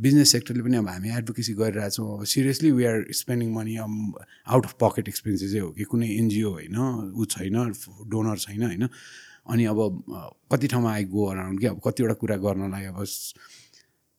[0.00, 4.74] बिजनेस सेक्टरले पनि अब हामी एडभोकेसी गरिरहेछौँ। अब seriously we are spending money out of
[4.80, 6.76] pocket एक्सपेन्सेसै हो कि कुनै एनजिओ होइन
[7.12, 7.56] ऊ छैन
[8.08, 8.88] डोनर छैन होइन।
[9.46, 9.78] अनि अब
[10.52, 13.04] कति ठाउँमा आई गो अराउन्ड कि अब कतिवटा कुरा गर्नलाई अब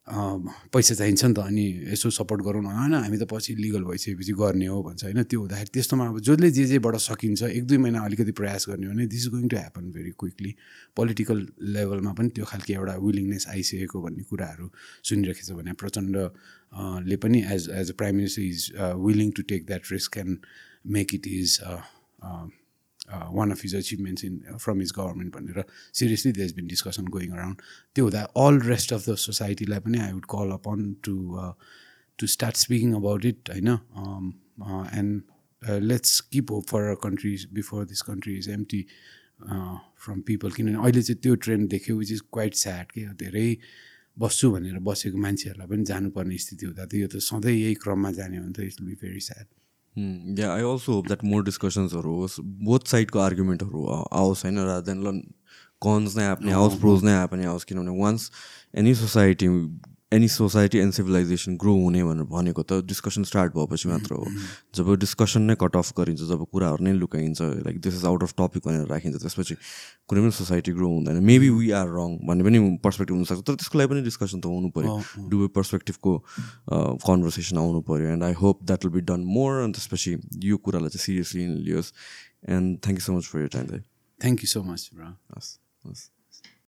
[0.07, 4.33] पैसा चाहिन्छ नि त अनि यसो सपोर्ट गरौँ न होइन हामी त पछि लिगल भइसकेपछि
[4.33, 7.99] गर्ने हो भन्छ होइन त्यो हुँदाखेरि त्यस्तोमा अब जसले जे जेबाट सकिन्छ एक दुई महिना
[8.01, 10.55] अलिकति प्रयास गर्ने हो भने this is going to happen very quickly
[10.97, 14.71] political लेभलमा पनि त्यो खालको एउटा विलिङनेस आइसकेको भन्ने कुराहरू
[15.03, 18.71] सुनिरहेको छ भने प्रचण्डले पनि as as a prime minister is
[19.03, 20.39] willing to take that risk and
[20.95, 21.59] make it is
[23.09, 25.63] one of his achievements in from his government भनेर
[25.99, 27.61] seriously there's been discussion going around
[27.95, 31.15] त्यो हुँदा अल रेस्ट अफ द सोसाइटीलाई पनि I would call upon to
[32.19, 33.67] to start speaking about it होइन?
[34.99, 37.17] And let's keep hope for or
[37.53, 38.85] before this country is empty
[39.41, 43.49] from people किनभने अहिले चाहिँ त्यो trend देख्यो विच इज क्वाइट स्याड के धेरै
[44.19, 48.37] बस्छु भनेर बसेको मान्छेहरूलाई पनि जानुपर्ने स्थिति हुँदा त यो त सधैँ यही क्रममा जाने
[48.37, 49.45] हो भने त it be very sad
[49.97, 55.03] yeah I also hope that more डिस्कसन्सहरू होस् बोथ साइडको आर्गुमेन्टहरू आवोस् होइन र देन
[55.03, 55.19] ल
[55.81, 58.31] कन्स नै आए पनि आओस् प्रोज नै आए पनि आओस् किनभने once
[58.77, 59.47] any society
[60.11, 64.25] any society and civilisation grow हुने भनेर भनेको त डिस्कसन स्टार्ट भएपछि मात्र हो।
[64.75, 68.33] जब डिस्कसन नै कट अफ गरिन्छ जब कुराहरू नै लुकाइन्छ like this is out of
[68.39, 69.55] topic भनेर राखिन्छ त्यसपछि
[70.07, 73.79] कुनै पनि सोसाइटी ग्रो हुँदैन। मेबी वी आर रङ भन्ने पनि पर्सपेक्टिभ हुनसक्छ तर त्यसको
[73.79, 76.13] लागि पनि डिस्कसन त हुनु पऱ्यो डुवे पर्सपेक्टिभको
[77.03, 80.95] कन्भर्सेसन आउनु पऱ्यो and I hope that will be done more अनि त्यसपछि यो कुरालाई
[80.95, 81.91] चाहिँ seriously लियोस्
[82.55, 84.91] and thank you so much for your time thank you so much
[85.35, 86.11] हस् हस्।